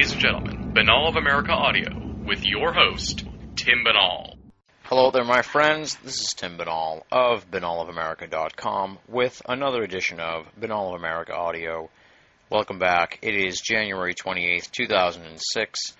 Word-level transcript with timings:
ladies 0.00 0.12
and 0.12 0.20
gentlemen, 0.22 0.72
Binnall 0.72 1.10
of 1.10 1.16
America 1.16 1.52
Audio 1.52 1.90
with 2.24 2.42
your 2.42 2.72
host, 2.72 3.22
Tim 3.54 3.84
Binnall. 3.84 4.34
Hello 4.84 5.10
there, 5.10 5.24
my 5.24 5.42
friends. 5.42 5.94
This 5.96 6.22
is 6.22 6.32
Tim 6.32 6.56
Binnall 6.56 7.02
of 7.12 7.50
BinnallofAmerica.com 7.50 8.98
with 9.08 9.42
another 9.46 9.82
edition 9.82 10.18
of 10.18 10.46
Binnall 10.58 10.94
of 10.94 11.00
America 11.00 11.34
Audio. 11.34 11.90
Welcome 12.48 12.78
back. 12.78 13.18
It 13.20 13.34
is 13.34 13.60
January 13.60 14.14
28th, 14.14 14.70
2006. 14.70 15.94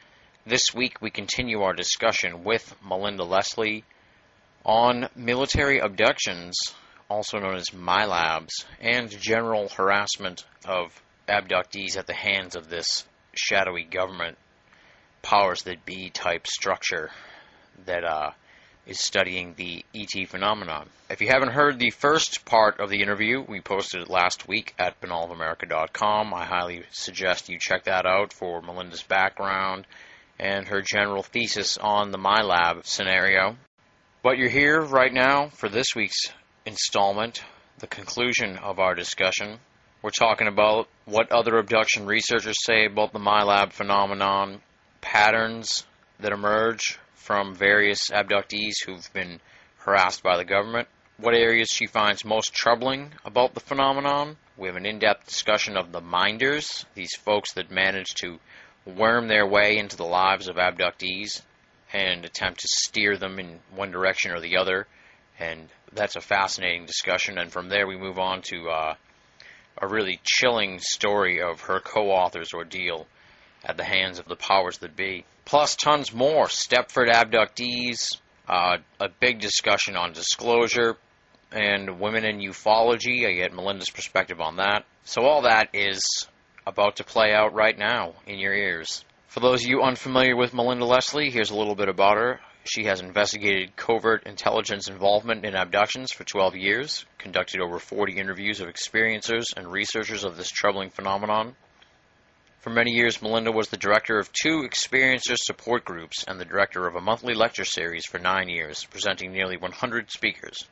This 0.47 0.73
week 0.75 1.03
we 1.03 1.11
continue 1.11 1.61
our 1.61 1.75
discussion 1.75 2.43
with 2.43 2.75
Melinda 2.83 3.25
Leslie 3.25 3.85
on 4.65 5.11
military 5.15 5.79
abductions, 5.79 6.57
also 7.11 7.39
known 7.39 7.57
as 7.57 7.67
MILABs, 7.75 8.65
and 8.81 9.11
general 9.11 9.69
harassment 9.69 10.47
of 10.65 11.03
abductees 11.29 11.99
at 11.99 12.07
the 12.07 12.15
hands 12.15 12.57
of 12.57 12.71
this 12.71 13.05
shadowy 13.35 13.85
government 13.85 14.39
powers 15.23 15.63
that 15.63 15.85
be 15.85 16.11
type 16.11 16.47
structure 16.47 17.11
that 17.87 18.05
uh, 18.05 18.31
is 18.87 18.99
studying 18.99 19.55
the 19.57 19.85
ET 19.95 20.29
phenomenon. 20.29 20.89
If 21.09 21.21
you 21.21 21.29
haven't 21.29 21.53
heard 21.53 21.79
the 21.79 21.91
first 21.91 22.45
part 22.45 22.81
of 22.81 22.91
the 22.91 23.03
interview, 23.03 23.41
we 23.47 23.61
posted 23.61 24.03
it 24.03 24.11
last 24.11 24.49
week 24.49 24.75
at 24.79 25.01
binnallofamerica.com. 25.01 26.35
I 26.35 26.45
highly 26.45 26.83
suggest 26.91 27.49
you 27.49 27.59
check 27.61 27.85
that 27.85 28.07
out 28.07 28.33
for 28.33 28.63
Melinda's 28.63 29.03
background 29.03 29.87
and 30.39 30.67
her 30.69 30.83
general 30.83 31.23
thesis 31.23 31.77
on 31.79 32.11
the 32.11 32.19
MILAB 32.19 32.87
scenario. 32.87 33.57
But 34.23 34.39
you're 34.39 34.49
here 34.49 34.81
right 34.81 35.13
now 35.13 35.49
for 35.49 35.69
this 35.69 35.95
week's 35.95 36.33
installment, 36.65 37.43
the 37.79 37.87
conclusion 37.87 38.57
of 38.57 38.79
our 38.79 38.95
discussion. 38.95 39.59
We're 40.03 40.09
talking 40.09 40.47
about 40.47 40.89
what 41.05 41.31
other 41.31 41.59
abduction 41.59 42.07
researchers 42.07 42.57
say 42.65 42.87
about 42.87 43.13
the 43.13 43.19
MILAB 43.19 43.71
phenomenon, 43.73 44.63
patterns 45.03 45.85
that 46.21 46.33
emerge 46.33 46.99
from 47.17 47.55
various 47.55 48.09
abductees 48.09 48.83
who've 48.87 49.13
been 49.13 49.41
harassed 49.77 50.23
by 50.23 50.39
the 50.39 50.45
government, 50.47 50.89
what 51.19 51.35
areas 51.35 51.69
she 51.69 51.87
finds 51.87 52.25
most 52.25 52.55
troubling 52.55 53.13
about 53.27 53.53
the 53.53 53.61
phenomenon. 53.61 54.39
We 54.57 54.69
have 54.69 54.77
an 54.77 54.87
in 54.87 55.01
depth 55.01 55.27
discussion 55.27 55.77
of 55.77 55.93
the 55.93 56.01
minders, 56.01 56.87
these 56.95 57.15
folks 57.17 57.53
that 57.53 57.71
manage 57.71 58.15
to 58.23 58.39
worm 58.87 59.29
their 59.29 59.47
way 59.47 59.77
into 59.77 59.99
the 59.99 60.05
lives 60.05 60.49
of 60.49 60.57
abductees 60.57 61.43
and 61.93 62.25
attempt 62.25 62.61
to 62.61 62.69
steer 62.71 63.19
them 63.19 63.39
in 63.39 63.61
one 63.75 63.91
direction 63.91 64.31
or 64.31 64.41
the 64.41 64.57
other. 64.57 64.87
And 65.39 65.69
that's 65.93 66.17
a 66.17 66.23
fascinating 66.23 66.87
discussion. 66.87 67.37
And 67.37 67.53
from 67.53 67.69
there, 67.69 67.87
we 67.87 67.99
move 67.99 68.19
on 68.19 68.41
to 68.43 68.71
uh, 68.71 68.95
a 69.79 69.87
really 69.89 70.21
chilling 70.25 70.79
story 70.81 71.41
of 71.41 71.63
her 71.63 71.81
co 71.81 72.11
author's 72.11 72.53
ordeal 72.53 73.07
at 73.65 73.77
the 73.77 73.85
hands 73.85 74.19
of 74.19 74.27
the 74.27 74.37
powers 74.37 74.79
that 74.79 74.97
be. 74.97 75.25
Plus, 75.45 75.77
tons 75.77 76.13
more. 76.13 76.47
Stepford 76.47 77.11
abductees, 77.11 78.19
uh, 78.49 78.79
a 79.01 79.09
big 79.09 79.41
discussion 79.41 79.97
on 79.97 80.13
disclosure, 80.13 80.97
and 81.53 82.01
women 82.01 82.25
in 82.25 82.39
ufology. 82.39 83.27
I 83.27 83.33
get 83.35 83.53
Melinda's 83.53 83.91
perspective 83.91 84.41
on 84.41 84.57
that. 84.57 84.85
So, 85.05 85.23
all 85.23 85.43
that 85.43 85.71
is 85.73 86.29
about 86.67 86.97
to 86.97 87.05
play 87.05 87.33
out 87.33 87.55
right 87.55 87.77
now 87.77 88.15
in 88.27 88.39
your 88.39 88.55
ears. 88.55 89.05
For 89.29 89.41
those 89.41 89.63
of 89.63 89.71
you 89.71 89.83
unfamiliar 89.83 90.37
with 90.37 90.55
Melinda 90.55 90.85
Leslie, 90.85 91.31
here's 91.31 91.51
a 91.51 91.57
little 91.57 91.75
bit 91.75 91.89
about 91.89 92.17
her. 92.17 92.41
She 92.65 92.85
has 92.85 93.01
investigated 93.01 93.75
covert 93.75 94.27
intelligence 94.27 94.89
involvement 94.89 95.45
in 95.45 95.55
abductions 95.55 96.13
for 96.13 96.25
12 96.25 96.57
years, 96.57 97.07
conducted 97.19 97.61
over 97.61 97.79
40 97.79 98.19
interviews 98.19 98.61
of 98.61 98.69
experiencers 98.69 99.45
and 99.57 99.73
researchers 99.73 100.25
of 100.25 100.37
this 100.37 100.51
troubling 100.51 100.91
phenomenon. 100.91 101.57
For 102.61 102.69
many 102.69 102.91
years, 102.91 103.23
Melinda 103.23 103.51
was 103.51 103.69
the 103.69 103.79
director 103.79 104.19
of 104.19 104.31
two 104.33 104.69
experiencer 104.69 105.37
support 105.37 105.87
groups 105.87 106.25
and 106.29 106.39
the 106.39 106.45
director 106.45 106.87
of 106.87 106.95
a 106.95 107.01
monthly 107.01 107.33
lecture 107.33 107.65
series 107.65 108.05
for 108.05 108.19
nine 108.19 108.51
years, 108.51 108.85
presenting 108.85 109.33
nearly 109.33 109.57
100 109.57 110.11
speakers. 110.11 110.69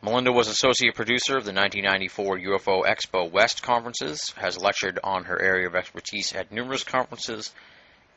Melinda 0.00 0.32
was 0.32 0.48
associate 0.48 0.94
producer 0.94 1.36
of 1.36 1.44
the 1.44 1.52
1994 1.52 2.38
UFO 2.38 2.86
Expo 2.86 3.30
West 3.30 3.62
conferences, 3.62 4.32
has 4.36 4.56
lectured 4.56 4.98
on 5.04 5.24
her 5.24 5.38
area 5.42 5.66
of 5.66 5.74
expertise 5.74 6.32
at 6.32 6.50
numerous 6.50 6.84
conferences, 6.84 7.52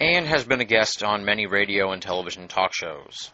and 0.01 0.25
has 0.25 0.44
been 0.44 0.59
a 0.62 0.66
guest 0.66 1.03
on 1.03 1.23
many 1.23 1.45
radio 1.45 1.91
and 1.91 2.01
television 2.01 2.47
talk 2.47 2.73
shows. 2.73 3.29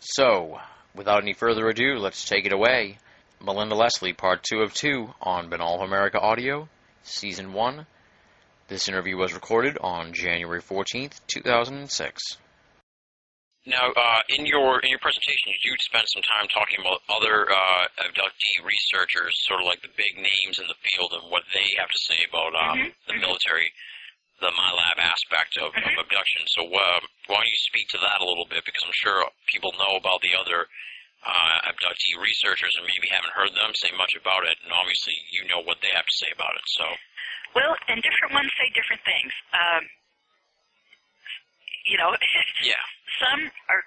So, 0.00 0.58
without 0.96 1.22
any 1.22 1.32
further 1.32 1.68
ado, 1.68 1.98
let's 1.98 2.24
take 2.28 2.44
it 2.44 2.52
away. 2.52 2.98
Melinda 3.40 3.76
Leslie, 3.76 4.12
part 4.12 4.42
two 4.42 4.62
of 4.62 4.74
two 4.74 5.14
on 5.20 5.48
Binnall 5.48 5.76
of 5.76 5.82
America 5.82 6.18
Audio, 6.20 6.68
Season 7.04 7.52
1. 7.52 7.86
This 8.66 8.88
interview 8.88 9.16
was 9.16 9.32
recorded 9.32 9.78
on 9.80 10.12
January 10.12 10.60
14th, 10.60 11.20
2006. 11.28 12.38
Now, 13.64 13.92
uh, 13.94 14.20
in 14.28 14.44
your 14.44 14.80
in 14.80 14.90
your 14.90 14.98
presentation, 14.98 15.54
you 15.62 15.74
spent 15.78 16.10
some 16.10 16.22
time 16.22 16.48
talking 16.50 16.80
about 16.82 16.98
other 17.08 17.46
uh, 17.46 17.84
abductee 18.02 18.58
researchers, 18.66 19.38
sort 19.46 19.60
of 19.60 19.66
like 19.66 19.82
the 19.82 19.94
big 19.96 20.16
names 20.16 20.58
in 20.58 20.66
the 20.66 20.74
field, 20.82 21.12
and 21.14 21.30
what 21.30 21.44
they 21.54 21.62
have 21.78 21.86
to 21.88 21.98
say 22.10 22.26
about 22.28 22.54
um, 22.58 22.78
Mhm, 22.78 22.92
the 23.06 23.14
military, 23.22 23.70
the 24.42 24.50
MILAB 24.50 24.98
aspect 24.98 25.56
of, 25.56 25.70
of 25.70 25.82
Mhm. 25.82 25.98
abduction. 26.02 26.42
So, 26.48 26.66
uh, 26.66 27.00
why 27.30 27.36
don't 27.38 27.46
you 27.46 27.62
speak 27.70 27.88
to 27.94 27.98
that 27.98 28.20
a 28.20 28.24
little 28.26 28.44
bit? 28.44 28.64
Because 28.66 28.82
I'm 28.82 28.92
sure 28.92 29.30
people 29.46 29.72
know 29.78 29.94
about 29.96 30.20
the 30.20 30.34
other 30.34 30.68
uh, 31.24 31.70
abductee 31.70 32.18
researchers 32.18 32.74
and 32.76 32.84
maybe 32.84 33.06
haven't 33.06 33.32
heard 33.32 33.54
them 33.54 33.72
say 33.76 33.90
much 33.92 34.14
about 34.18 34.44
it, 34.44 34.58
and 34.64 34.72
obviously 34.72 35.14
you 35.30 35.46
know 35.46 35.60
what 35.62 35.80
they 35.80 35.88
have 35.94 36.04
to 36.04 36.16
say 36.18 36.30
about 36.34 36.56
it. 36.56 36.66
So, 36.66 36.84
Well, 37.54 37.76
and 37.86 38.02
different 38.02 38.34
ones 38.34 38.50
say 38.58 38.68
different 38.70 39.04
things. 39.04 39.32
Um, 39.52 39.88
you 41.84 41.96
know, 41.96 42.16
yeah, 42.62 42.82
some 43.20 43.50
are 43.68 43.84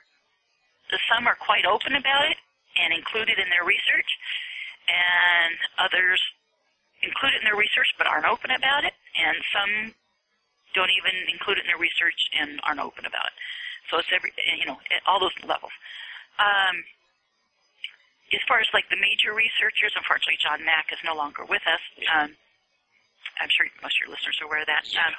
some 1.09 1.27
are 1.27 1.35
quite 1.35 1.65
open 1.65 1.95
about 1.95 2.31
it 2.31 2.37
and 2.77 2.93
include 2.93 3.27
it 3.29 3.37
in 3.39 3.49
their 3.49 3.65
research, 3.65 4.17
and 4.87 5.57
others 5.77 6.21
include 7.01 7.33
it 7.33 7.37
in 7.39 7.43
their 7.43 7.55
research 7.57 7.87
but 7.97 8.07
aren't 8.07 8.25
open 8.25 8.51
about 8.51 8.85
it, 8.85 8.93
and 9.17 9.35
some 9.51 9.95
don't 10.75 10.91
even 10.91 11.15
include 11.31 11.57
it 11.57 11.65
in 11.65 11.71
their 11.71 11.81
research 11.81 12.19
and 12.35 12.59
aren't 12.67 12.83
open 12.83 13.07
about 13.07 13.31
it. 13.31 13.37
So 13.89 13.97
it's 13.97 14.11
every 14.11 14.35
you 14.59 14.67
know 14.67 14.77
at 14.91 15.01
all 15.07 15.19
those 15.19 15.35
levels. 15.47 15.73
Um, 16.37 16.83
as 18.33 18.43
far 18.49 18.59
as 18.59 18.67
like 18.75 18.89
the 18.91 18.99
major 18.99 19.31
researchers, 19.31 19.95
unfortunately, 19.95 20.41
John 20.41 20.65
Mack 20.65 20.91
is 20.91 20.99
no 21.05 21.15
longer 21.15 21.45
with 21.47 21.63
us. 21.63 21.81
Um, 22.11 22.35
I'm 23.39 23.51
sure 23.53 23.65
most 23.79 23.95
of 23.97 24.01
your 24.05 24.11
listeners 24.11 24.37
are 24.41 24.47
aware 24.49 24.61
of 24.65 24.69
that. 24.69 24.83
Yeah. 24.89 25.07
Um, 25.07 25.13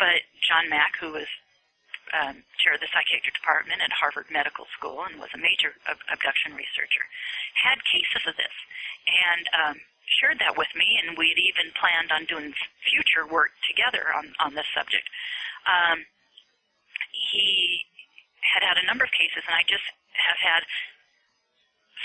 but 0.00 0.20
John 0.42 0.68
Mack, 0.68 0.96
who 0.98 1.12
was 1.14 1.28
um, 2.14 2.42
chair 2.62 2.74
of 2.74 2.80
the 2.80 2.90
psychiatric 2.90 3.34
department 3.34 3.82
at 3.82 3.92
Harvard 3.92 4.30
Medical 4.30 4.66
School 4.78 5.04
and 5.04 5.18
was 5.18 5.32
a 5.34 5.40
major 5.40 5.74
ab- 5.86 6.02
abduction 6.10 6.54
researcher, 6.54 7.04
had 7.54 7.78
cases 7.86 8.22
of 8.26 8.34
this 8.38 8.56
and 9.06 9.44
um, 9.54 9.76
shared 10.06 10.38
that 10.38 10.56
with 10.56 10.70
me, 10.74 10.98
and 11.02 11.18
we'd 11.18 11.38
even 11.38 11.74
planned 11.74 12.14
on 12.14 12.24
doing 12.30 12.54
future 12.86 13.26
work 13.26 13.50
together 13.66 14.14
on, 14.14 14.32
on 14.38 14.54
this 14.54 14.66
subject. 14.70 15.06
Um, 15.66 16.06
he 17.10 17.82
had 18.54 18.62
had 18.62 18.78
a 18.78 18.86
number 18.86 19.04
of 19.04 19.12
cases, 19.12 19.42
and 19.42 19.54
I 19.54 19.66
just 19.66 19.84
have 20.14 20.38
had 20.38 20.62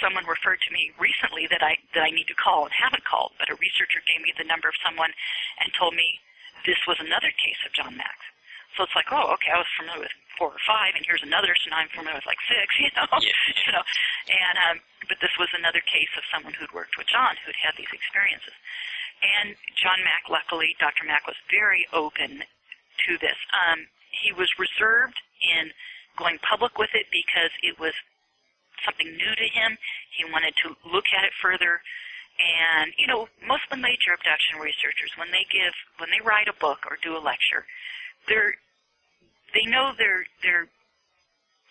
someone 0.01 0.25
referred 0.25 0.57
to 0.65 0.73
me 0.73 0.89
recently 0.97 1.45
that 1.51 1.61
I 1.61 1.77
that 1.93 2.01
I 2.01 2.09
need 2.09 2.25
to 2.31 2.37
call 2.37 2.65
and 2.65 2.73
haven't 2.73 3.05
called, 3.05 3.37
but 3.37 3.51
a 3.51 3.59
researcher 3.61 4.01
gave 4.07 4.23
me 4.25 4.33
the 4.33 4.47
number 4.47 4.67
of 4.67 4.75
someone 4.81 5.11
and 5.61 5.69
told 5.77 5.93
me 5.93 6.17
this 6.65 6.79
was 6.87 6.97
another 6.99 7.29
case 7.37 7.59
of 7.65 7.73
John 7.73 7.97
Mack's. 7.97 8.27
So 8.77 8.83
it's 8.87 8.95
like, 8.95 9.11
oh, 9.11 9.35
okay, 9.35 9.51
I 9.51 9.59
was 9.59 9.67
familiar 9.75 10.07
with 10.07 10.15
four 10.39 10.55
or 10.55 10.63
five, 10.63 10.95
and 10.95 11.03
here's 11.03 11.21
another, 11.21 11.51
so 11.59 11.69
now 11.69 11.83
I'm 11.83 11.91
familiar 11.91 12.15
with 12.15 12.29
like 12.29 12.39
six, 12.47 12.67
you 12.79 12.89
know, 12.95 13.07
Yeah. 13.19 13.35
you 13.67 13.71
know. 13.75 13.83
And 14.31 14.55
um, 14.69 14.77
but 15.09 15.19
this 15.19 15.33
was 15.35 15.51
another 15.57 15.83
case 15.83 16.09
of 16.15 16.23
someone 16.31 16.55
who'd 16.55 16.71
worked 16.71 16.95
with 16.95 17.07
John, 17.11 17.35
who'd 17.43 17.57
had 17.59 17.75
these 17.75 17.91
experiences. 17.91 18.55
And 19.21 19.53
John 19.77 20.01
Mack, 20.01 20.25
luckily, 20.31 20.73
Dr. 20.81 21.05
Mack 21.05 21.27
was 21.29 21.37
very 21.51 21.85
open 21.93 22.41
to 22.41 23.11
this. 23.21 23.37
Um, 23.53 23.85
he 24.09 24.33
was 24.33 24.49
reserved 24.57 25.17
in 25.41 25.69
going 26.17 26.37
public 26.41 26.77
with 26.77 26.89
it 26.93 27.05
because 27.13 27.53
it 27.61 27.77
was 27.77 27.93
something 28.85 29.07
new 29.13 29.33
to 29.37 29.47
him. 29.47 29.77
He 30.09 30.25
wanted 30.25 30.57
to 30.65 30.73
look 30.89 31.05
at 31.13 31.23
it 31.23 31.33
further. 31.41 31.81
And, 32.41 32.89
you 32.97 33.05
know, 33.05 33.29
most 33.45 33.69
of 33.69 33.77
the 33.77 33.81
major 33.83 34.17
abduction 34.17 34.57
researchers, 34.57 35.13
when 35.17 35.29
they 35.29 35.45
give, 35.53 35.73
when 36.01 36.09
they 36.09 36.21
write 36.25 36.49
a 36.49 36.57
book 36.57 36.81
or 36.89 36.97
do 37.03 37.13
a 37.13 37.21
lecture, 37.21 37.69
they're, 38.27 38.53
they 39.53 39.65
know 39.69 39.91
they're, 39.97 40.25
they're 40.43 40.67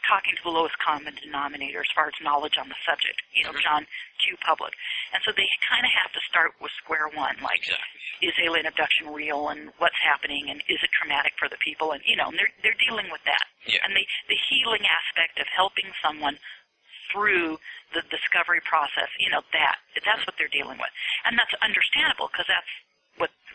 talking 0.08 0.34
to 0.34 0.42
the 0.42 0.50
lowest 0.50 0.74
common 0.80 1.14
denominator 1.22 1.80
as 1.80 1.90
far 1.94 2.08
as 2.08 2.14
knowledge 2.24 2.56
on 2.58 2.68
the 2.68 2.74
subject. 2.88 3.20
You 3.34 3.44
know, 3.44 3.52
Mhm. 3.52 3.62
John 3.62 3.86
Q. 4.24 4.36
Public, 4.38 4.74
and 5.12 5.22
so 5.22 5.30
they 5.32 5.48
kind 5.68 5.84
of 5.84 5.92
have 5.92 6.12
to 6.12 6.20
start 6.28 6.52
with 6.60 6.72
square 6.82 7.08
one, 7.08 7.36
like 7.42 7.58
Exactly. 7.62 8.00
is 8.22 8.34
alien 8.38 8.66
abduction 8.66 9.12
real 9.12 9.48
and 9.50 9.72
what's 9.78 9.96
happening 10.02 10.50
and 10.50 10.60
is 10.68 10.82
it 10.82 10.90
traumatic 10.92 11.32
for 11.38 11.48
the 11.48 11.56
people 11.58 11.92
and 11.92 12.02
you 12.04 12.16
know 12.16 12.28
and 12.28 12.38
they're 12.38 12.52
they're 12.62 12.74
dealing 12.84 13.08
with 13.10 13.22
that 13.24 13.44
Yeah. 13.64 13.80
and 13.84 13.96
the 13.96 14.06
the 14.28 14.36
healing 14.36 14.84
aspect 14.86 15.38
of 15.38 15.46
helping 15.48 15.90
someone 16.02 16.38
through 17.10 17.58
the 17.94 18.02
discovery 18.10 18.60
process 18.60 19.08
you 19.18 19.30
know 19.30 19.40
that 19.54 19.78
that's 20.04 20.26
what 20.26 20.36
they're 20.36 20.48
dealing 20.52 20.76
with 20.78 20.90
and 21.24 21.38
that's 21.38 21.54
understandable 21.62 22.28
because 22.28 22.46
that's 22.46 22.68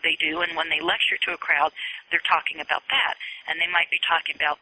they 0.02 0.16
do 0.20 0.40
and 0.42 0.56
when 0.56 0.68
they 0.68 0.80
lecture 0.80 1.18
to 1.22 1.32
a 1.32 1.40
crowd 1.40 1.72
they're 2.10 2.24
talking 2.28 2.60
about 2.60 2.82
that 2.90 3.14
and 3.48 3.60
they 3.60 3.70
might 3.70 3.90
be 3.90 4.00
talking 4.04 4.34
about 4.36 4.58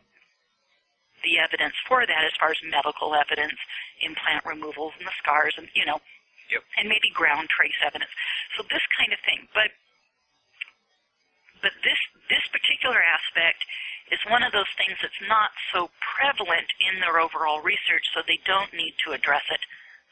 the 1.23 1.41
evidence 1.41 1.75
for 1.89 2.05
that 2.05 2.23
as 2.27 2.37
far 2.37 2.53
as 2.53 2.61
medical 2.69 3.15
evidence 3.17 3.57
implant 4.05 4.45
removals 4.45 4.93
and 4.99 5.07
the 5.07 5.17
scars 5.19 5.55
and 5.57 5.69
you 5.75 5.85
know 5.85 5.99
Yep. 6.53 6.61
and 6.77 6.93
maybe 6.93 7.09
ground 7.17 7.49
trace 7.49 7.77
evidence 7.81 8.13
so 8.53 8.63
this 8.69 8.85
kind 8.93 9.09
of 9.17 9.21
thing 9.25 9.49
but 9.57 9.73
but 11.65 11.73
this 11.81 11.97
this 12.29 12.45
particular 12.53 13.01
aspect 13.01 13.65
is 14.13 14.21
one 14.29 14.45
of 14.45 14.53
those 14.53 14.69
things 14.77 14.97
that's 15.01 15.25
not 15.29 15.49
so 15.73 15.89
prevalent 16.01 16.69
in 16.81 17.01
their 17.01 17.21
overall 17.21 17.65
research, 17.65 18.05
so 18.13 18.21
they 18.29 18.41
don't 18.45 18.73
need 18.77 18.93
to 19.05 19.17
address 19.17 19.45
it 19.49 19.61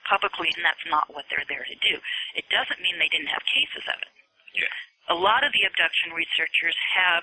publicly, 0.09 0.49
and 0.57 0.65
that's 0.65 0.83
not 0.89 1.13
what 1.13 1.29
they're 1.29 1.47
there 1.49 1.65
to 1.69 1.77
do. 1.85 2.01
It 2.33 2.49
doesn't 2.49 2.81
mean 2.81 2.97
they 2.97 3.13
didn't 3.13 3.29
have 3.33 3.45
cases 3.53 3.85
of 3.85 4.01
it. 4.01 4.13
Yeah. 4.57 4.73
A 5.09 5.15
lot 5.15 5.43
of 5.45 5.53
the 5.53 5.67
abduction 5.67 6.13
researchers 6.13 6.77
have 6.95 7.23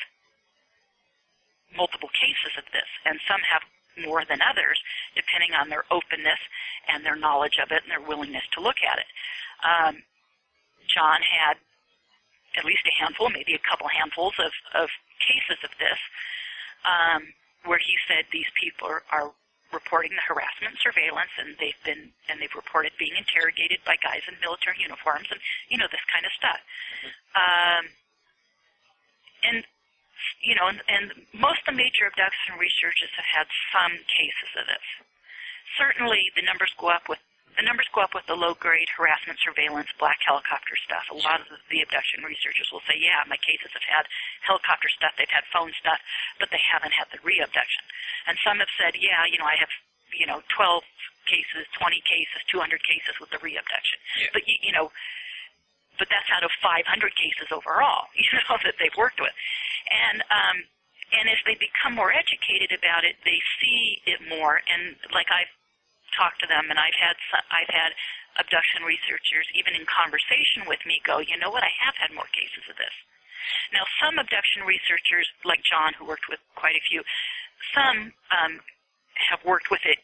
multiple 1.76 2.10
cases 2.18 2.54
of 2.58 2.66
this, 2.74 2.88
and 3.06 3.20
some 3.28 3.42
have 3.46 3.62
more 4.06 4.24
than 4.26 4.40
others, 4.42 4.80
depending 5.16 5.54
on 5.54 5.70
their 5.70 5.84
openness 5.92 6.40
and 6.88 7.06
their 7.06 7.16
knowledge 7.16 7.58
of 7.62 7.72
it 7.72 7.84
and 7.84 7.92
their 7.92 8.04
willingness 8.04 8.44
to 8.56 8.62
look 8.62 8.80
at 8.84 8.98
it. 9.00 9.10
Um, 9.64 10.04
John 10.88 11.20
had 11.22 11.58
at 12.58 12.66
least 12.66 12.82
a 12.88 12.96
handful, 13.04 13.30
maybe 13.30 13.54
a 13.54 13.70
couple 13.70 13.88
handfuls 13.88 14.34
of, 14.40 14.52
of 14.74 14.90
cases 15.22 15.60
of 15.64 15.70
this, 15.78 16.00
um, 16.88 17.30
where 17.66 17.78
he 17.78 17.94
said 18.08 18.26
these 18.32 18.50
people 18.60 18.88
are, 18.88 19.04
are 19.12 19.32
reporting 19.72 20.14
the 20.18 20.26
harassment 20.26 20.74
and 20.74 20.82
surveillance, 20.82 21.34
and 21.38 21.56
they've 21.60 21.78
been 21.86 22.10
and 22.28 22.42
they've 22.42 22.54
reported 22.58 22.94
being 22.98 23.14
interrogated 23.18 23.80
by 23.86 23.96
guys 24.02 24.26
in 24.28 24.36
military 24.42 24.82
uniforms, 24.82 25.30
and 25.30 25.40
you 25.70 25.78
know 25.78 25.88
this 25.92 26.04
kind 26.10 26.26
of 26.26 26.34
stuff. 26.34 26.60
Um, 27.38 27.84
and 29.46 29.58
you 30.42 30.56
know, 30.56 30.68
and, 30.68 30.82
and 30.88 31.06
most 31.34 31.64
of 31.68 31.76
the 31.76 31.78
major 31.80 32.08
abduction 32.08 32.58
researchers 32.60 33.12
have 33.16 33.30
had 33.30 33.48
some 33.72 33.94
cases 34.10 34.52
of 34.58 34.66
this. 34.68 34.86
Certainly, 35.78 36.34
the 36.36 36.44
numbers 36.44 36.74
go 36.76 36.90
up 36.90 37.08
with 37.08 37.22
the 37.60 37.68
numbers 37.68 37.92
go 37.92 38.00
up 38.00 38.16
with 38.16 38.24
the 38.32 38.40
low-grade 38.40 38.88
harassment, 38.96 39.36
surveillance, 39.44 39.92
black 40.00 40.24
helicopter 40.24 40.80
stuff. 40.80 41.04
A 41.12 41.20
lot 41.20 41.44
of 41.44 41.52
the, 41.52 41.60
the 41.68 41.84
abduction 41.84 42.24
researchers 42.24 42.72
will 42.72 42.80
say, 42.88 42.96
"Yeah, 42.96 43.20
my 43.28 43.36
cases 43.36 43.68
have 43.76 43.84
had 43.84 44.08
helicopter 44.48 44.88
stuff, 44.88 45.12
they've 45.20 45.28
had 45.28 45.44
phone 45.52 45.76
stuff, 45.76 46.00
but 46.40 46.48
they 46.56 46.64
haven't 46.64 46.96
had 46.96 47.12
the 47.12 47.20
re-abduction." 47.20 47.84
And 48.32 48.40
some 48.40 48.64
have 48.64 48.72
said, 48.80 48.96
"Yeah, 48.96 49.28
you 49.28 49.36
know, 49.36 49.46
I 49.46 49.60
have, 49.60 49.68
you 50.16 50.24
know, 50.24 50.40
12 50.56 50.88
cases, 51.28 51.68
20 51.76 52.00
cases, 52.08 52.40
200 52.48 52.80
cases 52.88 53.20
with 53.20 53.28
the 53.36 53.44
re-abduction." 53.44 54.00
Yeah. 54.16 54.32
But 54.32 54.48
you, 54.48 54.56
you 54.64 54.72
know, 54.72 54.96
but 56.00 56.08
that's 56.08 56.32
out 56.32 56.48
of 56.48 56.52
500 56.64 56.88
cases 57.20 57.52
overall, 57.52 58.08
you 58.16 58.32
know, 58.40 58.56
that 58.64 58.80
they've 58.80 58.96
worked 58.96 59.20
with. 59.20 59.36
And 59.92 60.24
um, 60.32 60.64
and 61.12 61.28
as 61.28 61.44
they 61.44 61.60
become 61.60 61.92
more 61.92 62.16
educated 62.16 62.72
about 62.72 63.04
it, 63.04 63.20
they 63.28 63.44
see 63.60 64.00
it 64.08 64.24
more. 64.32 64.64
And 64.64 64.96
like 65.12 65.28
I've 65.28 65.52
talked 66.16 66.42
to 66.42 66.48
them, 66.48 66.70
and 66.70 66.78
I've 66.78 66.96
had 66.98 67.16
I've 67.52 67.72
had 67.72 67.92
abduction 68.38 68.88
researchers 68.88 69.48
even 69.52 69.76
in 69.76 69.84
conversation 69.90 70.64
with 70.64 70.80
me 70.88 71.04
go, 71.04 71.20
you 71.20 71.36
know 71.36 71.52
what, 71.52 71.66
I 71.66 71.74
have 71.84 71.96
had 72.00 72.16
more 72.16 72.30
cases 72.32 72.64
of 72.72 72.80
this. 72.80 72.96
Now, 73.74 73.84
some 74.00 74.16
abduction 74.20 74.64
researchers, 74.64 75.28
like 75.44 75.60
John, 75.66 75.92
who 75.98 76.06
worked 76.08 76.30
with 76.30 76.40
quite 76.56 76.76
a 76.76 76.84
few, 76.88 77.04
some 77.76 78.14
um, 78.32 78.64
have 79.30 79.44
worked 79.44 79.72
with 79.72 79.84
it 79.84 80.00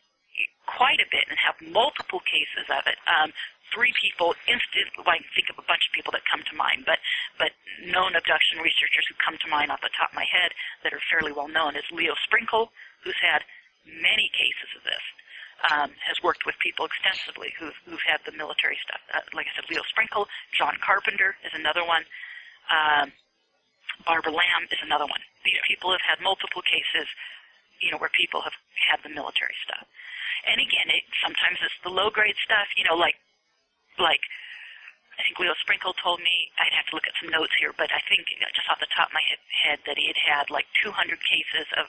quite 0.67 0.99
a 0.99 1.07
bit 1.07 1.23
and 1.29 1.37
have 1.39 1.55
multiple 1.61 2.19
cases 2.27 2.67
of 2.67 2.83
it. 2.89 2.99
Um, 3.07 3.31
three 3.73 3.93
people 4.01 4.35
instant 4.45 4.91
well, 4.97 5.09
I 5.09 5.21
can 5.21 5.31
think 5.33 5.49
of 5.49 5.57
a 5.57 5.65
bunch 5.65 5.87
of 5.87 5.93
people 5.95 6.11
that 6.13 6.25
come 6.27 6.43
to 6.43 6.55
mind, 6.55 6.83
but 6.85 6.99
but 7.39 7.55
known 7.85 8.15
abduction 8.15 8.59
researchers 8.59 9.05
who 9.07 9.15
come 9.19 9.37
to 9.39 9.49
mind 9.49 9.71
off 9.71 9.81
the 9.81 9.93
top 9.95 10.11
of 10.11 10.17
my 10.17 10.27
head 10.27 10.51
that 10.83 10.93
are 10.93 11.01
fairly 11.09 11.31
well 11.31 11.47
known 11.47 11.75
is 11.75 11.85
Leo 11.91 12.13
Sprinkle, 12.27 12.71
who's 13.03 13.17
had 13.21 13.45
many 13.85 14.29
cases 14.33 14.69
of 14.75 14.83
this. 14.83 15.01
Um, 15.65 15.97
has 16.06 16.21
worked 16.21 16.45
with 16.45 16.53
people 16.62 16.85
extensively 16.85 17.50
who've, 17.57 17.73
who've 17.89 18.06
had 18.06 18.21
the 18.21 18.35
military 18.38 18.77
stuff. 18.85 19.01
Uh, 19.09 19.25
like 19.33 19.50
I 19.50 19.56
said, 19.57 19.65
Leo 19.65 19.81
Sprinkle, 19.89 20.29
John 20.53 20.77
Carpenter 20.77 21.33
is 21.41 21.57
another 21.57 21.81
one. 21.81 22.06
Um, 22.69 23.09
Barbara 24.03 24.29
Lamb 24.29 24.69
is 24.69 24.77
another 24.83 25.09
one. 25.09 25.21
These 25.41 25.57
people 25.65 25.89
have 25.89 26.06
had 26.06 26.21
multiple 26.21 26.62
cases, 26.62 27.07
you 27.81 27.89
know, 27.89 27.97
where 27.97 28.13
people 28.13 28.41
have 28.45 28.53
had 28.77 29.01
the 29.01 29.09
military 29.09 29.56
stuff. 29.63 29.88
And 30.45 30.62
again, 30.62 30.91
it, 30.94 31.07
sometimes 31.23 31.57
it's 31.63 31.79
the 31.81 31.89
low 31.89 32.12
grade 32.12 32.38
stuff, 32.44 32.67
you 32.77 32.83
know, 32.83 32.94
like 32.94 33.15
like 33.97 34.21
I 35.15 35.23
think 35.23 35.39
Leo 35.39 35.56
Sprinkle 35.63 35.95
told 35.95 36.19
me 36.19 36.51
I'd 36.59 36.75
have 36.75 36.88
to 36.91 36.95
look 36.95 37.07
at 37.07 37.15
some 37.17 37.31
notes 37.31 37.56
here, 37.56 37.71
but 37.71 37.88
I 37.95 38.03
think 38.12 38.27
just 38.27 38.67
off 38.67 38.83
the 38.83 38.91
top 38.91 39.09
of 39.09 39.15
my 39.15 39.23
head, 39.23 39.39
head 39.47 39.79
that 39.88 39.97
he 39.97 40.12
had 40.12 40.19
had 40.19 40.45
like 40.51 40.67
200 40.83 40.91
cases 41.23 41.67
of 41.79 41.88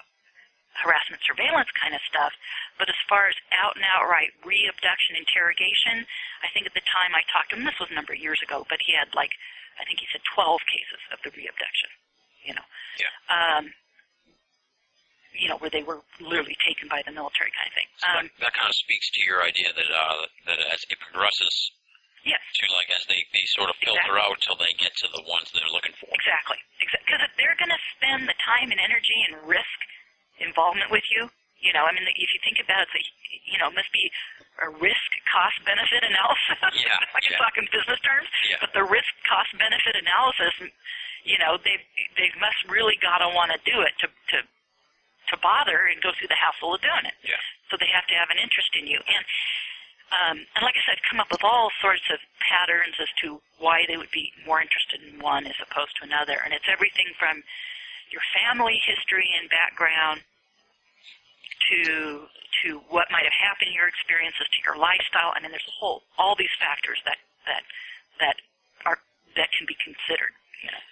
harassment 0.82 1.22
surveillance 1.24 1.68
kind 1.76 1.94
of 1.94 2.02
stuff. 2.08 2.32
But 2.78 2.88
as 2.92 2.98
far 3.08 3.28
as 3.30 3.36
out 3.56 3.76
and 3.76 3.84
outright 3.96 4.32
re-abduction 4.44 5.16
interrogation, 5.16 6.04
I 6.44 6.48
think 6.52 6.66
at 6.68 6.74
the 6.76 6.84
time 6.84 7.16
I 7.16 7.22
talked 7.32 7.50
to 7.52 7.56
him, 7.56 7.64
this 7.64 7.78
was 7.80 7.88
a 7.90 7.96
number 7.96 8.12
of 8.12 8.20
years 8.20 8.40
ago, 8.44 8.64
but 8.68 8.78
he 8.84 8.92
had 8.92 9.08
like 9.16 9.32
I 9.80 9.84
think 9.84 10.00
he 10.00 10.08
said 10.12 10.24
12 10.32 10.60
cases 10.72 11.00
of 11.12 11.18
the 11.24 11.30
re-abduction. 11.36 11.90
You 12.44 12.54
know. 12.56 12.66
Yeah. 12.96 13.12
Um, 13.28 13.64
you 15.36 15.48
know, 15.52 15.58
where 15.60 15.68
they 15.68 15.84
were 15.84 16.00
literally 16.16 16.56
taken 16.64 16.88
by 16.88 17.04
the 17.04 17.12
military 17.12 17.52
kind 17.52 17.68
of 17.68 17.74
thing. 17.76 17.88
So 18.00 18.06
Um, 18.08 18.24
that, 18.40 18.48
that 18.48 18.52
kind 18.56 18.72
of 18.72 18.76
speaks 18.76 19.10
to 19.12 19.20
your 19.28 19.44
idea 19.44 19.68
that 19.68 19.90
uh, 19.92 20.24
that 20.48 20.58
as 20.72 20.80
it 20.88 20.96
progresses 20.96 21.52
yes. 22.24 22.40
to 22.40 22.64
like 22.72 22.88
as 22.96 23.04
they, 23.04 23.20
they 23.36 23.44
sort 23.52 23.68
of 23.68 23.76
filter 23.84 24.00
Exactly. 24.00 24.24
out 24.24 24.36
till 24.40 24.56
they 24.56 24.72
get 24.80 24.96
to 25.04 25.08
the 25.12 25.20
ones 25.28 25.52
they're 25.52 25.68
looking 25.68 25.92
for. 26.00 26.08
Exactly. 26.08 26.56
Because 26.80 27.20
if 27.20 27.32
they're 27.36 27.58
going 27.60 27.74
to 27.74 27.82
spend 28.00 28.24
the 28.24 28.38
time 28.40 28.72
and 28.72 28.80
energy 28.80 29.18
and 29.28 29.36
risk 29.44 29.76
involvement 30.40 30.90
with 30.90 31.04
you, 31.10 31.28
you 31.60 31.72
know, 31.72 31.84
I 31.88 31.92
mean, 31.92 32.04
if 32.04 32.30
you 32.32 32.40
think 32.44 32.60
about 32.60 32.84
it, 32.84 32.90
a, 32.92 33.00
you 33.48 33.58
know, 33.58 33.68
it 33.72 33.76
must 33.76 33.90
be 33.92 34.10
a 34.60 34.68
risk 34.80 35.10
cost 35.28 35.56
benefit 35.64 36.04
analysis. 36.04 36.60
Yeah, 36.76 37.00
I 37.16 37.20
can 37.24 37.32
yeah. 37.32 37.40
talk 37.40 37.56
in 37.56 37.64
business 37.72 38.00
terms, 38.04 38.28
Yeah. 38.48 38.60
but 38.60 38.72
the 38.76 38.84
risk 38.84 39.08
cost 39.28 39.52
benefit 39.56 39.96
analysis, 39.96 40.52
you 41.24 41.38
know, 41.40 41.56
they 41.64 41.80
they 42.16 42.28
must 42.40 42.60
really 42.68 42.96
gotta 43.00 43.28
want 43.32 43.52
to 43.52 43.58
do 43.64 43.80
it 43.80 43.96
to 44.04 44.08
to 44.36 44.38
to 44.44 45.34
bother 45.42 45.90
and 45.90 45.98
go 46.02 46.12
through 46.14 46.28
the 46.28 46.38
hassle 46.38 46.74
of 46.76 46.80
doing 46.80 47.04
it. 47.08 47.16
Yeah. 47.24 47.40
So 47.70 47.76
they 47.80 47.90
have 47.90 48.06
to 48.12 48.14
have 48.14 48.30
an 48.30 48.38
interest 48.38 48.70
in 48.78 48.86
you. 48.86 49.00
And 49.02 49.24
um, 50.14 50.36
and 50.54 50.62
like 50.62 50.78
I 50.78 50.84
said, 50.86 51.02
come 51.10 51.18
up 51.18 51.32
with 51.34 51.42
all 51.42 51.70
sorts 51.82 52.06
of 52.14 52.22
patterns 52.38 52.94
as 53.02 53.10
to 53.26 53.42
why 53.58 53.82
they 53.88 53.96
would 53.98 54.12
be 54.14 54.30
more 54.46 54.62
interested 54.62 55.02
in 55.02 55.18
one 55.18 55.46
as 55.50 55.58
opposed 55.58 55.96
to 55.98 56.06
another. 56.06 56.38
And 56.46 56.54
it's 56.54 56.68
everything 56.70 57.10
from 57.18 57.42
your 58.10 58.22
family 58.34 58.78
history 58.84 59.28
and 59.38 59.48
background 59.50 60.20
to 61.70 62.26
to 62.64 62.80
what 62.88 63.06
might 63.12 63.24
have 63.24 63.36
happened, 63.36 63.74
your 63.74 63.88
experiences, 63.88 64.46
to 64.48 64.60
your 64.64 64.78
lifestyle. 64.80 65.34
I 65.36 65.42
mean, 65.42 65.50
there's 65.50 65.68
a 65.68 65.76
whole 65.76 66.02
all 66.18 66.34
these 66.38 66.52
factors 66.58 66.98
that 67.04 67.18
that 67.46 67.62
that 68.20 68.36
are 68.86 68.98
that 69.36 69.50
can 69.52 69.66
be 69.66 69.76
considered. 69.82 70.32
You 70.62 70.70
know. 70.72 70.84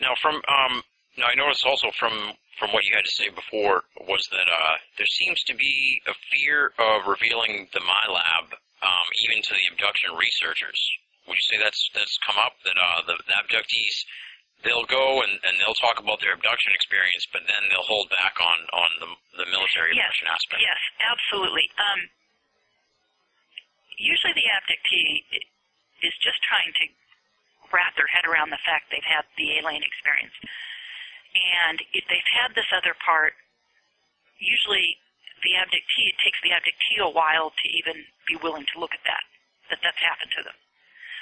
Now, 0.00 0.12
from 0.18 0.40
um, 0.48 0.82
now 1.18 1.28
I 1.30 1.34
noticed 1.36 1.64
also 1.64 1.90
from 1.98 2.34
from 2.58 2.72
what 2.72 2.84
you 2.84 2.92
had 2.96 3.04
to 3.04 3.14
say 3.14 3.28
before 3.30 3.84
was 4.04 4.28
that 4.32 4.48
uh, 4.48 4.76
there 4.98 5.08
seems 5.08 5.42
to 5.44 5.54
be 5.54 6.02
a 6.06 6.14
fear 6.32 6.72
of 6.76 7.08
revealing 7.08 7.68
the 7.72 7.80
MILAB 7.80 8.52
um, 8.84 9.06
even 9.24 9.40
to 9.42 9.54
the 9.56 9.64
abduction 9.72 10.12
researchers. 10.16 10.80
Would 11.28 11.36
you 11.36 11.46
say 11.48 11.58
that's 11.62 11.88
that's 11.94 12.18
come 12.24 12.36
up 12.40 12.56
that 12.64 12.76
uh, 12.76 13.00
the, 13.06 13.16
the 13.28 13.36
abductees 13.36 13.96
they'll 14.64 14.88
go 14.88 15.22
and, 15.24 15.32
and 15.44 15.54
they'll 15.60 15.78
talk 15.80 16.00
about 16.00 16.20
their 16.20 16.36
abduction 16.36 16.72
experience, 16.76 17.24
but 17.32 17.42
then 17.48 17.62
they'll 17.68 17.86
hold 17.86 18.08
back 18.12 18.36
on 18.40 18.58
on 18.72 18.90
the 19.00 19.10
the 19.44 19.46
military 19.48 19.96
Yes, 19.96 20.10
abduction 20.10 20.26
aspect. 20.28 20.60
Yes, 20.60 20.80
absolutely. 21.00 21.66
Um, 21.80 22.00
usually 23.96 24.34
the 24.36 24.48
abductee 24.48 25.24
is 26.02 26.14
just 26.20 26.40
trying 26.44 26.72
to 26.80 26.84
wrap 27.72 27.94
their 27.94 28.08
head 28.10 28.26
around 28.26 28.50
the 28.50 28.60
fact 28.66 28.90
they've 28.90 29.06
had 29.06 29.24
the 29.38 29.60
alien 29.62 29.84
experience. 29.84 30.34
And 31.62 31.78
if 31.94 32.02
they've 32.10 32.32
had 32.34 32.56
this 32.58 32.66
other 32.74 32.96
part, 32.98 33.38
usually 34.42 34.98
the 35.46 35.54
abductee, 35.56 36.10
it 36.10 36.18
takes 36.18 36.40
the 36.42 36.50
abductee 36.50 36.98
a 36.98 37.08
while 37.08 37.54
to 37.54 37.66
even 37.70 38.02
be 38.26 38.34
willing 38.42 38.66
to 38.74 38.76
look 38.82 38.92
at 38.92 39.04
that, 39.06 39.24
that 39.70 39.78
that's 39.80 40.02
happened 40.02 40.32
to 40.36 40.42
them. 40.42 40.58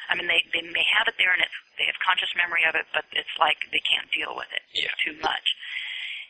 I 0.08 0.16
mean, 0.16 0.26
they, 0.26 0.44
they 0.52 0.64
may 0.64 0.84
have 0.96 1.06
it 1.08 1.16
there 1.20 1.32
and 1.32 1.42
it's, 1.44 1.58
they 1.76 1.86
have 1.86 1.98
conscious 2.00 2.32
memory 2.34 2.64
of 2.64 2.74
it, 2.74 2.88
but 2.96 3.04
it's 3.12 3.32
like 3.38 3.60
they 3.70 3.82
can't 3.84 4.08
deal 4.10 4.32
with 4.32 4.48
it. 4.50 4.64
Yeah. 4.72 4.88
It's 4.88 4.98
too 5.04 5.16
much. 5.20 5.46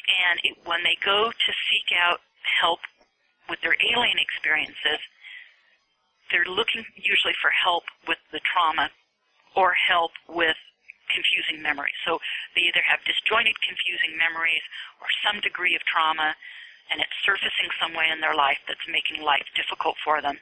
And 0.08 0.36
it, 0.42 0.54
when 0.66 0.82
they 0.82 0.98
go 1.04 1.30
to 1.30 1.50
seek 1.70 1.88
out 1.94 2.20
help 2.42 2.80
with 3.48 3.60
their 3.62 3.76
alien 3.80 4.18
experiences, 4.18 5.00
they're 6.30 6.48
looking 6.48 6.84
usually 6.96 7.36
for 7.40 7.48
help 7.54 7.84
with 8.06 8.20
the 8.32 8.40
trauma 8.44 8.90
or 9.56 9.72
help 9.72 10.12
with 10.28 10.56
confusing 11.08 11.64
memories. 11.64 11.96
So 12.04 12.20
they 12.52 12.68
either 12.68 12.84
have 12.84 13.00
disjointed, 13.08 13.56
confusing 13.64 14.16
memories 14.20 14.60
or 15.00 15.08
some 15.24 15.40
degree 15.40 15.72
of 15.72 15.82
trauma, 15.88 16.36
and 16.92 17.00
it's 17.00 17.16
surfacing 17.24 17.72
some 17.80 17.96
way 17.96 18.12
in 18.12 18.20
their 18.20 18.36
life 18.36 18.60
that's 18.68 18.84
making 18.88 19.24
life 19.24 19.44
difficult 19.56 19.96
for 20.04 20.20
them, 20.20 20.36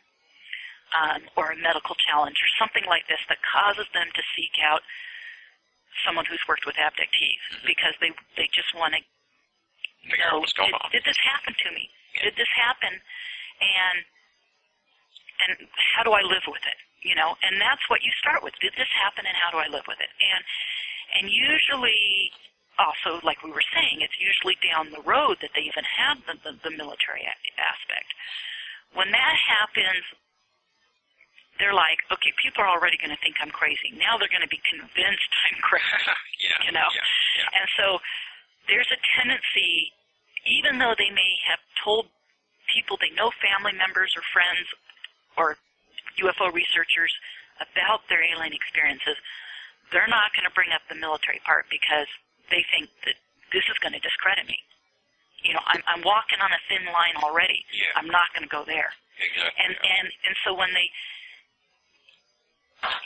um, 0.95 1.23
or 1.35 1.51
a 1.51 1.59
medical 1.59 1.97
challenge 2.07 2.39
or 2.39 2.51
something 2.61 2.87
like 2.87 3.07
this 3.11 3.21
that 3.29 3.39
causes 3.43 3.87
them 3.97 4.07
to 4.15 4.23
seek 4.39 4.55
out 4.63 4.83
someone 6.05 6.25
who's 6.29 6.43
worked 6.47 6.67
with 6.69 6.77
abductees 6.77 7.41
Mm-hmm. 7.51 7.67
because 7.67 7.95
they 8.01 8.11
they 8.37 8.47
just 8.55 8.71
want 8.77 8.95
to 8.95 9.01
Figure 10.07 10.23
out 10.31 10.39
what's 10.39 10.55
going 10.55 10.71
did, 10.71 10.79
on. 10.87 10.89
did 10.95 11.03
this 11.03 11.19
happen 11.19 11.51
to 11.51 11.69
me? 11.75 11.91
Yeah. 12.15 12.31
Did 12.31 12.39
this 12.39 12.53
happen? 12.55 12.95
And 12.95 13.99
and 15.47 15.69
how 15.95 16.03
do 16.07 16.13
I 16.15 16.23
live 16.23 16.47
with 16.47 16.63
it? 16.63 16.79
You 17.03 17.15
know, 17.19 17.35
and 17.43 17.59
that's 17.61 17.83
what 17.91 18.03
you 18.07 18.11
start 18.23 18.43
with. 18.47 18.55
Did 18.63 18.73
this 18.79 18.91
happen 19.03 19.27
and 19.27 19.35
how 19.35 19.51
do 19.51 19.59
I 19.59 19.67
live 19.67 19.83
with 19.91 19.99
it? 19.99 20.11
And 20.23 20.43
and 21.19 21.25
usually 21.27 22.31
also 22.79 23.19
like 23.27 23.43
we 23.43 23.51
were 23.51 23.65
saying, 23.75 23.99
it's 24.05 24.15
usually 24.23 24.55
down 24.63 24.95
the 24.95 25.03
road 25.03 25.43
that 25.43 25.51
they 25.59 25.65
even 25.67 25.83
have 25.87 26.19
the, 26.29 26.35
the, 26.45 26.53
the 26.71 26.73
military 26.77 27.27
aspect. 27.59 28.11
When 28.95 29.11
that 29.11 29.37
happens, 29.43 30.05
they're 31.59 31.77
like, 31.77 32.01
okay, 32.13 32.33
people 32.41 32.65
are 32.65 32.71
already 32.71 32.97
going 32.97 33.13
to 33.13 33.21
think 33.25 33.37
I'm 33.41 33.53
crazy. 33.53 33.93
Now 33.97 34.17
they're 34.21 34.33
going 34.33 34.45
to 34.45 34.53
be 34.53 34.61
convinced 34.69 35.31
I'm 35.49 35.61
crazy. 35.61 36.03
yeah. 36.45 36.61
you 36.69 36.73
know? 36.73 36.89
Yeah. 36.93 37.07
Yeah. 37.41 37.59
And 37.61 37.67
so 37.77 37.87
there's 38.69 38.89
a 38.93 39.01
tendency, 39.17 39.93
even 40.45 40.79
though 40.79 40.95
they 40.97 41.11
may 41.11 41.33
have 41.49 41.61
told 41.81 42.09
people 42.69 42.99
they 43.01 43.15
know, 43.15 43.31
family 43.41 43.73
members 43.73 44.13
or 44.19 44.23
friends 44.35 44.67
or 45.39 45.57
UFO 46.21 46.53
researchers 46.53 47.13
about 47.61 48.05
their 48.09 48.21
alien 48.21 48.53
experiences, 48.53 49.17
they're 49.95 50.11
not 50.11 50.35
going 50.35 50.45
to 50.45 50.53
bring 50.53 50.75
up 50.75 50.83
the 50.91 50.99
military 50.99 51.41
part 51.47 51.71
because 51.71 52.11
they 52.51 52.67
think 52.75 52.91
that 53.07 53.17
this 53.55 53.65
is 53.71 53.79
going 53.81 53.95
to 53.95 54.03
discredit 54.03 54.45
me. 54.51 54.59
You 55.47 55.55
know, 55.55 55.63
I'm, 55.71 55.81
I'm 55.87 56.03
walking 56.03 56.43
on 56.43 56.51
a 56.51 56.61
thin 56.67 56.83
line 56.91 57.15
already. 57.23 57.63
Yeah. 57.71 57.95
I'm 57.95 58.11
not 58.11 58.35
going 58.35 58.43
to 58.43 58.51
go 58.51 58.67
there. 58.67 58.91
Exactly. 59.17 59.63
And 59.63 59.73
and 59.73 60.07
and 60.29 60.35
so 60.45 60.53
when 60.53 60.69
they 60.77 60.91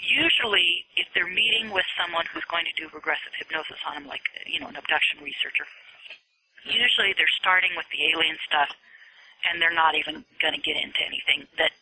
usually 0.02 0.84
if 0.96 1.06
they're 1.14 1.28
meeting 1.30 1.70
with 1.70 1.84
someone 1.98 2.24
who's 2.32 2.44
going 2.50 2.64
to 2.66 2.74
do 2.76 2.88
regressive 2.94 3.32
hypnosis 3.38 3.78
on 3.86 3.94
them, 4.02 4.06
like 4.06 4.22
you 4.46 4.60
know 4.60 4.68
an 4.68 4.76
abduction 4.76 5.18
researcher, 5.22 5.64
usually 6.64 7.14
they're 7.16 7.36
starting 7.40 7.70
with 7.76 7.86
the 7.92 8.10
alien 8.12 8.36
stuff, 8.46 8.70
and 9.48 9.60
they're 9.60 9.74
not 9.74 9.94
even 9.94 10.24
going 10.40 10.54
to 10.54 10.60
get 10.60 10.76
into 10.76 11.00
anything 11.04 11.46
that 11.58 11.72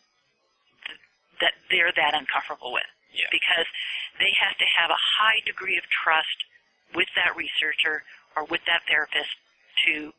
that 1.41 1.53
they're 1.71 1.93
that 1.95 2.13
uncomfortable 2.13 2.71
with 2.75 2.87
Yeah. 3.15 3.27
because 3.31 3.65
they 4.19 4.31
have 4.43 4.57
to 4.59 4.67
have 4.77 4.89
a 4.91 4.99
high 4.99 5.39
degree 5.45 5.77
of 5.77 5.83
trust 5.87 6.43
with 6.93 7.07
that 7.15 7.35
researcher 7.35 8.03
or 8.35 8.43
with 8.51 8.59
that 8.67 8.83
therapist 8.87 9.31
to 9.87 10.11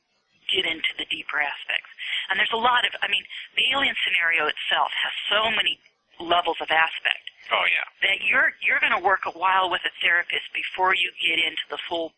get 0.51 0.65
into 0.65 0.89
the 0.99 1.05
deeper 1.13 1.39
aspects. 1.39 1.91
And 2.29 2.39
there's 2.41 2.53
a 2.53 2.59
lot 2.59 2.83
of, 2.89 2.93
I 3.03 3.09
mean, 3.09 3.23
the 3.55 3.69
alien 3.71 3.95
scenario 4.03 4.49
itself 4.49 4.91
has 5.05 5.13
so 5.31 5.51
many 5.51 5.79
levels 6.21 6.57
of 6.61 6.69
aspect 6.71 7.25
Oh 7.51 7.67
yeah. 7.67 7.83
that 8.07 8.23
you're 8.23 8.53
you're 8.63 8.79
going 8.79 8.95
to 8.95 9.03
work 9.03 9.27
a 9.27 9.35
while 9.35 9.67
with 9.73 9.83
a 9.89 9.93
therapist 10.05 10.47
before 10.55 10.95
you 10.95 11.11
get 11.19 11.41
into 11.43 11.65
the 11.71 11.79
full 11.89 12.13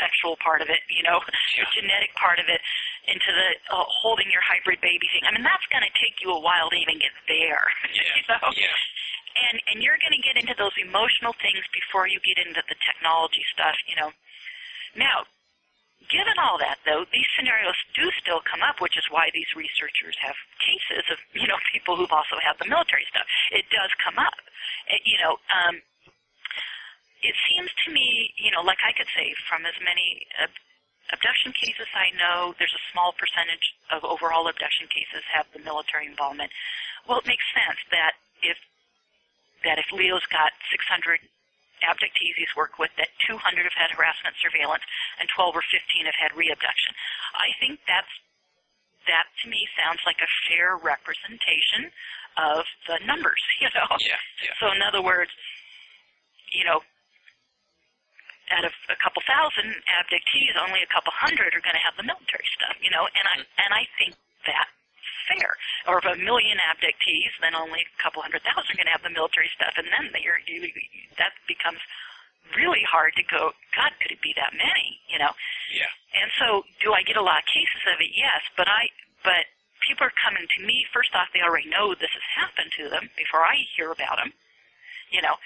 sexual 0.00 0.34
part 0.42 0.60
of 0.62 0.68
it, 0.70 0.80
you 0.90 1.02
know, 1.02 1.20
Yeah. 1.56 1.64
the 1.66 1.80
genetic 1.82 2.14
part 2.14 2.38
of 2.38 2.46
it, 2.48 2.60
into 3.06 3.30
the 3.30 3.48
uh, 3.74 3.84
holding 3.86 4.30
your 4.30 4.40
hybrid 4.42 4.80
baby 4.80 5.06
thing. 5.12 5.22
I 5.28 5.30
mean, 5.34 5.42
that's 5.44 5.66
going 5.70 5.84
to 5.84 5.92
take 6.00 6.18
you 6.24 6.30
a 6.34 6.40
while 6.40 6.70
to 6.70 6.76
even 6.76 6.98
get 6.98 7.12
there. 7.28 7.66
Yeah. 7.94 8.02
you 8.16 8.22
know? 8.30 8.48
Yeah. 8.58 8.74
and 9.50 9.56
and 9.70 9.76
you're 9.82 9.98
going 10.02 10.14
to 10.16 10.22
get 10.24 10.36
into 10.38 10.54
those 10.58 10.74
emotional 10.78 11.34
things 11.42 11.62
before 11.74 12.06
you 12.08 12.18
get 12.22 12.38
into 12.42 12.62
the 12.70 12.74
technology 12.86 13.42
stuff, 13.52 13.76
you 13.86 13.94
know. 13.98 14.10
Now, 14.96 15.26
given 16.10 16.34
all 16.38 16.58
that 16.58 16.78
though, 16.84 17.04
these 17.12 17.26
scenarios 17.36 17.76
do 17.94 18.10
still 18.20 18.40
come 18.44 18.62
up, 18.62 18.80
which 18.80 18.96
is 18.96 19.04
why 19.10 19.30
these 19.32 19.48
researchers 19.56 20.16
have 20.20 20.36
cases 20.60 21.04
of 21.10 21.18
you 21.34 21.46
know 21.46 21.58
people 21.72 21.96
who've 21.96 22.12
also 22.12 22.36
had 22.42 22.56
the 22.60 22.68
military 22.68 23.06
stuff. 23.10 23.26
It 23.52 23.64
does 23.70 23.90
come 24.02 24.18
up, 24.18 24.34
It- 24.88 25.02
you 25.06 25.18
know. 25.18 25.38
Um, 25.52 25.82
it 27.24 27.34
seems 27.48 27.72
to 27.84 27.88
me, 27.90 28.34
you 28.36 28.50
know, 28.52 28.60
like 28.60 28.76
I 28.84 28.92
could 28.92 29.08
say, 29.16 29.32
from 29.48 29.64
as 29.64 29.72
many 29.80 30.26
uh, 30.36 30.46
abduction 31.12 31.52
cases 31.56 31.88
I 31.96 32.12
know, 32.20 32.52
there's 32.58 32.74
a 32.76 32.84
small 32.92 33.12
percentage 33.16 33.64
of 33.88 34.04
overall 34.04 34.44
abduction 34.48 34.88
cases 34.92 35.24
have 35.32 35.46
the 35.56 35.60
military 35.64 36.04
involvement. 36.06 36.52
Well, 37.08 37.18
it 37.18 37.26
makes 37.26 37.44
sense 37.56 37.80
that 37.90 38.12
if 38.44 38.58
that 39.64 39.78
if 39.80 39.88
Leo's 39.92 40.24
got 40.28 40.52
600 40.70 41.20
abductees 41.84 42.34
he's 42.36 42.52
worked 42.56 42.80
with, 42.80 42.90
that 42.96 43.12
200 43.28 43.36
have 43.38 43.76
had 43.76 43.90
harassment 43.92 44.34
surveillance 44.40 44.82
and 45.20 45.28
12 45.28 45.54
or 45.54 45.64
15 45.68 46.08
have 46.08 46.18
had 46.18 46.32
reabduction. 46.32 46.96
I 47.36 47.52
think 47.60 47.80
that's 47.86 48.10
that 49.06 49.28
to 49.44 49.52
me 49.52 49.68
sounds 49.76 50.00
like 50.08 50.16
a 50.24 50.30
fair 50.48 50.80
representation 50.80 51.92
of 52.40 52.64
the 52.88 52.96
numbers, 53.04 53.40
you 53.60 53.68
know. 53.76 53.88
Yeah. 54.00 54.16
Yeah. 54.40 54.56
So 54.60 54.72
in 54.72 54.80
other 54.80 55.04
words, 55.04 55.30
you 56.52 56.64
know, 56.64 56.80
out 58.52 58.64
of 58.64 58.72
a 58.88 58.96
couple 59.00 59.22
thousand 59.24 59.72
abductees, 59.88 60.52
only 60.60 60.80
a 60.84 60.90
couple 60.92 61.12
hundred 61.16 61.52
are 61.56 61.64
going 61.64 61.76
to 61.76 61.84
have 61.84 61.96
the 61.96 62.04
military 62.04 62.44
stuff, 62.52 62.76
you 62.80 62.90
know, 62.92 63.08
and 63.08 63.24
I 63.28 63.36
mm-hmm. 63.40 63.62
and 63.64 63.70
I 63.72 63.84
think 63.96 64.12
that's 64.44 64.72
fair. 65.28 65.56
Or 65.88 65.98
if 65.98 66.06
a 66.06 66.16
million 66.20 66.58
abductees, 66.60 67.32
then 67.40 67.54
only 67.54 67.84
a 67.84 68.02
couple 68.02 68.22
hundred 68.22 68.42
thousand 68.42 68.74
are 68.74 68.80
going 68.80 68.90
to 68.90 68.96
have 68.96 69.06
the 69.06 69.14
military 69.14 69.50
stuff, 69.54 69.74
and 69.76 69.88
then 69.88 70.10
you're, 70.22 70.40
you, 70.46 70.68
that 71.18 71.32
becomes 71.48 71.80
really 72.56 72.84
hard 72.84 73.16
to 73.16 73.24
go. 73.24 73.52
God, 73.74 73.92
could 74.00 74.12
it 74.12 74.20
be 74.20 74.34
that 74.36 74.52
many? 74.52 75.00
You 75.08 75.18
know. 75.18 75.32
Yeah. 75.72 75.90
And 76.14 76.30
so, 76.38 76.62
do 76.80 76.92
I 76.92 77.02
get 77.02 77.16
a 77.16 77.24
lot 77.24 77.42
of 77.42 77.46
cases 77.50 77.82
of 77.90 77.98
it? 78.00 78.12
Yes, 78.14 78.44
but 78.56 78.68
I, 78.68 78.92
but 79.24 79.48
people 79.82 80.06
are 80.06 80.16
coming 80.20 80.46
to 80.46 80.60
me. 80.64 80.86
First 80.92 81.12
off, 81.14 81.28
they 81.34 81.42
already 81.42 81.68
know 81.68 81.92
this 81.94 82.12
has 82.14 82.26
happened 82.36 82.72
to 82.78 82.88
them 82.88 83.10
before 83.16 83.44
I 83.44 83.64
hear 83.76 83.90
about 83.90 84.16
them, 84.22 84.32
you 85.14 85.22
know, 85.22 85.38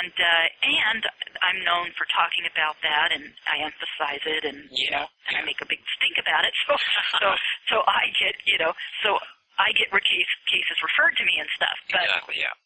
and 0.00 0.14
uh, 0.16 0.46
and 0.64 1.02
I'm 1.44 1.60
known 1.68 1.92
for 2.00 2.08
talking 2.08 2.48
about 2.48 2.80
that, 2.80 3.12
and 3.12 3.28
I 3.44 3.60
emphasize 3.60 4.24
it, 4.24 4.48
and 4.48 4.64
you 4.72 4.88
know, 4.88 5.04
and 5.28 5.36
I 5.36 5.42
make 5.44 5.60
a 5.60 5.68
big 5.68 5.84
stink 6.00 6.16
about 6.16 6.48
it. 6.48 6.56
So, 6.66 6.74
so, 7.20 7.28
so 7.70 7.76
I 7.86 8.08
get, 8.18 8.34
you 8.48 8.56
know, 8.58 8.72
so 9.04 9.20
I 9.60 9.70
get 9.76 9.92
case, 9.92 10.32
cases 10.50 10.76
referred 10.82 11.14
to 11.20 11.24
me 11.28 11.36
and 11.38 11.48
stuff, 11.54 11.76
but 11.92 12.02
Exactly. 12.02 12.40
Yeah. 12.40 12.56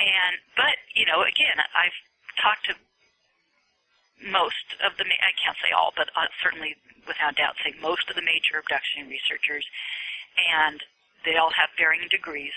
and 0.00 0.34
but 0.56 0.76
you 0.96 1.04
know, 1.06 1.22
again, 1.22 1.60
I've 1.76 1.94
talked 2.40 2.66
to 2.72 2.74
most 4.24 4.66
of 4.82 4.96
the 4.98 5.04
I 5.04 5.32
can't 5.38 5.58
say 5.62 5.70
all, 5.74 5.92
but 5.96 6.08
uh, 6.16 6.26
certainly 6.42 6.74
without 7.06 7.36
doubt 7.36 7.58
say 7.62 7.74
most 7.82 8.08
of 8.10 8.16
the 8.16 8.22
major 8.24 8.58
abduction 8.58 9.06
researchers, 9.10 9.66
and 10.50 10.80
they 11.24 11.36
all 11.36 11.52
have 11.54 11.70
varying 11.78 12.08
degrees 12.10 12.54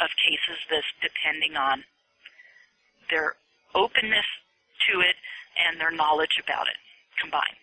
of 0.00 0.08
cases. 0.20 0.58
This 0.68 0.84
depending 1.00 1.56
on 1.56 1.84
their 3.10 3.34
openness 3.74 4.26
to 4.90 5.00
it 5.00 5.16
and 5.66 5.80
their 5.80 5.90
knowledge 5.90 6.40
about 6.42 6.66
it 6.66 6.78
combined. 7.20 7.60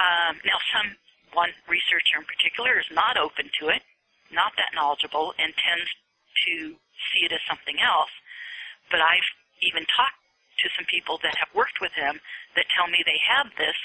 Um, 0.00 0.40
now, 0.44 0.58
some 0.74 0.96
one 1.32 1.54
researcher 1.68 2.18
in 2.18 2.26
particular 2.26 2.76
is 2.80 2.88
not 2.90 3.16
open 3.16 3.48
to 3.60 3.68
it, 3.68 3.82
not 4.32 4.52
that 4.56 4.74
knowledgeable, 4.74 5.32
and 5.38 5.52
tends 5.56 5.88
to 6.48 6.76
see 7.12 7.24
it 7.24 7.32
as 7.32 7.40
something 7.48 7.78
else. 7.80 8.10
But 8.90 9.00
I've 9.00 9.28
even 9.62 9.86
talked 9.88 10.18
to 10.64 10.66
some 10.76 10.84
people 10.90 11.18
that 11.22 11.36
have 11.38 11.48
worked 11.54 11.80
with 11.80 11.92
him 11.94 12.20
that 12.56 12.66
tell 12.74 12.88
me 12.88 13.00
they 13.04 13.20
have 13.24 13.48
this, 13.56 13.76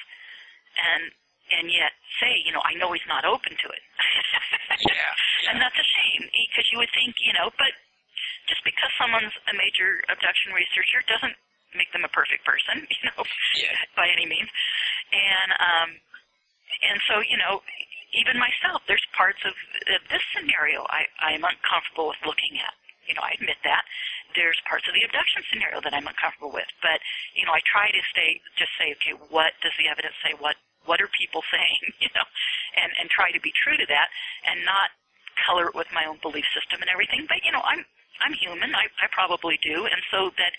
and 0.80 1.12
and 1.48 1.72
yet 1.72 1.96
say, 2.20 2.44
you 2.44 2.52
know, 2.52 2.60
I 2.68 2.76
know 2.76 2.92
he's 2.92 3.08
not 3.08 3.24
open 3.24 3.56
to 3.56 3.68
it. 3.72 3.84
Yeah. 4.78 5.50
And 5.50 5.58
that's 5.58 5.74
a 5.74 5.88
shame 5.90 6.30
because 6.30 6.70
you 6.70 6.78
would 6.78 6.92
think, 6.94 7.16
you 7.18 7.34
know, 7.34 7.50
but 7.58 7.74
just 8.48 8.64
because 8.64 8.92
someone's 9.00 9.34
a 9.52 9.54
major 9.56 10.02
abduction 10.10 10.52
researcher 10.56 11.04
doesn't 11.08 11.36
make 11.76 11.92
them 11.92 12.04
a 12.08 12.12
perfect 12.12 12.44
person, 12.48 12.88
you 12.96 13.02
know, 13.12 13.24
Yeah. 13.60 13.76
by 13.96 14.08
any 14.10 14.26
means. 14.26 14.50
And 15.14 15.50
um, 15.60 15.90
and 16.90 16.98
so 17.08 17.20
you 17.24 17.38
know, 17.38 17.62
even 18.16 18.40
myself, 18.40 18.82
there's 18.88 19.04
parts 19.16 19.40
of, 19.46 19.54
of 19.94 20.02
this 20.10 20.24
scenario 20.36 20.84
I 20.90 21.06
I 21.20 21.32
am 21.36 21.44
uncomfortable 21.44 22.08
with 22.12 22.22
looking 22.26 22.58
at. 22.60 22.74
You 23.08 23.16
know, 23.16 23.24
I 23.24 23.32
admit 23.40 23.56
that. 23.64 23.88
There's 24.36 24.60
parts 24.68 24.84
of 24.88 24.94
the 24.94 25.02
abduction 25.08 25.40
scenario 25.48 25.80
that 25.80 25.96
I'm 25.96 26.04
uncomfortable 26.08 26.52
with, 26.52 26.68
but 26.84 27.00
you 27.40 27.48
know, 27.48 27.56
I 27.56 27.64
try 27.64 27.88
to 27.88 28.02
stay 28.12 28.44
just 28.60 28.72
say, 28.76 28.92
okay, 29.00 29.16
what 29.32 29.56
does 29.64 29.72
the 29.80 29.88
evidence 29.88 30.16
say? 30.24 30.36
What 30.40 30.60
what 30.84 31.00
are 31.00 31.08
people 31.16 31.40
saying? 31.54 31.82
You 32.04 32.12
know, 32.16 32.28
and 32.80 32.92
and 33.00 33.08
try 33.10 33.32
to 33.32 33.40
be 33.40 33.52
true 33.56 33.76
to 33.80 33.88
that, 33.88 34.08
and 34.48 34.64
not 34.68 34.92
color 35.48 35.72
it 35.72 35.76
with 35.76 35.88
my 35.96 36.04
own 36.04 36.20
belief 36.20 36.44
system 36.52 36.84
and 36.84 36.92
everything. 36.92 37.24
But 37.32 37.44
you 37.48 37.52
know, 37.56 37.64
I'm 37.64 37.88
I'm 38.26 38.34
human. 38.34 38.74
I 38.76 38.86
I 39.02 39.08
probably 39.12 39.60
do, 39.62 39.86
and 39.86 40.02
so 40.12 40.32
that 40.38 40.54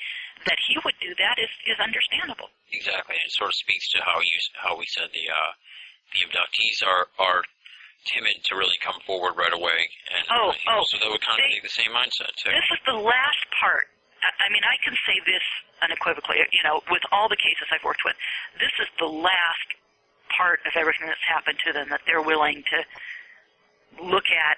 that 0.46 0.58
he 0.66 0.76
would 0.84 0.94
do 1.00 1.14
that 1.18 1.38
is 1.38 1.50
is 1.66 1.78
understandable. 1.80 2.48
Exactly. 2.72 3.16
And 3.16 3.24
it 3.26 3.32
sort 3.34 3.50
of 3.50 3.56
speaks 3.56 3.88
to 3.96 3.98
how 4.04 4.18
you 4.20 4.36
how 4.60 4.76
we 4.78 4.86
said 4.86 5.08
the 5.12 5.26
uh, 5.30 5.52
the 6.14 6.20
abductees 6.28 6.78
are 6.86 7.06
are 7.18 7.42
timid 8.06 8.38
to 8.46 8.54
really 8.56 8.78
come 8.80 8.96
forward 9.04 9.34
right 9.36 9.52
away. 9.52 9.90
And 10.14 10.24
Oh, 10.30 10.54
you 10.54 10.70
know, 10.70 10.80
oh, 10.80 10.84
so 10.86 10.96
they 11.02 11.10
would 11.10 11.20
kind 11.20 11.40
of 11.40 11.44
they- 11.48 11.58
take 11.58 11.66
the 11.66 11.74
same 11.74 11.90
mindset 11.92 12.30
too. 12.38 12.50
This 12.54 12.70
is 12.72 12.80
the 12.86 12.96
last 12.96 13.42
part. 13.58 13.88
I 14.22 14.46
I 14.46 14.52
mean, 14.52 14.62
I 14.64 14.76
can 14.84 14.94
say 15.06 15.18
this 15.26 15.42
unequivocally. 15.82 16.38
You 16.52 16.62
know, 16.64 16.80
with 16.90 17.02
all 17.12 17.28
the 17.28 17.36
cases 17.40 17.66
I've 17.74 17.84
worked 17.84 18.04
with, 18.04 18.14
this 18.60 18.72
is 18.80 18.88
the 18.98 19.10
last 19.10 19.68
part 20.36 20.60
of 20.68 20.72
everything 20.76 21.06
that's 21.08 21.24
happened 21.26 21.58
to 21.66 21.72
them 21.72 21.88
that 21.90 22.00
they're 22.06 22.22
willing 22.22 22.62
to 22.70 22.78
look 24.04 24.28
at, 24.30 24.56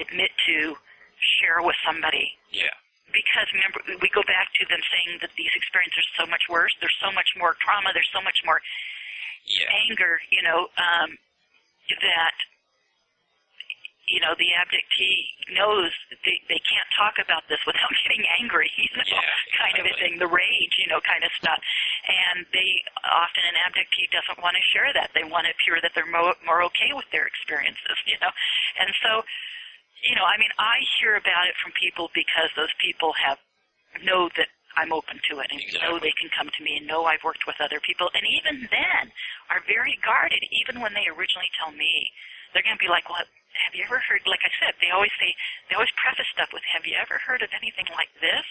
admit 0.00 0.30
to, 0.46 0.76
share 1.40 1.60
with 1.62 1.76
somebody. 1.84 2.32
Yeah. 2.50 2.72
Because 3.10 3.50
remember, 3.52 3.82
we 4.00 4.08
go 4.14 4.22
back 4.22 4.54
to 4.60 4.64
them 4.70 4.78
saying 4.86 5.18
that 5.20 5.30
these 5.36 5.50
experiences 5.58 6.06
are 6.14 6.24
so 6.24 6.26
much 6.30 6.46
worse. 6.48 6.70
There's 6.78 6.94
so 7.02 7.10
much 7.10 7.34
more 7.36 7.56
trauma. 7.58 7.90
There's 7.92 8.10
so 8.14 8.22
much 8.22 8.38
more 8.46 8.60
Yeah. 9.44 9.66
anger. 9.90 10.20
You 10.30 10.42
know 10.46 10.68
um, 10.78 11.18
that 11.90 12.34
you 14.06 14.18
know 14.22 14.34
the 14.38 14.50
abductee 14.58 15.26
knows 15.54 15.90
they 16.22 16.38
they 16.46 16.62
can't 16.66 16.86
talk 16.94 17.18
about 17.18 17.46
this 17.50 17.58
without 17.66 17.90
getting 18.06 18.22
angry. 18.38 18.70
You 18.78 18.90
know, 18.94 19.02
Yeah, 19.06 19.26
kind 19.58 19.78
of 19.82 19.86
a 19.90 19.94
thing. 19.98 20.18
The 20.22 20.30
rage, 20.30 20.74
you 20.78 20.86
know, 20.86 21.02
kind 21.02 21.22
of 21.26 21.30
stuff. 21.34 21.58
And 22.06 22.46
they 22.54 22.82
often 23.10 23.42
an 23.46 23.58
abductee 23.66 24.06
doesn't 24.14 24.38
want 24.42 24.54
to 24.54 24.62
share 24.70 24.90
that. 24.94 25.10
They 25.18 25.26
want 25.26 25.46
to 25.46 25.52
appear 25.54 25.78
that 25.82 25.92
they're 25.98 26.10
more, 26.10 26.34
more 26.46 26.62
okay 26.70 26.94
with 26.94 27.06
their 27.10 27.26
experiences. 27.26 27.98
You 28.06 28.18
know, 28.22 28.30
and 28.78 28.90
so 29.02 29.22
you 30.04 30.14
know, 30.16 30.24
I 30.24 30.36
mean, 30.38 30.50
I 30.58 30.80
hear 30.98 31.16
about 31.16 31.48
it 31.48 31.56
from 31.60 31.72
people 31.76 32.08
because 32.14 32.48
those 32.56 32.72
people 32.80 33.12
have 33.20 33.38
know 34.04 34.30
that 34.38 34.48
I'm 34.78 34.94
open 34.94 35.18
to 35.30 35.42
it 35.42 35.50
and 35.50 35.58
know 35.82 35.98
they 35.98 36.14
can 36.14 36.30
come 36.30 36.46
to 36.46 36.62
me 36.62 36.78
and 36.78 36.86
know 36.86 37.04
I've 37.04 37.24
worked 37.26 37.44
with 37.46 37.58
other 37.58 37.82
people. 37.82 38.08
And 38.14 38.22
even 38.22 38.70
then 38.70 39.10
are 39.50 39.60
very 39.66 39.98
guarded 40.00 40.40
even 40.54 40.80
when 40.80 40.94
they 40.94 41.10
originally 41.10 41.50
tell 41.58 41.74
me. 41.74 42.10
They're 42.54 42.66
going 42.66 42.78
to 42.78 42.82
be 42.82 42.90
like, 42.90 43.06
"Well, 43.06 43.22
have 43.22 43.74
you 43.74 43.86
ever 43.86 44.02
heard 44.02 44.26
like 44.26 44.42
I 44.42 44.50
said, 44.58 44.74
they 44.82 44.90
always 44.90 45.14
say 45.22 45.34
they 45.70 45.78
always 45.78 45.92
preface 45.94 46.26
stuff 46.34 46.50
with, 46.52 46.62
"Have 46.70 46.86
you 46.86 46.98
ever 46.98 47.18
heard 47.22 47.42
of 47.42 47.50
anything 47.54 47.86
like 47.94 48.10
this?" 48.18 48.46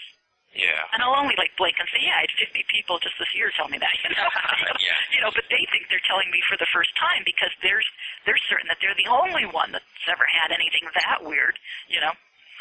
Yeah. 0.50 0.82
And 0.90 0.98
I'll 0.98 1.14
only 1.14 1.38
like 1.38 1.54
blink 1.54 1.78
and 1.78 1.86
say, 1.94 2.02
"Yeah, 2.02 2.18
I 2.18 2.26
had 2.26 2.34
50 2.34 2.66
people 2.74 2.98
just 2.98 3.14
this 3.22 3.30
year 3.38 3.54
tell 3.54 3.70
me 3.70 3.78
that." 3.78 3.94
You 4.02 4.10
know, 4.10 4.26
Yeah. 4.82 4.98
you 5.14 5.20
know, 5.22 5.30
but 5.30 5.46
they 5.46 5.62
think 5.70 5.86
they're 5.86 6.02
telling 6.10 6.26
me 6.34 6.42
for 6.50 6.58
the 6.58 6.66
first 6.74 6.90
time 6.98 7.22
because 7.22 7.54
they're 7.62 7.82
they're 8.26 8.40
certain 8.50 8.66
that 8.66 8.82
they're 8.82 8.98
the 8.98 9.06
only 9.06 9.46
one 9.46 9.70
that's 9.70 9.86
ever 10.10 10.26
had 10.26 10.50
anything 10.50 10.82
that 10.90 11.22
weird. 11.22 11.54
You 11.86 12.02
know. 12.02 12.14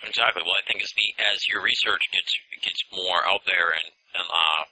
Exactly. 0.05 0.45
Well, 0.45 0.55
I 0.55 0.63
think 0.69 0.85
as 0.85 0.93
the 0.93 1.07
as 1.33 1.43
your 1.49 1.65
research 1.65 2.05
gets 2.13 2.31
gets 2.61 2.79
more 2.93 3.25
out 3.25 3.41
there 3.49 3.73
and 3.73 3.89
and 4.15 4.25
uh, 4.29 4.63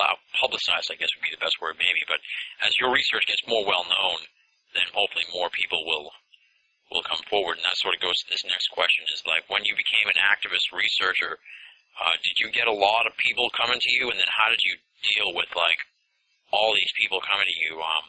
uh, 0.00 0.16
publicized, 0.40 0.88
I 0.90 0.96
guess 0.96 1.12
would 1.12 1.24
be 1.28 1.32
the 1.36 1.44
best 1.44 1.60
word, 1.60 1.76
maybe. 1.78 2.02
But 2.08 2.20
as 2.64 2.76
your 2.80 2.88
research 2.92 3.28
gets 3.28 3.44
more 3.46 3.64
well 3.64 3.84
known, 3.84 4.18
then 4.74 4.88
hopefully 4.96 5.24
more 5.32 5.52
people 5.52 5.84
will 5.86 6.10
will 6.90 7.04
come 7.04 7.20
forward. 7.28 7.60
And 7.60 7.66
that 7.68 7.76
sort 7.78 7.94
of 7.94 8.00
goes 8.02 8.16
to 8.24 8.30
this 8.32 8.44
next 8.48 8.68
question: 8.72 9.04
is 9.12 9.22
like 9.28 9.44
when 9.52 9.64
you 9.68 9.76
became 9.76 10.08
an 10.08 10.18
activist 10.18 10.72
researcher, 10.74 11.38
uh, 12.00 12.14
did 12.22 12.36
you 12.40 12.50
get 12.52 12.66
a 12.68 12.72
lot 12.74 13.06
of 13.06 13.16
people 13.16 13.48
coming 13.56 13.78
to 13.80 13.90
you, 13.92 14.10
and 14.10 14.18
then 14.20 14.28
how 14.30 14.48
did 14.52 14.60
you 14.64 14.74
deal 15.16 15.32
with 15.34 15.48
like 15.56 15.80
all 16.52 16.74
these 16.74 16.90
people 17.00 17.20
coming 17.24 17.46
to 17.48 17.56
you? 17.64 17.80
Um, 17.80 18.04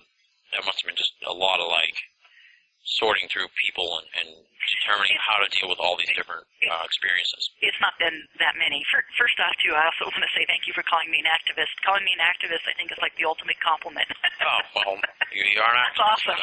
that 0.56 0.64
must 0.66 0.80
have 0.84 0.88
been 0.88 1.00
just 1.00 1.14
a 1.28 1.34
lot 1.34 1.60
of 1.60 1.68
like 1.68 1.96
sorting 3.00 3.28
through 3.28 3.48
people 3.68 4.00
and, 4.00 4.08
and 4.24 4.30
determining 4.72 5.16
how 5.20 5.40
to 5.44 5.48
deal 5.60 5.68
with 5.68 5.80
all 5.80 5.96
these 6.00 6.12
different 6.16 6.44
uh, 6.68 6.84
experiences. 6.88 7.52
it's 7.60 7.76
not 7.84 7.92
been 8.00 8.16
that 8.40 8.56
many. 8.56 8.80
Fir- 8.92 9.04
First 9.20 9.36
off, 9.44 9.52
too, 9.64 9.76
I 9.76 9.84
also 9.92 10.08
want 10.08 10.24
to 10.24 10.32
say 10.36 10.48
thank 10.48 10.64
you 10.68 10.72
for 10.76 10.84
calling 10.88 11.08
me 11.12 11.20
an 11.20 11.28
activist. 11.28 11.72
Calling 11.84 12.04
me 12.08 12.16
an 12.16 12.24
activist, 12.24 12.64
I 12.68 12.72
think, 12.80 12.92
is 12.92 13.00
like 13.04 13.12
the 13.20 13.28
ultimate 13.28 13.60
compliment. 13.60 14.08
Oh 14.44 14.60
well, 14.76 14.96
you, 15.36 15.44
you 15.52 15.60
are 15.60 15.72
an 15.76 15.84
That's 15.84 16.00
activist, 16.00 16.32
awesome. 16.32 16.40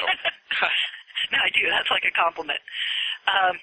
so- 0.60 1.32
no, 1.32 1.38
I 1.40 1.48
do. 1.56 1.64
That's 1.72 1.88
like 1.92 2.04
a 2.04 2.12
compliment. 2.12 2.60
Um, 3.28 3.56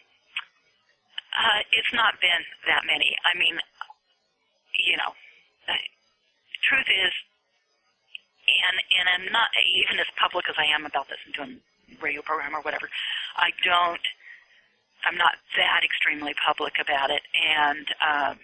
uh, 1.32 1.62
it's 1.72 1.94
not 1.94 2.18
been 2.20 2.42
that 2.68 2.84
many. 2.90 3.14
I 3.24 3.38
mean, 3.38 3.56
you 4.86 4.98
know, 4.98 5.14
truth 6.72 6.88
is, 6.88 7.14
and 8.48 8.76
and 8.96 9.06
I'm 9.12 9.28
not 9.32 9.50
even 9.76 10.00
as 10.00 10.08
public 10.16 10.48
as 10.50 10.56
I 10.58 10.66
am 10.72 10.86
about 10.86 11.10
this 11.10 11.20
and 11.26 11.34
doing 11.34 11.54
radio 12.02 12.22
program 12.22 12.56
or 12.56 12.62
whatever. 12.62 12.90
I 13.38 13.52
don't. 13.64 14.02
I'm 15.04 15.18
not 15.18 15.34
that 15.58 15.82
extremely 15.84 16.34
public 16.38 16.78
about 16.80 17.10
it, 17.10 17.26
and 17.34 17.86
um, 18.06 18.36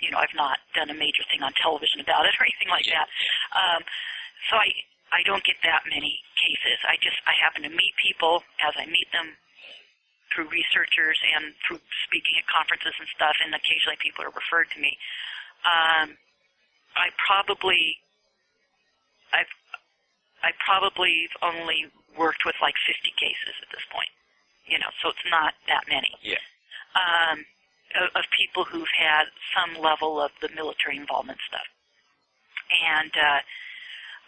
you 0.00 0.10
know, 0.10 0.18
I've 0.18 0.34
not 0.34 0.58
done 0.74 0.90
a 0.90 0.96
major 0.96 1.22
thing 1.30 1.42
on 1.42 1.52
television 1.54 2.00
about 2.00 2.26
it 2.26 2.34
or 2.40 2.44
anything 2.44 2.68
like 2.68 2.86
that. 2.90 3.06
Um, 3.54 3.82
so 4.50 4.56
I 4.56 4.68
I 5.12 5.22
don't 5.22 5.44
get 5.44 5.56
that 5.62 5.86
many 5.86 6.20
cases. 6.38 6.78
I 6.86 6.96
just 6.98 7.18
I 7.26 7.34
happen 7.38 7.62
to 7.62 7.72
meet 7.72 7.94
people 8.00 8.42
as 8.64 8.74
I 8.76 8.86
meet 8.86 9.10
them 9.12 9.36
through 10.30 10.46
researchers 10.46 11.18
and 11.34 11.54
through 11.66 11.82
speaking 12.06 12.38
at 12.38 12.46
conferences 12.46 12.94
and 12.98 13.08
stuff, 13.10 13.34
and 13.42 13.54
occasionally 13.54 13.98
people 13.98 14.24
are 14.24 14.34
referred 14.34 14.70
to 14.74 14.78
me. 14.78 14.94
Um, 15.64 16.16
I 16.96 17.12
probably 17.26 17.98
I've 19.32 19.50
I 20.42 20.50
probably 20.64 21.28
only 21.42 21.86
worked 22.16 22.44
with 22.44 22.56
like 22.62 22.74
50 22.86 23.12
cases 23.20 23.54
at 23.60 23.68
this 23.70 23.84
point. 23.92 24.08
You 24.66 24.78
know, 24.78 24.90
so 25.02 25.10
it's 25.10 25.26
not 25.30 25.54
that 25.68 25.84
many. 25.88 26.10
Yeah. 26.22 26.40
Um, 26.96 27.44
of, 27.98 28.22
of 28.22 28.24
people 28.36 28.64
who've 28.64 28.94
had 28.96 29.26
some 29.50 29.82
level 29.82 30.20
of 30.22 30.30
the 30.40 30.48
military 30.54 30.96
involvement 30.96 31.38
stuff. 31.46 31.66
And 32.70 33.10
uh, 33.18 33.40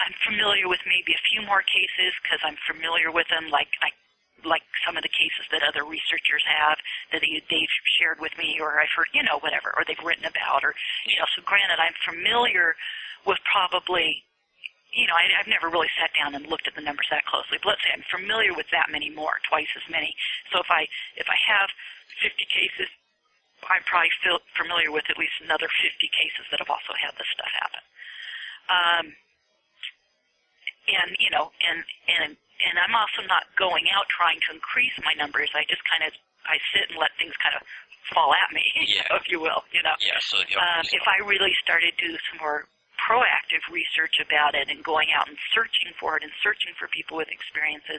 I'm 0.03 0.15
familiar 0.27 0.67
with 0.67 0.83
maybe 0.83 1.15
a 1.15 1.23
few 1.31 1.47
more 1.47 1.63
cases 1.63 2.11
because 2.23 2.43
I'm 2.43 2.59
familiar 2.67 3.15
with 3.15 3.29
them, 3.31 3.51
like 3.55 3.71
I, 3.83 3.95
like 4.45 4.63
some 4.85 4.97
of 4.97 5.03
the 5.03 5.13
cases 5.13 5.47
that 5.51 5.63
other 5.63 5.85
researchers 5.85 6.43
have 6.47 6.79
that 7.13 7.21
they, 7.23 7.43
they've 7.51 7.77
shared 7.99 8.19
with 8.21 8.33
me, 8.39 8.59
or 8.61 8.81
I've 8.81 8.93
heard, 8.95 9.11
you 9.15 9.23
know, 9.23 9.39
whatever, 9.41 9.73
or 9.77 9.85
they've 9.87 10.01
written 10.05 10.25
about, 10.25 10.65
or 10.65 10.75
you 11.07 11.17
know. 11.19 11.27
So 11.35 11.43
granted, 11.43 11.79
I'm 11.79 11.97
familiar 12.05 12.75
with 13.27 13.39
probably. 13.49 14.25
You 14.93 15.09
know, 15.09 15.17
I, 15.17 15.25
I've 15.41 15.49
never 15.49 15.73
really 15.73 15.89
sat 15.97 16.13
down 16.13 16.37
and 16.37 16.45
looked 16.45 16.69
at 16.69 16.77
the 16.77 16.85
numbers 16.85 17.09
that 17.09 17.25
closely, 17.25 17.57
but 17.65 17.73
let's 17.73 17.81
say 17.81 17.97
I'm 17.97 18.05
familiar 18.13 18.53
with 18.53 18.69
that 18.77 18.93
many 18.93 19.09
more, 19.09 19.41
twice 19.49 19.73
as 19.73 19.89
many. 19.89 20.13
So 20.53 20.61
if 20.61 20.69
I 20.69 20.85
if 21.17 21.25
I 21.33 21.39
have 21.49 21.73
50 22.21 22.45
cases, 22.53 22.93
I'm 23.73 23.81
probably 23.89 24.13
feel, 24.21 24.37
familiar 24.53 24.93
with 24.93 25.09
at 25.09 25.17
least 25.17 25.33
another 25.41 25.65
50 25.65 25.97
cases 26.13 26.45
that 26.53 26.61
have 26.61 26.69
also 26.69 26.93
had 26.93 27.17
this 27.17 27.25
stuff 27.33 27.49
happen. 27.57 27.83
Um, 28.69 29.07
and 30.89 31.11
you 31.19 31.31
know, 31.31 31.51
and 31.63 31.81
and 32.09 32.37
and 32.69 32.79
I'm 32.79 32.95
also 32.95 33.23
not 33.27 33.45
going 33.59 33.87
out 33.95 34.07
trying 34.09 34.39
to 34.49 34.55
increase 34.55 34.95
my 35.05 35.15
numbers. 35.15 35.51
I 35.55 35.65
just 35.69 35.83
kind 35.89 36.05
of 36.07 36.13
I 36.47 36.59
sit 36.75 36.91
and 36.91 36.99
let 36.99 37.15
things 37.19 37.35
kind 37.39 37.55
of 37.55 37.63
fall 38.11 38.35
at 38.35 38.51
me, 38.51 38.67
Yeah. 38.99 39.15
if 39.15 39.31
you 39.31 39.39
will. 39.41 39.63
You 39.71 39.83
know, 39.83 39.95
Yeah. 40.03 40.19
So 40.21 40.39
yeah, 40.51 40.59
um, 40.59 40.85
so- 40.85 40.97
if 40.99 41.05
I 41.07 41.23
really 41.23 41.55
started 41.63 41.95
to 41.99 42.03
do 42.09 42.15
some 42.31 42.39
more 42.43 42.67
proactive 42.99 43.63
research 43.71 44.19
about 44.23 44.55
it 44.55 44.71
and 44.71 44.79
going 44.83 45.11
out 45.15 45.27
and 45.27 45.37
searching 45.55 45.91
for 45.99 46.17
it 46.17 46.23
and 46.23 46.31
searching 46.43 46.71
for 46.79 46.87
people 46.89 47.17
with 47.19 47.31
experiences, 47.35 47.99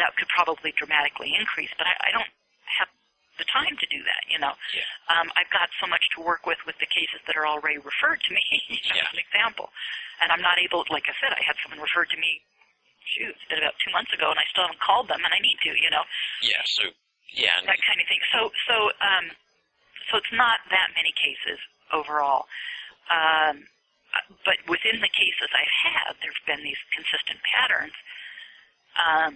that 0.00 0.16
could 0.16 0.28
probably 0.32 0.72
dramatically 0.76 1.32
increase. 1.36 1.70
But 1.76 1.86
I, 1.88 2.08
I 2.08 2.10
don't 2.12 2.32
have 2.80 2.88
the 3.36 3.44
time 3.50 3.76
to 3.76 3.86
do 3.92 4.00
that. 4.04 4.22
You 4.32 4.38
know, 4.40 4.52
Yeah. 4.72 4.84
um, 5.12 5.28
I've 5.36 5.50
got 5.52 5.68
so 5.80 5.86
much 5.86 6.04
to 6.16 6.22
work 6.24 6.46
with 6.46 6.58
with 6.66 6.76
the 6.80 6.86
cases 6.88 7.20
that 7.26 7.36
are 7.36 7.46
already 7.46 7.78
referred 7.78 8.20
to 8.28 8.30
me. 8.32 8.44
Yeah. 8.94 9.04
as 9.04 9.12
an 9.12 9.20
example, 9.20 9.72
and 10.22 10.30
I'm 10.32 10.40
not 10.44 10.56
able. 10.60 10.84
Like 10.92 11.04
I 11.08 11.14
said, 11.20 11.32
I 11.36 11.42
had 11.44 11.56
someone 11.64 11.80
referred 11.80 12.08
to 12.12 12.18
me. 12.20 12.40
Shoot, 13.04 13.36
it's 13.36 13.46
been 13.52 13.60
about 13.60 13.76
two 13.84 13.92
months 13.92 14.12
ago, 14.16 14.32
and 14.32 14.40
I 14.40 14.46
still 14.48 14.64
haven't 14.64 14.80
called 14.80 15.12
them, 15.12 15.20
and 15.20 15.32
I 15.32 15.38
need 15.38 15.60
to. 15.68 15.72
You 15.76 15.90
know, 15.92 16.04
yeah. 16.40 16.64
So 16.64 16.88
yeah. 17.34 17.58
That 17.66 17.82
kind 17.82 17.98
of 18.00 18.06
thing. 18.06 18.22
So 18.32 18.50
so 18.70 18.76
um 19.02 19.26
so 20.10 20.18
it's 20.22 20.32
not 20.32 20.62
that 20.70 20.94
many 20.94 21.12
cases 21.18 21.58
overall. 21.92 22.46
Um 23.10 23.66
but 24.46 24.62
within 24.70 25.02
the 25.02 25.10
cases 25.10 25.50
I've 25.50 25.76
had, 25.90 26.14
there's 26.22 26.38
been 26.46 26.62
these 26.62 26.78
consistent 26.94 27.42
patterns. 27.42 27.96
Um 28.96 29.32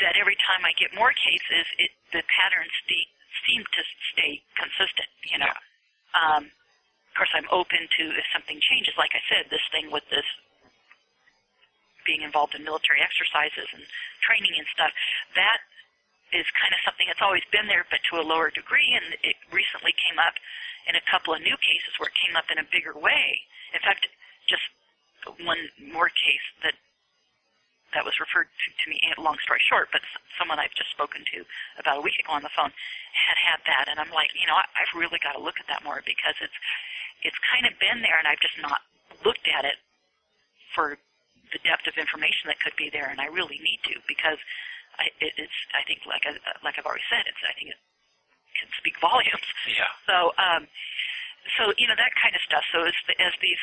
that 0.00 0.16
every 0.18 0.34
time 0.42 0.64
I 0.66 0.72
get 0.74 0.90
more 0.96 1.12
cases, 1.14 1.64
it 1.78 1.92
the 2.10 2.24
patterns 2.26 2.72
st- 2.88 3.10
seem 3.46 3.62
to 3.62 3.82
stay 4.16 4.40
consistent, 4.56 5.10
you 5.28 5.38
know. 5.38 5.54
Um 6.16 6.48
of 6.48 7.12
course 7.14 7.30
I'm 7.36 7.46
open 7.52 7.84
to 8.00 8.02
if 8.16 8.26
something 8.32 8.58
changes, 8.64 8.96
like 8.98 9.12
I 9.14 9.22
said, 9.30 9.46
this 9.52 9.62
thing 9.70 9.92
with 9.92 10.02
this 10.10 10.26
being 12.04 12.22
involved 12.22 12.54
in 12.54 12.64
military 12.64 13.00
exercises 13.00 13.68
and 13.72 13.82
training 14.22 14.54
and 14.56 14.68
stuff, 14.72 14.92
that 15.34 15.60
is 16.32 16.46
kind 16.56 16.72
of 16.72 16.80
something 16.84 17.06
that's 17.06 17.22
always 17.22 17.44
been 17.52 17.66
there, 17.68 17.84
but 17.88 18.00
to 18.10 18.20
a 18.20 18.24
lower 18.24 18.50
degree. 18.50 18.92
And 18.96 19.16
it 19.22 19.36
recently 19.52 19.92
came 20.08 20.18
up 20.18 20.34
in 20.88 20.96
a 20.96 21.04
couple 21.08 21.32
of 21.32 21.40
new 21.40 21.56
cases 21.60 21.92
where 21.96 22.10
it 22.10 22.18
came 22.18 22.36
up 22.36 22.48
in 22.50 22.58
a 22.58 22.66
bigger 22.68 22.92
way. 22.96 23.44
In 23.72 23.80
fact, 23.80 24.08
just 24.48 24.64
one 25.40 25.60
more 25.80 26.08
case 26.12 26.46
that 26.62 26.76
that 27.94 28.04
was 28.04 28.18
referred 28.18 28.50
to, 28.50 28.66
to 28.74 28.84
me. 28.90 28.98
Long 29.16 29.38
story 29.46 29.62
short, 29.70 29.88
but 29.94 30.02
someone 30.34 30.58
I've 30.58 30.74
just 30.74 30.90
spoken 30.90 31.22
to 31.32 31.46
about 31.78 32.02
a 32.02 32.04
week 32.04 32.18
ago 32.18 32.34
on 32.34 32.42
the 32.42 32.50
phone 32.50 32.74
had 33.14 33.38
had 33.38 33.60
that, 33.70 33.86
and 33.86 34.02
I'm 34.02 34.10
like, 34.10 34.34
you 34.34 34.50
know, 34.50 34.58
I, 34.58 34.66
I've 34.74 34.90
really 34.98 35.22
got 35.22 35.38
to 35.38 35.42
look 35.42 35.62
at 35.62 35.70
that 35.70 35.86
more 35.86 36.02
because 36.02 36.34
it's 36.42 36.58
it's 37.22 37.38
kind 37.48 37.64
of 37.64 37.78
been 37.78 38.02
there, 38.02 38.18
and 38.18 38.26
I've 38.26 38.42
just 38.42 38.58
not 38.60 38.82
looked 39.24 39.46
at 39.46 39.64
it 39.64 39.78
for 40.74 40.98
the 41.54 41.62
depth 41.62 41.86
of 41.86 41.94
information 41.96 42.50
that 42.50 42.58
could 42.58 42.74
be 42.74 42.90
there, 42.90 43.06
and 43.08 43.22
I 43.22 43.30
really 43.30 43.62
need 43.62 43.78
to 43.86 43.94
because 44.10 44.38
I, 44.98 45.08
it, 45.22 45.38
it's 45.38 45.58
I 45.72 45.86
think 45.86 46.02
like 46.04 46.26
I, 46.26 46.34
like 46.66 46.74
I've 46.76 46.86
already 46.86 47.06
said, 47.06 47.24
it's 47.30 47.40
I 47.46 47.54
think 47.54 47.70
it 47.72 47.80
can 48.58 48.70
speak 48.78 48.98
volumes. 49.00 49.46
Yeah. 49.70 49.90
So, 50.06 50.34
um, 50.38 50.66
so 51.58 51.70
you 51.78 51.86
know 51.86 51.96
that 51.98 52.14
kind 52.18 52.34
of 52.34 52.42
stuff. 52.42 52.66
So 52.74 52.82
as 52.84 52.96
the, 53.06 53.14
as 53.22 53.34
these 53.38 53.60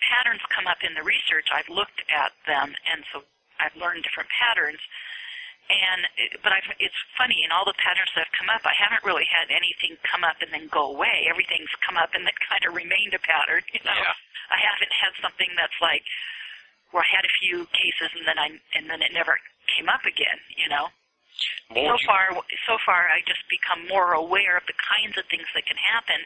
patterns 0.00 0.40
come 0.48 0.64
up 0.66 0.80
in 0.80 0.96
the 0.96 1.04
research, 1.04 1.48
I've 1.52 1.68
looked 1.68 2.00
at 2.08 2.32
them, 2.48 2.72
and 2.88 3.04
so 3.12 3.22
I've 3.60 3.76
learned 3.76 4.04
different 4.04 4.32
patterns. 4.32 4.80
And 5.70 6.02
but 6.42 6.50
I've, 6.50 6.66
it's 6.82 6.98
funny 7.14 7.46
in 7.46 7.54
all 7.54 7.62
the 7.62 7.76
patterns 7.78 8.10
that 8.18 8.26
have 8.26 8.34
come 8.34 8.50
up, 8.50 8.64
I 8.66 8.74
haven't 8.74 9.06
really 9.06 9.28
had 9.30 9.54
anything 9.54 9.94
come 10.02 10.26
up 10.26 10.42
and 10.42 10.50
then 10.50 10.66
go 10.66 10.90
away. 10.90 11.30
Everything's 11.30 11.70
come 11.86 11.94
up 11.94 12.10
and 12.10 12.26
then 12.26 12.34
kind 12.42 12.64
of 12.66 12.74
remained 12.74 13.14
a 13.14 13.22
pattern. 13.22 13.62
You 13.74 13.78
know, 13.86 13.94
Yeah. 13.94 14.18
I 14.50 14.58
haven't 14.58 14.90
had 14.90 15.14
something 15.22 15.46
that's 15.54 15.78
like 15.78 16.02
where 16.90 17.02
I 17.02 17.10
had 17.16 17.24
a 17.24 17.34
few 17.40 17.66
cases 17.72 18.10
and 18.16 18.26
then 18.26 18.38
I 18.38 18.48
and 18.74 18.90
then 18.90 19.02
it 19.02 19.12
never 19.12 19.38
came 19.76 19.88
up 19.88 20.02
again. 20.04 20.38
You 20.56 20.68
know 20.68 20.86
What 21.70 21.86
so 21.86 21.94
you, 21.96 22.06
far, 22.06 22.24
so 22.66 22.74
far, 22.84 23.08
I 23.08 23.22
just 23.26 23.42
become 23.48 23.86
more 23.88 24.12
aware 24.12 24.56
of 24.56 24.64
the 24.66 24.76
kinds 24.76 25.16
of 25.16 25.24
things 25.30 25.46
that 25.54 25.64
can 25.66 25.78
happen, 25.78 26.18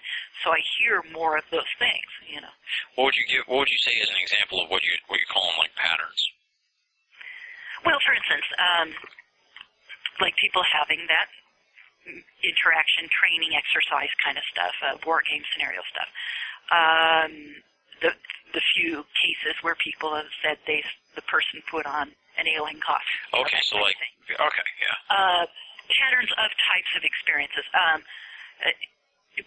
so 0.42 0.50
I 0.50 0.60
hear 0.78 1.04
more 1.12 1.36
of 1.36 1.44
those 1.52 1.68
things. 1.78 2.08
You 2.26 2.40
know, 2.40 2.54
what 2.96 3.12
would 3.12 3.18
you 3.20 3.26
give? 3.28 3.44
What 3.46 3.64
would 3.64 3.72
you 3.72 3.82
say 3.84 3.92
is 4.00 4.08
an 4.08 4.20
example 4.20 4.64
of 4.64 4.70
what 4.70 4.82
you 4.82 4.92
what 5.06 5.20
you're 5.20 5.30
calling 5.32 5.56
like 5.60 5.74
patterns? 5.76 6.22
well, 7.84 8.00
for 8.00 8.16
instance, 8.16 8.48
um, 8.56 8.88
like 10.20 10.34
people 10.40 10.64
having 10.64 11.04
that 11.12 11.28
interaction, 12.44 13.08
training, 13.12 13.56
exercise 13.56 14.12
kind 14.24 14.36
of 14.36 14.44
stuff, 14.48 14.74
uh, 14.84 14.96
war 15.04 15.22
game 15.24 15.44
scenario 15.52 15.80
stuff. 15.88 16.10
Um, 16.72 17.32
the 18.04 18.12
the 18.52 18.62
few 18.76 19.02
cases 19.18 19.56
where 19.64 19.74
people 19.80 20.14
have 20.14 20.28
said 20.44 20.60
they 20.68 20.84
the 21.16 21.24
person 21.24 21.64
put 21.72 21.88
on 21.88 22.12
an 22.36 22.46
alien 22.46 22.78
costume. 22.84 23.24
Okay, 23.32 23.58
so 23.64 23.80
like, 23.80 23.96
okay, 24.30 24.68
yeah, 24.78 24.94
uh, 25.10 25.44
patterns 25.90 26.30
of 26.36 26.52
types 26.68 26.92
of 26.94 27.02
experiences. 27.02 27.64
Um, 27.72 28.04
uh, 28.62 28.70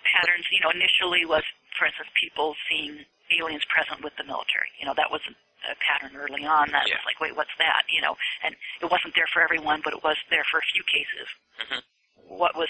patterns, 0.03 0.43
you 0.51 0.59
know, 0.59 0.71
initially 0.75 1.23
was, 1.23 1.43
for 1.79 1.87
instance, 1.87 2.11
people 2.19 2.55
seeing 2.67 3.05
aliens 3.31 3.63
present 3.71 4.03
with 4.03 4.11
the 4.19 4.23
military. 4.27 4.67
You 4.79 4.85
know, 4.87 4.95
that 4.99 5.07
was 5.11 5.21
a, 5.27 5.35
pattern 5.83 6.15
early 6.15 6.45
on. 6.45 6.71
That 6.71 6.87
Yeah. 6.87 6.95
was 6.99 7.05
like, 7.07 7.19
wait, 7.19 7.35
what's 7.35 7.55
that? 7.59 7.83
You 7.89 8.01
know, 8.01 8.15
and 8.43 8.55
it 8.81 8.87
wasn't 8.91 9.15
there 9.15 9.27
for 9.31 9.41
everyone, 9.41 9.81
but 9.83 9.91
it 9.93 10.03
was 10.03 10.15
there 10.29 10.43
for 10.51 10.59
a 10.59 10.67
few 10.71 10.83
cases. 10.83 11.27
Mhm. 11.59 11.81
What 12.27 12.55
was 12.55 12.69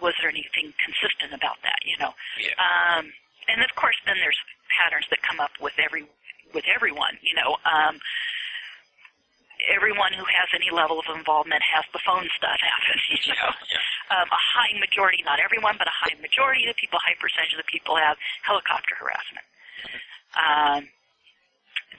was 0.00 0.14
there 0.20 0.28
anything 0.28 0.72
consistent 0.84 1.32
about 1.32 1.56
that? 1.62 1.78
You 1.84 1.96
know, 1.98 2.12
yeah, 2.38 2.52
um, 2.60 3.12
and 3.48 3.62
of 3.62 3.72
course, 3.76 3.96
then 4.06 4.16
there's 4.20 4.38
patterns 4.70 5.06
that 5.10 5.22
come 5.22 5.40
up 5.40 5.52
with 5.60 5.74
every 5.78 6.06
with 6.52 6.64
everyone. 6.70 7.18
You 7.22 7.34
know, 7.34 7.56
um, 7.64 7.98
everyone 9.70 10.12
who 10.12 10.24
has 10.24 10.48
any 10.54 10.70
level 10.70 10.98
of 10.98 11.06
involvement 11.14 11.62
has 11.62 11.84
the 11.92 12.02
phone 12.04 12.28
stuff 12.36 12.58
happen. 12.60 12.98
You 13.24 13.32
know, 13.40 13.52
yeah, 13.70 13.78
yeah. 13.78 14.20
um, 14.20 14.28
a 14.28 14.40
high 14.58 14.74
majority, 14.78 15.22
not 15.24 15.40
everyone, 15.40 15.76
but 15.78 15.86
a 15.86 15.96
high 15.96 16.16
majority 16.20 16.66
of 16.66 16.74
the 16.74 16.78
people, 16.80 16.98
high 17.00 17.16
percentage 17.16 17.54
of 17.54 17.60
the 17.62 17.70
people 17.70 17.96
have 17.96 18.18
helicopter 18.42 18.94
harassment. 18.98 19.46
Um, 20.34 20.90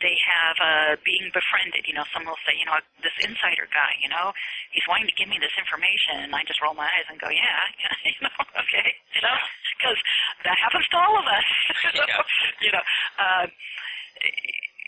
they 0.02 0.16
have 0.24 0.58
uh, 0.60 0.92
being 1.04 1.32
befriended. 1.32 1.86
You 1.88 1.96
know, 1.96 2.06
someone 2.12 2.34
will 2.36 2.46
say, 2.48 2.56
you 2.58 2.66
know, 2.68 2.76
this 3.02 3.16
insider 3.22 3.68
guy, 3.72 3.96
you 4.02 4.10
know, 4.10 4.32
he's 4.72 4.86
wanting 4.88 5.08
to 5.08 5.16
give 5.18 5.30
me 5.30 5.38
this 5.40 5.54
information, 5.60 6.26
and 6.28 6.32
I 6.36 6.44
just 6.44 6.62
roll 6.62 6.74
my 6.76 6.88
eyes 6.88 7.08
and 7.10 7.20
go, 7.20 7.30
yeah, 7.30 7.62
you 8.10 8.20
know, 8.22 8.36
okay, 8.64 8.88
you 9.16 9.22
know, 9.24 9.38
because 9.78 10.00
that 10.44 10.58
happens 10.60 10.88
to 10.92 10.98
all 10.98 11.16
of 11.20 11.26
us. 11.28 11.48
Yeah. 11.96 12.22
you 12.60 12.72
know, 12.76 12.84
um, 13.22 13.48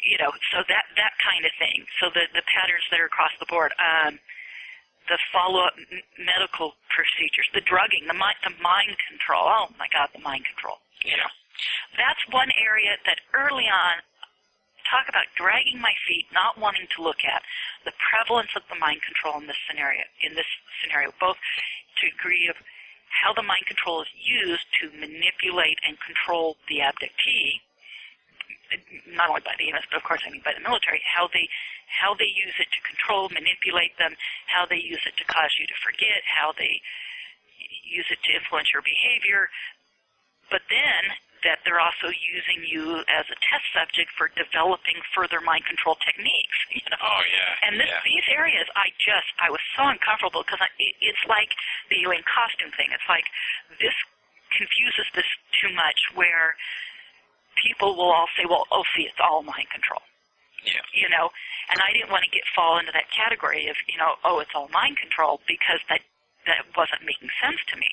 you 0.04 0.18
know, 0.20 0.32
so 0.52 0.60
that 0.68 0.86
that 1.00 1.14
kind 1.24 1.46
of 1.46 1.54
thing. 1.60 1.86
So 2.02 2.10
the 2.12 2.28
the 2.36 2.44
patterns 2.52 2.84
that 2.92 3.00
are 3.00 3.08
across 3.08 3.32
the 3.40 3.48
board. 3.48 3.72
Um, 3.80 4.20
the 5.08 5.18
follow-up 5.32 5.72
m- 5.80 6.04
medical 6.20 6.76
procedures, 6.92 7.48
the 7.56 7.64
drugging, 7.64 8.04
the 8.08 8.14
mind, 8.14 8.36
the 8.44 8.52
mind 8.60 8.92
control. 9.08 9.48
Oh 9.48 9.68
my 9.80 9.88
God, 9.92 10.12
the 10.12 10.20
mind 10.20 10.44
control. 10.44 10.84
You 11.04 11.16
know, 11.16 11.32
that's 11.96 12.20
one 12.32 12.52
area 12.60 13.00
that 13.08 13.20
early 13.34 13.66
on, 13.72 14.04
talk 14.90 15.08
about 15.08 15.28
dragging 15.36 15.80
my 15.80 15.94
feet, 16.08 16.26
not 16.32 16.58
wanting 16.58 16.88
to 16.96 17.04
look 17.04 17.24
at 17.24 17.44
the 17.86 17.94
prevalence 18.00 18.52
of 18.56 18.64
the 18.72 18.80
mind 18.80 19.04
control 19.04 19.40
in 19.40 19.48
this 19.48 19.60
scenario. 19.68 20.04
In 20.24 20.36
this 20.36 20.48
scenario, 20.82 21.12
both 21.20 21.38
to 22.02 22.10
degree 22.10 22.48
of 22.48 22.56
how 23.10 23.34
the 23.34 23.44
mind 23.44 23.66
control 23.68 24.02
is 24.04 24.12
used 24.16 24.68
to 24.82 24.92
manipulate 25.00 25.80
and 25.88 25.98
control 26.04 26.58
the 26.68 26.84
abductee, 26.84 27.64
not 29.16 29.30
only 29.32 29.42
by 29.42 29.56
the 29.58 29.72
EMS, 29.72 29.88
but 29.90 29.98
of 29.98 30.04
course 30.04 30.22
I 30.28 30.30
mean 30.30 30.44
by 30.44 30.54
the 30.54 30.64
military, 30.64 31.02
how 31.08 31.28
they 31.32 31.48
how 31.88 32.14
they 32.14 32.28
use 32.28 32.54
it 32.60 32.68
to 32.68 32.82
control, 32.84 33.32
manipulate 33.32 33.96
them, 33.96 34.12
how 34.52 34.68
they 34.68 34.76
use 34.76 35.00
it 35.08 35.16
to 35.16 35.26
cause 35.32 35.56
you 35.56 35.66
to 35.72 35.78
forget, 35.80 36.20
how 36.28 36.52
they 36.52 36.84
use 37.88 38.06
it 38.12 38.20
to 38.28 38.36
influence 38.36 38.68
your 38.76 38.84
behavior, 38.84 39.48
but 40.52 40.62
then 40.68 41.16
that 41.44 41.62
they're 41.66 41.82
also 41.82 42.10
using 42.10 42.64
you 42.66 43.04
as 43.12 43.26
a 43.30 43.38
test 43.46 43.66
subject 43.74 44.10
for 44.18 44.30
developing 44.34 44.98
further 45.14 45.42
mind 45.42 45.66
control 45.66 45.98
techniques. 46.02 46.58
You 46.78 46.86
know? 46.94 47.02
Oh 47.02 47.22
yeah, 47.26 47.66
And 47.68 47.80
this, 47.82 47.90
yeah, 47.90 48.02
these 48.06 48.28
areas, 48.30 48.68
I 48.78 48.94
just, 49.02 49.28
I 49.42 49.50
was 49.50 49.62
so 49.76 49.88
uncomfortable 49.90 50.46
because 50.46 50.62
it, 50.78 50.94
it's 51.02 51.24
like 51.28 51.50
the 51.90 52.00
alien 52.06 52.24
costume 52.28 52.70
thing. 52.78 52.94
It's 52.94 53.08
like 53.10 53.26
this 53.82 53.96
confuses 54.54 55.08
this 55.18 55.28
too 55.60 55.74
much 55.74 55.98
where 56.16 56.56
people 57.60 57.98
will 57.98 58.14
all 58.14 58.30
say, 58.38 58.46
well, 58.46 58.66
oh, 58.72 58.86
see, 58.96 59.04
it's 59.10 59.20
all 59.20 59.42
mind 59.42 59.68
control. 59.74 60.02
yeah, 60.64 60.84
You 60.94 61.10
know, 61.10 61.34
and 61.74 61.82
I 61.82 61.92
didn't 61.92 62.14
want 62.14 62.24
to 62.24 62.32
get 62.32 62.46
fall 62.54 62.78
into 62.78 62.94
that 62.94 63.10
category 63.12 63.68
of, 63.68 63.76
you 63.90 63.98
know, 63.98 64.16
oh, 64.24 64.40
it's 64.40 64.54
all 64.54 64.70
mind 64.70 64.98
control 65.02 65.42
because 65.48 65.82
that 65.90 66.02
that 66.46 66.64
wasn't 66.80 67.04
making 67.04 67.28
sense 67.44 67.60
to 67.74 67.76
me. 67.76 67.90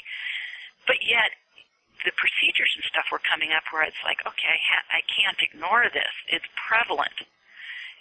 But 0.87 1.03
yet, 1.03 1.35
the 2.05 2.13
procedures 2.21 2.71
and 2.77 2.85
stuff 2.85 3.09
were 3.11 3.23
coming 3.25 3.53
up 3.57 3.65
where 3.73 3.85
it's 3.85 4.01
like, 4.05 4.21
okay, 4.29 4.59
I, 4.93 5.01
can't 5.09 5.41
ignore 5.41 5.89
this. 5.89 6.13
It's 6.29 6.47
prevalent, 6.55 7.17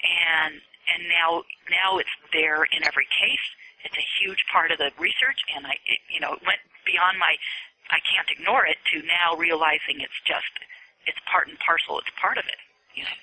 and 0.04 0.60
and 0.92 1.02
now 1.08 1.48
now 1.72 1.98
it's 1.98 2.12
there 2.36 2.68
in 2.68 2.84
every 2.84 3.08
case. 3.16 3.48
It's 3.84 3.96
a 3.96 4.08
huge 4.20 4.44
part 4.52 4.72
of 4.72 4.80
the 4.80 4.92
research, 5.00 5.40
and 5.56 5.68
I, 5.68 5.76
it, 5.88 6.00
you 6.12 6.20
know, 6.20 6.36
it 6.36 6.44
went 6.44 6.64
beyond 6.86 7.20
my 7.20 7.36
I 7.92 8.00
can't 8.08 8.30
ignore 8.32 8.64
it 8.68 8.80
to 8.96 9.04
now 9.08 9.36
realizing 9.36 10.00
it's 10.00 10.20
just 10.24 10.52
it's 11.08 11.20
part 11.28 11.48
and 11.48 11.60
parcel. 11.60 12.00
It's 12.00 12.12
part 12.20 12.38
of 12.38 12.46
it. 12.48 12.60
You 12.96 13.04
know. 13.04 13.18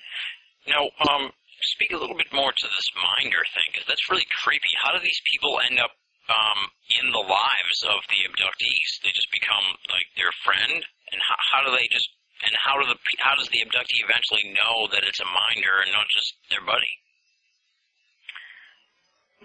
Now, 0.69 0.83
um, 1.09 1.33
speak 1.61 1.91
a 1.91 1.97
little 1.97 2.17
bit 2.17 2.29
more 2.33 2.53
to 2.53 2.67
this 2.67 2.89
minder 2.93 3.41
thing, 3.53 3.69
because 3.73 3.87
that's 3.87 4.09
really 4.09 4.27
creepy. 4.43 4.69
How 4.77 4.93
do 4.93 5.01
these 5.01 5.21
people 5.25 5.57
end 5.65 5.79
up 5.79 5.91
um, 6.31 6.71
in 7.03 7.11
the 7.11 7.25
lives 7.27 7.79
of 7.83 7.99
the 8.07 8.23
abductees? 8.23 9.03
They 9.03 9.11
just 9.11 9.31
become 9.35 9.75
like 9.91 10.07
their 10.15 10.31
friend, 10.47 10.79
and 11.11 11.19
how, 11.19 11.37
how 11.51 11.59
do 11.67 11.75
they 11.75 11.91
just? 11.91 12.07
And 12.41 12.57
how 12.57 12.73
do 12.81 12.89
the 12.89 12.97
how 13.21 13.35
does 13.37 13.49
the 13.53 13.61
abductee 13.61 14.01
eventually 14.01 14.49
know 14.57 14.89
that 14.89 15.05
it's 15.05 15.21
a 15.21 15.29
minder 15.29 15.85
and 15.85 15.93
not 15.93 16.09
just 16.09 16.33
their 16.49 16.63
buddy? 16.65 16.89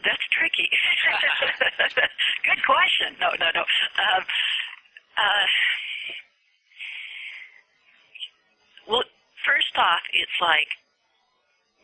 That's 0.00 0.22
tricky. 0.32 0.68
Good 2.48 2.62
question. 2.64 3.16
No, 3.20 3.32
no, 3.40 3.48
no. 3.52 3.60
Um, 3.60 4.22
uh, 5.16 5.46
well, 8.88 9.04
first 9.44 9.72
off, 9.76 10.04
it's 10.12 10.38
like 10.40 10.68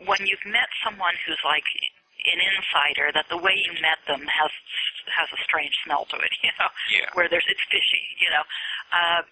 when 0.07 0.21
you've 0.27 0.45
met 0.47 0.69
someone 0.85 1.15
who's 1.27 1.41
like 1.45 1.65
an 2.27 2.39
insider, 2.39 3.11
that 3.15 3.27
the 3.29 3.37
way 3.39 3.55
you 3.57 3.73
met 3.83 3.99
them 4.07 4.23
has 4.29 4.51
has 5.15 5.29
a 5.35 5.41
strange 5.43 5.75
smell 5.85 6.07
to 6.11 6.17
it. 6.23 6.33
You 6.45 6.51
know, 6.59 6.71
Yeah. 6.91 7.09
where 7.15 7.29
there's 7.29 7.47
it's 7.49 7.63
fishy. 7.71 8.03
You 8.21 8.31
know. 8.31 8.45
Um, 8.95 9.25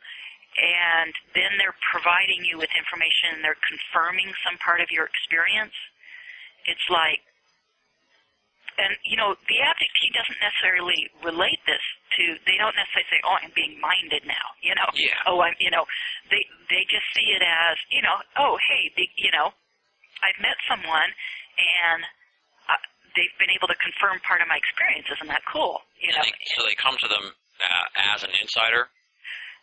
and 0.58 1.14
then 1.34 1.54
they're 1.62 1.78
providing 1.94 2.42
you 2.44 2.58
with 2.58 2.68
information 2.74 3.38
and 3.38 3.40
they're 3.44 3.60
confirming 3.70 4.34
some 4.42 4.58
part 4.58 4.80
of 4.82 4.90
your 4.90 5.06
experience. 5.06 5.74
It's 6.66 6.84
like 6.90 7.22
and 8.78 8.96
you 9.04 9.16
know 9.16 9.34
the 9.48 9.58
abductee 9.60 10.10
doesn't 10.14 10.40
necessarily 10.40 11.10
relate 11.24 11.58
this 11.66 11.82
to 12.16 12.36
they 12.46 12.56
don't 12.56 12.74
necessarily 12.78 13.08
say 13.10 13.20
oh 13.26 13.36
i'm 13.42 13.50
being 13.54 13.76
minded 13.80 14.22
now 14.24 14.46
you 14.62 14.72
know 14.74 14.88
Yeah. 14.94 15.16
oh 15.26 15.40
i'm 15.42 15.54
you 15.58 15.70
know 15.70 15.84
they 16.30 16.42
they 16.70 16.86
just 16.88 17.04
see 17.14 17.34
it 17.34 17.42
as 17.42 17.76
you 17.90 18.00
know 18.02 18.16
oh 18.38 18.56
hey 18.70 18.90
the, 18.96 19.04
you 19.16 19.30
know 19.32 19.52
i've 20.22 20.38
met 20.40 20.56
someone 20.70 21.10
and 21.90 22.00
they've 23.16 23.36
been 23.38 23.50
able 23.50 23.68
to 23.68 23.78
confirm 23.82 24.20
part 24.26 24.40
of 24.40 24.48
my 24.48 24.56
experience 24.56 25.06
isn't 25.10 25.28
that 25.28 25.42
cool 25.46 25.82
you 26.00 26.10
know 26.12 26.22
they, 26.22 26.34
so 26.54 26.62
they 26.66 26.74
come 26.76 26.96
to 27.00 27.08
them 27.08 27.34
uh, 27.60 28.14
as 28.16 28.22
an 28.24 28.32
insider. 28.40 28.88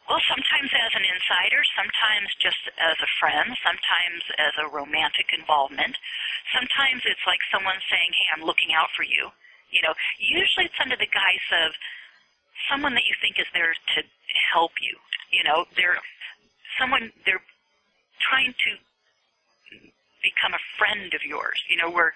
well, 0.05 0.21
sometimes 0.29 0.69
as 0.69 0.93
an 0.93 1.05
insider, 1.05 1.61
sometimes 1.75 2.29
just 2.37 2.61
as 2.77 2.97
a 3.01 3.09
friend, 3.19 3.49
sometimes 3.65 4.21
as 4.37 4.53
a 4.61 4.69
romantic 4.69 5.33
involvement. 5.33 5.97
Sometimes 6.53 7.03
it's 7.03 7.25
like 7.25 7.41
someone 7.51 7.75
saying, 7.89 8.11
"Hey, 8.13 8.27
I'm 8.37 8.45
looking 8.45 8.73
out 8.73 8.93
for 8.95 9.03
you." 9.03 9.33
You 9.71 9.81
know, 9.83 9.93
usually 10.21 10.69
it's 10.71 10.79
under 10.79 10.95
the 10.95 11.09
guise 11.11 11.47
of 11.65 11.73
someone 12.69 12.93
that 12.95 13.05
you 13.05 13.15
think 13.19 13.39
is 13.39 13.49
there 13.53 13.73
to 13.73 13.99
help 14.53 14.71
you. 14.79 14.95
You 15.31 15.43
know, 15.43 15.65
they're 15.75 15.99
someone 16.79 17.11
they're 17.25 17.43
trying 18.21 18.53
to 18.53 18.71
become 20.23 20.53
a 20.53 20.63
friend 20.77 21.13
of 21.13 21.23
yours. 21.23 21.59
You 21.67 21.77
know, 21.77 21.89
where 21.89 22.13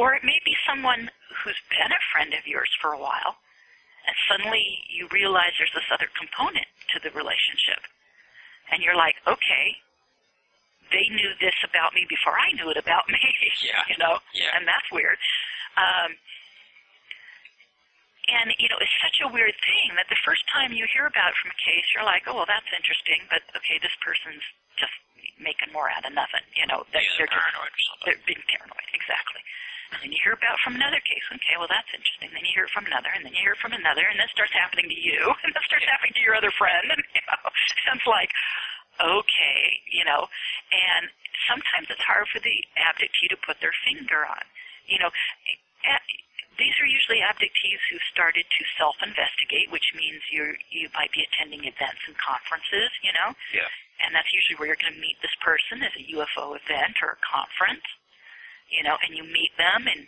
Or 0.00 0.14
it 0.16 0.24
may 0.24 0.40
be 0.48 0.56
someone 0.64 1.12
who's 1.44 1.60
been 1.68 1.92
a 1.92 2.02
friend 2.12 2.32
of 2.32 2.46
yours 2.48 2.72
for 2.80 2.96
a 2.96 3.00
while, 3.00 3.36
and 4.08 4.16
suddenly 4.32 4.64
you 4.88 5.04
realize 5.12 5.52
there's 5.60 5.76
this 5.76 5.92
other 5.92 6.08
component 6.16 6.64
to 6.96 7.00
the 7.04 7.12
relationship. 7.12 7.84
And 8.72 8.80
you're 8.80 8.96
like, 8.96 9.16
okay, 9.28 9.76
they 10.88 11.04
knew 11.12 11.36
this 11.36 11.54
about 11.68 11.92
me 11.92 12.06
before 12.08 12.32
I 12.40 12.48
knew 12.56 12.70
it 12.72 12.80
about 12.80 13.04
me. 13.12 13.20
Yeah. 13.60 13.84
you 13.92 13.98
know? 14.00 14.16
Yeah. 14.32 14.56
And 14.56 14.64
that's 14.64 14.88
weird. 14.88 15.20
Um, 15.76 16.16
and, 18.40 18.54
you 18.56 18.72
know, 18.72 18.80
it's 18.80 18.96
such 19.04 19.20
a 19.20 19.28
weird 19.28 19.52
thing 19.68 19.92
that 20.00 20.08
the 20.08 20.16
first 20.24 20.46
time 20.48 20.72
you 20.72 20.86
hear 20.96 21.04
about 21.04 21.34
it 21.34 21.38
from 21.44 21.52
a 21.52 21.58
case, 21.60 21.84
you're 21.92 22.06
like, 22.08 22.24
oh, 22.24 22.40
well, 22.40 22.48
that's 22.48 22.68
interesting, 22.72 23.20
but 23.28 23.42
okay, 23.52 23.76
this 23.82 23.92
person's 24.00 24.40
just 24.80 24.94
making 25.36 25.68
more 25.76 25.92
out 25.92 26.06
of 26.08 26.14
nothing. 26.16 26.40
You 26.56 26.64
know, 26.72 26.86
Yeah, 26.88 27.04
they're, 27.04 27.26
they're 27.26 27.32
just 27.32 27.36
paranoid 27.36 27.68
or 27.74 27.82
something. 27.84 28.04
they're 28.08 28.24
being 28.24 28.44
paranoid, 28.48 28.86
exactly. 28.96 29.42
And 29.92 29.98
then 30.06 30.10
you 30.14 30.20
hear 30.22 30.34
about 30.38 30.58
from 30.62 30.74
another 30.78 31.02
case. 31.02 31.24
Okay, 31.34 31.56
well 31.58 31.66
that's 31.70 31.90
interesting. 31.90 32.30
Then 32.30 32.46
you 32.46 32.54
hear 32.54 32.68
from 32.70 32.86
another, 32.86 33.10
and 33.14 33.26
then 33.26 33.34
you 33.34 33.42
hear 33.42 33.58
from 33.58 33.74
another, 33.74 34.06
and 34.06 34.18
this 34.18 34.30
starts 34.30 34.54
happening 34.54 34.86
to 34.88 34.98
you, 34.98 35.18
and 35.42 35.50
this 35.54 35.64
starts 35.66 35.86
happening 35.90 36.14
to 36.14 36.22
your 36.22 36.34
other 36.38 36.52
friend, 36.54 36.86
and 36.94 37.02
you 37.14 37.22
know, 37.26 37.42
and 37.90 37.98
it's 37.98 38.06
like, 38.06 38.30
okay, 39.02 39.60
you 39.90 40.04
know. 40.06 40.28
And 40.70 41.10
sometimes 41.48 41.90
it's 41.90 42.04
hard 42.06 42.28
for 42.30 42.38
the 42.40 42.56
abductee 42.78 43.28
to 43.34 43.38
put 43.42 43.58
their 43.60 43.74
finger 43.86 44.22
on. 44.28 44.44
You 44.86 44.98
know, 45.02 45.10
a- 45.86 46.04
these 46.58 46.76
are 46.76 46.84
usually 46.86 47.24
abductees 47.24 47.80
who 47.88 47.96
started 48.12 48.44
to 48.44 48.62
self-investigate, 48.76 49.72
which 49.72 49.96
means 49.96 50.20
you 50.30 50.52
you 50.68 50.88
might 50.92 51.10
be 51.10 51.24
attending 51.24 51.64
events 51.64 52.04
and 52.06 52.12
conferences, 52.20 52.92
you 53.00 53.12
know, 53.16 53.32
Yeah. 53.52 53.64
and 54.04 54.14
that's 54.14 54.28
usually 54.32 54.56
where 54.60 54.68
you're 54.68 54.76
going 54.76 54.92
to 54.92 55.00
meet 55.00 55.16
this 55.24 55.32
person 55.40 55.80
as 55.82 55.92
a 55.96 56.04
UFO 56.12 56.52
event 56.60 57.00
or 57.00 57.16
a 57.16 57.20
conference, 57.24 57.84
you 58.70 58.82
know, 58.82 58.96
and 59.04 59.14
you 59.16 59.24
meet 59.24 59.50
them 59.58 59.86
and 59.86 60.06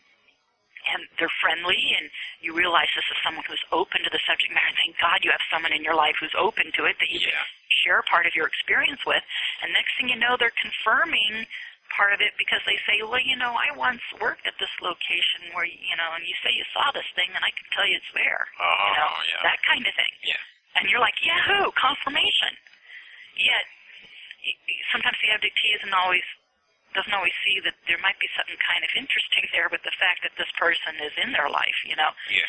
and 0.90 1.06
they're 1.14 1.30
friendly 1.38 1.78
and 1.94 2.10
you 2.42 2.50
realize 2.50 2.90
this 2.98 3.06
is 3.06 3.14
someone 3.22 3.46
who's 3.46 3.62
open 3.70 4.02
to 4.02 4.10
the 4.10 4.18
subject 4.26 4.50
matter. 4.50 4.74
Thank 4.82 4.98
God 4.98 5.22
you 5.22 5.30
have 5.30 5.44
someone 5.46 5.70
in 5.70 5.86
your 5.86 5.94
life 5.94 6.18
who's 6.18 6.34
open 6.34 6.74
to 6.74 6.90
it 6.90 6.98
that 6.98 7.06
you 7.06 7.22
Yeah. 7.22 7.30
can 7.30 7.46
share 7.86 8.02
part 8.10 8.26
of 8.26 8.34
your 8.34 8.50
experience 8.50 8.98
with. 9.06 9.22
And 9.62 9.70
next 9.72 9.94
thing 9.94 10.10
you 10.10 10.18
know, 10.18 10.34
they're 10.36 10.50
confirming 10.58 11.46
part 11.94 12.10
of 12.12 12.20
it 12.20 12.34
because 12.36 12.58
they 12.66 12.78
say, 12.82 12.98
well, 13.06 13.20
you 13.22 13.36
know, 13.38 13.54
I 13.54 13.70
once 13.78 14.02
worked 14.18 14.42
at 14.46 14.58
this 14.58 14.74
location 14.82 15.54
where, 15.54 15.66
you 15.70 15.94
know, 15.94 16.18
and 16.18 16.26
you 16.26 16.34
say 16.42 16.50
you 16.50 16.64
saw 16.74 16.90
this 16.90 17.06
thing 17.14 17.30
and 17.30 17.44
I 17.46 17.52
can 17.54 17.66
tell 17.70 17.86
you 17.86 17.96
it's 18.02 18.10
there. 18.18 18.42
Oh, 18.58 18.66
you 18.66 18.92
know, 18.98 19.12
yeah. 19.38 19.42
that 19.54 19.62
kind 19.62 19.86
of 19.86 19.94
thing. 19.94 20.14
Yeah. 20.26 20.42
And 20.82 20.90
you're 20.90 20.98
like, 21.04 21.14
yahoo, 21.22 21.70
confirmation. 21.78 22.58
Yet, 23.38 23.64
sometimes 24.90 25.16
the 25.22 25.30
abductee 25.30 25.78
isn't 25.78 25.94
always, 25.94 26.24
doesn't 26.94 27.12
always 27.12 27.34
see 27.44 27.60
that 27.64 27.74
there 27.88 28.00
might 28.00 28.18
be 28.20 28.28
something 28.36 28.56
kind 28.60 28.84
of 28.84 28.90
interesting 28.96 29.44
there 29.52 29.68
with 29.72 29.82
the 29.82 29.94
fact 29.96 30.22
that 30.24 30.36
this 30.36 30.50
person 30.56 30.96
is 31.00 31.12
in 31.20 31.32
their 31.32 31.48
life, 31.48 31.78
you 31.88 31.96
know. 31.96 32.12
Yeah. 32.28 32.48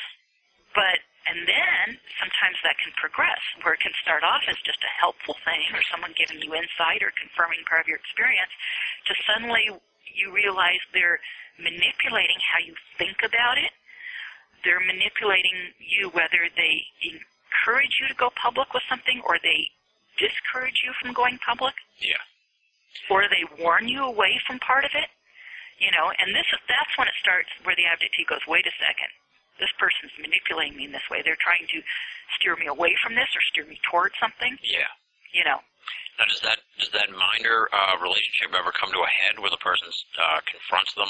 But, 0.75 0.99
and 1.29 1.45
then 1.47 1.97
sometimes 2.19 2.58
that 2.65 2.75
can 2.82 2.91
progress, 2.97 3.39
where 3.62 3.77
it 3.77 3.82
can 3.84 3.93
start 4.01 4.25
off 4.25 4.43
as 4.49 4.58
just 4.65 4.82
a 4.84 4.91
helpful 4.99 5.38
thing 5.45 5.63
or 5.71 5.82
someone 5.88 6.12
giving 6.17 6.41
you 6.41 6.51
insight 6.58 7.06
or 7.06 7.13
confirming 7.15 7.63
part 7.69 7.82
of 7.82 7.88
your 7.88 8.01
experience, 8.01 8.51
to 9.08 9.13
suddenly 9.23 9.69
you 10.10 10.34
realize 10.34 10.82
they're 10.91 11.21
manipulating 11.62 12.38
how 12.41 12.60
you 12.60 12.73
think 12.97 13.21
about 13.23 13.58
it. 13.58 13.71
They're 14.65 14.84
manipulating 14.84 15.75
you 15.79 16.10
whether 16.12 16.49
they 16.56 16.84
encourage 17.06 17.93
you 18.01 18.08
to 18.10 18.17
go 18.17 18.32
public 18.36 18.73
with 18.73 18.84
something 18.89 19.21
or 19.25 19.38
they 19.43 19.69
discourage 20.17 20.82
you 20.84 20.91
from 21.01 21.13
going 21.13 21.38
public 21.45 21.73
Yeah. 21.99 22.21
Or 23.10 23.25
they 23.27 23.43
warn 23.62 23.88
you 23.88 24.03
away 24.03 24.39
from 24.47 24.60
part 24.60 24.86
of 24.86 24.91
it. 24.95 25.10
You 25.79 25.91
know, 25.91 26.13
and 26.21 26.32
this 26.32 26.47
is 26.53 26.62
that's 26.69 26.93
when 26.95 27.10
it 27.10 27.17
starts 27.19 27.49
where 27.65 27.75
the 27.75 27.89
abductee 27.89 28.23
goes, 28.29 28.45
wait 28.47 28.63
a 28.63 28.75
second. 28.79 29.10
This 29.60 29.73
person's 29.77 30.13
manipulating 30.21 30.77
me 30.77 30.86
in 30.86 30.93
this 30.93 31.06
way. 31.12 31.21
They're 31.21 31.39
trying 31.39 31.67
to 31.69 31.79
steer 32.38 32.56
me 32.56 32.67
away 32.67 32.95
from 33.03 33.13
this 33.15 33.29
or 33.36 33.41
steer 33.51 33.65
me 33.65 33.77
towards 33.89 34.15
something. 34.17 34.58
Yeah. 34.63 34.89
You 35.34 35.43
know. 35.43 35.60
Now, 36.19 36.25
does 36.29 36.41
that 36.45 36.62
does 36.77 36.93
that 36.93 37.10
minder 37.10 37.67
uh, 37.73 37.97
relationship 37.99 38.53
ever 38.53 38.71
come 38.71 38.93
to 38.93 39.01
a 39.01 39.12
head 39.12 39.41
where 39.41 39.49
the 39.49 39.62
person 39.62 39.89
uh, 40.21 40.39
confronts 40.45 40.93
them? 40.93 41.10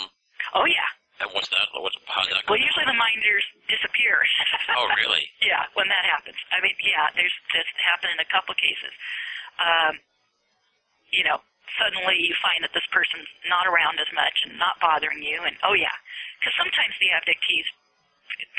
Oh 0.55 0.65
yeah. 0.65 0.87
And 1.21 1.29
what's 1.35 1.51
that? 1.51 1.67
What's 1.75 1.95
how's 2.07 2.27
that? 2.31 2.47
Well 2.47 2.59
usually 2.59 2.87
the 2.87 2.97
minders 2.97 3.45
disappear. 3.67 4.23
Oh, 4.73 4.89
really? 4.97 5.27
yeah, 5.43 5.69
when 5.75 5.85
that 5.91 6.01
happens. 6.07 6.39
I 6.49 6.57
mean, 6.63 6.73
yeah, 6.81 7.11
there's 7.13 7.35
that's 7.53 7.69
happened 7.77 8.15
in 8.17 8.19
a 8.23 8.29
couple 8.31 8.55
cases. 8.55 8.89
Um, 9.61 9.99
you 11.11 11.21
know, 11.23 11.43
suddenly 11.79 12.15
you 12.19 12.35
find 12.43 12.61
that 12.63 12.73
this 12.75 12.85
person's 12.91 13.27
not 13.49 13.65
around 13.67 13.99
as 13.99 14.09
much 14.13 14.43
and 14.45 14.57
not 14.59 14.79
bothering 14.79 15.23
you, 15.23 15.41
and 15.43 15.55
oh 15.63 15.73
yeah, 15.73 15.93
because 16.39 16.53
sometimes 16.59 16.93
the 16.99 17.09
abductees, 17.15 17.67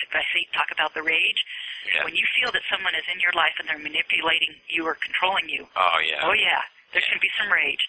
if 0.06 0.12
I 0.14 0.22
say 0.32 0.46
talk 0.54 0.70
about 0.72 0.94
the 0.94 1.02
rage, 1.02 1.40
Yeah. 1.88 2.04
when 2.04 2.14
you 2.16 2.24
feel 2.38 2.50
that 2.52 2.62
someone 2.72 2.94
is 2.96 3.04
in 3.12 3.20
your 3.20 3.32
life 3.36 3.54
and 3.60 3.68
they're 3.68 3.78
manipulating 3.82 4.54
you 4.68 4.86
or 4.86 4.96
controlling 5.04 5.48
you, 5.48 5.68
Oh, 5.76 5.98
yeah. 6.00 6.24
oh 6.24 6.32
yeah, 6.32 6.62
there 6.92 7.02
can 7.04 7.18
be 7.20 7.30
some 7.38 7.50
rage, 7.52 7.84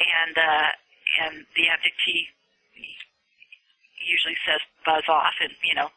and 0.00 0.34
uh, 0.38 0.68
and 1.28 1.34
the 1.54 1.68
abductee 1.68 2.32
usually 4.04 4.36
says 4.44 4.60
buzz 4.84 5.04
off 5.08 5.34
in 5.40 5.50
you 5.64 5.74
know 5.74 5.88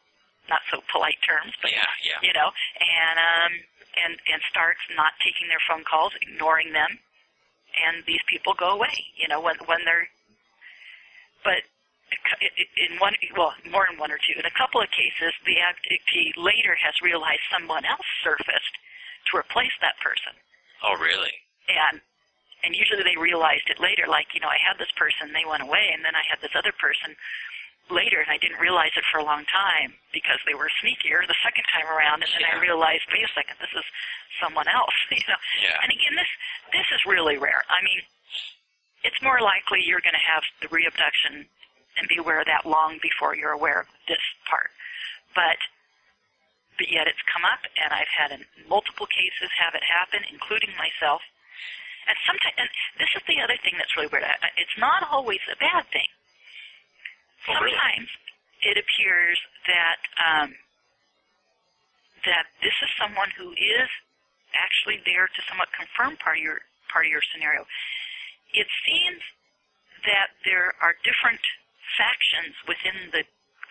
not 0.48 0.60
so 0.72 0.80
polite 0.92 1.20
terms, 1.26 1.52
but 1.60 1.70
Yeah. 1.72 1.84
Yeah. 2.04 2.20
you 2.24 2.32
know, 2.32 2.48
and 2.80 3.16
um, 3.20 3.52
and 4.04 4.12
and 4.32 4.40
starts 4.48 4.80
not 4.96 5.12
taking 5.20 5.48
their 5.48 5.60
phone 5.68 5.84
calls, 5.84 6.12
ignoring 6.24 6.72
them, 6.72 6.98
and 7.86 8.04
these 8.06 8.22
people 8.28 8.54
go 8.54 8.70
away. 8.70 9.04
You 9.16 9.28
know, 9.28 9.40
when 9.40 9.56
when 9.66 9.84
they're, 9.84 10.08
but 11.44 11.62
in 12.80 12.96
one, 12.98 13.14
well, 13.36 13.52
more 13.70 13.86
than 13.88 13.98
one 14.00 14.10
or 14.10 14.18
two, 14.18 14.38
in 14.38 14.46
a 14.46 14.56
couple 14.56 14.80
of 14.80 14.88
cases, 14.90 15.32
the 15.44 15.60
abductee 15.60 16.32
later 16.36 16.74
has 16.80 16.94
realized 17.02 17.44
someone 17.52 17.84
else 17.84 18.06
surfaced 18.24 18.74
to 19.30 19.36
replace 19.36 19.76
that 19.80 19.98
person, 20.00 20.32
Oh, 20.82 20.96
really? 20.96 21.34
and 21.68 22.00
and 22.64 22.74
usually 22.74 23.04
they 23.04 23.14
realized 23.14 23.70
it 23.70 23.78
later. 23.78 24.08
Like, 24.08 24.34
you 24.34 24.40
know, 24.40 24.48
I 24.50 24.58
had 24.58 24.78
this 24.82 24.90
person, 24.98 25.30
they 25.32 25.46
went 25.46 25.62
away, 25.62 25.90
and 25.94 26.02
then 26.04 26.16
I 26.18 26.24
had 26.26 26.40
this 26.42 26.56
other 26.58 26.72
person 26.74 27.14
later, 27.90 28.20
and 28.20 28.30
I 28.30 28.36
didn't 28.38 28.60
realize 28.60 28.92
it 28.96 29.04
for 29.10 29.18
a 29.18 29.24
long 29.24 29.44
time 29.48 29.94
because 30.12 30.38
they 30.46 30.54
were 30.54 30.68
sneakier 30.82 31.24
the 31.26 31.36
second 31.42 31.64
time 31.72 31.88
around, 31.88 32.22
and 32.22 32.30
then 32.36 32.44
I 32.48 32.60
realized, 32.60 33.04
wait 33.12 33.24
a 33.24 33.32
second, 33.34 33.56
this 33.60 33.72
is 33.76 33.84
someone 34.40 34.68
else. 34.68 34.94
You 35.10 35.24
know, 35.28 35.40
Yeah. 35.62 35.80
and 35.82 35.90
again, 35.92 36.14
this 36.16 36.30
this 36.72 36.88
is 36.92 37.00
really 37.06 37.36
rare. 37.38 37.64
I 37.68 37.80
mean, 37.82 38.00
it's 39.04 39.20
more 39.22 39.40
likely 39.40 39.80
you're 39.82 40.02
going 40.04 40.16
to 40.18 40.26
have 40.28 40.42
the 40.60 40.68
reabduction 40.68 41.46
and 41.98 42.04
be 42.08 42.16
aware 42.20 42.40
of 42.40 42.46
that 42.46 42.66
long 42.66 42.98
before 43.02 43.34
you're 43.34 43.52
aware 43.56 43.80
of 43.82 43.86
this 44.06 44.22
part. 44.48 44.70
But 45.34 45.58
but 46.78 46.86
yet 46.92 47.08
it's 47.10 47.18
come 47.26 47.42
up, 47.44 47.58
and 47.82 47.90
I've 47.92 48.10
had 48.14 48.30
in 48.30 48.44
multiple 48.70 49.06
cases 49.10 49.50
have 49.58 49.74
it 49.74 49.82
happen, 49.82 50.22
including 50.30 50.70
myself. 50.78 51.22
And 52.06 52.16
sometimes, 52.24 52.54
and 52.56 52.68
this 53.02 53.10
is 53.18 53.22
the 53.28 53.42
other 53.42 53.58
thing 53.60 53.74
that's 53.76 53.92
really 53.98 54.08
weird. 54.08 54.24
It's 54.56 54.78
not 54.78 55.02
always 55.10 55.40
a 55.52 55.56
bad 55.60 55.84
thing. 55.92 56.06
Sometimes 57.48 58.08
it 58.62 58.76
appears 58.76 59.38
that 59.66 60.00
um, 60.20 60.50
that 62.26 62.46
this 62.62 62.74
is 62.82 62.90
someone 63.00 63.30
who 63.38 63.52
is 63.52 63.88
actually 64.56 65.00
there 65.06 65.26
to 65.28 65.40
somewhat 65.48 65.68
confirm 65.76 66.16
part 66.18 66.36
of 66.38 66.42
your 66.42 66.60
part 66.92 67.06
of 67.06 67.10
your 67.12 67.22
scenario. 67.32 67.64
It 68.54 68.66
seems 68.84 69.20
that 70.08 70.32
there 70.44 70.72
are 70.80 70.94
different 71.04 71.40
factions 71.96 72.54
within 72.66 73.10
the 73.12 73.24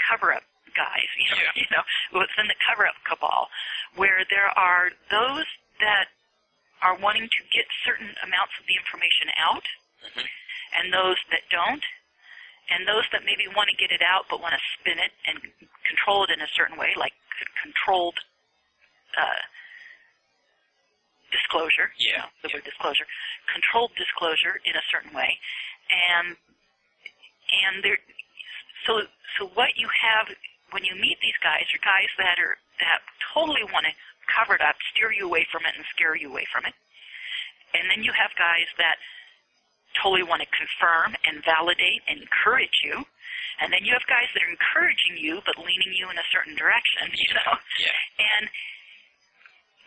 cover-up 0.10 0.44
guys, 0.76 1.10
you 1.18 1.30
know, 1.32 1.42
Yeah. 1.42 1.52
you 1.62 1.68
know, 1.74 1.84
within 2.14 2.46
the 2.48 2.56
cover-up 2.68 2.96
cabal, 3.08 3.50
where 3.96 4.22
there 4.30 4.50
are 4.58 4.92
those 5.10 5.46
that 5.82 6.10
are 6.86 6.96
wanting 7.02 7.26
to 7.26 7.42
get 7.50 7.66
certain 7.84 8.14
amounts 8.22 8.54
of 8.60 8.66
the 8.70 8.76
information 8.78 9.32
out, 9.38 9.66
Mhm. 10.06 10.28
and 10.78 10.94
those 10.94 11.18
that 11.32 11.42
don't, 11.50 11.84
and 12.70 12.88
those 12.88 13.08
that 13.12 13.24
maybe 13.24 13.48
want 13.56 13.70
to 13.70 13.78
get 13.78 13.92
it 13.92 14.02
out 14.04 14.26
but 14.30 14.42
want 14.42 14.54
to 14.54 14.64
spin 14.80 15.00
it 15.00 15.12
and 15.28 15.40
control 15.88 16.24
it 16.24 16.32
in 16.32 16.42
a 16.42 16.50
certain 16.56 16.78
way, 16.78 16.92
like 16.98 17.14
controlled 17.64 18.18
uh, 19.16 19.42
disclosure. 21.32 21.92
you 21.98 22.12
Yeah, 22.12 22.28
know, 22.28 22.30
the 22.44 22.50
yeah. 22.50 22.56
word 22.60 22.66
disclosure, 22.68 23.08
controlled 23.52 23.92
disclosure 23.98 24.60
in 24.64 24.76
a 24.76 24.84
certain 24.92 25.14
way, 25.16 25.38
and 25.90 26.36
and 27.64 27.84
there. 27.84 28.00
So 28.86 29.04
so 29.40 29.48
what 29.56 29.76
you 29.78 29.88
have 29.88 30.28
when 30.72 30.84
you 30.84 30.96
meet 30.96 31.20
these 31.24 31.38
guys 31.44 31.68
are 31.72 31.84
guys 31.84 32.12
that 32.20 32.40
are 32.40 32.56
that 32.84 33.00
totally 33.34 33.64
want 33.72 33.88
to 33.88 33.94
cover 34.28 34.56
it 34.56 34.62
up, 34.62 34.76
steer 34.92 35.12
you 35.12 35.26
away 35.26 35.48
from 35.52 35.64
it, 35.66 35.74
and 35.76 35.86
scare 35.96 36.16
you 36.16 36.30
away 36.30 36.46
from 36.52 36.66
it. 36.68 36.76
And 37.76 37.90
then 37.92 38.04
you 38.04 38.12
have 38.12 38.32
guys 38.36 38.68
that 38.78 38.96
totally 40.02 40.24
want 40.24 40.42
to 40.42 40.50
confirm 40.54 41.16
and 41.26 41.44
validate 41.44 42.02
and 42.08 42.22
encourage 42.22 42.84
you. 42.84 43.06
And 43.60 43.74
then 43.74 43.82
you 43.84 43.94
have 43.94 44.06
guys 44.06 44.30
that 44.34 44.44
are 44.46 44.54
encouraging 44.54 45.18
you 45.18 45.42
but 45.46 45.58
leaning 45.58 45.94
you 45.94 46.10
in 46.10 46.18
a 46.18 46.28
certain 46.30 46.54
direction, 46.56 47.10
you 47.18 47.34
know. 47.34 47.54
Yeah. 47.82 47.98
And 48.22 48.46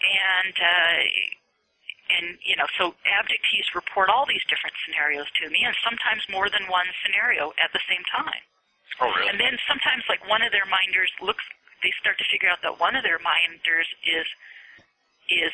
and 0.01 0.57
uh 0.59 1.01
and 2.11 2.27
you 2.43 2.59
know, 2.59 2.67
so 2.75 2.99
abductees 3.07 3.71
report 3.75 4.11
all 4.11 4.27
these 4.27 4.43
different 4.51 4.75
scenarios 4.83 5.31
to 5.39 5.49
me 5.51 5.63
and 5.63 5.75
sometimes 5.87 6.27
more 6.27 6.51
than 6.51 6.67
one 6.67 6.91
scenario 7.07 7.55
at 7.63 7.71
the 7.71 7.83
same 7.87 8.03
time. 8.11 8.43
Oh, 9.01 9.09
really? 9.15 9.31
And 9.31 9.41
then 9.41 9.57
sometimes, 9.65 10.05
like 10.09 10.21
one 10.29 10.43
of 10.43 10.53
their 10.53 10.67
minders 10.69 11.09
looks, 11.23 11.45
they 11.83 11.93
start 11.97 12.19
to 12.19 12.27
figure 12.29 12.51
out 12.51 12.61
that 12.61 12.77
one 12.77 12.97
of 12.97 13.03
their 13.03 13.19
minders 13.23 13.89
is 14.05 14.27
is 15.31 15.53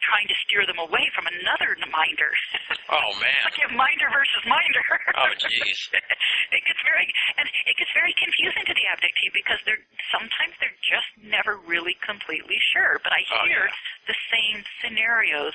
trying 0.00 0.26
to 0.28 0.36
steer 0.46 0.64
them 0.66 0.80
away 0.80 1.04
from 1.14 1.26
another 1.28 1.76
minder. 1.92 2.30
Oh 2.90 3.14
man. 3.22 3.30
like 3.46 3.54
you 3.54 3.62
have 3.70 3.76
minder 3.78 4.10
versus 4.10 4.42
minder. 4.50 4.82
Oh, 5.14 5.30
jeez. 5.38 5.78
it 6.56 6.62
gets 6.66 6.82
very 6.82 7.06
and 7.38 7.46
it 7.70 7.78
gets 7.78 7.92
very 7.94 8.10
confusing 8.18 8.66
to 8.66 8.74
the 8.74 8.82
abductee 8.90 9.30
because 9.30 9.62
they're 9.62 9.78
sometimes 10.10 10.58
they're 10.58 10.74
just 10.82 11.06
never 11.22 11.54
really 11.70 11.94
completely 12.02 12.58
sure. 12.74 12.98
But 13.06 13.14
I 13.14 13.22
Oh, 13.30 13.46
hear 13.46 13.70
yeah. 13.70 14.10
the 14.10 14.18
same 14.34 14.58
scenarios 14.82 15.54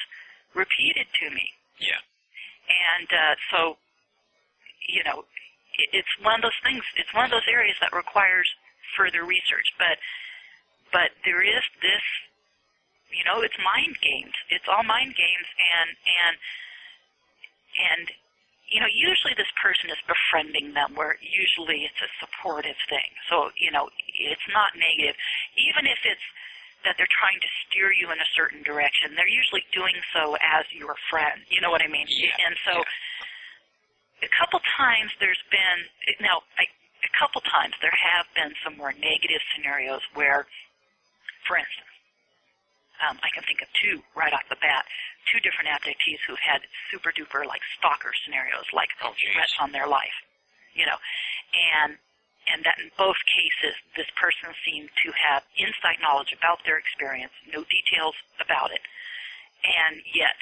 repeated 0.55 1.11
to 1.11 1.25
me. 1.35 1.43
Yeah. 1.83 1.99
And 2.71 3.09
uh, 3.11 3.35
so, 3.51 3.59
you 4.87 5.03
know, 5.03 5.27
it, 5.75 5.89
it's 5.91 6.13
one 6.23 6.39
of 6.39 6.41
those 6.47 6.55
things. 6.63 6.87
It's 6.95 7.11
one 7.11 7.25
of 7.27 7.31
those 7.35 7.47
areas 7.51 7.75
that 7.83 7.91
requires 7.91 8.47
further 8.95 9.27
research. 9.27 9.67
But 9.75 9.99
but 10.95 11.11
there 11.27 11.43
is 11.43 11.63
this, 11.83 12.05
you 13.11 13.23
know, 13.23 13.41
it's 13.41 13.57
mind 13.61 13.97
games. 14.01 14.33
It's 14.49 14.65
all 14.67 14.83
mind 14.83 15.15
games, 15.15 15.47
and 15.77 15.89
and 15.93 16.35
and 17.91 18.05
you 18.69 18.81
know, 18.81 18.89
usually 18.89 19.37
this 19.37 19.49
person 19.61 19.93
is 19.93 20.01
befriending 20.09 20.73
them, 20.73 20.97
where 20.97 21.21
usually 21.21 21.85
it's 21.85 22.01
a 22.01 22.09
supportive 22.17 22.77
thing. 22.89 23.09
So 23.29 23.51
you 23.57 23.69
know, 23.71 23.89
it's 24.17 24.47
not 24.53 24.73
negative, 24.75 25.15
even 25.57 25.85
if 25.85 26.01
it's 26.03 26.25
that 26.85 26.93
they're 27.01 27.09
trying 27.09 27.41
to 27.41 27.49
steer 27.65 27.89
you 27.89 28.13
in 28.13 28.21
a 28.21 28.29
certain 28.37 28.61
direction. 28.61 29.17
They're 29.17 29.29
usually 29.29 29.65
doing 29.73 29.97
so 30.13 30.37
as 30.37 30.69
your 30.69 30.93
friend. 31.09 31.41
You 31.49 31.59
know 31.59 31.73
what 31.73 31.81
I 31.81 31.89
mean? 31.89 32.05
Yeah, 32.07 32.29
And 32.45 32.53
so, 32.61 32.85
a 34.21 34.29
couple 34.37 34.61
times 34.77 35.09
there's 35.19 35.41
been 35.49 35.89
now. 36.21 36.45
I, 36.57 36.69
a 37.05 37.11
couple 37.19 37.41
times 37.41 37.73
there 37.81 37.93
have 37.93 38.25
been 38.33 38.53
some 38.65 38.77
more 38.77 38.93
negative 38.93 39.41
scenarios 39.53 40.01
where, 40.17 40.47
for 41.45 41.57
instance, 41.57 41.94
um, 43.03 43.19
I 43.23 43.29
can 43.33 43.43
think 43.43 43.61
of 43.61 43.69
two 43.75 43.99
right 44.15 44.31
off 44.31 44.45
the 44.49 44.59
bat, 44.61 44.85
two 45.31 45.39
different 45.43 45.69
abductees 45.69 46.21
who've 46.27 46.41
had 46.41 46.61
super 46.91 47.11
duper 47.11 47.45
like 47.45 47.61
stalker 47.77 48.11
scenarios, 48.23 48.65
like 48.73 48.89
Oh, 49.03 49.13
threats 49.17 49.55
on 49.59 49.71
their 49.71 49.87
life, 49.87 50.15
you 50.73 50.85
know, 50.85 50.97
and 51.75 51.97
and 52.45 52.61
that 52.63 52.77
in 52.77 52.93
both 52.97 53.17
cases 53.25 53.73
this 53.97 54.07
person 54.13 54.53
seemed 54.61 54.89
to 55.01 55.09
have 55.17 55.41
inside 55.57 55.97
knowledge 56.01 56.31
about 56.31 56.61
their 56.63 56.77
experience, 56.77 57.33
no 57.49 57.65
details 57.67 58.13
about 58.37 58.69
it, 58.69 58.83
and 59.65 60.01
yet 60.13 60.37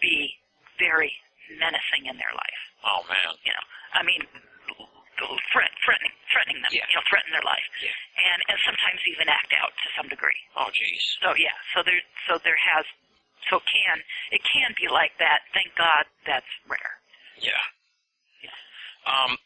be 0.00 0.38
very 0.78 1.12
menacing 1.58 2.06
in 2.06 2.16
their 2.16 2.32
life. 2.32 2.62
Oh 2.86 3.02
man. 3.08 3.34
You 3.44 3.52
know, 3.52 3.66
I 3.92 4.02
mean, 4.06 4.22
threat, 5.52 5.72
threatening, 5.84 6.14
threatening 6.32 6.58
them. 6.62 6.72
Yeah. 6.72 6.86
You 6.88 6.96
know, 7.00 7.04
threaten 7.08 7.30
their 7.34 7.44
life, 7.44 7.66
Yeah. 7.82 7.92
and 8.32 8.38
and 8.48 8.56
sometimes 8.64 9.00
even 9.10 9.28
act 9.28 9.52
out 9.56 9.72
to 9.74 9.86
some 9.96 10.08
degree. 10.08 10.38
Oh 10.56 10.68
jeez. 10.72 11.02
So 11.20 11.34
yeah, 11.36 11.54
so 11.74 11.82
there, 11.84 12.00
so 12.28 12.38
there 12.46 12.56
has, 12.56 12.84
so 13.50 13.60
can 13.66 14.00
it 14.32 14.40
can 14.46 14.72
be 14.78 14.88
like 14.88 15.12
that. 15.18 15.44
Thank 15.52 15.74
God 15.76 16.06
that's 16.24 16.48
rare. 16.68 16.94
Yeah. 17.40 17.56
Yeah. 18.44 18.56
Um, 19.08 19.36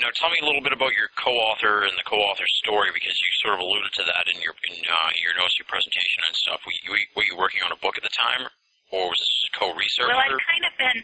now 0.00 0.10
tell 0.18 0.30
me 0.30 0.38
a 0.42 0.46
little 0.46 0.62
bit 0.62 0.72
about 0.74 0.94
your 0.98 1.06
co-author 1.14 1.86
and 1.86 1.94
the 1.94 2.06
co-author's 2.06 2.50
story 2.62 2.90
because 2.90 3.14
you 3.14 3.30
sort 3.46 3.54
of 3.54 3.60
alluded 3.62 3.92
to 4.02 4.04
that 4.06 4.26
in 4.34 4.42
your 4.42 4.54
in 4.66 4.74
uh, 4.86 5.10
your 5.22 5.34
notes, 5.38 5.54
your 5.58 5.66
presentation 5.70 6.22
and 6.26 6.34
stuff. 6.34 6.60
Were 6.66 6.74
you, 6.82 6.90
were 7.14 7.26
you 7.26 7.36
working 7.38 7.62
on 7.62 7.70
a 7.70 7.78
book 7.78 7.94
at 7.98 8.02
the 8.02 8.10
time, 8.14 8.46
or 8.90 9.10
was 9.10 9.18
this 9.18 9.30
just 9.46 9.54
co-research? 9.54 10.10
Well, 10.10 10.18
I've 10.18 10.42
kind 10.50 10.64
of 10.66 10.74
been 10.78 10.98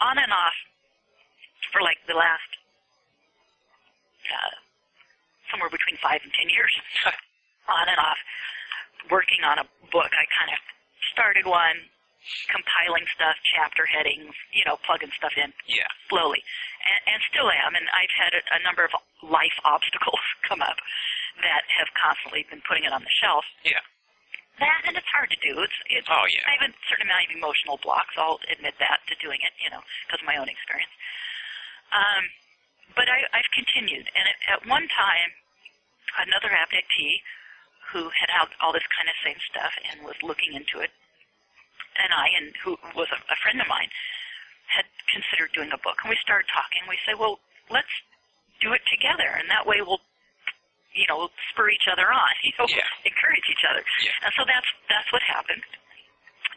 on 0.00 0.16
and 0.16 0.32
off 0.32 0.56
for 1.72 1.80
like 1.84 2.00
the 2.08 2.14
last 2.16 2.48
uh, 4.30 4.54
somewhere 5.50 5.70
between 5.70 5.96
five 6.02 6.20
and 6.22 6.32
ten 6.32 6.50
years, 6.50 6.72
on 7.68 7.86
and 7.88 7.98
off, 7.98 8.18
working 9.10 9.42
on 9.46 9.58
a 9.58 9.66
book. 9.90 10.10
I 10.14 10.24
kind 10.30 10.50
of 10.52 10.58
started 11.12 11.46
one, 11.46 11.88
compiling 12.50 13.06
stuff, 13.14 13.38
chapter 13.46 13.86
headings, 13.86 14.34
you 14.50 14.66
know, 14.66 14.76
plugging 14.82 15.12
stuff 15.14 15.34
in 15.38 15.52
yeah. 15.66 15.86
slowly, 16.10 16.42
and, 16.84 17.16
and 17.16 17.18
still 17.30 17.48
am. 17.50 17.74
And 17.74 17.86
I've 17.94 18.14
had 18.14 18.32
a, 18.34 18.42
a 18.58 18.60
number 18.62 18.82
of 18.82 18.92
life 19.22 19.54
obstacles 19.64 20.22
come 20.46 20.62
up 20.62 20.78
that 21.42 21.62
have 21.78 21.88
constantly 21.94 22.46
been 22.48 22.62
putting 22.64 22.84
it 22.84 22.92
on 22.92 23.02
the 23.02 23.12
shelf. 23.12 23.44
Yeah. 23.62 23.82
That 24.56 24.88
and 24.88 24.96
it's 24.96 25.10
hard 25.12 25.28
to 25.28 25.40
do. 25.44 25.52
It's 25.60 25.78
it's. 25.92 26.08
Oh, 26.08 26.24
yeah. 26.32 26.48
I 26.48 26.56
have 26.56 26.64
a 26.64 26.72
certain 26.88 27.04
amount 27.12 27.28
of 27.28 27.36
emotional 27.36 27.76
blocks. 27.84 28.16
I'll 28.16 28.40
admit 28.48 28.72
that 28.80 29.04
to 29.04 29.14
doing 29.20 29.36
it, 29.44 29.52
you 29.60 29.68
know, 29.68 29.84
because 30.08 30.24
of 30.24 30.26
my 30.26 30.40
own 30.40 30.48
experience. 30.48 30.88
Um, 31.92 32.24
but 32.94 33.08
I, 33.10 33.24
I've 33.34 33.50
continued, 33.52 34.06
and 34.14 34.24
at, 34.28 34.38
at 34.56 34.60
one 34.68 34.86
time, 34.92 35.30
another 36.22 36.48
abductee 36.54 37.20
who 37.92 38.10
had 38.18 38.28
all, 38.38 38.48
all 38.60 38.72
this 38.72 38.86
kind 38.94 39.06
of 39.08 39.16
same 39.22 39.38
stuff 39.50 39.72
and 39.90 40.02
was 40.06 40.16
looking 40.22 40.54
into 40.54 40.80
it, 40.82 40.90
and 41.98 42.10
I, 42.12 42.26
and 42.36 42.52
who 42.64 42.76
was 42.94 43.08
a, 43.12 43.18
a 43.32 43.36
friend 43.42 43.60
of 43.60 43.68
mine, 43.68 43.88
had 44.68 44.84
considered 45.12 45.54
doing 45.54 45.70
a 45.72 45.80
book. 45.80 45.96
And 46.02 46.10
we 46.10 46.18
started 46.20 46.50
talking. 46.50 46.82
We 46.90 46.98
say, 47.06 47.14
well, 47.14 47.38
let's 47.70 47.90
do 48.60 48.72
it 48.74 48.82
together, 48.90 49.28
and 49.38 49.46
that 49.48 49.64
way 49.66 49.78
we'll, 49.84 50.02
you 50.92 51.06
know, 51.06 51.28
spur 51.52 51.68
each 51.70 51.86
other 51.90 52.08
on, 52.10 52.32
you 52.46 52.52
know, 52.58 52.66
Yeah. 52.68 52.84
encourage 53.06 53.46
each 53.48 53.64
other. 53.68 53.84
Yeah. 54.02 54.24
And 54.26 54.32
so 54.34 54.42
that's 54.48 54.68
that's 54.90 55.08
what 55.12 55.22
happened. 55.22 55.62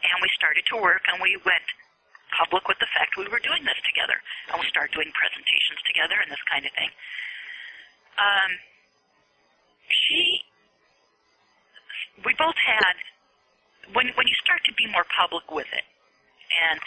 And 0.00 0.16
we 0.24 0.28
started 0.32 0.64
to 0.72 0.76
work, 0.80 1.04
and 1.12 1.20
we 1.20 1.36
went 1.44 1.66
public 2.34 2.66
with 2.68 2.78
the 2.78 2.90
fact 2.94 3.16
we 3.18 3.28
were 3.28 3.42
doing 3.42 3.64
this 3.64 3.78
together, 3.86 4.16
and 4.50 4.58
we 4.60 4.66
started 4.70 4.94
doing 4.94 5.10
presentations 5.14 5.80
together 5.86 6.16
and 6.20 6.28
this 6.30 6.42
kind 6.50 6.64
of 6.64 6.72
thing. 6.74 6.90
Um, 8.20 8.50
she, 9.88 10.44
we 12.24 12.32
both 12.36 12.56
had 12.58 12.94
when 13.96 14.12
when 14.14 14.26
you 14.28 14.36
start 14.38 14.62
to 14.66 14.74
be 14.78 14.86
more 14.92 15.06
public 15.10 15.48
with 15.50 15.68
it, 15.72 15.86
and 16.70 16.78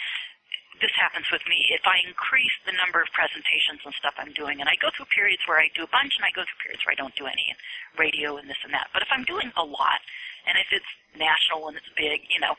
this 0.80 0.90
happens 0.98 1.26
with 1.30 1.42
me. 1.46 1.58
If 1.70 1.84
I 1.86 2.00
increase 2.02 2.54
the 2.66 2.74
number 2.74 2.98
of 2.98 3.08
presentations 3.14 3.82
and 3.84 3.94
stuff 3.94 4.14
I'm 4.18 4.34
doing, 4.34 4.58
and 4.58 4.66
I 4.66 4.76
go 4.82 4.90
through 4.94 5.06
periods 5.14 5.42
where 5.46 5.60
I 5.60 5.70
do 5.74 5.86
a 5.86 5.90
bunch, 5.92 6.16
and 6.18 6.24
I 6.26 6.32
go 6.34 6.42
through 6.42 6.60
periods 6.66 6.82
where 6.82 6.94
I 6.96 6.98
don't 6.98 7.14
do 7.14 7.26
any, 7.26 7.46
and 7.50 7.58
radio 7.98 8.36
and 8.40 8.48
this 8.50 8.58
and 8.64 8.72
that. 8.74 8.90
But 8.90 9.02
if 9.06 9.10
I'm 9.12 9.24
doing 9.24 9.52
a 9.54 9.64
lot, 9.64 10.00
and 10.46 10.58
if 10.58 10.68
it's 10.74 10.92
national 11.14 11.68
and 11.70 11.76
it's 11.78 11.88
big, 11.94 12.26
you 12.30 12.40
know, 12.42 12.58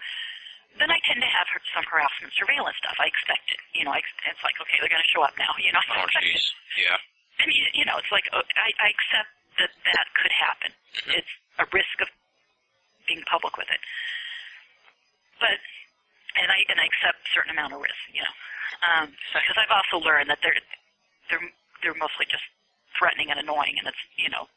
then 0.80 0.92
I 0.92 1.00
tend 1.08 1.22
to 1.24 1.30
have 1.30 1.48
her- 1.56 1.64
some 1.74 1.86
harassment 1.88 2.34
surveillance 2.36 2.76
stuff. 2.78 2.96
I 3.00 3.08
expect 3.08 3.48
it. 3.52 3.60
You 3.74 3.84
know, 3.88 3.94
I, 3.96 4.02
it's 4.28 4.44
like, 4.44 4.60
okay, 4.60 4.78
they're 4.80 4.92
going 4.92 5.04
to 5.04 5.12
show 5.14 5.24
up 5.24 5.36
now. 5.40 5.52
You 5.60 5.72
know, 5.72 5.80
I 5.80 6.02
Oh 6.02 6.08
expect 6.08 6.28
it. 6.28 6.44
Yeah. 6.80 6.98
And 7.44 7.50
you, 7.52 7.64
you 7.74 7.86
know, 7.88 7.96
it's 8.00 8.12
like 8.12 8.28
uh, 8.32 8.44
I, 8.60 8.70
I 8.80 8.88
accept 8.92 9.32
that 9.60 9.72
that 9.88 10.06
could 10.20 10.34
happen. 10.36 10.72
Mhm. 11.08 11.20
It's 11.24 11.34
a 11.60 11.66
risk 11.72 11.96
of 12.04 12.10
being 13.08 13.24
public 13.28 13.56
with 13.56 13.70
it. 13.72 13.80
But 15.40 15.60
and 16.40 16.52
I 16.52 16.60
and 16.72 16.80
I 16.80 16.86
accept 16.88 17.20
a 17.24 17.30
certain 17.36 17.52
amount 17.56 17.74
of 17.76 17.80
risk, 17.80 18.00
you 18.12 18.24
know, 18.24 18.34
because 19.36 19.56
I've 19.60 19.72
also 19.72 20.04
learned 20.04 20.30
that 20.32 20.40
they're 20.44 20.56
they're 21.30 21.44
they're 21.84 22.00
mostly 22.00 22.26
just 22.28 22.44
threatening 22.98 23.32
and 23.32 23.40
annoying, 23.40 23.76
and 23.80 23.88
it's 23.88 24.00
you 24.16 24.30
know, 24.32 24.48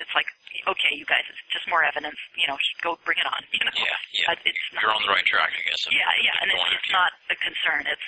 it's 0.00 0.12
like 0.16 0.26
okay, 0.68 0.92
you 0.92 1.06
guys, 1.06 1.24
it's 1.30 1.40
just 1.54 1.64
more 1.70 1.80
evidence, 1.86 2.18
you 2.36 2.44
know, 2.44 2.58
go 2.82 2.98
bring 3.06 3.16
it 3.16 3.24
on, 3.24 3.40
you 3.54 3.64
know. 3.64 3.72
Yeah. 3.78 3.96
Yeah. 4.12 4.34
It's 4.44 4.68
not, 4.74 4.82
You're 4.82 4.92
on 4.92 5.02
the 5.06 5.14
right 5.14 5.24
track, 5.24 5.52
I 5.56 5.62
guess. 5.64 5.86
yeah, 5.88 6.10
yeah, 6.20 6.36
and 6.42 6.50
it's, 6.52 6.66
it's 6.74 6.92
not 6.92 7.14
a 7.32 7.36
concern. 7.40 7.86
It's, 7.88 8.06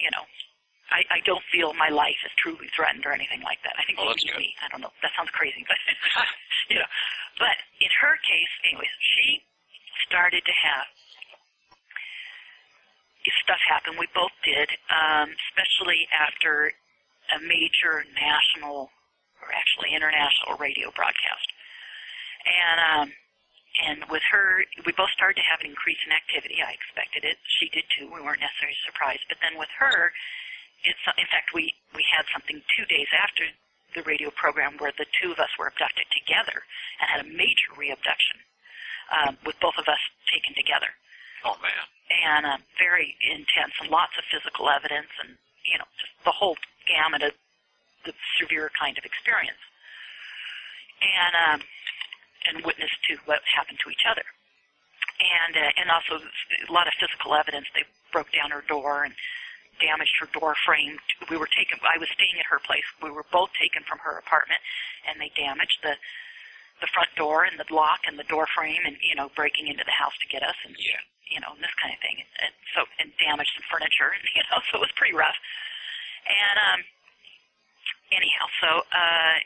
you 0.00 0.08
know, 0.14 0.24
I, 0.94 1.04
I 1.10 1.20
don't 1.28 1.42
feel 1.52 1.74
my 1.74 1.90
life 1.92 2.16
is 2.24 2.32
truly 2.40 2.70
threatened 2.72 3.04
or 3.04 3.12
anything 3.12 3.42
like 3.44 3.60
that. 3.66 3.76
I 3.76 3.84
think 3.84 3.98
Well, 4.00 4.08
that's 4.14 4.24
maybe 4.24 4.48
me. 4.52 4.56
I 4.64 4.70
don't 4.72 4.80
know. 4.80 4.94
That 5.02 5.12
sounds 5.18 5.30
crazy, 5.36 5.66
but 5.68 5.76
you 6.72 6.78
know. 6.80 6.88
But 7.36 7.58
in 7.82 7.90
her 8.00 8.14
case, 8.24 8.52
anyways, 8.64 8.94
she 9.02 9.42
started 10.06 10.44
to 10.46 10.54
have 10.64 10.86
stuff 13.44 13.60
happen. 13.68 13.96
We 13.98 14.06
both 14.14 14.32
did, 14.44 14.68
um, 14.92 15.32
especially 15.50 16.06
after 16.14 16.72
a 17.34 17.38
major 17.40 18.04
national 18.14 18.90
actually 19.52 19.92
international 19.96 20.56
radio 20.56 20.88
broadcast. 20.94 21.48
And 22.44 22.78
um, 22.80 23.08
and 23.84 23.98
with 24.06 24.22
her, 24.30 24.62
we 24.86 24.92
both 24.94 25.10
started 25.10 25.40
to 25.42 25.46
have 25.50 25.58
an 25.60 25.66
increase 25.66 25.98
in 26.06 26.12
activity. 26.14 26.62
I 26.62 26.70
expected 26.78 27.26
it. 27.26 27.36
She 27.58 27.66
did 27.74 27.84
too. 27.90 28.06
We 28.06 28.22
weren't 28.22 28.38
necessarily 28.44 28.78
surprised. 28.86 29.26
But 29.26 29.42
then 29.42 29.58
with 29.58 29.72
her, 29.82 30.12
it's 30.86 31.00
in 31.18 31.26
fact 31.32 31.50
we 31.56 31.74
we 31.96 32.04
had 32.14 32.24
something 32.30 32.62
two 32.76 32.86
days 32.86 33.08
after 33.18 33.44
the 33.98 34.02
radio 34.06 34.30
program 34.34 34.74
where 34.78 34.92
the 34.98 35.06
two 35.18 35.30
of 35.32 35.38
us 35.38 35.50
were 35.58 35.66
abducted 35.70 36.06
together 36.14 36.62
and 37.00 37.06
had 37.10 37.20
a 37.22 37.28
major 37.30 37.70
reabduction 37.78 38.38
um, 39.14 39.38
with 39.46 39.54
both 39.62 39.78
of 39.78 39.86
us 39.86 40.02
taken 40.34 40.50
together 40.58 40.90
Oh 41.46 41.54
man. 41.62 41.86
and 42.10 42.42
uh, 42.46 42.58
very 42.78 43.14
intense 43.22 43.70
and 43.80 43.90
lots 43.94 44.18
of 44.18 44.24
physical 44.34 44.66
evidence 44.68 45.14
and 45.22 45.38
you 45.62 45.78
know 45.78 45.86
just 45.98 46.10
the 46.26 46.34
whole 46.34 46.56
gamut 46.90 47.22
of 47.22 47.32
the 48.04 48.12
severe 48.40 48.70
kind 48.78 48.96
of 48.98 49.04
experience 49.04 49.60
and 51.02 51.34
um, 51.48 51.60
and 52.48 52.64
witness 52.64 52.90
to 53.08 53.16
what 53.24 53.40
happened 53.54 53.78
to 53.84 53.90
each 53.90 54.04
other 54.08 54.24
and 55.20 55.56
uh, 55.56 55.80
and 55.80 55.90
also 55.90 56.18
a 56.20 56.72
lot 56.72 56.86
of 56.86 56.94
physical 57.00 57.34
evidence 57.34 57.66
they 57.74 57.84
broke 58.12 58.30
down 58.32 58.50
her 58.50 58.64
door 58.68 59.04
and 59.04 59.14
damaged 59.80 60.14
her 60.20 60.28
door 60.32 60.54
frame. 60.64 60.98
We 61.30 61.36
were 61.36 61.50
taken. 61.50 61.78
I 61.82 61.98
was 61.98 62.08
staying 62.14 62.38
at 62.38 62.46
her 62.46 62.60
place. 62.62 62.86
We 63.02 63.10
were 63.10 63.26
both 63.32 63.50
taken 63.58 63.82
from 63.82 63.98
her 64.06 64.18
apartment, 64.18 64.60
and 65.08 65.20
they 65.20 65.30
damaged 65.34 65.80
the 65.82 65.94
the 66.82 66.90
front 66.90 67.08
door 67.16 67.44
and 67.46 67.58
the 67.58 67.66
lock 67.72 68.02
and 68.06 68.18
the 68.18 68.26
door 68.26 68.46
frame, 68.50 68.82
and 68.84 68.96
you 69.02 69.14
know, 69.14 69.30
breaking 69.34 69.68
into 69.68 69.84
the 69.84 69.94
house 69.94 70.14
to 70.22 70.26
get 70.28 70.42
us, 70.42 70.56
and 70.66 70.74
Yeah. 70.78 70.98
you 71.30 71.40
know, 71.40 71.54
and 71.54 71.62
this 71.62 71.74
kind 71.80 71.94
of 71.94 72.00
thing. 72.02 72.22
And 72.42 72.52
so, 72.74 72.84
and 72.98 73.10
damaged 73.18 73.50
some 73.54 73.66
furniture, 73.70 74.10
and 74.14 74.22
you 74.36 74.42
know, 74.50 74.58
so 74.70 74.78
it 74.78 74.82
was 74.86 74.94
pretty 74.98 75.14
rough. 75.14 75.38
And 76.26 76.56
um, 76.70 76.80
anyhow, 78.14 78.46
so 78.62 78.70
uh, 78.94 79.36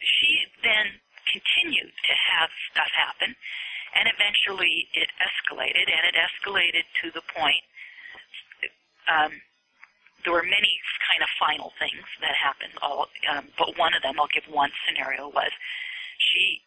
she 0.00 0.44
then 0.62 1.00
continued 1.32 1.92
to 1.92 2.14
have 2.14 2.50
stuff 2.70 2.90
happen, 2.92 3.34
and 3.96 4.08
eventually 4.08 4.88
it 4.94 5.08
escalated, 5.18 5.88
and 5.88 6.02
it 6.06 6.16
escalated 6.16 6.84
to 7.02 7.10
the 7.10 7.24
point. 7.34 7.64
Um, 9.08 9.32
there 10.24 10.32
were 10.32 10.44
many 10.44 10.80
kind 11.04 11.20
of 11.20 11.28
final 11.36 11.72
things 11.78 12.04
that 12.20 12.32
happened. 12.32 12.72
All, 12.80 13.08
um, 13.28 13.48
but 13.58 13.76
one 13.76 13.92
of 13.92 14.02
them, 14.02 14.16
I'll 14.18 14.32
give 14.32 14.48
one 14.48 14.72
scenario, 14.88 15.28
was 15.28 15.52
she 16.18 16.60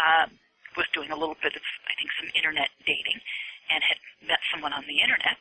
um, 0.00 0.32
was 0.76 0.86
doing 0.92 1.10
a 1.10 1.16
little 1.16 1.36
bit 1.42 1.54
of, 1.54 1.62
I 1.86 1.92
think, 2.00 2.10
some 2.18 2.30
internet 2.34 2.70
dating, 2.86 3.20
and 3.70 3.80
had 3.84 4.00
met 4.26 4.40
someone 4.52 4.72
on 4.72 4.84
the 4.88 5.00
internet, 5.00 5.36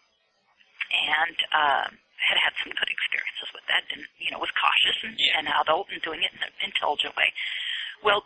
and 0.91 1.37
um, 1.55 1.89
had 2.29 2.39
had 2.39 2.53
some 2.63 2.71
good 2.71 2.87
experiences 2.89 3.49
with 3.53 3.65
that. 3.67 3.83
And 3.91 4.03
you 4.19 4.31
know, 4.31 4.39
was 4.39 4.51
cautious 4.55 4.97
and, 5.03 5.15
Yeah. 5.19 5.37
and 5.39 5.45
adult 5.63 5.91
and 5.91 6.01
doing 6.01 6.23
it 6.23 6.31
in 6.31 6.41
an 6.43 6.53
intelligent 6.63 7.15
way. 7.19 7.31
Well, 8.03 8.23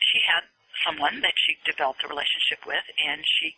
she 0.00 0.20
had 0.24 0.44
someone 0.86 1.20
that 1.26 1.34
she 1.36 1.56
developed 1.66 2.04
a 2.04 2.08
relationship 2.08 2.62
with, 2.68 2.84
and 3.02 3.24
she 3.26 3.56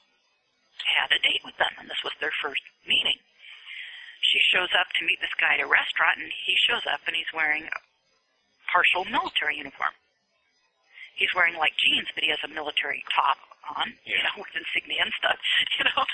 had 0.96 1.12
a 1.12 1.20
date 1.20 1.42
with 1.44 1.56
them, 1.60 1.70
and 1.78 1.86
this 1.90 2.00
was 2.02 2.14
their 2.20 2.32
first 2.40 2.62
meeting. 2.88 3.18
She 4.24 4.40
shows 4.54 4.70
up 4.78 4.88
to 4.96 5.04
meet 5.04 5.20
this 5.20 5.34
guy 5.40 5.54
at 5.58 5.64
a 5.64 5.68
restaurant, 5.68 6.18
and 6.22 6.30
he 6.32 6.54
shows 6.68 6.84
up 6.88 7.00
and 7.06 7.16
he's 7.16 7.28
wearing 7.34 7.64
a 7.66 7.78
partial 8.72 9.04
military 9.04 9.56
uniform. 9.58 9.92
He's 11.16 11.32
wearing 11.36 11.56
like 11.60 11.76
jeans, 11.76 12.08
but 12.14 12.24
he 12.24 12.30
has 12.30 12.40
a 12.44 12.48
military 12.48 13.04
top 13.12 13.36
on, 13.76 13.92
you 14.08 14.16
know, 14.24 14.34
with 14.40 14.52
insignia 14.56 15.02
and 15.04 15.12
stuff, 15.18 15.36
you 15.78 15.84
know, 15.84 16.04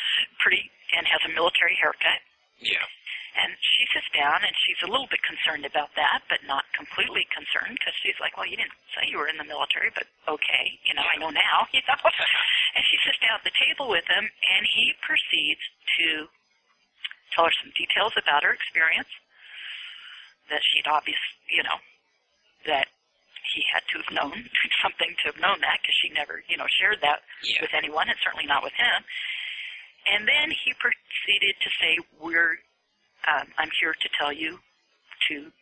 pretty, 0.43 0.67
and 0.97 1.07
has 1.07 1.23
a 1.29 1.33
military 1.35 1.77
haircut. 1.79 2.19
Yeah. 2.59 2.83
And 3.37 3.53
she 3.61 3.85
sits 3.93 4.09
down 4.17 4.41
and 4.49 4.55
she's 4.65 4.81
a 4.81 4.89
little 4.89 5.07
bit 5.13 5.21
concerned 5.21 5.69
about 5.69 5.93
that, 6.01 6.25
but 6.33 6.41
not 6.49 6.65
completely 6.73 7.29
concerned 7.29 7.77
because 7.77 7.93
she's 8.01 8.17
like, 8.17 8.33
well, 8.41 8.49
you 8.49 8.57
didn't 8.57 8.73
say 8.97 9.05
you 9.13 9.21
were 9.21 9.29
in 9.29 9.37
the 9.37 9.45
military, 9.45 9.93
but 9.93 10.09
okay, 10.25 10.81
you 10.89 10.97
know, 10.97 11.05
I 11.05 11.21
know 11.21 11.29
now, 11.29 11.69
you 11.77 11.85
know. 11.85 12.01
and 12.01 12.83
she 12.89 12.97
sits 13.05 13.21
down 13.21 13.37
at 13.37 13.45
the 13.45 13.53
table 13.61 13.93
with 13.93 14.09
him 14.09 14.25
and 14.25 14.63
he 14.73 14.97
proceeds 15.05 15.61
to 16.01 16.33
tell 17.37 17.45
her 17.45 17.55
some 17.61 17.69
details 17.77 18.17
about 18.17 18.41
her 18.41 18.57
experience 18.57 19.11
that 20.49 20.65
she'd 20.73 20.89
obvious, 20.89 21.21
you 21.53 21.61
know, 21.61 21.77
that 22.65 22.89
he 23.53 23.61
had 23.69 23.85
to 23.93 24.01
have 24.01 24.11
known 24.17 24.33
something 24.83 25.13
to 25.21 25.25
have 25.29 25.39
known 25.45 25.61
that 25.61 25.77
because 25.85 25.97
she 26.01 26.09
never, 26.17 26.41
you 26.49 26.57
know, 26.57 26.67
shared 26.81 27.05
that 27.05 27.21
Yeah. 27.45 27.61
with 27.61 27.77
anyone 27.77 28.09
and 28.09 28.17
certainly 28.25 28.47
not 28.49 28.65
with 28.65 28.73
him. 28.81 29.05
And 30.09 30.25
then 30.25 30.55
he 30.65 30.73
proceeded 30.79 31.59
to 31.61 31.69
say, 31.83 31.99
"We're, 32.23 32.63
um, 33.27 33.47
I'm 33.59 33.71
here 33.81 33.95
to 33.95 34.09
tell 34.19 34.33
you 34.33 34.59
to 35.29 35.53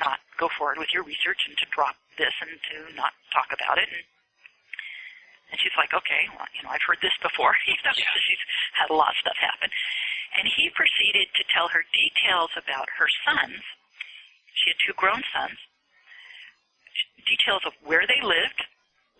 not 0.00 0.18
go 0.38 0.48
forward 0.58 0.78
with 0.78 0.92
your 0.92 1.04
research 1.04 1.44
and 1.48 1.56
to 1.58 1.66
drop 1.74 1.96
this 2.18 2.32
and 2.40 2.50
to 2.72 2.94
not 2.96 3.12
talk 3.32 3.48
about 3.52 3.78
it." 3.78 3.88
And, 3.88 4.04
and 5.52 5.56
she's 5.60 5.74
like, 5.76 5.92
"Okay, 5.94 6.28
well, 6.36 6.48
you 6.56 6.62
know, 6.64 6.70
I've 6.70 6.84
heard 6.86 7.00
this 7.02 7.14
before. 7.22 7.54
you 7.66 7.76
know, 7.84 7.92
Yeah. 7.96 8.20
she's 8.24 8.44
had 8.74 8.90
a 8.90 8.96
lot 8.96 9.14
of 9.14 9.18
stuff 9.20 9.36
happen." 9.38 9.70
And 10.36 10.48
he 10.48 10.68
proceeded 10.74 11.28
to 11.36 11.44
tell 11.54 11.68
her 11.68 11.84
details 11.94 12.50
about 12.58 12.88
her 12.98 13.06
sons. 13.24 13.62
She 14.54 14.70
had 14.70 14.78
two 14.84 14.94
grown 14.98 15.22
sons. 15.32 15.58
Details 17.26 17.62
of 17.64 17.72
where 17.84 18.06
they 18.06 18.20
lived, 18.20 18.60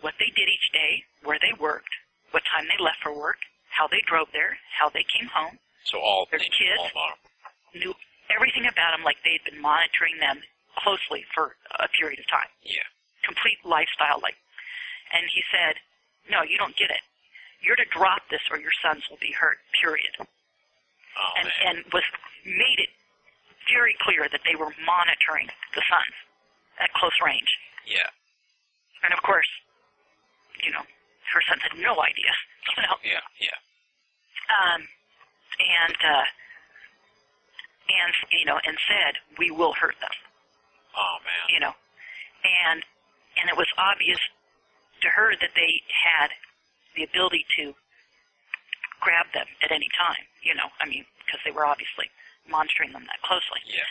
what 0.00 0.14
they 0.18 0.30
did 0.34 0.48
each 0.48 0.68
day, 0.72 1.04
where 1.22 1.38
they 1.40 1.52
worked, 1.58 1.94
what 2.32 2.42
time 2.50 2.66
they 2.68 2.82
left 2.82 2.98
for 3.02 3.14
work, 3.16 3.38
how 3.70 3.86
they 3.88 4.02
drove 4.06 4.28
there, 4.32 4.58
how 4.78 4.90
they 4.90 5.04
came 5.04 5.28
home, 5.32 5.58
So 5.84 5.98
all 5.98 6.26
they 6.30 6.38
kids. 6.38 6.80
all 6.96 7.14
knew 7.74 7.94
everything 8.34 8.66
about 8.66 8.96
them 8.96 9.04
like 9.04 9.16
they'd 9.24 9.44
been 9.44 9.60
monitoring 9.60 10.18
them 10.20 10.40
closely 10.78 11.24
for 11.34 11.56
a 11.78 11.88
period 11.88 12.18
of 12.18 12.26
time. 12.28 12.48
Yeah. 12.62 12.84
Complete 13.24 13.58
lifestyle 13.64 14.18
like. 14.22 14.36
And 15.12 15.28
he 15.32 15.42
said, 15.52 15.76
no, 16.30 16.42
you 16.42 16.58
don't 16.58 16.74
get 16.76 16.90
it. 16.90 17.02
You're 17.60 17.76
to 17.76 17.84
drop 17.92 18.22
this 18.30 18.40
or 18.50 18.58
your 18.58 18.72
sons 18.82 19.04
will 19.08 19.20
be 19.20 19.32
hurt, 19.32 19.58
period. 19.80 20.12
Oh 20.20 21.32
and, 21.38 21.46
man. 21.48 21.76
and 21.76 21.76
was 21.92 22.02
made 22.44 22.80
it 22.80 22.90
very 23.70 23.96
clear 24.00 24.26
that 24.28 24.40
they 24.44 24.56
were 24.56 24.72
monitoring 24.84 25.48
the 25.74 25.82
sons 25.88 26.16
at 26.80 26.92
close 26.92 27.14
range. 27.24 27.48
yeah. 27.86 28.08
And 29.04 29.12
of 29.12 29.20
course, 29.22 29.48
you 30.64 30.72
know, 30.72 30.80
her 30.80 31.40
sons 31.48 31.60
had 31.60 31.76
no 31.76 31.92
idea, 32.00 32.32
you 32.76 32.82
know. 32.82 32.96
Yeah. 33.04 33.20
Yeah. 33.36 33.58
Um, 34.48 34.88
and 35.60 35.96
uh, 36.02 36.26
and 37.88 38.12
you 38.32 38.44
know, 38.46 38.58
and 38.64 38.76
said, 38.88 39.14
"We 39.38 39.50
will 39.50 39.74
hurt 39.74 39.96
them," 40.00 40.14
Oh 40.96 41.16
man. 41.24 41.46
you 41.52 41.60
know, 41.60 41.72
and 42.44 42.84
and 43.40 43.48
it 43.50 43.56
was 43.56 43.68
obvious 43.78 44.18
to 45.02 45.08
her 45.10 45.34
that 45.40 45.50
they 45.54 45.82
had 45.90 46.30
the 46.96 47.04
ability 47.04 47.44
to 47.58 47.74
grab 49.00 49.26
them 49.34 49.46
at 49.62 49.70
any 49.70 49.88
time, 49.98 50.24
you 50.42 50.54
know. 50.54 50.70
I 50.80 50.88
mean, 50.88 51.04
because 51.24 51.40
they 51.44 51.50
were 51.50 51.66
obviously 51.66 52.06
monitoring 52.48 52.92
them 52.92 53.04
that 53.06 53.20
closely. 53.22 53.60
Yeah. 53.68 53.84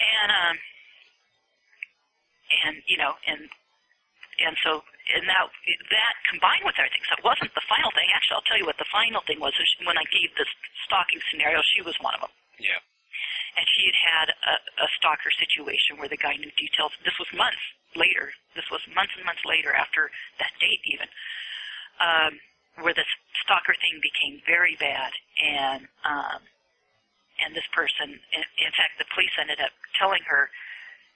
and 0.00 0.30
um 0.30 0.56
and 2.66 2.76
you 2.86 2.96
know 2.96 3.14
and 3.26 3.40
and 4.44 4.56
so 4.62 4.82
and 5.12 5.28
that 5.28 5.44
that 5.92 6.14
combined 6.30 6.64
with 6.64 6.76
everything 6.80 7.04
so 7.04 7.12
it 7.20 7.24
wasn't 7.24 7.52
the 7.52 7.66
final 7.68 7.92
thing. 7.92 8.08
Actually 8.16 8.36
i'll 8.40 8.48
tell 8.48 8.56
you 8.60 8.64
what 8.68 8.78
the 8.80 8.88
final 8.88 9.20
thing 9.28 9.36
was 9.40 9.52
when 9.84 9.98
i 10.00 10.06
gave 10.08 10.32
this 10.40 10.48
stalking 10.88 11.20
scenario 11.28 11.60
she 11.76 11.84
was 11.84 11.92
one 12.00 12.14
of 12.16 12.22
them. 12.24 12.32
Yeah. 12.56 12.80
and 13.58 13.66
she 13.74 13.90
had 13.90 13.98
had 13.98 14.28
a, 14.32 14.54
a 14.84 14.88
stalker 14.98 15.30
situation 15.36 15.98
where 15.98 16.08
the 16.08 16.16
guy 16.18 16.34
knew 16.38 16.50
details. 16.58 16.92
This 17.04 17.14
was 17.18 17.28
months 17.34 17.60
later. 17.94 18.30
This 18.54 18.66
was 18.70 18.80
months 18.94 19.14
and 19.16 19.24
months 19.26 19.42
later 19.46 19.74
after 19.74 20.10
that 20.38 20.52
date 20.62 20.82
even 20.86 21.08
um 22.02 22.32
where 22.82 22.94
this 22.94 23.06
stalker 23.44 23.74
thing 23.78 24.02
became 24.02 24.42
very 24.46 24.74
bad. 24.80 25.12
And 25.42 25.86
um 26.02 26.40
and 27.42 27.50
this 27.54 27.66
person, 27.74 28.14
in, 28.30 28.42
in 28.62 28.72
fact, 28.78 28.94
the 28.98 29.06
police 29.10 29.34
ended 29.42 29.58
up 29.58 29.74
telling 29.98 30.22
her 30.30 30.50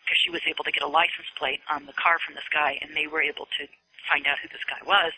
because 0.08 0.16
she 0.24 0.32
was 0.32 0.40
able 0.48 0.64
to 0.64 0.72
get 0.72 0.80
a 0.80 0.88
license 0.88 1.28
plate 1.36 1.60
on 1.68 1.84
the 1.84 1.92
car 2.00 2.16
from 2.24 2.32
this 2.32 2.48
guy, 2.48 2.80
and 2.80 2.96
they 2.96 3.04
were 3.04 3.20
able 3.20 3.44
to 3.60 3.68
find 4.08 4.24
out 4.24 4.40
who 4.40 4.48
this 4.48 4.64
guy 4.64 4.80
was, 4.88 5.12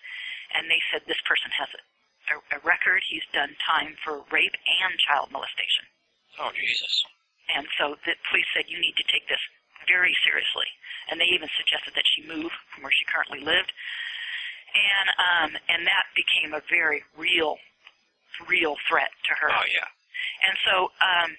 and 0.59 0.67
they 0.67 0.83
said 0.91 1.07
this 1.07 1.23
person 1.23 1.47
has 1.55 1.71
a, 1.79 1.81
a, 2.35 2.59
a 2.59 2.61
record. 2.67 3.07
He's 3.07 3.23
done 3.31 3.55
time 3.63 3.95
for 4.03 4.27
rape 4.35 4.59
and 4.83 4.99
child 4.99 5.31
molestation, 5.31 5.87
Oh 6.43 6.51
Jesus. 6.51 7.07
and 7.55 7.71
so 7.79 7.95
the 8.03 8.19
police 8.27 8.51
said 8.51 8.67
you 8.67 8.83
need 8.83 8.99
to 8.99 9.07
take 9.07 9.31
this 9.31 9.41
very 9.87 10.11
seriously, 10.27 10.67
and 11.07 11.23
they 11.23 11.31
even 11.31 11.47
suggested 11.55 11.95
that 11.95 12.05
she 12.11 12.27
move 12.27 12.51
from 12.75 12.83
where 12.83 12.93
she 12.93 13.07
currently 13.07 13.41
lived, 13.47 13.71
and 14.75 15.07
um, 15.23 15.51
and 15.71 15.87
that 15.87 16.11
became 16.19 16.51
a 16.51 16.63
very 16.67 17.07
real, 17.15 17.57
real 18.51 18.75
threat 18.91 19.11
to 19.31 19.33
her. 19.39 19.51
Oh 19.55 19.67
yeah. 19.71 19.87
And 20.47 20.57
so, 20.67 20.75
um, 21.01 21.31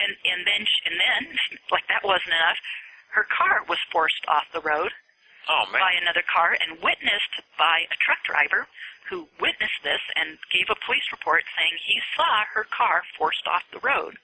and 0.00 0.12
and 0.24 0.46
then 0.46 0.62
and 0.86 0.96
then, 1.00 1.22
like 1.74 1.86
that 1.88 2.04
wasn't 2.04 2.34
enough. 2.36 2.58
Her 3.12 3.26
car 3.32 3.64
was 3.68 3.78
forced 3.92 4.24
off 4.28 4.44
the 4.52 4.60
road 4.60 4.92
Oh 5.48 5.64
man. 5.72 5.80
by 5.80 5.92
another 6.00 6.22
car 6.26 6.52
and 6.58 6.76
witnessed 6.82 7.40
by 7.58 7.86
a 7.88 7.96
truck 8.02 8.20
driver 8.24 8.66
who 9.08 9.28
witnessed 9.40 9.80
this 9.84 10.02
and 10.16 10.36
gave 10.52 10.66
a 10.68 10.76
police 10.84 11.06
report 11.12 11.44
saying 11.56 11.72
he 11.86 12.00
saw 12.16 12.42
her 12.52 12.66
car 12.76 13.02
forced 13.16 13.46
off 13.46 13.62
the 13.72 13.78
road 13.80 14.18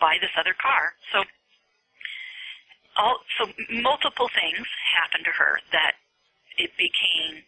by 0.00 0.16
this 0.20 0.32
other 0.38 0.54
car. 0.56 0.94
So, 1.12 1.24
all 2.96 3.20
so 3.38 3.46
multiple 3.70 4.28
things 4.34 4.66
happened 4.96 5.24
to 5.26 5.30
her 5.36 5.60
that 5.72 5.92
it 6.56 6.72
became 6.76 7.44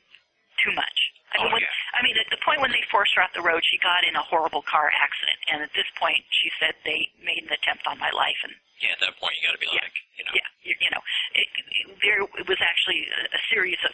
too 0.64 0.72
much. 0.76 0.98
I 1.30 1.38
mean, 1.38 1.46
Oh, 1.46 1.54
when, 1.54 1.62
yeah. 1.62 1.94
I 1.94 2.02
mean, 2.02 2.16
at 2.18 2.26
the 2.30 2.40
point 2.42 2.58
when 2.60 2.74
they 2.74 2.82
forced 2.90 3.14
her 3.14 3.22
off 3.22 3.30
the 3.32 3.42
road, 3.44 3.62
she 3.62 3.78
got 3.78 4.02
in 4.02 4.16
a 4.18 4.24
horrible 4.26 4.62
car 4.66 4.90
accident, 4.90 5.38
and 5.52 5.62
at 5.62 5.70
this 5.78 5.86
point, 5.94 6.18
she 6.34 6.50
said 6.58 6.74
they 6.82 7.06
made 7.22 7.46
an 7.46 7.52
attempt 7.54 7.86
on 7.86 7.98
my 8.02 8.10
life, 8.10 8.38
and 8.42 8.52
Yeah. 8.82 8.96
At 8.98 9.00
that 9.06 9.14
point, 9.22 9.36
you 9.38 9.46
got 9.46 9.54
to 9.54 9.62
be 9.62 9.70
Yeah. 9.70 9.84
like, 9.86 9.96
you 10.18 10.24
know. 10.26 10.32
yeah, 10.34 10.48
you, 10.66 10.74
you 10.80 10.90
know, 10.90 11.02
it, 11.38 11.46
it, 11.54 11.84
there 12.02 12.20
it 12.24 12.46
was 12.50 12.58
actually 12.60 13.06
a, 13.14 13.36
a 13.36 13.40
series 13.52 13.78
of 13.86 13.92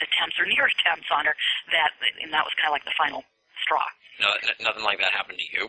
attempts 0.00 0.38
or 0.38 0.46
near 0.46 0.64
attempts 0.70 1.08
on 1.12 1.26
her 1.26 1.34
that, 1.74 1.90
and 2.22 2.32
that 2.32 2.44
was 2.46 2.54
kind 2.56 2.70
of 2.72 2.74
like 2.78 2.84
the 2.86 2.94
final 2.96 3.24
straw. 3.66 3.84
No, 4.22 4.30
n- 4.46 4.60
nothing 4.64 4.84
like 4.84 5.00
that 5.02 5.12
happened 5.12 5.38
to 5.40 5.48
you. 5.52 5.68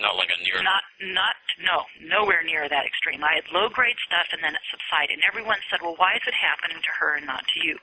Not 0.00 0.16
like 0.16 0.32
a 0.32 0.38
near. 0.40 0.62
Not, 0.64 0.80
not, 1.12 1.36
no, 1.60 1.84
nowhere 2.00 2.40
near 2.40 2.64
that 2.72 2.86
extreme. 2.88 3.20
I 3.20 3.36
had 3.36 3.44
low 3.52 3.68
grade 3.68 3.98
stuff, 4.08 4.32
and 4.32 4.40
then 4.40 4.54
it 4.56 4.64
subsided. 4.72 5.20
And 5.20 5.24
everyone 5.28 5.60
said, 5.68 5.84
"Well, 5.84 5.92
why 6.00 6.16
is 6.16 6.24
it 6.24 6.32
happening 6.32 6.80
to 6.80 6.92
her 6.96 7.16
and 7.20 7.26
not 7.28 7.44
to 7.44 7.58
you?" 7.60 7.76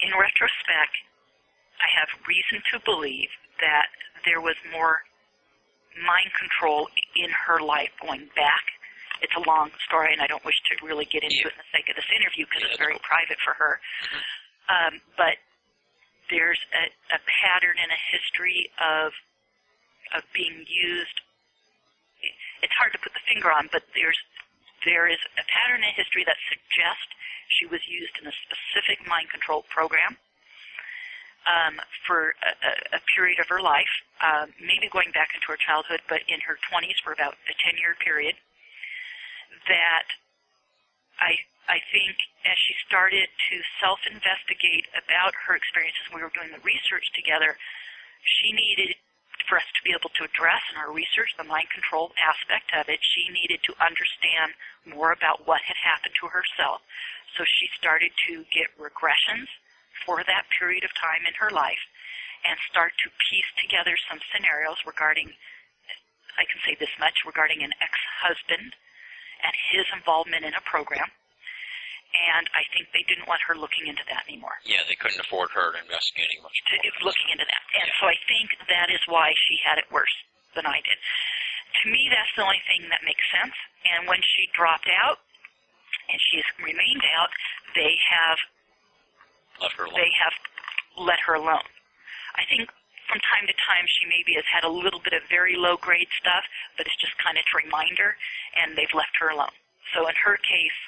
In 0.00 0.10
retrospect, 0.14 0.94
I 1.82 1.88
have 1.98 2.08
reason 2.26 2.62
to 2.74 2.78
believe 2.84 3.30
that 3.60 3.90
there 4.24 4.40
was 4.40 4.54
more 4.70 5.02
mind 5.98 6.30
control 6.38 6.86
in 7.16 7.30
her 7.30 7.58
life 7.60 7.90
going 8.02 8.30
back. 8.38 8.62
It's 9.22 9.34
a 9.34 9.42
long 9.50 9.70
story, 9.82 10.12
and 10.14 10.22
I 10.22 10.26
don't 10.30 10.44
wish 10.46 10.54
to 10.70 10.86
really 10.86 11.04
get 11.10 11.26
into 11.26 11.50
it 11.50 11.54
in 11.54 11.58
the 11.58 11.70
sake 11.74 11.90
of 11.90 11.96
this 11.98 12.06
interview 12.14 12.46
because 12.46 12.62
Yeah, 12.62 12.70
it's 12.70 12.78
very 12.78 12.94
cool. 12.94 13.02
private 13.10 13.38
for 13.42 13.54
her. 13.58 13.80
Um, 14.70 15.02
but 15.18 15.42
there's 16.30 16.60
a, 16.76 16.86
a 17.14 17.20
pattern 17.42 17.74
and 17.82 17.90
a 17.90 18.00
history 18.14 18.70
of 18.78 19.10
of 20.16 20.22
being 20.32 20.62
used. 20.70 21.18
It's 22.62 22.72
hard 22.78 22.92
to 22.94 23.00
put 23.02 23.12
the 23.12 23.24
finger 23.26 23.50
on, 23.50 23.66
but 23.74 23.82
there's 23.98 24.18
there 24.86 25.10
is 25.10 25.18
a 25.34 25.44
pattern 25.50 25.82
in 25.82 25.90
history 25.98 26.22
that 26.22 26.38
suggests 26.46 27.10
she 27.48 27.66
was 27.66 27.80
used 27.88 28.14
in 28.20 28.28
a 28.28 28.34
specific 28.44 29.04
mind 29.08 29.28
control 29.30 29.64
program 29.72 30.16
um, 31.48 31.80
for 32.06 32.36
a, 32.44 32.96
a, 32.96 33.00
period 33.16 33.40
of 33.40 33.48
her 33.48 33.60
life, 33.60 33.90
um, 34.20 34.52
maybe 34.60 34.88
going 34.92 35.08
back 35.16 35.32
into 35.32 35.48
her 35.48 35.56
childhood, 35.56 36.04
but 36.08 36.20
in 36.28 36.40
her 36.44 36.60
20s 36.68 37.00
for 37.00 37.12
about 37.12 37.40
a 37.48 37.54
10-year 37.56 37.96
period. 38.04 38.36
That 39.64 40.06
I 41.20 41.40
I 41.68 41.80
think 41.92 42.16
as 42.48 42.56
she 42.56 42.72
started 42.88 43.28
to 43.28 43.56
self-investigate 43.80 44.88
about 44.96 45.36
her 45.48 45.56
experiences, 45.56 46.04
we 46.12 46.24
were 46.24 46.32
doing 46.32 46.52
the 46.52 46.64
research 46.64 47.12
together. 47.12 47.56
She 48.24 48.52
needed 48.52 48.96
for 49.48 49.56
us 49.56 49.68
to 49.76 49.80
be 49.84 49.96
able 49.96 50.12
to 50.16 50.24
address 50.24 50.60
in 50.72 50.76
our 50.76 50.92
research 50.92 51.32
the 51.36 51.44
mind 51.44 51.68
control 51.72 52.12
aspect 52.20 52.68
of 52.76 52.88
it, 52.88 53.00
she 53.00 53.32
needed 53.32 53.60
to 53.64 53.72
understand 53.80 54.52
more 54.84 55.12
about 55.12 55.48
what 55.48 55.64
had 55.64 55.76
happened 55.80 56.12
to 56.20 56.28
herself. 56.28 56.84
So 57.36 57.44
she 57.46 57.68
started 57.78 58.10
to 58.28 58.44
get 58.54 58.70
regressions 58.78 59.46
for 60.06 60.22
that 60.26 60.46
period 60.58 60.84
of 60.84 60.90
time 60.98 61.26
in 61.26 61.34
her 61.38 61.50
life 61.50 61.82
and 62.46 62.54
start 62.70 62.94
to 63.02 63.10
piece 63.30 63.50
together 63.58 63.94
some 64.08 64.22
scenarios 64.30 64.78
regarding, 64.86 65.30
I 66.38 66.44
can 66.46 66.58
say 66.62 66.78
this 66.78 66.92
much, 67.02 67.14
regarding 67.26 67.62
an 67.66 67.74
ex-husband 67.82 68.74
and 69.42 69.54
his 69.74 69.86
involvement 69.94 70.46
in 70.46 70.54
a 70.54 70.62
program. 70.66 71.10
And 72.08 72.48
I 72.56 72.64
think 72.72 72.88
they 72.96 73.04
didn't 73.04 73.28
want 73.28 73.44
her 73.46 73.52
looking 73.54 73.84
into 73.86 74.00
that 74.08 74.24
anymore 74.24 74.56
Yeah, 74.64 74.80
they 74.88 74.96
couldn't 74.96 75.20
afford 75.20 75.52
her 75.52 75.76
to 75.76 75.78
investigating 75.82 76.40
much 76.40 76.56
to, 76.72 76.80
more. 76.80 77.12
looking 77.12 77.28
into 77.28 77.44
that. 77.44 77.62
And 77.76 77.84
Yeah. 77.92 78.00
so 78.00 78.08
I 78.08 78.16
think 78.26 78.48
that 78.64 78.88
is 78.88 79.02
why 79.06 79.34
she 79.46 79.60
had 79.60 79.76
it 79.76 79.84
worse 79.92 80.14
than 80.56 80.64
I 80.64 80.80
did. 80.80 80.96
To 81.84 81.92
me, 81.92 82.08
that's 82.08 82.32
the 82.32 82.42
only 82.48 82.62
thing 82.64 82.88
that 82.88 83.04
makes 83.04 83.20
sense. 83.28 83.52
And 83.92 84.08
when 84.08 84.24
she 84.24 84.48
dropped 84.56 84.88
out, 85.04 85.20
and 86.08 86.18
she's 86.30 86.44
remained 86.58 87.04
out, 87.18 87.30
they 87.74 87.94
have 88.10 88.38
Left 89.60 89.74
her 89.76 89.84
alone. 89.84 89.98
they 90.00 90.10
have 90.22 90.34
let 90.98 91.20
her 91.26 91.34
alone. 91.34 91.66
I 92.36 92.44
think 92.48 92.70
from 93.08 93.20
time 93.24 93.46
to 93.48 93.56
time 93.56 93.86
she 93.88 94.04
maybe 94.06 94.34
has 94.36 94.44
had 94.52 94.64
a 94.64 94.70
little 94.70 95.00
bit 95.00 95.12
of 95.16 95.22
very 95.28 95.56
low 95.56 95.76
grade 95.80 96.08
stuff, 96.20 96.44
but 96.76 96.86
it's 96.86 96.96
just 97.00 97.16
kind 97.18 97.38
of 97.38 97.44
to 97.48 97.54
remind 97.64 97.98
her, 97.98 98.14
and 98.60 98.76
they've 98.76 98.92
left 98.94 99.16
her 99.20 99.30
alone. 99.30 99.54
So 99.96 100.06
in 100.06 100.14
her 100.24 100.36
case, 100.44 100.78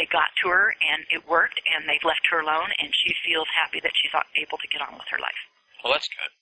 they 0.00 0.06
got 0.08 0.32
to 0.42 0.48
her 0.48 0.72
and 0.80 1.04
it 1.12 1.28
worked, 1.28 1.60
and 1.68 1.84
they've 1.84 2.02
left 2.04 2.24
her 2.32 2.40
alone, 2.40 2.72
and 2.80 2.88
she 2.96 3.12
feels 3.24 3.46
happy 3.52 3.78
that 3.84 3.92
she's 3.94 4.12
able 4.40 4.56
to 4.56 4.68
get 4.72 4.80
on 4.80 4.96
with 4.96 5.06
her 5.12 5.20
life. 5.20 5.36
Well, 5.84 5.92
that's 5.92 6.08
good. 6.08 6.32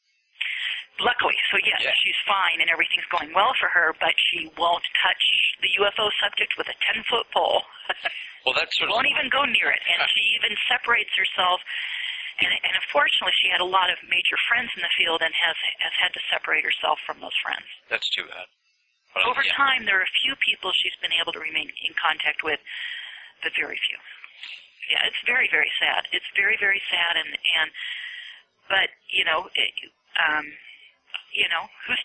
Luckily, 1.00 1.36
so 1.50 1.56
yes, 1.64 1.80
Yeah. 1.80 1.94
she's 2.04 2.16
fine 2.28 2.60
and 2.60 2.68
everything's 2.68 3.08
going 3.08 3.32
well 3.32 3.54
for 3.58 3.68
her, 3.72 3.96
but 3.98 4.12
she 4.30 4.48
won't 4.60 4.84
touch 5.02 5.24
the 5.64 5.68
UFO 5.80 6.12
subject 6.20 6.54
with 6.60 6.68
a 6.68 6.76
10 6.92 7.02
foot 7.08 7.26
pole. 7.32 7.62
Well, 8.40 8.56
that's 8.56 8.72
sort 8.80 8.88
of. 8.88 8.96
won't 8.96 9.04
even 9.12 9.28
go 9.28 9.44
near 9.44 9.68
it. 9.68 9.84
And 9.84 10.00
she 10.16 10.22
even 10.40 10.56
separates 10.64 11.12
herself. 11.12 11.60
And, 12.40 12.48
and 12.48 12.72
unfortunately, 12.72 13.36
she 13.36 13.52
had 13.52 13.60
a 13.60 13.68
lot 13.68 13.92
of 13.92 14.00
major 14.08 14.32
friends 14.48 14.72
in 14.72 14.80
the 14.80 14.88
field 14.96 15.20
and 15.20 15.28
has 15.36 15.52
has 15.84 15.92
had 16.00 16.08
to 16.16 16.20
separate 16.32 16.64
herself 16.64 16.96
from 17.04 17.20
those 17.20 17.36
friends. 17.44 17.68
That's 17.92 18.08
too 18.08 18.24
bad. 18.24 18.48
But, 19.12 19.28
Over 19.28 19.44
yeah. 19.44 19.52
time, 19.60 19.84
there 19.84 20.00
are 20.00 20.08
a 20.08 20.16
few 20.24 20.32
people 20.40 20.72
she's 20.72 20.96
been 21.04 21.12
able 21.20 21.36
to 21.36 21.42
remain 21.44 21.68
in 21.84 21.92
contact 22.00 22.40
with, 22.40 22.56
but 23.44 23.52
very 23.60 23.76
few. 23.76 24.00
Yeah, 24.88 25.04
it's 25.04 25.20
very 25.28 25.44
very 25.52 25.68
sad. 25.76 26.08
It's 26.08 26.24
very 26.32 26.56
very 26.56 26.80
sad, 26.88 27.20
and 27.20 27.36
and 27.36 27.68
but 28.72 28.88
you 29.12 29.28
know, 29.28 29.52
it, 29.52 29.68
um, 30.16 30.48
you 31.32 31.48
know, 31.48 31.66
who's 31.86 32.00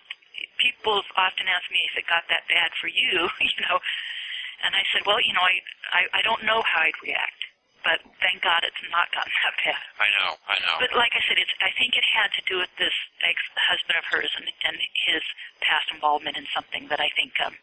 people 0.59 1.01
often 1.15 1.47
ask 1.47 1.65
me 1.71 1.80
if 1.88 1.95
it 1.97 2.05
got 2.07 2.28
that 2.30 2.45
bad 2.51 2.71
for 2.80 2.88
you, 2.88 3.30
you 3.41 3.61
know, 3.67 3.80
and 4.63 4.76
I 4.76 4.84
said, 4.91 5.03
well, 5.05 5.19
you 5.21 5.34
know, 5.34 5.43
I 5.43 5.55
I, 5.93 6.01
I 6.19 6.21
don't 6.21 6.43
know 6.43 6.63
how 6.65 6.82
I'd 6.86 6.97
react, 7.03 7.41
but 7.84 8.01
thank 8.21 8.41
God 8.41 8.65
it's 8.65 8.82
not 8.89 9.11
gotten 9.13 9.32
that 9.45 9.55
bad. 9.61 9.84
I 10.01 10.09
know, 10.19 10.32
I 10.49 10.57
know. 10.63 10.76
But 10.82 10.91
like 10.97 11.13
I 11.13 11.21
said, 11.28 11.38
it's 11.38 11.53
I 11.61 11.71
think 11.78 11.93
it 11.93 12.05
had 12.05 12.34
to 12.34 12.41
do 12.49 12.59
with 12.61 12.73
this 12.78 12.95
ex-husband 13.21 13.97
of 13.97 14.05
hers 14.09 14.32
and, 14.39 14.47
and 14.65 14.78
his 15.05 15.23
past 15.61 15.89
involvement 15.93 16.38
in 16.38 16.45
something 16.53 16.88
that 16.89 16.99
I 16.99 17.09
think 17.13 17.38
um, 17.45 17.55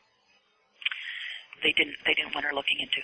they 1.63 1.73
didn't 1.73 1.97
they 2.05 2.15
didn't 2.15 2.35
want 2.35 2.47
her 2.47 2.55
looking 2.55 2.79
into. 2.83 3.01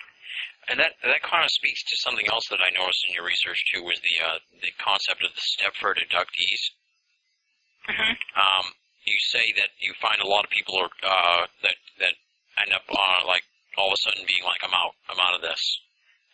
And 0.69 0.79
that 0.79 1.01
that 1.03 1.23
kind 1.25 1.43
of 1.43 1.51
speaks 1.51 1.83
to 1.89 1.97
something 1.97 2.29
else 2.29 2.47
that 2.53 2.61
I 2.61 2.71
noticed 2.77 3.07
in 3.09 3.15
your 3.15 3.25
research 3.25 3.65
too, 3.73 3.83
was 3.83 3.99
the 4.05 4.17
uh, 4.21 4.39
the 4.61 4.73
concept 4.77 5.25
of 5.25 5.33
the 5.33 5.41
Stepford 5.41 5.97
abductees. 6.05 6.63
Hmm 7.89 8.15
Um, 8.37 8.65
you 9.09 9.17
say 9.33 9.53
that 9.57 9.73
you 9.81 9.97
find 10.05 10.21
a 10.21 10.29
lot 10.29 10.45
of 10.45 10.51
people 10.53 10.77
are 10.77 10.93
uh, 11.03 11.43
that 11.65 11.77
that 12.05 12.15
end 12.61 12.73
up 12.77 12.85
uh, 12.89 13.21
like 13.27 13.43
all 13.81 13.89
of 13.89 13.97
a 13.97 14.01
sudden 14.05 14.27
being 14.27 14.43
like, 14.45 14.61
I'm 14.67 14.75
out, 14.75 14.93
I'm 15.09 15.21
out 15.23 15.39
of 15.39 15.41
this, 15.41 15.63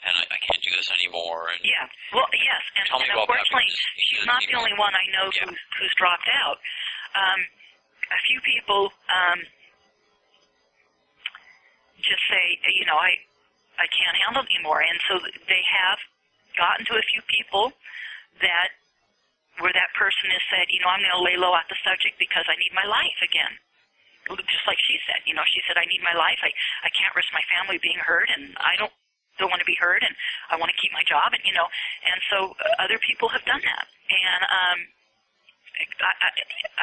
and 0.03 0.13
I, 0.17 0.25
I 0.35 0.39
can't 0.43 0.63
do 0.65 0.73
this 0.75 0.89
anymore. 0.99 1.53
And 1.53 1.61
Yeah. 1.63 1.87
Well, 2.11 2.27
yes, 2.33 2.63
and, 2.81 2.85
Tell 2.89 2.99
me 2.99 3.07
and 3.07 3.15
about 3.21 3.29
that, 3.29 3.45
unfortunately, 3.47 3.69
because 3.71 4.07
she's 4.09 4.27
not 4.27 4.41
the 4.43 4.57
only 4.59 4.75
one 4.81 4.93
I 4.97 5.07
know 5.15 5.29
Yeah. 5.31 5.47
who's 5.47 5.61
who's 5.79 5.95
dropped 5.95 6.27
out. 6.33 6.59
Um, 7.15 7.41
a 8.11 8.21
few 8.27 8.41
people 8.43 8.91
um, 9.13 9.39
just 12.03 12.23
say, 12.29 12.59
you 12.75 12.85
know, 12.89 12.99
I 12.99 13.15
I 13.79 13.87
can't 13.91 14.17
handle 14.19 14.43
it 14.43 14.51
anymore, 14.55 14.83
and 14.83 14.99
so 15.07 15.19
they 15.47 15.63
have 15.69 15.99
gotten 16.59 16.87
to 16.87 16.95
a 16.99 17.05
few 17.11 17.23
people 17.31 17.73
that 18.41 18.71
where 19.63 19.75
that 19.75 19.91
person 19.95 20.31
has 20.35 20.43
said, 20.51 20.67
you 20.71 20.83
know, 20.83 20.91
I'm 20.91 21.03
going 21.03 21.15
to 21.15 21.23
lay 21.23 21.39
low 21.39 21.55
at 21.55 21.69
the 21.71 21.79
subject 21.87 22.19
because 22.19 22.47
I 22.51 22.59
need 22.59 22.75
my 22.75 22.87
life 22.87 23.19
again. 23.23 23.55
Just 24.25 24.65
like 24.65 24.81
she 24.89 24.97
said, 25.05 25.21
you 25.29 25.37
know, 25.37 25.45
she 25.45 25.61
said, 25.69 25.77
I 25.77 25.85
need 25.85 26.01
my 26.01 26.17
life. 26.17 26.41
I 26.41 26.49
I 26.81 26.89
can't 26.97 27.13
risk 27.13 27.29
my 27.37 27.45
family 27.53 27.77
being 27.85 28.01
hurt, 28.01 28.33
and 28.33 28.57
I 28.57 28.73
don't 28.81 28.93
don't 29.37 29.53
want 29.53 29.61
to 29.61 29.69
be 29.69 29.77
hurt, 29.77 30.01
and 30.01 30.17
I 30.49 30.57
want 30.57 30.73
to 30.73 30.79
keep 30.81 30.97
my 30.97 31.05
job, 31.05 31.37
and 31.37 31.43
you 31.45 31.53
know, 31.53 31.69
and 32.09 32.19
so 32.33 32.57
uh, 32.57 32.85
other 32.85 32.97
people 33.05 33.29
have 33.29 33.45
done 33.45 33.61
that, 33.61 33.87
and 34.09 34.41
um, 34.49 34.79
I, 36.01 36.13
I, 36.25 36.31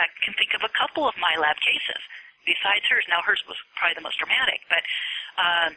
I 0.03 0.05
can 0.21 0.37
think 0.37 0.53
of 0.53 0.61
a 0.61 0.71
couple 0.75 1.07
of 1.07 1.15
MILAB 1.17 1.57
cases 1.65 2.01
besides 2.45 2.85
hers. 2.89 3.05
Now 3.09 3.25
hers 3.25 3.41
was 3.47 3.57
probably 3.73 3.95
the 3.97 4.05
most 4.05 4.19
dramatic, 4.19 4.61
but 4.69 4.83
um, 5.39 5.71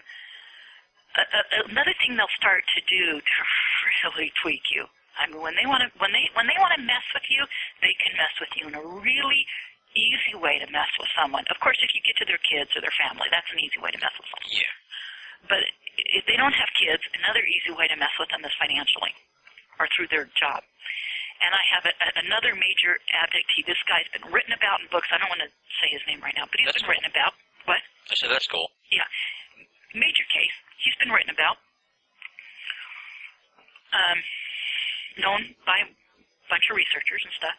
a, 1.16 1.70
another 1.70 1.94
thing 2.02 2.16
they'll 2.16 2.36
start 2.36 2.64
to 2.74 2.80
do 2.84 3.20
to 3.20 3.38
really 4.04 4.32
tweak 4.42 4.68
you. 4.70 4.84
I 5.20 5.30
mean, 5.30 5.38
when 5.42 5.54
they 5.54 5.66
want 5.66 5.82
to 5.86 5.88
when 6.02 6.10
they 6.10 6.26
when 6.34 6.46
they 6.50 6.58
want 6.58 6.74
to 6.74 6.82
mess 6.82 7.04
with 7.14 7.26
you, 7.30 7.42
they 7.80 7.94
can 8.02 8.12
mess 8.18 8.34
with 8.42 8.50
you 8.58 8.66
in 8.70 8.74
a 8.74 8.82
really 8.82 9.46
easy 9.94 10.34
way 10.34 10.58
to 10.58 10.66
mess 10.74 10.90
with 10.98 11.06
someone. 11.14 11.46
Of 11.54 11.58
course, 11.62 11.78
if 11.78 11.94
you 11.94 12.02
get 12.02 12.18
to 12.18 12.26
their 12.26 12.40
kids 12.42 12.74
or 12.74 12.82
their 12.82 12.94
family, 12.98 13.30
that's 13.30 13.46
an 13.54 13.62
easy 13.62 13.78
way 13.78 13.94
to 13.94 14.00
mess 14.02 14.10
with 14.18 14.26
someone. 14.26 14.50
yeah, 14.50 14.74
But 15.46 15.62
if 15.94 16.26
they 16.26 16.34
don't 16.34 16.54
have 16.54 16.66
kids, 16.74 16.98
another 17.22 17.46
easy 17.46 17.70
way 17.70 17.86
to 17.86 17.94
mess 17.94 18.10
with 18.18 18.26
them 18.34 18.42
is 18.42 18.50
financially 18.58 19.14
or 19.78 19.86
through 19.94 20.10
their 20.10 20.26
job. 20.34 20.66
And 21.46 21.50
I 21.54 21.62
have 21.78 21.84
a, 21.86 21.94
a, 21.94 22.08
another 22.26 22.54
major 22.58 22.98
abductee. 23.14 23.62
This 23.66 23.78
guy's 23.86 24.06
been 24.10 24.26
written 24.34 24.50
about 24.54 24.82
in 24.82 24.90
books. 24.90 25.10
I 25.14 25.18
don't 25.18 25.30
want 25.30 25.42
to 25.46 25.50
say 25.82 25.90
his 25.94 26.02
name 26.10 26.18
right 26.22 26.34
now, 26.34 26.46
but 26.50 26.58
he's 26.58 26.66
That's 26.70 26.82
been 26.82 26.90
cool. 26.90 26.94
written 26.98 27.10
about. 27.10 27.34
What? 27.66 27.82
I 28.10 28.14
said 28.18 28.30
that's 28.34 28.46
cool. 28.50 28.70
Yeah. 28.90 29.06
Major 29.94 30.26
case. 30.34 30.54
He's 30.82 30.94
been 30.98 31.10
written 31.14 31.30
about. 31.30 31.58
Um, 33.94 34.18
known 35.18 35.54
by 35.66 35.82
a 35.84 35.88
bunch 36.50 36.68
of 36.70 36.76
researchers 36.76 37.22
and 37.24 37.32
stuff. 37.34 37.56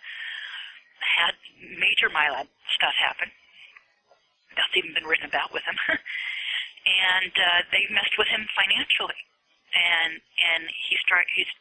Had 1.00 1.36
major 1.80 2.10
MILAB 2.10 2.48
stuff 2.74 2.96
happen. 2.98 3.30
That's 4.56 4.74
even 4.76 4.96
been 4.96 5.06
written 5.06 5.28
about 5.28 5.52
with 5.52 5.64
him. 5.68 5.76
and 6.86 7.34
uh, 7.34 7.62
they 7.72 7.86
messed 7.92 8.16
with 8.18 8.28
him 8.28 8.48
financially. 8.56 9.20
And 9.76 10.24
and 10.56 10.72
he 10.88 10.96
start 11.04 11.28
he's 11.36 11.52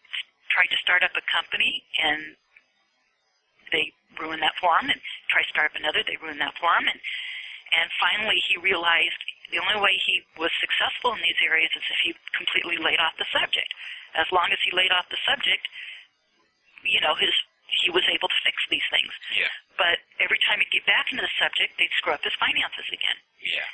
tried 0.55 0.71
to 0.71 0.79
start 0.79 1.03
up 1.03 1.11
a 1.19 1.25
company 1.27 1.83
and 1.99 2.39
they 3.75 3.91
ruined 4.21 4.39
that 4.47 4.55
for 4.63 4.71
him 4.79 4.87
and 4.87 5.01
tried 5.27 5.43
to 5.43 5.51
start 5.51 5.75
up 5.75 5.77
another, 5.77 6.07
they 6.07 6.15
ruined 6.23 6.39
that 6.39 6.55
for 6.63 6.71
him 6.79 6.87
and 6.87 7.01
and 7.75 7.91
finally 7.99 8.39
he 8.47 8.55
realized 8.63 9.19
the 9.51 9.59
only 9.59 9.79
way 9.83 9.99
he 10.07 10.23
was 10.39 10.51
successful 10.63 11.13
in 11.15 11.21
these 11.27 11.39
areas 11.43 11.71
is 11.75 11.83
if 11.91 12.01
he 12.07 12.11
completely 12.37 12.79
laid 12.79 13.03
off 13.03 13.19
the 13.19 13.27
subject. 13.35 13.71
As 14.15 14.27
long 14.31 14.51
as 14.55 14.59
he 14.65 14.71
laid 14.71 14.93
off 14.95 15.07
the 15.11 15.19
subject, 15.27 15.67
you 16.87 17.01
know, 17.01 17.15
his 17.19 17.33
he 17.83 17.91
was 17.91 18.05
able 18.07 18.29
to 18.31 18.39
fix 18.47 18.55
these 18.71 18.85
things. 18.93 19.11
Yeah, 19.35 19.51
But 19.75 19.99
every 20.23 20.39
time 20.47 20.61
he'd 20.63 20.71
get 20.71 20.87
back 20.87 21.11
into 21.11 21.25
the 21.27 21.35
subject, 21.41 21.75
they'd 21.75 21.91
screw 21.99 22.15
up 22.15 22.23
his 22.23 22.37
finances 22.39 22.87
again. 22.93 23.19
yeah, 23.43 23.67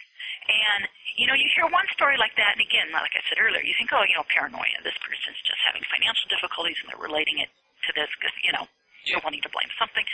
And, 0.49 0.89
you 1.21 1.27
know, 1.29 1.37
you 1.37 1.45
hear 1.53 1.67
one 1.69 1.85
story 1.93 2.17
like 2.17 2.33
that, 2.41 2.57
and 2.57 2.63
again, 2.65 2.89
like 2.97 3.13
I 3.13 3.21
said 3.29 3.37
earlier, 3.37 3.61
you 3.61 3.75
think, 3.77 3.93
oh, 3.93 4.01
you 4.09 4.17
know, 4.17 4.25
paranoia. 4.33 4.79
This 4.87 4.97
person's 5.05 5.37
just 5.45 5.61
having 5.69 5.85
financial 5.93 6.33
difficulties, 6.33 6.79
and 6.81 6.89
they're 6.89 7.03
relating 7.03 7.45
it 7.45 7.51
to 7.53 7.91
this 7.93 8.09
because, 8.17 8.33
you 8.41 8.55
know, 8.57 8.65
Yeah. 9.05 9.19
they're 9.21 9.27
wanting 9.27 9.43
to 9.45 9.53
blame 9.53 9.69
something. 9.77 10.07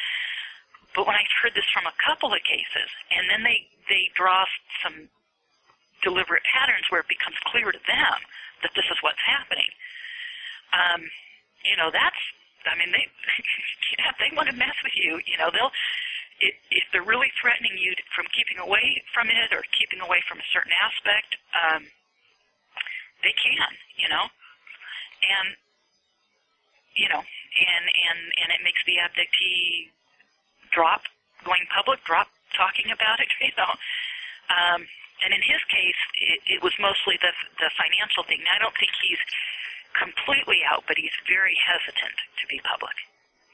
But 0.97 1.07
when 1.07 1.15
I've 1.15 1.31
heard 1.45 1.55
this 1.55 1.69
from 1.71 1.87
a 1.87 1.95
couple 2.03 2.33
of 2.35 2.43
cases, 2.43 2.89
and 3.13 3.29
then 3.31 3.45
they 3.45 3.69
they 3.93 4.11
draw 4.17 4.43
some 4.83 5.09
deliberate 6.03 6.43
patterns 6.45 6.91
where 6.91 7.01
it 7.05 7.09
becomes 7.09 7.37
clear 7.47 7.71
to 7.71 7.79
them 7.87 8.19
that 8.63 8.73
this 8.75 8.87
is 8.91 8.99
what's 9.05 9.21
happening. 9.23 9.71
Um, 10.75 11.03
you 11.65 11.77
know, 11.77 11.91
that's 11.91 12.19
I 12.67 12.75
mean, 12.79 12.91
they 12.91 13.07
yeah, 13.99 14.11
they 14.19 14.31
want 14.35 14.51
to 14.51 14.57
mess 14.57 14.75
with 14.83 14.95
you. 14.99 15.23
You 15.27 15.39
know, 15.39 15.51
they'll 15.55 15.71
if, 16.41 16.55
if 16.71 16.85
they're 16.93 17.07
really 17.07 17.33
threatening 17.41 17.79
you 17.79 17.95
from 18.13 18.27
keeping 18.35 18.59
away 18.61 19.01
from 19.15 19.31
it 19.31 19.51
or 19.55 19.65
keeping 19.73 20.01
away 20.03 20.21
from 20.29 20.39
a 20.39 20.49
certain 20.53 20.75
aspect, 20.77 21.39
um, 21.57 21.83
they 23.23 23.33
can. 23.39 23.71
You 23.97 24.09
know, 24.11 24.27
and 24.27 25.49
you 26.95 27.09
know, 27.09 27.23
and 27.23 27.85
and 27.87 28.21
and 28.43 28.49
it 28.53 28.61
makes 28.67 28.83
the 28.85 29.01
abductee 29.01 29.95
drop 30.75 31.07
going 31.45 31.65
public, 31.73 32.03
drop 32.05 32.29
talking 32.57 32.91
about 32.91 33.21
it. 33.21 33.29
You 33.41 33.55
know. 33.57 33.73
Um, 34.47 34.87
and 35.25 35.33
in 35.33 35.43
his 35.43 35.59
case, 35.73 36.01
it, 36.21 36.39
it 36.59 36.61
was 36.63 36.75
mostly 36.79 37.17
the 37.23 37.33
the 37.59 37.71
financial 37.79 38.23
thing. 38.29 38.45
I 38.53 38.59
don't 38.61 38.75
think 38.77 38.93
he's 39.01 39.19
completely 39.97 40.61
out, 40.69 40.85
but 40.87 40.97
he's 41.01 41.15
very 41.27 41.57
hesitant 41.59 42.17
to 42.41 42.45
be 42.47 42.61
public. 42.63 42.95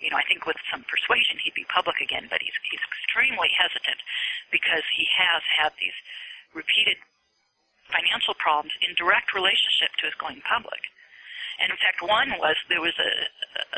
You 0.02 0.10
know, 0.10 0.18
I 0.18 0.26
think 0.26 0.44
with 0.50 0.58
some 0.66 0.82
persuasion 0.90 1.38
he'd 1.46 1.54
be 1.54 1.66
public 1.70 2.02
again, 2.02 2.26
but 2.26 2.42
he's 2.42 2.54
he's 2.70 2.82
extremely 2.82 3.48
hesitant 3.54 4.02
because 4.50 4.82
he 4.98 5.06
has 5.14 5.42
had 5.58 5.70
these 5.78 5.94
repeated 6.52 6.98
financial 7.90 8.34
problems 8.42 8.72
in 8.82 8.94
direct 8.98 9.30
relationship 9.36 9.94
to 10.02 10.10
his 10.10 10.16
going 10.18 10.42
public. 10.42 10.80
And 11.62 11.70
in 11.70 11.78
fact, 11.78 12.02
one 12.02 12.34
was 12.42 12.56
there 12.66 12.82
was 12.82 12.96
a, 12.98 13.12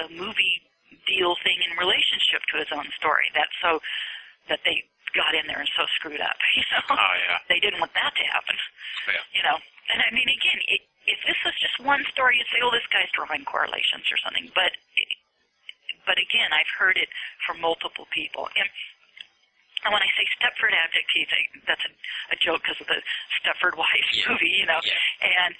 a 0.01 0.09
movie 0.09 0.65
deal 1.05 1.37
thing 1.45 1.61
in 1.61 1.77
relationship 1.77 2.41
to 2.55 2.63
his 2.63 2.71
own 2.73 2.89
story. 2.97 3.29
That 3.37 3.51
so 3.61 3.83
that 4.49 4.65
they 4.65 4.81
got 5.13 5.35
in 5.37 5.45
there 5.47 5.61
and 5.61 5.69
so 5.77 5.85
screwed 6.01 6.21
up. 6.25 6.39
You 6.57 6.65
know, 6.73 6.83
Oh 6.97 7.15
yeah. 7.29 7.39
they 7.53 7.61
didn't 7.61 7.81
want 7.85 7.93
that 7.99 8.15
to 8.17 8.25
happen. 8.33 8.57
Yeah. 9.11 9.21
You 9.37 9.43
know, 9.45 9.57
and 9.93 9.99
I 10.01 10.09
mean, 10.15 10.27
again, 10.31 10.59
it, 10.73 10.83
if 11.07 11.19
this 11.27 11.37
was 11.45 11.55
just 11.61 11.77
one 11.81 12.05
story, 12.13 12.39
you'd 12.39 12.49
say, 12.53 12.61
"Oh, 12.65 12.71
this 12.73 12.87
guy's 12.93 13.11
drawing 13.13 13.45
correlations 13.45 14.05
or 14.13 14.17
something." 14.21 14.49
But, 14.55 14.73
but 16.07 16.17
again, 16.21 16.53
I've 16.53 16.71
heard 16.79 16.97
it 16.97 17.09
from 17.47 17.61
multiple 17.61 18.07
people. 18.13 18.49
And, 18.57 18.69
and 19.85 19.93
when 19.93 20.01
I 20.01 20.09
say 20.17 20.25
Stepford 20.41 20.73
abductees, 20.73 21.29
I, 21.33 21.41
that's 21.69 21.85
a, 21.85 21.93
a 22.33 22.37
joke 22.41 22.65
because 22.65 22.81
of 22.81 22.89
the 22.89 23.01
Stepford 23.41 23.77
Wives 23.81 24.13
Yeah. 24.17 24.33
movie, 24.33 24.53
you 24.57 24.67
know. 24.67 24.81
Yeah. 24.85 25.45
And 25.45 25.53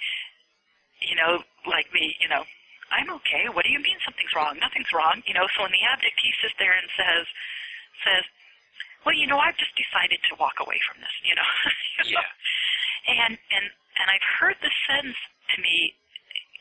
you 1.01 1.15
know, 1.15 1.43
like 1.69 1.91
me, 1.93 2.15
you 2.21 2.29
know, 2.29 2.41
I'm 2.89 3.09
okay. 3.21 3.49
What 3.51 3.65
do 3.65 3.71
you 3.71 3.81
mean 3.81 3.97
something's 4.05 4.33
wrong? 4.33 4.57
Nothing's 4.61 4.89
wrong. 4.93 5.21
You 5.25 5.33
know, 5.33 5.45
so 5.53 5.61
when 5.65 5.71
the 5.73 5.83
abductee 5.85 6.33
sits 6.41 6.55
there 6.57 6.73
and 6.73 6.87
says, 6.97 7.25
says, 8.05 8.23
well, 9.05 9.13
you 9.13 9.27
know, 9.27 9.37
I've 9.37 9.57
just 9.57 9.75
decided 9.77 10.17
to 10.29 10.33
walk 10.41 10.57
away 10.61 10.79
from 10.89 11.01
this, 11.01 11.13
you 11.21 11.35
know. 11.37 11.49
You 12.05 12.15
know? 12.17 12.21
Yeah. 12.21 13.21
And 13.25 13.37
and 13.53 13.65
and 13.99 14.05
I've 14.11 14.27
heard 14.39 14.55
this 14.61 14.75
sentence 14.87 15.17
to 15.55 15.61
me 15.61 15.93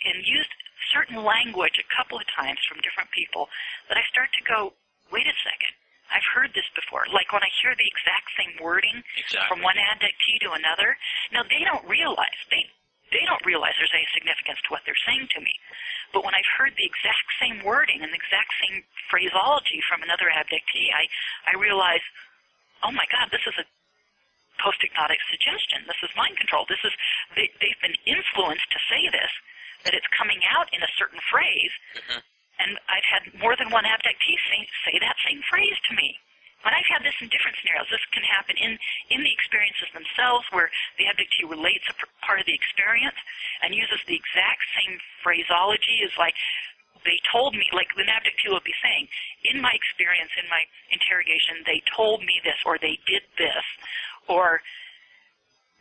and 0.04 0.20
used 0.26 0.50
certain 0.92 1.24
language 1.24 1.80
a 1.80 1.86
couple 1.90 2.18
of 2.20 2.26
times 2.28 2.60
from 2.68 2.78
different 2.84 3.10
people 3.10 3.48
that 3.88 3.96
I 3.96 4.04
start 4.12 4.28
to 4.36 4.42
go, 4.44 4.72
wait 5.10 5.26
a 5.26 5.36
second. 5.42 5.74
I've 6.12 6.26
heard 6.36 6.52
this 6.52 6.68
before. 6.76 7.08
Like 7.10 7.32
when 7.32 7.42
I 7.42 7.50
hear 7.64 7.72
the 7.74 7.88
exact 7.88 8.28
same 8.36 8.54
wording 8.60 9.02
Exactly. 9.16 9.48
from 9.48 9.64
one 9.64 9.80
abductee 9.80 10.38
to 10.46 10.52
another. 10.52 10.94
Now 11.32 11.42
they 11.48 11.64
don't 11.64 11.82
realize 11.88 12.38
they 12.52 12.68
they 13.10 13.24
don't 13.30 13.42
realize 13.46 13.72
there's 13.78 13.94
any 13.94 14.06
significance 14.10 14.58
to 14.66 14.70
what 14.74 14.82
they're 14.84 14.98
saying 15.06 15.26
to 15.38 15.40
me. 15.40 15.54
But 16.12 16.24
when 16.26 16.34
I've 16.34 16.50
heard 16.58 16.74
the 16.76 16.86
exact 16.86 17.26
same 17.38 17.62
wording 17.62 18.02
and 18.02 18.10
the 18.10 18.18
exact 18.20 18.50
same 18.62 18.82
phraseology 19.10 19.80
from 19.88 20.02
another 20.02 20.28
abductee, 20.30 20.92
I 20.92 21.08
I 21.50 21.56
realize, 21.58 22.04
oh 22.84 22.92
my 22.92 23.06
God, 23.10 23.32
this 23.32 23.42
is 23.48 23.56
a 23.58 23.66
post-hypnotic 24.58 25.18
suggestion. 25.30 25.84
This 25.86 26.00
is 26.02 26.10
mind 26.16 26.36
control. 26.36 26.64
This 26.68 26.82
is 26.84 26.92
they, 27.36 27.50
they've 27.60 27.80
been 27.82 27.96
influenced 28.06 28.68
to 28.70 28.78
say 28.90 29.08
this, 29.10 29.30
that 29.84 29.94
it's 29.94 30.08
coming 30.16 30.40
out 30.50 30.68
in 30.72 30.82
a 30.82 30.90
certain 30.96 31.20
phrase, 31.30 31.72
Mhm. 31.96 32.22
and 32.60 32.78
I've 32.88 33.04
had 33.10 33.22
more 33.38 33.56
than 33.56 33.70
one 33.70 33.84
abductee 33.84 34.38
say, 34.48 34.68
say 34.86 34.98
that 35.00 35.16
same 35.26 35.42
phrase 35.50 35.76
to 35.90 35.94
me. 35.94 36.18
And 36.64 36.72
I've 36.74 36.88
had 36.88 37.04
this 37.04 37.12
in 37.20 37.28
different 37.28 37.58
scenarios. 37.60 37.90
This 37.90 38.00
can 38.10 38.22
happen 38.24 38.56
in, 38.56 38.78
in 39.10 39.20
the 39.22 39.30
experiences 39.30 39.84
themselves 39.92 40.46
where 40.50 40.70
the 40.96 41.04
abductee 41.04 41.44
relates 41.44 41.84
a 41.92 42.24
part 42.24 42.40
of 42.40 42.46
the 42.46 42.54
experience 42.54 43.16
and 43.60 43.74
uses 43.74 44.00
the 44.08 44.16
exact 44.16 44.64
same 44.80 44.98
phraseology 45.22 46.00
as 46.02 46.16
like, 46.16 46.32
they 47.04 47.20
told 47.30 47.52
me, 47.54 47.68
like 47.76 47.92
the 47.96 48.04
abductee 48.08 48.48
will 48.48 48.64
be 48.64 48.72
saying, 48.80 49.08
in 49.44 49.60
my 49.60 49.72
experience, 49.76 50.30
in 50.40 50.48
my 50.48 50.64
interrogation, 50.88 51.60
they 51.66 51.82
told 51.94 52.24
me 52.24 52.40
this 52.44 52.56
or 52.64 52.78
they 52.80 52.96
did 53.04 53.20
this 53.36 53.64
or 54.28 54.60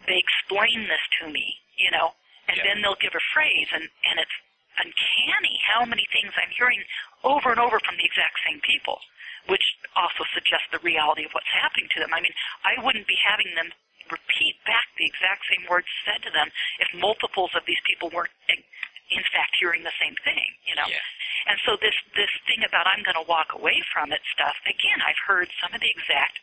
they 0.08 0.18
explain 0.20 0.88
this 0.88 1.02
to 1.22 1.30
me, 1.32 1.58
you 1.78 1.92
know, 1.92 2.14
and 2.48 2.58
Yeah. 2.58 2.64
then 2.64 2.82
they'll 2.82 3.00
give 3.00 3.16
a 3.16 3.24
phrase 3.34 3.68
and, 3.72 3.88
and 4.06 4.20
it's 4.20 4.38
uncanny 4.78 5.62
how 5.66 5.86
many 5.86 6.06
things 6.12 6.34
I'm 6.36 6.50
hearing 6.52 6.84
over 7.24 7.52
and 7.52 7.60
over 7.60 7.80
from 7.80 7.96
the 7.98 8.06
exact 8.06 8.40
same 8.46 8.60
people, 8.62 9.00
which 9.48 9.64
also 9.96 10.26
suggests 10.34 10.68
the 10.72 10.80
reality 10.80 11.24
of 11.26 11.32
what's 11.34 11.50
happening 11.54 11.88
to 11.94 12.00
them. 12.00 12.14
I 12.14 12.22
mean, 12.22 12.34
I 12.66 12.84
wouldn't 12.84 13.08
be 13.08 13.18
having 13.24 13.54
them 13.56 13.72
repeat 14.12 14.60
back 14.66 14.88
the 14.98 15.06
exact 15.06 15.46
same 15.48 15.64
words 15.70 15.88
said 16.04 16.22
to 16.24 16.32
them 16.32 16.52
if 16.80 16.90
multiples 16.94 17.52
of 17.56 17.64
these 17.66 17.80
people 17.88 18.10
weren't 18.12 18.34
in 18.50 19.24
fact 19.32 19.56
hearing 19.60 19.84
the 19.84 19.94
same 20.02 20.16
thing, 20.26 20.48
you 20.66 20.76
know. 20.76 20.88
Yeah. 20.90 21.00
And 21.48 21.60
so 21.66 21.78
this 21.80 21.96
this 22.16 22.32
thing 22.48 22.64
about 22.66 22.88
I'm 22.88 23.04
going 23.04 23.20
to 23.20 23.28
walk 23.30 23.54
away 23.54 23.84
from 23.94 24.12
it 24.12 24.22
stuff, 24.34 24.56
again, 24.66 25.00
I've 25.06 25.20
heard 25.28 25.48
some 25.62 25.74
of 25.74 25.82
the 25.82 25.90
exact 25.92 26.40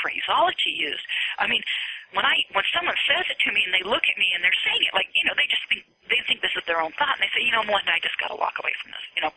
phraseology 0.00 0.72
used. 0.74 1.04
I 1.38 1.46
mean, 1.46 1.62
when 2.12 2.26
I 2.26 2.42
when 2.52 2.66
someone 2.74 2.96
says 3.06 3.24
it 3.30 3.38
to 3.46 3.50
me 3.54 3.62
and 3.64 3.72
they 3.72 3.84
look 3.86 4.02
at 4.08 4.16
me 4.18 4.32
and 4.34 4.42
they're 4.42 4.60
saying 4.66 4.82
it 4.82 4.92
like, 4.92 5.08
you 5.14 5.24
know, 5.24 5.36
they 5.38 5.46
just 5.46 5.62
think 5.70 5.86
they 6.10 6.20
think 6.26 6.42
this 6.42 6.54
is 6.58 6.64
their 6.66 6.82
own 6.82 6.90
thought 6.98 7.20
and 7.20 7.22
they 7.22 7.32
say, 7.32 7.44
you 7.44 7.54
know, 7.54 7.62
Melinda, 7.62 7.94
I 7.94 8.02
just 8.02 8.18
got 8.18 8.34
to 8.34 8.38
walk 8.38 8.58
away 8.58 8.74
from 8.82 8.90
this, 8.90 9.04
you 9.14 9.22
know. 9.22 9.32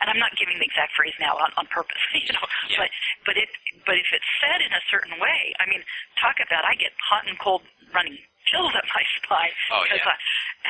And 0.00 0.08
I'm 0.08 0.20
not 0.22 0.32
giving 0.38 0.56
the 0.56 0.64
exact 0.64 0.94
phrase 0.94 1.16
now 1.18 1.36
on, 1.36 1.50
on 1.58 1.66
purpose, 1.68 2.00
you 2.16 2.32
know. 2.32 2.46
Yeah. 2.70 2.86
But 2.86 2.90
but 3.28 3.34
it 3.36 3.50
but 3.84 3.96
if 3.98 4.08
it's 4.14 4.30
said 4.40 4.64
in 4.64 4.72
a 4.72 4.82
certain 4.88 5.18
way, 5.20 5.52
I 5.60 5.68
mean, 5.68 5.84
talk 6.16 6.40
about 6.40 6.64
I 6.64 6.74
get 6.78 6.94
hot 7.02 7.28
and 7.28 7.36
cold 7.38 7.62
running 7.92 8.16
chills 8.46 8.72
up 8.78 8.86
my 8.94 9.04
spine. 9.18 9.54
Oh, 9.74 9.82
yeah. 9.90 9.98
I, 10.06 10.14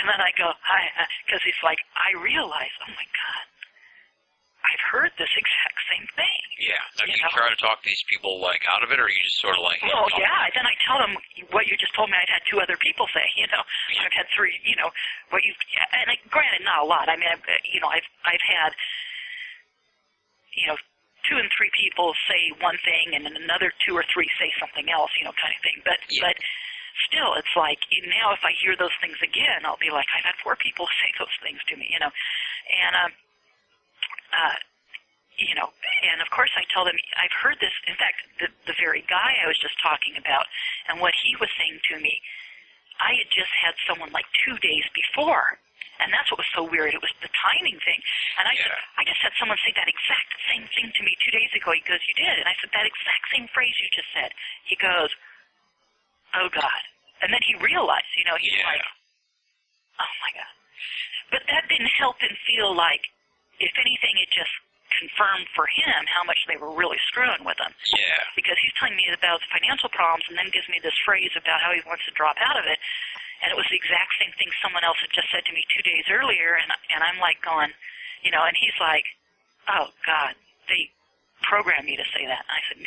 and 0.01 0.05
then 0.09 0.21
I 0.21 0.33
go, 0.37 0.49
because 1.25 1.45
it's 1.45 1.61
like 1.61 1.81
I 1.97 2.17
realize, 2.17 2.73
oh 2.85 2.93
my 2.93 3.05
god, 3.05 3.45
I've 4.67 4.85
heard 4.91 5.13
this 5.19 5.31
exact 5.39 5.79
same 5.91 6.07
thing. 6.19 6.43
Yeah. 6.59 6.75
Now, 6.99 7.07
do 7.07 7.13
You 7.15 7.19
you 7.19 7.23
know? 7.23 7.37
try 7.39 7.49
to 7.53 7.59
talk 7.61 7.83
these 7.87 8.03
people 8.11 8.41
like 8.43 8.63
out 8.67 8.83
of 8.83 8.91
it, 8.91 8.99
or 8.99 9.07
you 9.07 9.21
just 9.23 9.39
sort 9.39 9.55
of 9.55 9.63
like? 9.63 9.79
Well, 9.87 10.11
yeah. 10.19 10.51
Then 10.55 10.67
I 10.67 10.75
tell 10.83 10.99
them 10.99 11.15
what 11.55 11.67
you 11.71 11.77
just 11.79 11.95
told 11.95 12.11
me. 12.11 12.17
I'd 12.19 12.29
had 12.33 12.43
two 12.51 12.59
other 12.59 12.77
people 12.77 13.07
say. 13.15 13.23
You 13.39 13.47
know, 13.53 13.63
I've 14.03 14.13
had 14.17 14.27
three. 14.35 14.59
You 14.67 14.75
know, 14.77 14.91
what 15.31 15.45
you 15.47 15.55
and 15.95 16.11
I, 16.11 16.17
granted, 16.33 16.65
not 16.67 16.83
a 16.83 16.87
lot. 16.87 17.07
I 17.09 17.15
mean, 17.15 17.31
I've, 17.31 17.45
you 17.71 17.79
know, 17.79 17.89
I've 17.89 18.07
I've 18.27 18.43
had, 18.43 18.73
you 20.57 20.67
know, 20.67 20.77
two 21.29 21.37
and 21.39 21.51
three 21.55 21.71
people 21.77 22.15
say 22.27 22.51
one 22.63 22.79
thing, 22.83 23.15
and 23.15 23.23
then 23.27 23.37
another 23.37 23.71
two 23.87 23.95
or 23.95 24.05
three 24.11 24.27
say 24.41 24.51
something 24.59 24.91
else. 24.91 25.11
You 25.19 25.25
know, 25.31 25.35
kind 25.39 25.55
of 25.55 25.63
thing. 25.63 25.79
But 25.85 25.99
Yeah. 26.11 26.27
but 26.33 26.37
still, 27.07 27.35
it's 27.37 27.55
like 27.55 27.79
now 28.09 28.33
if 28.33 28.43
I 28.43 28.53
hear 28.57 28.75
those 28.75 28.95
things 29.05 29.21
again, 29.23 29.63
I'll 29.69 29.79
be 29.79 29.91
like, 29.93 30.07
I've 30.17 30.25
had 30.25 30.35
four 30.43 30.57
people 30.57 30.89
say 31.05 31.13
those 31.19 31.37
things 31.45 31.61
to 31.71 31.77
me. 31.77 31.87
You 31.93 32.01
know, 32.01 32.11
and 32.73 32.93
um, 32.97 33.13
uh, 34.33 34.57
you 35.39 35.55
know, 35.55 35.69
and 36.11 36.21
of 36.25 36.29
course 36.33 36.51
I 36.57 36.65
tell 36.73 36.85
them 36.85 36.97
I've 37.21 37.37
heard 37.45 37.61
this. 37.61 37.73
In 37.87 37.97
fact, 37.97 38.17
the 38.41 38.49
the 38.67 38.77
very 38.81 39.05
guy 39.07 39.37
I 39.43 39.47
was 39.47 39.59
just 39.61 39.77
talking 39.83 40.17
about, 40.17 40.47
and 40.89 41.01
what 41.01 41.13
he 41.23 41.37
was 41.37 41.51
saying 41.61 41.79
to 41.93 42.01
me, 42.01 42.15
I 43.01 43.15
had 43.21 43.29
just 43.31 43.53
had 43.61 43.75
someone 43.85 44.11
like 44.17 44.25
two 44.45 44.57
days 44.65 44.85
before, 44.97 45.61
and 46.01 46.09
that's 46.13 46.33
what 46.33 46.41
was 46.41 46.51
so 46.57 46.65
weird. 46.65 46.97
It 46.97 47.05
was 47.05 47.13
the 47.21 47.29
timing 47.37 47.77
thing, 47.85 48.01
and 48.41 48.49
I 48.49 48.55
said 48.57 48.73
I 48.97 49.05
just 49.05 49.21
had 49.21 49.33
someone 49.37 49.61
say 49.61 49.73
that 49.77 49.89
exact 49.89 50.31
same 50.49 50.65
thing 50.73 50.89
to 50.89 51.03
me 51.05 51.13
two 51.21 51.33
days 51.37 51.53
ago. 51.53 51.73
He 51.77 51.85
goes, 51.85 52.01
"You 52.09 52.17
did," 52.17 52.41
and 52.41 52.49
I 52.49 52.57
said 52.61 52.73
that 52.73 52.89
exact 52.89 53.25
same 53.33 53.47
phrase 53.53 53.77
you 53.81 53.89
just 53.93 54.09
said. 54.17 54.33
He 54.65 54.77
goes, 54.81 55.13
"Oh 56.33 56.49
God," 56.49 56.83
and 57.21 57.29
then 57.33 57.41
he 57.45 57.53
realized, 57.61 58.09
you 58.17 58.25
know, 58.25 58.37
he's 58.41 58.57
Yeah. 58.57 58.73
like, 58.73 58.85
"Oh 60.01 60.15
my 60.25 60.31
God," 60.33 60.55
but 61.31 61.43
that 61.53 61.69
didn't 61.69 61.93
help 62.01 62.17
him 62.21 62.33
feel 62.49 62.73
like, 62.73 63.05
if 63.61 63.73
anything, 63.81 64.15
it 64.21 64.29
just 64.33 64.53
confirmed 64.97 65.45
for 65.53 65.67
him 65.77 66.07
how 66.09 66.23
much 66.25 66.39
they 66.49 66.57
were 66.57 66.73
really 66.73 66.97
screwing 67.11 67.43
with 67.45 67.59
him 67.61 67.69
Yeah. 67.93 68.17
because 68.39 68.57
he's 68.63 68.73
telling 68.81 68.97
me 68.97 69.05
about 69.13 69.43
his 69.43 69.49
financial 69.53 69.91
problems 69.93 70.25
and 70.31 70.39
then 70.39 70.49
gives 70.55 70.69
me 70.73 70.79
this 70.81 70.95
phrase 71.05 71.35
about 71.37 71.61
how 71.61 71.75
he 71.75 71.83
wants 71.85 72.07
to 72.09 72.15
drop 72.17 72.39
out 72.41 72.57
of 72.57 72.65
it. 72.65 72.79
And 73.45 73.53
it 73.53 73.57
was 73.59 73.67
the 73.69 73.77
exact 73.77 74.15
same 74.17 74.33
thing 74.41 74.49
someone 74.65 74.81
else 74.87 74.97
had 75.03 75.13
just 75.13 75.29
said 75.29 75.45
to 75.45 75.53
me 75.53 75.61
two 75.69 75.85
days 75.85 76.09
earlier, 76.09 76.57
and 76.57 76.73
and 76.97 77.05
I'm 77.05 77.21
like 77.21 77.37
going, 77.45 77.69
you 78.25 78.33
know, 78.33 78.41
and 78.49 78.57
he's 78.57 78.73
like, 78.81 79.05
oh 79.69 79.93
God, 80.09 80.33
they 80.73 80.89
programmed 81.45 81.85
me 81.85 82.01
to 82.01 82.07
say 82.17 82.25
that. 82.25 82.41
And 82.49 82.55
I 82.57 82.61
said, 82.73 82.79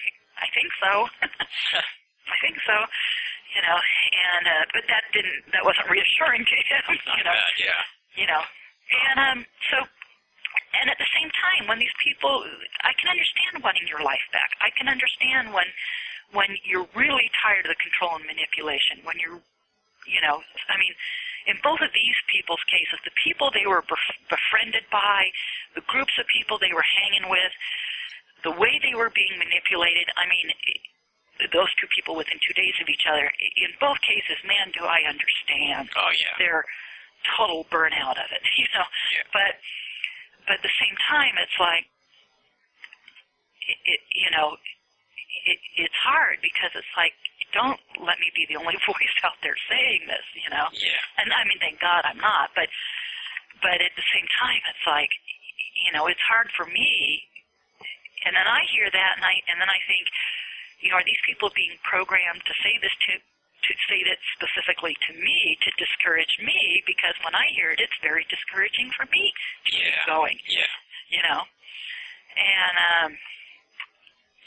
I 0.41 0.47
think 0.55 0.69
so. 0.81 0.91
I 2.33 2.37
think 2.41 2.57
so. 2.65 2.77
You 3.53 3.61
know, 3.61 3.77
and 3.77 4.43
uh, 4.49 4.65
but 4.73 4.83
that 4.89 5.05
didn't 5.13 5.53
that 5.53 5.61
wasn't 5.65 5.85
reassuring 5.89 6.41
to 6.45 6.57
him. 6.65 6.83
You 7.17 7.23
know, 7.25 7.33
bad. 7.37 7.53
Yeah. 7.61 7.81
you 8.17 8.25
know, 8.25 8.41
and 9.11 9.17
um, 9.21 9.39
so 9.69 9.85
and 10.79 10.89
at 10.89 10.97
the 10.97 11.09
same 11.15 11.29
time, 11.33 11.67
when 11.67 11.79
these 11.79 11.93
people, 12.03 12.45
I 12.85 12.93
can 12.95 13.09
understand 13.09 13.63
wanting 13.63 13.87
your 13.89 14.03
life 14.05 14.23
back. 14.31 14.53
I 14.61 14.69
can 14.77 14.87
understand 14.87 15.53
when 15.53 15.67
when 16.31 16.53
you're 16.61 16.85
really 16.93 17.25
tired 17.41 17.65
of 17.65 17.73
the 17.73 17.81
control 17.81 18.13
and 18.13 18.25
manipulation. 18.29 19.01
When 19.01 19.17
you're, 19.17 19.41
you 20.05 20.21
know, 20.21 20.45
I 20.69 20.77
mean, 20.77 20.93
in 21.49 21.57
both 21.65 21.81
of 21.81 21.89
these 21.89 22.17
people's 22.29 22.61
cases, 22.69 23.01
the 23.01 23.15
people 23.17 23.49
they 23.49 23.65
were 23.65 23.81
bef- 23.81 24.19
befriended 24.29 24.85
by, 24.93 25.33
the 25.73 25.81
groups 25.89 26.13
of 26.21 26.29
people 26.29 26.61
they 26.61 26.69
were 26.69 26.85
hanging 27.01 27.33
with, 27.33 27.49
the 28.45 28.53
way 28.53 28.77
they 28.77 28.93
were 28.93 29.09
being 29.09 29.33
manipulated. 29.41 30.05
I 30.21 30.29
mean, 30.29 30.53
those 31.49 31.71
two 31.81 31.87
people 31.95 32.13
within 32.13 32.37
two 32.43 32.53
days 32.53 32.75
of 32.77 32.87
each 32.91 33.07
other. 33.09 33.31
In 33.57 33.71
both 33.79 33.97
cases, 34.05 34.37
man, 34.45 34.69
do 34.75 34.83
I 34.83 35.07
understand 35.07 35.89
Oh 35.95 36.11
yeah. 36.13 36.35
their 36.37 36.61
total 37.37 37.65
burnout 37.71 38.19
of 38.19 38.29
it, 38.31 38.43
you 38.59 38.67
know. 38.75 38.85
Yeah. 39.15 39.23
But 39.31 39.57
but 40.49 40.57
at 40.57 40.65
the 40.65 40.77
same 40.81 40.97
time, 41.05 41.37
it's 41.37 41.53
like 41.61 41.85
it, 43.69 43.77
it 43.85 44.01
you 44.17 44.33
know 44.33 44.57
it, 45.45 45.61
it's 45.77 45.99
hard 46.01 46.41
because 46.41 46.73
it's 46.73 46.93
like 46.97 47.13
don't 47.53 47.77
let 48.01 48.17
me 48.17 48.33
be 48.33 48.49
the 48.49 48.57
only 48.57 48.77
voice 48.89 49.17
out 49.21 49.37
there 49.45 49.57
saying 49.69 50.09
this, 50.09 50.25
you 50.33 50.49
know. 50.49 50.65
Yeah. 50.73 51.21
And 51.21 51.29
I 51.29 51.45
mean, 51.45 51.61
thank 51.61 51.77
God 51.77 52.01
I'm 52.01 52.17
not, 52.17 52.49
but 52.57 52.65
but 53.61 53.77
at 53.77 53.93
the 53.93 54.07
same 54.09 54.25
time, 54.41 54.61
it's 54.65 54.85
like 54.89 55.13
you 55.85 55.93
know 55.93 56.09
it's 56.09 56.23
hard 56.25 56.49
for 56.57 56.65
me. 56.65 57.21
And 58.25 58.35
then 58.35 58.49
I 58.49 58.65
hear 58.73 58.89
that, 58.89 59.11
and 59.21 59.23
I 59.23 59.37
and 59.53 59.61
then 59.61 59.69
I 59.69 59.79
think, 59.85 60.09
you 60.81 60.89
know, 60.89 60.97
are 60.97 61.05
these 61.05 61.21
people 61.23 61.53
being 61.53 61.77
programmed 61.85 62.41
to 62.43 62.53
say 62.65 62.75
this 62.81 62.91
to 63.07 63.21
to 63.63 63.73
say 63.87 63.99
that 64.07 64.19
specifically 64.35 64.95
to 65.07 65.11
me 65.13 65.57
to 65.63 65.69
discourage 65.75 66.31
me? 66.39 66.83
Because 66.87 67.15
when 67.23 67.35
I 67.35 67.47
hear 67.55 67.71
it, 67.71 67.79
it's 67.79 67.95
very 68.01 68.25
discouraging 68.29 68.91
for 68.95 69.05
me 69.11 69.33
to 69.65 69.69
keep 69.71 69.99
going. 70.07 70.37
Yeah. 70.47 70.71
You 71.09 71.21
know, 71.25 71.41
and 72.37 72.75
um, 72.77 73.11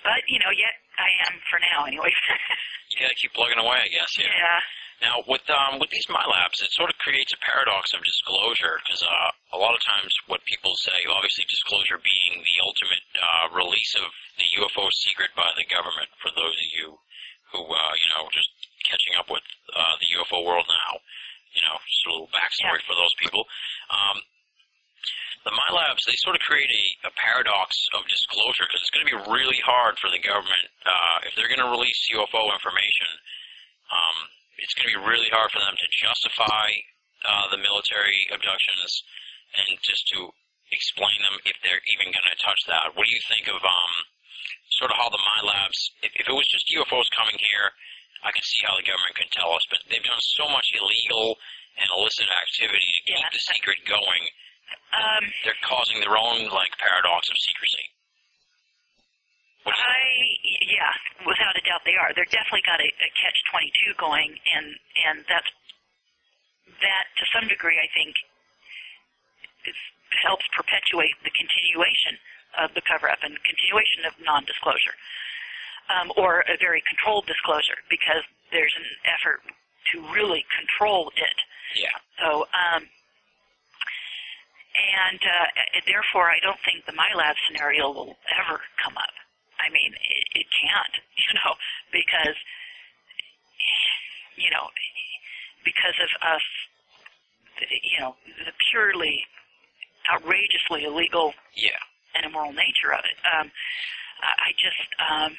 but 0.07 0.23
you 0.29 0.39
know, 0.39 0.53
yet 0.55 0.75
I 0.99 1.11
am 1.27 1.39
for 1.51 1.59
now 1.73 1.87
anyway. 1.87 2.13
You 2.93 3.09
gotta 3.09 3.17
keep 3.17 3.33
plugging 3.33 3.57
away, 3.57 3.81
I 3.81 3.89
guess. 3.89 4.21
Yeah. 4.21 4.29
yeah. 4.29 4.61
Now, 5.03 5.19
with 5.27 5.43
um, 5.51 5.83
with 5.83 5.91
these 5.91 6.07
MILABs, 6.07 6.63
it 6.63 6.71
sort 6.71 6.87
of 6.87 6.97
creates 7.03 7.35
a 7.35 7.41
paradox 7.43 7.91
of 7.91 8.07
disclosure 8.07 8.79
because 8.87 9.03
uh, 9.03 9.57
a 9.57 9.59
lot 9.59 9.75
of 9.75 9.83
times 9.83 10.15
what 10.31 10.45
people 10.47 10.79
say, 10.79 10.95
obviously 11.11 11.43
disclosure 11.51 11.99
being 11.99 12.39
the 12.39 12.59
ultimate 12.63 13.03
uh, 13.19 13.51
release 13.51 13.99
of 13.99 14.07
the 14.39 14.47
UFO 14.63 14.87
secret 14.95 15.35
by 15.35 15.51
the 15.59 15.67
government. 15.67 16.07
For 16.23 16.31
those 16.39 16.55
of 16.55 16.69
you 16.71 16.95
who 17.51 17.67
uh, 17.67 17.95
you 17.99 18.09
know 18.15 18.31
just 18.31 18.55
catching 18.89 19.15
up 19.19 19.31
with 19.31 19.45
uh, 19.75 19.95
the 20.01 20.09
UFO 20.19 20.45
world 20.45 20.67
now, 20.69 20.93
you 21.55 21.63
know, 21.69 21.77
just 21.85 22.07
a 22.07 22.11
little 22.11 22.33
backstory 22.33 22.81
for 22.85 22.97
those 22.97 23.15
people. 23.21 23.45
Um, 23.91 24.19
the 25.43 25.51
MILABs, 25.51 26.07
they 26.07 26.15
sort 26.23 26.39
of 26.39 26.43
create 26.47 26.71
a, 26.71 27.11
a 27.11 27.13
paradox 27.19 27.75
of 27.99 28.07
disclosure 28.07 28.63
because 28.63 28.79
it's 28.79 28.95
going 28.95 29.03
to 29.03 29.11
be 29.11 29.21
really 29.27 29.59
hard 29.67 29.99
for 29.99 30.07
the 30.07 30.23
government 30.23 30.71
uh, 30.87 31.27
if 31.27 31.35
they're 31.35 31.51
going 31.51 31.63
to 31.63 31.75
release 31.75 31.99
UFO 32.15 32.47
information. 32.55 33.11
Um, 33.91 34.17
it's 34.63 34.75
going 34.79 34.87
to 34.87 34.95
be 34.95 35.03
really 35.03 35.27
hard 35.35 35.51
for 35.51 35.59
them 35.59 35.75
to 35.75 35.87
justify 35.99 36.71
uh, 37.27 37.51
the 37.51 37.59
military 37.59 38.23
abductions 38.31 39.03
and 39.59 39.75
just 39.83 40.07
to 40.15 40.31
explain 40.71 41.19
them 41.27 41.43
if 41.45 41.59
they're 41.67 41.83
even 41.99 42.15
going 42.15 42.31
to 42.31 42.39
touch 42.39 42.63
that. 42.71 42.95
What 42.95 43.05
do 43.05 43.13
you 43.13 43.23
think 43.27 43.51
of 43.51 43.59
um, 43.59 43.95
sort 44.79 44.95
of 44.95 44.97
how 44.97 45.11
the 45.11 45.21
MILABs, 45.21 46.07
if, 46.07 46.13
if 46.23 46.25
it 46.31 46.35
was 46.35 46.47
just 46.49 46.71
UFOs 46.71 47.11
coming 47.13 47.37
here, 47.37 47.75
I 48.23 48.31
could 48.31 48.47
see 48.47 48.63
how 48.63 48.79
the 48.79 48.87
government 48.87 49.15
could 49.19 49.33
tell 49.35 49.51
us, 49.53 49.67
but 49.67 49.83
they've 49.91 50.03
done 50.03 50.23
so 50.39 50.47
much 50.49 50.67
illegal 50.79 51.37
and 51.79 51.89
illicit 51.99 52.31
activity 52.31 52.93
to 53.07 53.13
keep 53.19 53.31
the 53.33 53.43
secret 53.55 53.79
going. 53.89 54.23
Um, 54.93 55.25
They're 55.45 55.63
causing 55.65 56.01
their 56.01 56.17
own 56.17 56.49
like 56.53 56.73
paradox 56.79 57.29
of 57.29 57.37
secrecy. 57.37 57.87
What 59.65 59.75
do 59.75 59.81
you 59.81 59.89
I 59.89 60.01
yeah, 60.75 60.95
without 61.23 61.55
a 61.55 61.63
doubt 61.63 61.87
they 61.87 61.95
are. 61.95 62.11
They're 62.15 62.31
definitely 62.31 62.67
got 62.67 62.83
a, 62.83 62.89
a 62.89 63.09
catch 63.15 63.39
twenty 63.51 63.71
two 63.79 63.95
going, 63.95 64.35
and 64.55 64.75
and 65.07 65.25
that's 65.31 65.51
that 66.83 67.05
to 67.19 67.25
some 67.31 67.47
degree 67.47 67.79
I 67.79 67.89
think 67.95 68.17
is, 69.67 69.79
helps 70.23 70.45
perpetuate 70.51 71.15
the 71.23 71.31
continuation 71.31 72.19
of 72.59 72.75
the 72.75 72.83
cover 72.85 73.09
up 73.09 73.23
and 73.23 73.39
continuation 73.47 74.05
of 74.05 74.13
non 74.21 74.45
disclosure, 74.45 74.97
um, 75.91 76.13
or 76.17 76.41
a 76.49 76.57
very 76.61 76.83
controlled 76.89 77.27
disclosure 77.27 77.79
because 77.91 78.23
there's 78.51 78.75
an 78.77 78.85
effort 79.09 79.41
to 79.93 80.01
really 80.13 80.45
control 80.57 81.11
it. 81.17 81.39
Yeah. 81.75 81.97
So, 82.21 82.47
um, 82.53 82.85
and 85.01 85.21
uh, 85.21 85.81
therefore, 85.87 86.31
I 86.31 86.39
don't 86.43 86.59
think 86.65 86.85
the 86.87 86.93
MILAB 86.93 87.35
scenario 87.49 87.91
will 87.93 88.17
ever 88.41 88.61
come 88.83 88.97
up. 88.97 89.13
I 89.61 89.71
mean, 89.71 89.93
it, 89.95 90.25
it 90.41 90.47
can't, 90.53 90.95
you 91.23 91.33
know, 91.41 91.55
because, 91.93 92.37
you 94.37 94.51
know, 94.51 94.69
because 95.65 95.95
of 96.03 96.11
us, 96.35 96.43
you 97.83 98.01
know, 98.01 98.17
the 98.45 98.53
purely 98.71 99.25
outrageously 100.13 100.85
illegal 100.85 101.35
Yeah. 101.55 101.79
and 102.17 102.27
immoral 102.27 102.53
nature 102.53 102.93
of 102.93 103.05
it. 103.05 103.17
Um, 103.29 103.51
I 104.23 104.51
I 104.51 104.53
just, 104.59 104.89
um, 104.99 105.37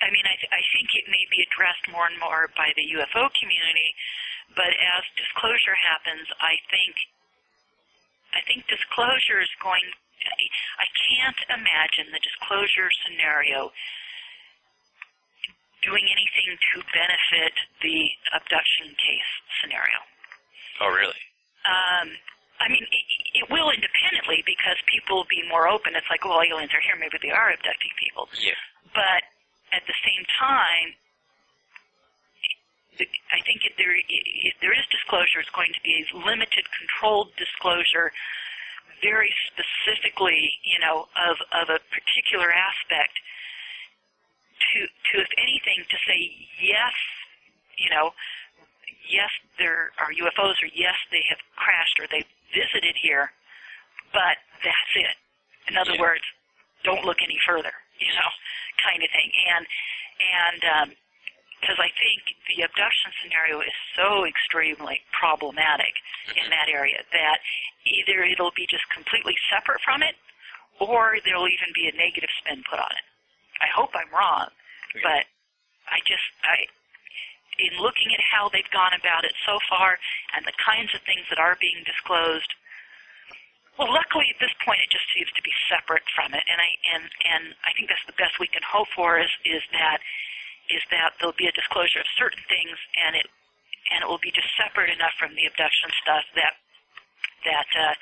I 0.00 0.08
mean, 0.08 0.24
I, 0.24 0.36
th- 0.40 0.52
I 0.52 0.62
think 0.72 0.88
it 0.96 1.06
may 1.12 1.24
be 1.28 1.44
addressed 1.44 1.84
more 1.92 2.08
and 2.08 2.16
more 2.16 2.48
by 2.56 2.72
the 2.76 2.84
UFO 2.96 3.28
community, 3.36 3.90
but 4.56 4.72
as 4.72 5.02
disclosure 5.16 5.76
happens, 5.76 6.24
I 6.40 6.56
think, 6.72 6.96
I 8.32 8.40
think 8.48 8.64
disclosure 8.66 9.40
is 9.40 9.52
going. 9.60 9.84
I 10.20 10.84
can't 11.08 11.40
imagine 11.48 12.12
the 12.12 12.20
disclosure 12.20 12.92
scenario 13.08 13.72
doing 15.80 16.04
anything 16.12 16.60
to 16.60 16.84
benefit 16.92 17.56
the 17.80 18.12
abduction 18.36 18.92
case 19.00 19.32
scenario. 19.64 20.00
Oh, 20.84 20.92
really? 20.92 21.24
Um, 21.64 22.12
I 22.60 22.68
mean, 22.68 22.84
it, 22.84 23.04
it 23.44 23.46
will 23.48 23.72
independently 23.72 24.44
because 24.44 24.76
people 24.92 25.24
will 25.24 25.32
be 25.32 25.40
more 25.48 25.68
open. 25.68 25.96
It's 25.96 26.08
like, 26.12 26.24
well, 26.24 26.44
aliens 26.44 26.72
are 26.76 26.84
here, 26.84 26.96
maybe 27.00 27.16
they 27.20 27.32
are 27.32 27.48
abducting 27.52 27.92
people. 27.96 28.28
Yeah. 28.36 28.56
But 28.92 29.24
at 29.72 29.82
the 29.86 29.94
same 30.04 30.24
time, 30.38 30.94
I 33.32 33.40
think 33.46 33.64
if 33.64 33.72
there 33.80 33.96
if 33.96 34.54
there 34.60 34.76
is 34.76 34.84
disclosure, 34.92 35.40
it's 35.40 35.50
going 35.56 35.72
to 35.72 35.80
be 35.82 36.04
a 36.04 36.04
limited, 36.18 36.64
controlled 36.76 37.32
disclosure, 37.40 38.12
very 39.00 39.32
specifically, 39.48 40.52
you 40.64 40.78
know, 40.84 41.08
of 41.16 41.36
of 41.56 41.70
a 41.72 41.80
particular 41.88 42.52
aspect. 42.52 43.14
To 44.60 44.78
to 44.84 45.12
if 45.24 45.30
anything, 45.40 45.80
to 45.88 45.96
say 46.04 46.18
yes, 46.60 46.92
you 47.78 47.88
know, 47.88 48.12
yes, 49.08 49.30
there 49.56 49.92
are 49.96 50.12
UFOs, 50.12 50.60
or 50.60 50.68
yes, 50.74 50.94
they 51.10 51.24
have 51.30 51.38
crashed, 51.56 51.96
or 51.98 52.06
they 52.12 52.24
visited 52.52 52.94
here, 53.00 53.32
but 54.12 54.36
that's 54.62 54.92
it. 54.94 55.16
In 55.68 55.76
other 55.78 55.94
Yeah. 55.94 56.02
words, 56.02 56.24
don't 56.84 57.04
look 57.04 57.22
any 57.22 57.38
further, 57.46 57.72
you 58.00 58.12
know, 58.16 58.30
kind 58.80 59.00
of 59.04 59.10
thing. 59.12 59.30
And 59.54 59.64
and 60.20 60.62
um, 60.64 60.88
because 61.60 61.76
I 61.76 61.92
think 62.00 62.24
the 62.48 62.64
abduction 62.64 63.12
scenario 63.20 63.60
is 63.60 63.76
so 63.92 64.24
extremely 64.24 65.04
problematic 65.12 65.92
in 66.32 66.48
that 66.48 66.72
area 66.72 67.04
that 67.12 67.38
either 67.84 68.24
it'll 68.24 68.56
be 68.56 68.64
just 68.64 68.88
completely 68.88 69.36
separate 69.52 69.84
from 69.84 70.00
it, 70.00 70.16
or 70.80 71.20
there'll 71.24 71.48
even 71.52 71.70
be 71.76 71.84
a 71.88 71.94
negative 71.94 72.32
spin 72.40 72.64
put 72.64 72.80
on 72.80 72.92
it. 72.96 73.06
I 73.60 73.68
hope 73.68 73.92
I'm 73.92 74.08
wrong, 74.08 74.48
but 75.04 75.28
I 75.92 76.00
just 76.08 76.24
I 76.44 76.64
in 77.60 77.76
looking 77.76 78.08
at 78.16 78.24
how 78.24 78.48
they've 78.48 78.72
gone 78.72 78.96
about 78.96 79.28
it 79.28 79.36
so 79.44 79.60
far 79.68 80.00
and 80.32 80.48
the 80.48 80.56
kinds 80.64 80.88
of 80.96 81.04
things 81.04 81.28
that 81.28 81.36
are 81.36 81.60
being 81.60 81.84
disclosed. 81.84 82.48
Well, 83.80 83.96
luckily 83.96 84.28
at 84.28 84.36
this 84.44 84.52
point 84.60 84.76
it 84.84 84.92
just 84.92 85.08
seems 85.16 85.32
to 85.32 85.40
be 85.40 85.56
separate 85.72 86.04
from 86.12 86.36
it, 86.36 86.44
and 86.44 86.60
I 86.60 86.68
and 86.92 87.04
and 87.32 87.44
I 87.64 87.72
think 87.72 87.88
that's 87.88 88.04
the 88.04 88.18
best 88.20 88.36
we 88.36 88.44
can 88.52 88.60
hope 88.60 88.92
for 88.92 89.16
is 89.16 89.32
is 89.48 89.64
that 89.72 90.04
is 90.68 90.84
that 90.92 91.16
there'll 91.16 91.40
be 91.40 91.48
a 91.48 91.56
disclosure 91.56 92.04
of 92.04 92.08
certain 92.20 92.44
things, 92.44 92.76
and 93.00 93.16
it 93.16 93.24
and 93.96 94.04
it 94.04 94.08
will 94.12 94.20
be 94.20 94.36
just 94.36 94.52
separate 94.60 94.92
enough 94.92 95.16
from 95.16 95.32
the 95.32 95.48
abduction 95.48 95.88
stuff 95.96 96.28
that 96.36 96.60
that 97.48 97.68
uh, 97.72 97.94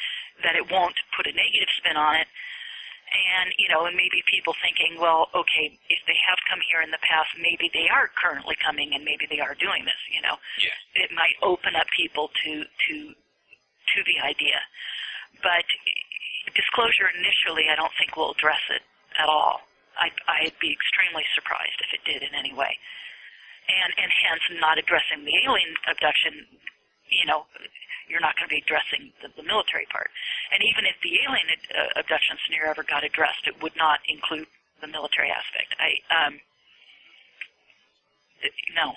that 0.43 0.59
it 0.59 0.67
won't 0.67 0.99
put 1.15 1.31
a 1.31 1.33
negative 1.39 1.71
spin 1.79 1.95
on 1.95 2.19
it. 2.19 2.27
And 3.39 3.55
you 3.55 3.71
know, 3.71 3.87
and 3.87 3.95
maybe 3.95 4.19
people 4.27 4.59
thinking, 4.59 4.99
well, 4.99 5.31
okay, 5.31 5.79
if 5.89 6.03
they 6.11 6.19
have 6.27 6.43
come 6.51 6.59
here 6.67 6.83
in 6.83 6.91
the 6.91 7.01
past, 7.07 7.31
maybe 7.39 7.71
they 7.71 7.87
are 7.87 8.11
currently 8.19 8.59
coming, 8.59 8.99
and 8.99 9.07
maybe 9.07 9.31
they 9.31 9.39
are 9.39 9.55
doing 9.55 9.87
this. 9.87 10.03
You 10.11 10.27
know, 10.27 10.43
Yeah. 10.59 11.07
it 11.07 11.15
might 11.15 11.39
open 11.39 11.79
up 11.79 11.87
people 11.95 12.35
to 12.43 12.67
to 12.67 12.95
to 13.95 13.99
the 14.03 14.19
idea. 14.27 14.59
But 15.43 15.67
disclosure 16.55 17.11
initially, 17.15 17.71
I 17.71 17.77
don't 17.77 17.93
think 17.99 18.17
will 18.17 18.33
address 18.33 18.63
it 18.71 18.83
at 19.19 19.29
all. 19.29 19.63
I'd, 19.99 20.15
I'd 20.31 20.59
be 20.63 20.71
extremely 20.71 21.27
surprised 21.35 21.79
if 21.83 21.91
it 21.91 22.03
did 22.07 22.23
in 22.23 22.35
any 22.35 22.55
way, 22.55 22.79
and 23.67 23.91
and 23.99 24.11
hence 24.11 24.43
not 24.63 24.79
addressing 24.79 25.27
the 25.27 25.35
alien 25.43 25.75
abduction. 25.91 26.47
You 27.11 27.27
know, 27.27 27.47
you're 28.07 28.23
not 28.23 28.37
going 28.37 28.49
to 28.49 28.55
be 28.55 28.63
addressing 28.63 29.13
the, 29.21 29.29
the 29.35 29.43
military 29.43 29.87
part. 29.91 30.11
And 30.53 30.63
even 30.65 30.87
if 30.87 30.97
the 31.03 31.19
alien 31.27 31.49
uh, 31.73 32.01
abduction 32.01 32.37
scenario 32.45 32.71
ever 32.73 32.85
got 32.85 33.03
addressed, 33.03 33.49
it 33.49 33.59
would 33.63 33.77
not 33.77 34.01
include 34.07 34.47
the 34.81 34.89
military 34.89 35.31
aspect. 35.31 35.75
I 35.83 35.99
um, 36.15 36.41
no. 38.75 38.95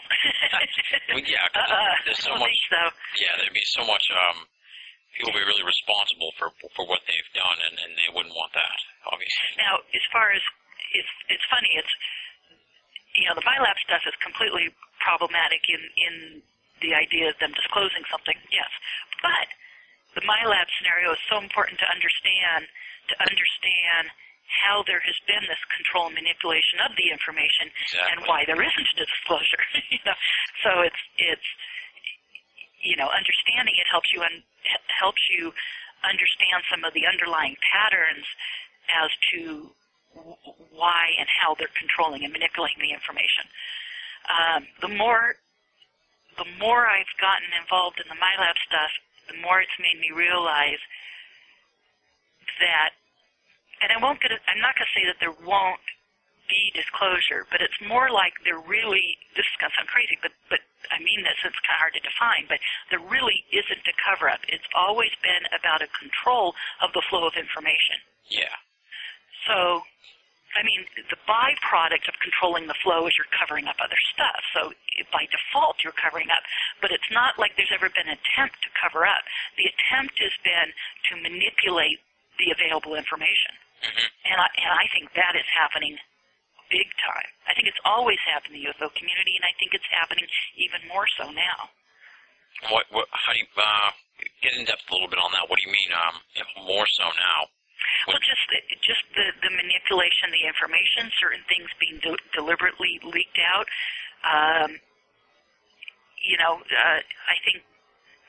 well, 1.09 1.23
yeah, 1.25 1.49
cause 1.53 1.65
uh, 1.73 1.95
there's 2.05 2.21
so 2.21 2.37
much. 2.37 2.53
so. 2.69 2.81
Yeah, 3.17 3.33
there'd 3.41 3.53
be 3.53 3.65
so 3.65 3.85
much. 3.85 4.05
Um, 4.13 4.45
people 5.15 5.35
be 5.35 5.43
really 5.43 5.65
responsible 5.65 6.31
for 6.39 6.51
for 6.75 6.87
what 6.87 7.03
they've 7.07 7.31
done, 7.35 7.57
and, 7.67 7.75
and 7.81 7.91
they 7.99 8.09
wouldn't 8.11 8.35
want 8.35 8.53
that, 8.55 8.79
obviously. 9.09 9.59
Now, 9.59 9.83
as 9.91 10.05
far 10.11 10.31
as 10.31 10.43
it's 10.93 11.13
it's 11.29 11.45
funny, 11.51 11.71
it's 11.75 11.93
you 13.15 13.27
know 13.27 13.35
the 13.35 13.45
MILAB 13.45 13.77
stuff 13.83 14.03
is 14.07 14.15
completely 14.23 14.71
problematic 15.03 15.61
in 15.67 15.81
in 15.99 16.15
the 16.81 16.95
idea 16.95 17.29
of 17.29 17.37
them 17.39 17.53
disclosing 17.53 18.03
something. 18.09 18.37
Yes, 18.49 18.71
but 19.21 19.47
the 20.15 20.23
MILAB 20.23 20.67
scenario 20.79 21.13
is 21.13 21.21
so 21.27 21.39
important 21.39 21.79
to 21.79 21.87
understand 21.91 22.67
to 23.11 23.15
understand 23.19 24.11
how 24.51 24.83
there 24.83 24.99
has 24.99 25.15
been 25.27 25.41
this 25.47 25.63
control 25.71 26.11
and 26.11 26.15
manipulation 26.15 26.83
of 26.83 26.91
the 26.99 27.07
information 27.07 27.71
and 28.11 28.19
why 28.27 28.43
there 28.43 28.59
isn't 28.59 28.87
a 28.91 28.97
disclosure. 28.99 29.63
you 29.93 30.01
know, 30.03 30.17
so 30.63 30.83
it's 30.83 31.01
it's 31.17 31.49
you 32.83 32.95
know 32.95 33.09
understanding 33.09 33.75
it 33.77 33.87
helps 33.89 34.11
you 34.13 34.21
un- 34.21 34.43
helps 34.89 35.21
you 35.29 35.53
understand 36.03 36.65
some 36.69 36.83
of 36.83 36.93
the 36.93 37.05
underlying 37.05 37.55
patterns 37.71 38.25
as 38.89 39.09
to 39.31 39.69
why 40.73 41.13
and 41.19 41.27
how 41.29 41.55
they're 41.55 41.71
controlling 41.77 42.23
and 42.23 42.33
manipulating 42.33 42.81
the 42.81 42.91
information. 42.91 43.45
Um, 44.27 44.67
the 44.81 44.91
more 44.91 45.35
the 46.37 46.47
more 46.59 46.87
I've 46.87 47.11
gotten 47.19 47.51
involved 47.59 47.99
in 47.99 48.07
the 48.07 48.15
MILAB 48.15 48.57
stuff, 48.65 48.91
the 49.27 49.37
more 49.41 49.61
it's 49.61 49.77
made 49.79 49.99
me 49.99 50.15
realize 50.15 50.79
that, 52.59 52.95
and 53.81 53.91
I 53.91 53.97
won't 54.01 54.21
get. 54.21 54.31
I'm 54.31 54.61
not 54.61 54.75
going 54.75 54.87
to 54.87 54.93
say 54.95 55.05
that 55.05 55.19
there 55.19 55.35
won't 55.45 55.81
be 56.51 56.75
disclosure, 56.75 57.47
but 57.47 57.63
it's 57.63 57.79
more 57.87 58.11
like 58.11 58.35
there 58.43 58.59
really. 58.59 59.15
This 59.39 59.47
is 59.47 59.55
going 59.63 59.71
to 59.71 59.77
sound 59.79 59.87
crazy, 59.87 60.19
but 60.19 60.35
but 60.51 60.59
I 60.91 60.99
mean 60.99 61.23
this. 61.23 61.39
It's 61.47 61.55
kind 61.63 61.79
of 61.79 61.81
hard 61.87 61.95
to 61.95 62.03
define, 62.03 62.45
but 62.51 62.59
there 62.91 62.99
really 62.99 63.47
isn't 63.55 63.87
a 63.87 63.95
cover 64.03 64.27
up. 64.27 64.43
It's 64.51 64.67
always 64.75 65.15
been 65.23 65.47
about 65.55 65.79
a 65.79 65.89
control 65.95 66.53
of 66.83 66.91
the 66.91 67.01
flow 67.07 67.23
of 67.23 67.39
information. 67.39 68.03
Yeah. 68.27 68.51
So, 69.47 69.81
I 70.53 70.61
mean, 70.61 70.85
the 71.09 71.17
byproduct 71.25 72.05
of 72.11 72.15
controlling 72.21 72.67
the 72.67 72.77
flow 72.83 73.07
is 73.07 73.15
you're 73.17 73.31
covering 73.33 73.65
up 73.65 73.79
other 73.81 73.97
stuff. 74.13 74.43
So 74.53 74.75
by 75.09 75.25
default, 75.31 75.81
you're 75.81 75.97
covering 75.97 76.29
up. 76.29 76.43
But 76.83 76.91
it's 76.91 77.09
not 77.09 77.39
like 77.39 77.55
there's 77.55 77.73
ever 77.73 77.89
been 77.89 78.11
an 78.11 78.19
attempt 78.19 78.61
to 78.67 78.69
cover 78.77 79.07
up. 79.07 79.23
The 79.57 79.65
attempt 79.71 80.19
has 80.19 80.35
been 80.43 80.75
to 81.09 81.13
manipulate 81.23 82.03
the 82.37 82.51
available 82.51 82.93
information. 82.93 83.55
Mm-hmm. 83.81 84.07
And 84.29 84.37
I, 84.37 84.47
and 84.61 84.71
I 84.77 84.85
think 84.93 85.13
that 85.17 85.33
is 85.33 85.47
happening 85.49 85.97
big 86.71 86.87
time. 87.03 87.29
I 87.45 87.53
think 87.53 87.67
it's 87.67 87.79
always 87.85 88.17
happened 88.25 88.55
in 88.55 88.63
the 88.63 88.71
UFO 88.71 88.87
community, 88.95 89.35
and 89.35 89.43
I 89.45 89.53
think 89.59 89.75
it's 89.75 89.87
happening 89.91 90.25
even 90.57 90.79
more 90.87 91.05
so 91.19 91.29
now. 91.29 91.69
What? 92.71 92.87
What? 92.89 93.07
How 93.11 93.35
do 93.35 93.39
you 93.43 93.49
uh, 93.59 93.89
get 94.41 94.55
in 94.55 94.63
depth 94.65 94.87
a 94.89 94.93
little 94.95 95.11
bit 95.11 95.19
on 95.19 95.31
that? 95.35 95.45
What 95.51 95.59
do 95.59 95.63
you 95.67 95.73
mean? 95.73 95.91
Um, 95.91 96.15
more 96.65 96.87
so 96.97 97.05
now. 97.11 97.51
Well, 98.07 98.21
just 98.21 98.41
the, 98.49 98.59
just 98.85 99.03
the, 99.17 99.25
the 99.41 99.51
manipulation, 99.51 100.29
the 100.29 100.45
information, 100.45 101.09
certain 101.17 101.41
things 101.49 101.67
being 101.81 101.97
de- 102.01 102.23
deliberately 102.33 103.01
leaked 103.01 103.41
out. 103.41 103.65
Um, 104.21 104.77
you 106.21 106.37
know, 106.37 106.61
uh, 106.61 106.99
I 107.01 107.35
think 107.41 107.65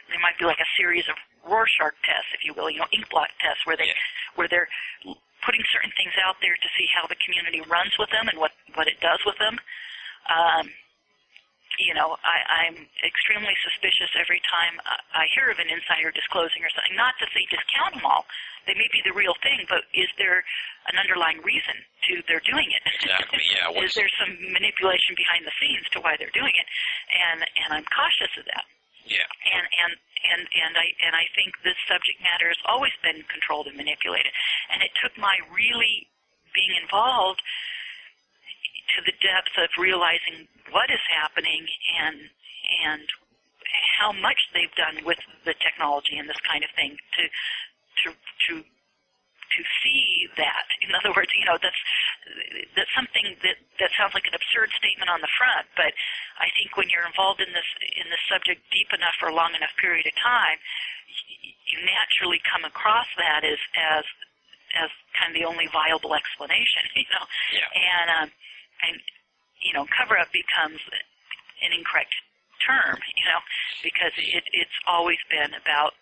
there 0.09 0.21
might 0.25 0.37
be 0.41 0.49
like 0.49 0.61
a 0.61 0.71
series 0.77 1.05
of 1.13 1.17
Rorschach 1.45 1.93
tests, 2.05 2.33
if 2.33 2.45
you 2.49 2.57
will, 2.57 2.71
you 2.73 2.81
know, 2.81 2.89
ink 2.97 3.05
blot 3.13 3.29
tests, 3.45 3.67
where 3.69 3.77
they 3.77 3.93
Yeah. 3.93 4.01
where 4.37 4.49
they're 4.49 4.69
putting 5.45 5.63
certain 5.71 5.93
things 5.99 6.15
out 6.23 6.39
there 6.41 6.55
to 6.55 6.69
see 6.79 6.87
how 6.91 7.07
the 7.07 7.19
community 7.23 7.61
runs 7.67 7.93
with 7.99 8.11
them 8.11 8.27
and 8.31 8.39
what 8.39 8.53
what 8.75 8.87
it 8.87 8.99
does 9.03 9.21
with 9.27 9.37
them. 9.39 9.59
Um, 10.31 10.71
you 11.81 11.95
know, 11.97 12.21
I, 12.21 12.69
I'm 12.69 12.77
extremely 13.01 13.57
suspicious 13.65 14.13
every 14.21 14.45
time 14.45 14.77
I 15.17 15.25
hear 15.33 15.49
of 15.49 15.57
an 15.57 15.73
insider 15.73 16.13
disclosing 16.13 16.61
or 16.61 16.69
something. 16.69 16.93
Not 17.01 17.17
to 17.19 17.27
say 17.33 17.49
discount 17.49 17.97
them 17.97 18.05
all; 18.05 18.29
they 18.69 18.77
may 18.77 18.89
be 18.93 19.01
the 19.05 19.15
real 19.17 19.35
thing, 19.41 19.65
but 19.69 19.89
is 19.97 20.09
there 20.21 20.45
an 20.93 21.01
underlying 21.01 21.41
reason 21.41 21.75
to 22.09 22.21
their 22.29 22.45
doing 22.45 22.69
it? 22.71 22.83
Exactly. 23.01 23.41
Yeah. 23.53 23.85
is 23.85 23.95
there 23.95 24.09
some 24.21 24.33
manipulation 24.53 25.15
behind 25.17 25.45
the 25.47 25.55
scenes 25.61 25.87
to 25.93 26.01
why 26.01 26.17
they're 26.19 26.35
doing 26.35 26.53
it? 26.53 26.67
And 27.13 27.41
and 27.65 27.69
I'm 27.73 27.87
cautious 27.89 28.33
of 28.37 28.45
that. 28.53 28.65
Yeah. 29.07 29.29
And 29.55 29.67
and 29.67 29.93
and 30.33 30.43
and 30.47 30.73
I 30.79 30.87
and 31.07 31.15
I 31.17 31.27
think 31.35 31.55
this 31.65 31.79
subject 31.89 32.23
matter 32.23 32.49
has 32.49 32.61
always 32.67 32.95
been 33.03 33.23
controlled 33.27 33.67
and 33.67 33.77
manipulated. 33.77 34.33
And 34.71 34.83
it 34.83 34.91
took 34.99 35.17
my 35.19 35.35
really 35.51 36.07
being 36.55 36.75
involved 36.81 37.43
to 38.97 38.99
the 39.03 39.17
depth 39.25 39.57
of 39.57 39.71
realizing 39.79 40.47
what 40.71 40.91
is 40.91 41.03
happening 41.09 41.67
and 42.01 42.29
and 42.85 43.07
how 43.99 44.13
much 44.13 44.39
they've 44.53 44.75
done 44.77 45.05
with 45.05 45.19
the 45.45 45.55
technology 45.59 46.19
and 46.19 46.29
this 46.29 46.41
kind 46.45 46.63
of 46.63 46.71
thing 46.77 46.97
to 47.17 47.23
to 48.05 48.07
to 48.49 48.53
to 49.57 49.61
see 49.85 50.29
that. 50.37 50.67
In 50.81 50.95
other 50.97 51.13
words, 51.13 51.31
you 51.37 51.45
know, 51.45 51.59
that's 51.61 51.79
that's 52.77 52.93
something 52.97 53.37
that 53.45 53.59
that 53.81 53.91
sounds 53.99 54.15
like 54.15 54.27
an 54.27 54.37
absurd 54.37 54.73
statement 54.77 55.11
on 55.11 55.21
the 55.21 55.33
front, 55.37 55.69
but 55.77 55.93
I 56.41 56.49
think 56.57 56.77
when 56.77 56.89
you're 56.89 57.07
involved 57.07 57.41
in 57.41 57.51
this 57.53 57.69
in 57.97 58.09
this 58.09 58.23
subject 58.29 58.65
deep 58.73 58.89
enough 58.95 59.15
for 59.21 59.29
a 59.29 59.35
long 59.35 59.53
enough 59.53 59.73
period 59.77 60.07
of 60.09 60.15
time, 60.17 60.59
you 61.69 61.79
naturally 61.85 62.41
come 62.49 62.65
across 62.65 63.09
that 63.19 63.45
as 63.45 63.61
as 63.77 64.05
as 64.73 64.91
kind 65.13 65.29
of 65.33 65.37
the 65.37 65.45
only 65.45 65.69
viable 65.69 66.17
explanation, 66.17 66.85
you 66.97 67.09
know. 67.13 67.25
Yeah. 67.53 67.69
And 67.77 68.09
um, 68.17 68.29
and 68.89 68.97
you 69.61 69.73
know, 69.73 69.87
cover 69.93 70.19
up 70.19 70.33
becomes 70.33 70.81
an 71.63 71.71
incorrect 71.71 72.15
term, 72.65 72.99
you 73.17 73.25
know, 73.27 73.41
because 73.83 74.15
it 74.17 74.45
it's 74.53 74.79
always 74.87 75.19
been 75.31 75.55
about 75.55 75.95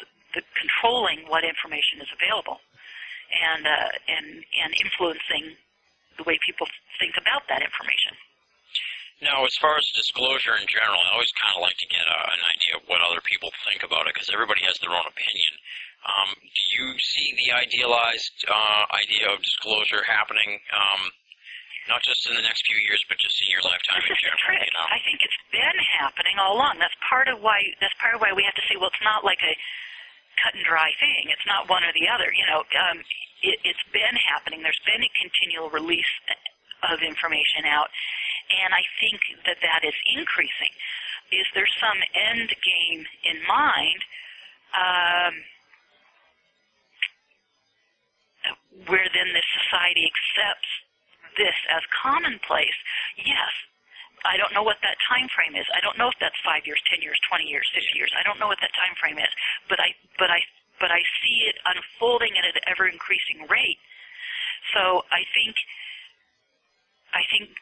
the, 0.00 0.06
the 0.38 0.42
controlling 0.54 1.26
what 1.28 1.44
information 1.44 2.00
is 2.00 2.10
available 2.14 2.58
and 3.32 3.62
uh, 3.66 3.90
and 4.08 4.26
and 4.62 4.70
influencing 4.78 5.56
the 6.16 6.24
way 6.24 6.38
people 6.44 6.66
think 6.98 7.14
about 7.20 7.44
that 7.48 7.60
information. 7.60 8.16
Now, 9.24 9.48
as 9.48 9.56
far 9.56 9.80
as 9.80 9.88
disclosure 9.96 10.60
in 10.60 10.68
general, 10.68 11.00
I 11.00 11.16
always 11.16 11.32
kind 11.40 11.56
of 11.56 11.64
like 11.64 11.76
to 11.80 11.88
get 11.88 12.04
a, 12.04 12.18
an 12.36 12.42
idea 12.52 12.72
of 12.76 12.84
what 12.84 13.00
other 13.00 13.24
people 13.24 13.48
think 13.64 13.80
about 13.80 14.04
it 14.04 14.12
because 14.12 14.28
everybody 14.28 14.60
has 14.68 14.76
their 14.84 14.92
own 14.92 15.08
opinion. 15.08 15.52
Um, 16.04 16.30
do 16.36 16.62
you 16.76 16.86
see 17.00 17.32
the 17.40 17.56
idealized 17.56 18.44
uh, 18.44 18.82
idea 18.92 19.32
of 19.32 19.40
disclosure 19.40 20.04
happening, 20.04 20.60
um, 20.76 21.08
not 21.88 22.04
just 22.04 22.28
in 22.28 22.36
the 22.36 22.44
next 22.44 22.68
few 22.68 22.76
years, 22.84 23.00
but 23.08 23.16
just 23.16 23.40
in 23.40 23.48
your 23.50 23.64
lifetime 23.64 24.04
This 24.04 24.20
in 24.20 24.20
general? 24.20 24.60
You 24.60 24.74
know? 24.76 24.86
I 24.86 25.00
think 25.02 25.24
it's 25.24 25.40
been 25.48 25.78
happening 25.96 26.36
all 26.36 26.60
along. 26.60 26.76
That's 26.78 26.94
part 27.00 27.32
of 27.32 27.40
why. 27.40 27.58
That's 27.80 27.96
part 27.96 28.14
of 28.14 28.20
why 28.20 28.36
we 28.36 28.44
have 28.44 28.54
to 28.60 28.64
say, 28.68 28.76
well, 28.76 28.92
it's 28.92 29.02
not 29.02 29.24
like 29.24 29.40
a 29.40 29.54
cut 30.42 30.54
and 30.54 30.64
dry 30.64 30.90
thing. 31.00 31.28
It's 31.28 31.46
not 31.46 31.68
one 31.68 31.84
or 31.84 31.92
the 31.92 32.08
other. 32.08 32.28
You 32.32 32.46
know, 32.46 32.60
um, 32.62 32.98
it, 33.42 33.58
it's 33.64 33.86
been 33.92 34.16
happening. 34.28 34.62
There's 34.62 34.82
been 34.86 35.02
a 35.02 35.12
continual 35.16 35.70
release 35.70 36.12
of 36.92 37.00
information 37.02 37.64
out, 37.66 37.88
and 38.64 38.74
I 38.74 38.84
think 39.00 39.18
that 39.48 39.58
that 39.64 39.82
is 39.82 39.96
increasing. 40.12 40.72
Is 41.32 41.46
there 41.54 41.68
some 41.80 41.98
end 42.14 42.54
game 42.62 43.02
in 43.24 43.38
mind? 43.48 44.00
Um, 44.76 45.34
where 48.86 49.08
then 49.14 49.32
this 49.32 49.48
society 49.64 50.04
accepts 50.04 50.70
this 51.36 51.56
as 51.72 51.82
commonplace, 51.92 52.76
yes. 53.16 53.52
I 54.26 54.36
don't 54.36 54.52
know 54.52 54.62
what 54.66 54.78
that 54.82 54.98
time 55.06 55.30
frame 55.32 55.54
is. 55.54 55.66
I 55.72 55.80
don't 55.80 55.96
know 55.96 56.08
if 56.10 56.18
that's 56.20 56.36
five 56.42 56.66
years, 56.66 56.80
ten 56.90 57.00
years, 57.00 57.16
twenty 57.30 57.46
years, 57.46 57.66
fifty 57.72 57.94
years. 57.96 58.12
I 58.18 58.22
don't 58.26 58.38
know 58.42 58.50
what 58.50 58.60
that 58.60 58.74
time 58.74 58.94
frame 58.98 59.18
is. 59.18 59.32
But 59.70 59.78
I 59.80 59.94
but 60.18 60.30
I 60.30 60.40
but 60.78 60.90
I 60.90 61.00
see 61.22 61.48
it 61.48 61.56
unfolding 61.64 62.36
at 62.36 62.44
an 62.44 62.56
ever 62.68 62.86
increasing 62.90 63.46
rate. 63.48 63.80
So 64.74 65.06
I 65.08 65.22
think 65.32 65.54
I 67.14 67.22
think 67.30 67.54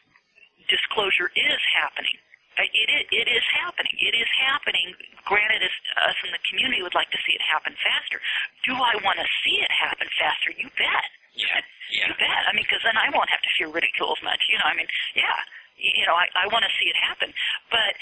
disclosure 0.67 1.29
is 1.35 1.61
happening. 1.77 2.17
It 2.55 2.87
is, 2.87 3.03
it 3.11 3.27
is 3.27 3.43
happening. 3.51 3.91
It 3.99 4.15
is 4.15 4.29
happening. 4.39 4.95
Granted, 5.27 5.59
as 5.59 5.75
us 6.07 6.15
in 6.23 6.31
the 6.31 6.39
community 6.47 6.79
would 6.79 6.95
like 6.95 7.11
to 7.11 7.19
see 7.27 7.35
it 7.35 7.43
happen 7.43 7.75
faster. 7.83 8.23
Do 8.63 8.79
I 8.79 8.95
want 9.03 9.19
to 9.19 9.27
see 9.43 9.59
it 9.59 9.67
happen 9.67 10.07
faster? 10.15 10.55
You 10.55 10.71
bet. 10.79 11.09
Yeah, 11.35 11.59
yeah. 11.91 12.07
You 12.07 12.13
bet. 12.15 12.41
I 12.47 12.55
mean, 12.55 12.63
because 12.63 12.79
then 12.87 12.95
I 12.95 13.11
won't 13.11 13.27
have 13.27 13.43
to 13.43 13.51
fear 13.59 13.67
ridicule 13.67 14.15
as 14.15 14.23
much. 14.23 14.39
You 14.47 14.55
know, 14.55 14.71
I 14.71 14.75
mean, 14.79 14.87
yeah. 15.19 15.35
You 15.77 16.05
know, 16.05 16.15
I, 16.15 16.27
I 16.35 16.47
want 16.51 16.63
to 16.65 16.71
see 16.79 16.89
it 16.89 16.95
happen, 16.95 17.33
but 17.71 17.93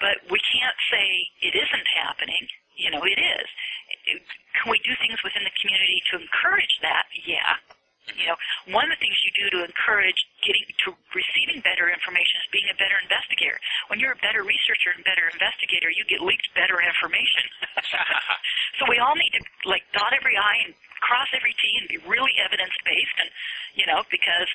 but 0.00 0.16
we 0.30 0.40
can't 0.52 0.76
say 0.90 1.28
it 1.42 1.54
isn't 1.54 1.88
happening. 1.96 2.48
You 2.76 2.90
know, 2.90 3.02
it 3.04 3.20
is. 3.20 3.48
Can 4.56 4.70
we 4.72 4.80
do 4.80 4.92
things 5.00 5.20
within 5.22 5.44
the 5.44 5.54
community 5.60 6.02
to 6.10 6.20
encourage 6.20 6.80
that? 6.82 7.04
Yeah. 7.24 7.60
You 8.18 8.34
know, 8.34 8.38
one 8.74 8.86
of 8.88 8.94
the 8.96 9.00
things 9.00 9.16
you 9.26 9.32
do 9.36 9.46
to 9.58 9.60
encourage 9.66 10.18
getting 10.42 10.64
to 10.86 10.96
receiving 11.12 11.60
better 11.62 11.90
information 11.90 12.40
is 12.42 12.48
being 12.50 12.68
a 12.70 12.76
better 12.78 12.98
investigator. 13.02 13.58
When 13.92 13.98
you're 14.00 14.14
a 14.16 14.22
better 14.24 14.42
researcher 14.42 14.94
and 14.94 15.02
better 15.04 15.28
investigator, 15.30 15.90
you 15.90 16.02
get 16.08 16.22
leaked 16.22 16.48
better 16.54 16.80
information 16.82 17.44
so 18.78 18.86
we 18.88 18.98
all 18.98 19.14
need 19.16 19.32
to 19.36 19.42
like 19.68 19.84
dot 19.92 20.12
every 20.14 20.36
I 20.36 20.66
and 20.66 20.72
cross 21.00 21.28
every 21.32 21.54
T 21.58 21.62
and 21.80 21.88
be 21.88 21.98
really 22.08 22.32
evidence 22.40 22.74
based, 22.84 23.16
and 23.20 23.30
you 23.74 23.86
know 23.86 24.04
because 24.10 24.48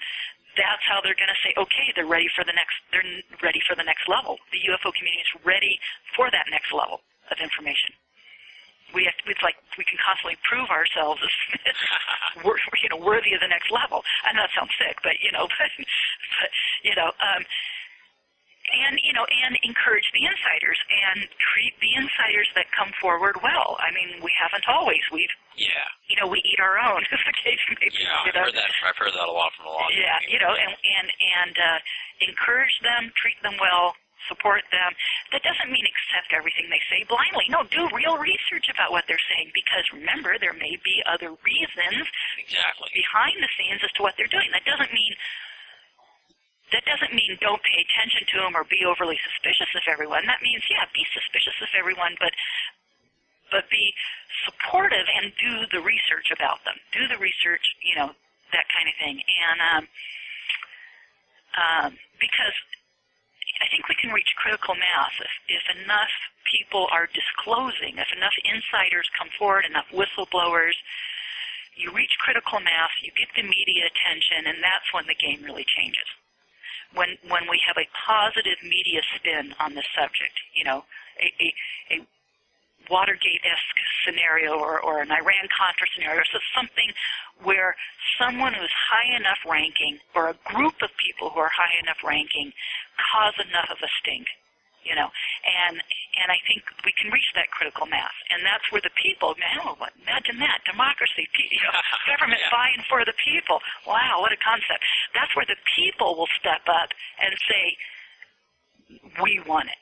that's 0.56 0.84
how 0.88 1.04
they're 1.04 1.20
going 1.20 1.32
to 1.32 1.42
say, 1.44 1.52
okay, 1.60 1.92
they're 2.00 2.08
ready 2.08 2.32
for 2.32 2.48
the 2.48 2.56
next, 2.56 2.80
they're 2.88 3.04
ready 3.44 3.60
for 3.68 3.76
the 3.76 3.84
next 3.84 4.08
level. 4.08 4.40
The 4.56 4.64
UFO 4.72 4.88
community 4.96 5.20
is 5.20 5.34
ready 5.44 5.76
for 6.16 6.32
that 6.32 6.48
next 6.48 6.72
level 6.72 7.04
of 7.28 7.38
information. 7.44 7.92
We 8.96 9.04
have, 9.06 9.14
it's 9.28 9.44
like 9.44 9.60
we 9.78 9.84
can 9.84 10.00
constantly 10.00 10.40
prove 10.48 10.72
ourselves 10.72 11.20
as 11.20 11.76
we're, 12.48 12.56
you 12.80 12.88
know, 12.90 12.98
worthy 13.04 13.36
of 13.36 13.44
the 13.44 13.52
next 13.52 13.68
level. 13.70 14.00
I 14.24 14.32
know 14.32 14.48
that 14.48 14.56
sounds 14.56 14.72
sick, 14.80 14.96
but 15.04 15.20
you 15.20 15.36
know, 15.36 15.46
but, 15.60 15.70
but 16.40 16.50
you 16.88 16.96
know, 16.96 17.12
um, 17.20 17.44
and 18.66 18.98
you 19.06 19.14
know, 19.14 19.28
and 19.46 19.54
encourage 19.62 20.08
the 20.16 20.26
insiders 20.26 20.80
and 20.90 21.28
treat 21.54 21.76
the 21.86 21.92
insiders 22.02 22.50
that 22.58 22.66
come 22.74 22.90
forward 22.98 23.38
well. 23.46 23.78
I 23.78 23.94
mean, 23.94 24.24
we 24.26 24.34
haven't 24.40 24.66
always. 24.66 25.04
We've 25.14 25.30
Yeah. 25.54 25.70
you 26.10 26.18
know, 26.18 26.26
we 26.28 26.42
eat 26.42 26.58
our 26.60 26.80
own, 26.82 27.04
as 27.14 27.22
the 27.30 27.36
case 27.46 27.62
may 27.70 27.78
be. 27.94 27.94
Yeah, 27.94 28.10
you 28.26 28.32
I've 28.34 28.36
know? 28.36 28.42
heard 28.50 28.56
that. 28.58 28.72
I've 28.82 28.98
heard 28.98 29.14
that 29.14 29.28
a 29.28 29.32
lot 29.36 29.54
from 29.54 29.70
a 29.70 29.74
lot. 29.76 29.92
of 29.92 29.96
Yeah, 29.96 30.18
people. 30.24 30.34
you 30.34 30.40
know, 30.42 30.54
and 30.58 30.74
and 30.74 31.08
and 31.14 31.56
uh, 31.62 31.78
encourage 32.26 32.74
them, 32.82 33.14
treat 33.22 33.38
them 33.46 33.54
well, 33.62 33.94
support 34.28 34.64
them. 34.72 34.92
That 35.32 35.44
doesn't 35.44 35.70
mean 35.72 35.86
accept 35.86 36.34
everything 36.34 36.70
they 36.70 36.82
say 36.90 37.06
blindly. 37.08 37.46
No, 37.50 37.64
do 37.70 37.88
real 37.94 38.18
research 38.18 38.68
about 38.70 38.92
what 38.92 39.06
they're 39.08 39.22
saying 39.36 39.52
because 39.54 39.86
remember 39.94 40.38
there 40.40 40.56
may 40.56 40.78
be 40.84 41.02
other 41.06 41.34
reasons 41.44 42.06
Exactly. 42.38 42.90
behind 42.94 43.38
the 43.42 43.50
scenes 43.58 43.82
as 43.84 43.92
to 43.98 44.02
what 44.04 44.14
they're 44.18 44.32
doing. 44.32 44.50
That 44.52 44.66
doesn't 44.66 44.92
mean 44.94 45.14
that 46.74 46.82
doesn't 46.90 47.14
mean 47.14 47.38
don't 47.40 47.62
pay 47.62 47.78
attention 47.78 48.26
to 48.34 48.38
them 48.42 48.58
or 48.58 48.66
be 48.66 48.82
overly 48.84 49.22
suspicious 49.22 49.70
of 49.78 49.86
everyone. 49.86 50.26
That 50.26 50.42
means 50.42 50.66
yeah, 50.70 50.86
be 50.94 51.06
suspicious 51.14 51.56
of 51.62 51.70
everyone, 51.78 52.18
but 52.18 52.34
but 53.54 53.70
be 53.70 53.94
supportive 54.44 55.06
and 55.06 55.32
do 55.38 55.54
the 55.72 55.82
research 55.86 56.34
about 56.34 56.66
them. 56.66 56.76
Do 56.92 57.08
the 57.08 57.18
research, 57.22 57.64
you 57.86 57.96
know, 57.96 58.10
that 58.52 58.66
kind 58.74 58.90
of 58.90 58.96
thing. 58.98 59.22
And 59.22 59.58
um, 59.62 59.84
um, 61.56 61.90
because 62.20 62.56
I 63.62 63.68
think 63.72 63.88
we 63.88 63.96
can 63.96 64.12
reach 64.12 64.36
critical 64.36 64.76
mass 64.76 65.12
if, 65.20 65.32
if 65.48 65.64
enough 65.84 66.12
people 66.52 66.88
are 66.92 67.08
disclosing, 67.14 67.98
if 67.98 68.12
enough 68.16 68.36
insiders 68.44 69.10
come 69.18 69.30
forward, 69.38 69.66
enough 69.66 69.88
whistleblowers, 69.92 70.76
you 71.76 71.92
reach 71.92 72.12
critical 72.20 72.60
mass, 72.60 72.92
you 73.04 73.12
get 73.18 73.28
the 73.36 73.44
media 73.44 73.88
attention, 73.88 74.48
and 74.48 74.64
that's 74.64 74.88
when 74.94 75.06
the 75.08 75.16
game 75.16 75.44
really 75.44 75.66
changes. 75.68 76.08
When 76.94 77.18
when 77.28 77.50
we 77.50 77.60
have 77.68 77.76
a 77.76 77.88
positive 77.92 78.56
media 78.64 79.02
spin 79.16 79.54
on 79.60 79.76
this 79.76 79.88
subject, 79.96 80.36
you 80.56 80.64
know, 80.64 80.86
a, 81.20 81.28
a, 81.44 81.48
a 81.96 82.08
Watergate-esque 82.90 83.80
scenario 84.06 84.54
or, 84.58 84.80
or 84.80 85.02
an 85.02 85.12
Iran-Contra 85.12 85.88
scenario, 85.96 86.22
so 86.32 86.40
something 86.56 86.92
where 87.44 87.76
someone 88.20 88.54
who's 88.54 88.72
high 88.92 89.16
enough 89.16 89.40
ranking 89.46 90.00
or 90.16 90.30
a 90.30 90.38
group 90.46 90.76
of 90.82 90.90
people 91.04 91.30
who 91.30 91.40
are 91.40 91.52
high 91.56 91.76
enough 91.82 91.98
ranking 92.06 92.54
cause 92.98 93.34
enough 93.42 93.68
of 93.72 93.78
a 93.84 93.90
stink, 94.00 94.28
you 94.84 94.96
know, 94.96 95.10
and 95.44 95.82
and 96.22 96.32
I 96.32 96.40
think 96.48 96.64
we 96.86 96.94
can 96.96 97.12
reach 97.12 97.28
that 97.36 97.52
critical 97.52 97.86
mass, 97.86 98.14
and 98.32 98.40
that's 98.46 98.64
where 98.72 98.80
the 98.82 98.94
people, 98.96 99.36
man, 99.36 99.60
oh, 99.66 99.76
imagine 100.08 100.40
that 100.40 100.62
democracy, 100.64 101.28
you 101.52 101.60
know, 101.66 101.76
government 102.08 102.40
Yeah. 102.40 102.54
buying 102.56 102.82
for 102.88 103.04
the 103.04 103.14
people. 103.20 103.60
Wow, 103.86 104.22
what 104.24 104.32
a 104.32 104.38
concept! 104.40 104.86
That's 105.14 105.36
where 105.36 105.46
the 105.46 105.58
people 105.76 106.16
will 106.16 106.30
step 106.40 106.62
up 106.70 106.94
and 107.20 107.34
say, 107.50 107.76
we 109.22 109.42
want 109.48 109.68
it, 109.70 109.82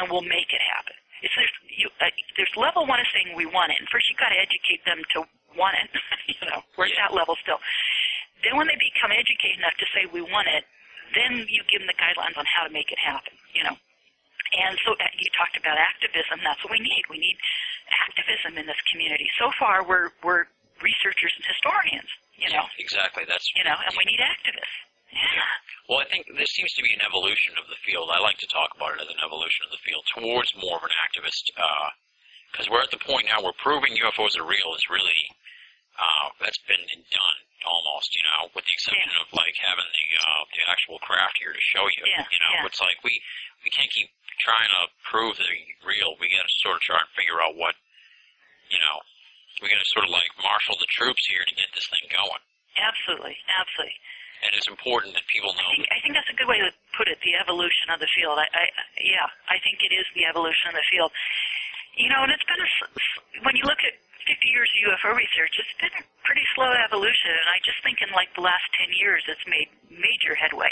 and 0.00 0.10
we'll 0.10 0.22
make 0.26 0.50
it 0.52 0.62
happen. 0.74 0.96
It's 1.22 1.34
there's, 1.34 1.54
you, 1.66 1.88
uh, 2.00 2.10
there's 2.36 2.52
level 2.56 2.86
one 2.86 3.00
of 3.00 3.08
saying 3.10 3.34
we 3.34 3.46
want 3.46 3.72
it, 3.72 3.78
and 3.78 3.88
first 3.90 4.06
you've 4.10 4.20
got 4.20 4.30
to 4.30 4.38
educate 4.38 4.84
them 4.86 5.02
to 5.14 5.26
want 5.58 5.76
it. 5.78 5.88
you 6.32 6.42
know, 6.46 6.62
we're 6.76 6.86
at 6.86 6.96
that 6.98 7.12
level 7.14 7.34
still. 7.42 7.58
Then 8.46 8.54
when 8.54 8.70
they 8.70 8.78
become 8.78 9.10
educated 9.10 9.58
enough 9.58 9.74
to 9.82 9.86
say 9.90 10.06
we 10.06 10.22
want 10.22 10.46
it, 10.46 10.62
then 11.16 11.42
you 11.50 11.64
give 11.66 11.82
them 11.82 11.90
the 11.90 11.98
guidelines 11.98 12.38
on 12.38 12.46
how 12.46 12.62
to 12.66 12.70
make 12.70 12.92
it 12.94 13.00
happen. 13.00 13.34
You 13.54 13.66
know, 13.66 13.76
and 14.54 14.78
so 14.86 14.94
uh, 14.96 15.04
you 15.18 15.28
talked 15.34 15.58
about 15.58 15.76
activism. 15.76 16.40
That's 16.44 16.62
what 16.64 16.72
we 16.72 16.80
need. 16.80 17.04
We 17.10 17.18
need 17.18 17.36
activism 17.90 18.56
in 18.56 18.64
this 18.64 18.78
community. 18.92 19.26
So 19.36 19.50
far, 19.58 19.84
we're 19.84 20.14
we're 20.22 20.46
researchers 20.80 21.34
and 21.34 21.44
historians. 21.44 22.08
You 22.38 22.54
know, 22.54 22.64
Exactly. 22.78 23.26
That's 23.26 23.50
you 23.58 23.64
know, 23.66 23.74
and 23.74 23.92
we 23.98 24.06
need 24.06 24.22
activists. 24.22 24.87
Yeah. 25.12 25.52
Well, 25.88 26.04
I 26.04 26.06
think 26.12 26.28
there 26.28 26.52
seems 26.52 26.72
to 26.76 26.84
be 26.84 26.92
an 26.92 27.00
evolution 27.00 27.56
of 27.56 27.64
the 27.72 27.80
field. 27.80 28.12
I 28.12 28.20
like 28.20 28.36
to 28.44 28.50
talk 28.52 28.76
about 28.76 29.00
it 29.00 29.04
as 29.04 29.08
an 29.08 29.24
evolution 29.24 29.64
of 29.64 29.72
the 29.72 29.80
field 29.80 30.04
towards 30.12 30.52
more 30.60 30.76
of 30.76 30.84
an 30.84 30.92
activist, 31.00 31.48
because 32.52 32.68
we're 32.68 32.84
at 32.84 32.92
the 32.92 33.00
point 33.00 33.24
now 33.24 33.40
where 33.40 33.56
proving 33.56 33.96
UFOs 33.96 34.36
are 34.36 34.44
real 34.44 34.76
is 34.76 34.84
really 34.92 35.16
uh, 35.98 36.28
that's 36.44 36.60
been 36.68 36.84
done 36.92 37.38
almost. 37.64 38.12
You 38.14 38.24
know, 38.28 38.52
with 38.52 38.68
the 38.68 38.74
exception 38.76 39.12
of 39.16 39.32
like 39.32 39.56
having 39.58 39.88
the 39.88 40.06
uh, 40.20 40.42
the 40.54 40.62
actual 40.68 41.00
craft 41.00 41.40
here 41.40 41.56
to 41.56 41.62
show 41.72 41.88
you. 41.88 42.04
Yeah, 42.04 42.28
you 42.28 42.40
know, 42.44 42.52
yeah. 42.60 42.68
it's 42.68 42.84
like 42.84 43.00
we 43.00 43.16
we 43.64 43.72
can't 43.72 43.90
keep 43.90 44.12
trying 44.38 44.70
to 44.70 44.92
prove 45.08 45.40
they're 45.40 45.88
real. 45.88 46.14
We 46.22 46.30
got 46.30 46.46
to 46.46 46.54
sort 46.62 46.78
of 46.78 46.82
try 46.86 47.00
and 47.00 47.10
figure 47.18 47.42
out 47.42 47.58
what 47.58 47.74
you 48.70 48.78
know. 48.78 49.00
We 49.58 49.72
got 49.72 49.82
to 49.82 49.90
sort 49.90 50.06
of 50.06 50.14
like 50.14 50.30
marshal 50.38 50.78
the 50.78 50.86
troops 50.86 51.26
here 51.26 51.42
to 51.42 51.54
get 51.58 51.66
this 51.74 51.88
thing 51.90 52.06
going. 52.14 52.42
Absolutely, 52.78 53.34
absolutely. 53.50 53.98
And 54.44 54.54
it's 54.54 54.70
important 54.70 55.18
that 55.18 55.26
people 55.26 55.50
know 55.50 55.68
I 55.90 55.98
think, 55.98 56.14
that's 56.14 56.30
a 56.30 56.38
good 56.38 56.46
way 56.46 56.62
to 56.62 56.70
put 56.94 57.10
it. 57.10 57.18
The 57.26 57.34
evolution 57.34 57.90
of 57.90 57.98
the 57.98 58.10
field. 58.14 58.38
I, 58.38 58.46
I, 58.54 58.64
yeah, 59.02 59.26
I 59.50 59.58
think 59.66 59.82
it 59.82 59.90
is 59.90 60.06
the 60.14 60.26
evolution 60.30 60.70
of 60.70 60.76
the 60.78 60.86
field. 60.86 61.10
You 61.98 62.06
know, 62.06 62.22
and 62.22 62.30
it's 62.30 62.46
been 62.46 62.62
a, 62.62 62.70
when 63.42 63.58
you 63.58 63.66
look 63.66 63.82
at 63.82 63.98
50 64.30 64.38
years 64.46 64.70
of 64.70 64.94
UFO 64.94 65.16
research, 65.18 65.58
it's 65.58 65.76
been 65.82 65.94
a 65.98 66.04
pretty 66.22 66.46
slow 66.54 66.70
evolution. 66.70 67.34
And 67.34 67.48
I 67.50 67.58
just 67.66 67.82
think 67.82 67.98
in 67.98 68.14
like 68.14 68.30
the 68.38 68.44
last 68.46 68.62
10 68.78 68.94
years, 68.94 69.26
it's 69.26 69.42
made 69.50 69.66
major 69.90 70.38
headway, 70.38 70.70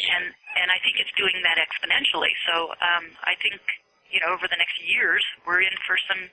and 0.00 0.32
and 0.56 0.72
I 0.72 0.80
think 0.80 0.96
it's 0.96 1.12
doing 1.20 1.36
that 1.44 1.60
exponentially. 1.60 2.32
So 2.48 2.72
um, 2.80 3.12
I 3.28 3.36
think 3.44 3.60
you 4.08 4.24
know 4.24 4.32
over 4.32 4.48
the 4.48 4.56
next 4.56 4.80
years, 4.80 5.20
we're 5.44 5.60
in 5.60 5.74
for 5.84 6.00
some 6.08 6.32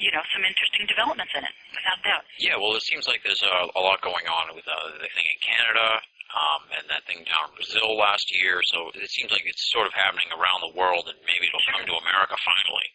you 0.00 0.10
know 0.10 0.24
some 0.32 0.42
interesting 0.42 0.88
developments 0.88 1.30
in 1.36 1.44
it, 1.44 1.54
without 1.76 2.00
doubt. 2.02 2.24
Yeah, 2.40 2.56
well, 2.56 2.72
it 2.74 2.82
seems 2.82 3.04
like 3.06 3.20
there's 3.22 3.44
a, 3.44 3.56
a 3.76 3.82
lot 3.84 4.00
going 4.00 4.24
on 4.26 4.56
with 4.56 4.64
uh, 4.64 4.96
the 4.98 5.08
thing 5.12 5.28
in 5.28 5.38
Canada 5.44 6.00
um, 6.32 6.62
and 6.78 6.84
that 6.88 7.04
thing 7.06 7.22
down 7.26 7.50
in 7.50 7.54
Brazil 7.58 7.94
last 7.98 8.32
year. 8.32 8.64
So 8.64 8.90
it 8.96 9.10
seems 9.12 9.30
like 9.30 9.44
it's 9.44 9.68
sort 9.70 9.86
of 9.86 9.92
happening 9.92 10.30
around 10.32 10.64
the 10.64 10.74
world, 10.74 11.06
and 11.10 11.18
maybe 11.28 11.46
it'll 11.50 11.62
come 11.68 11.84
to 11.84 11.96
America 12.00 12.34
finally. 12.42 12.88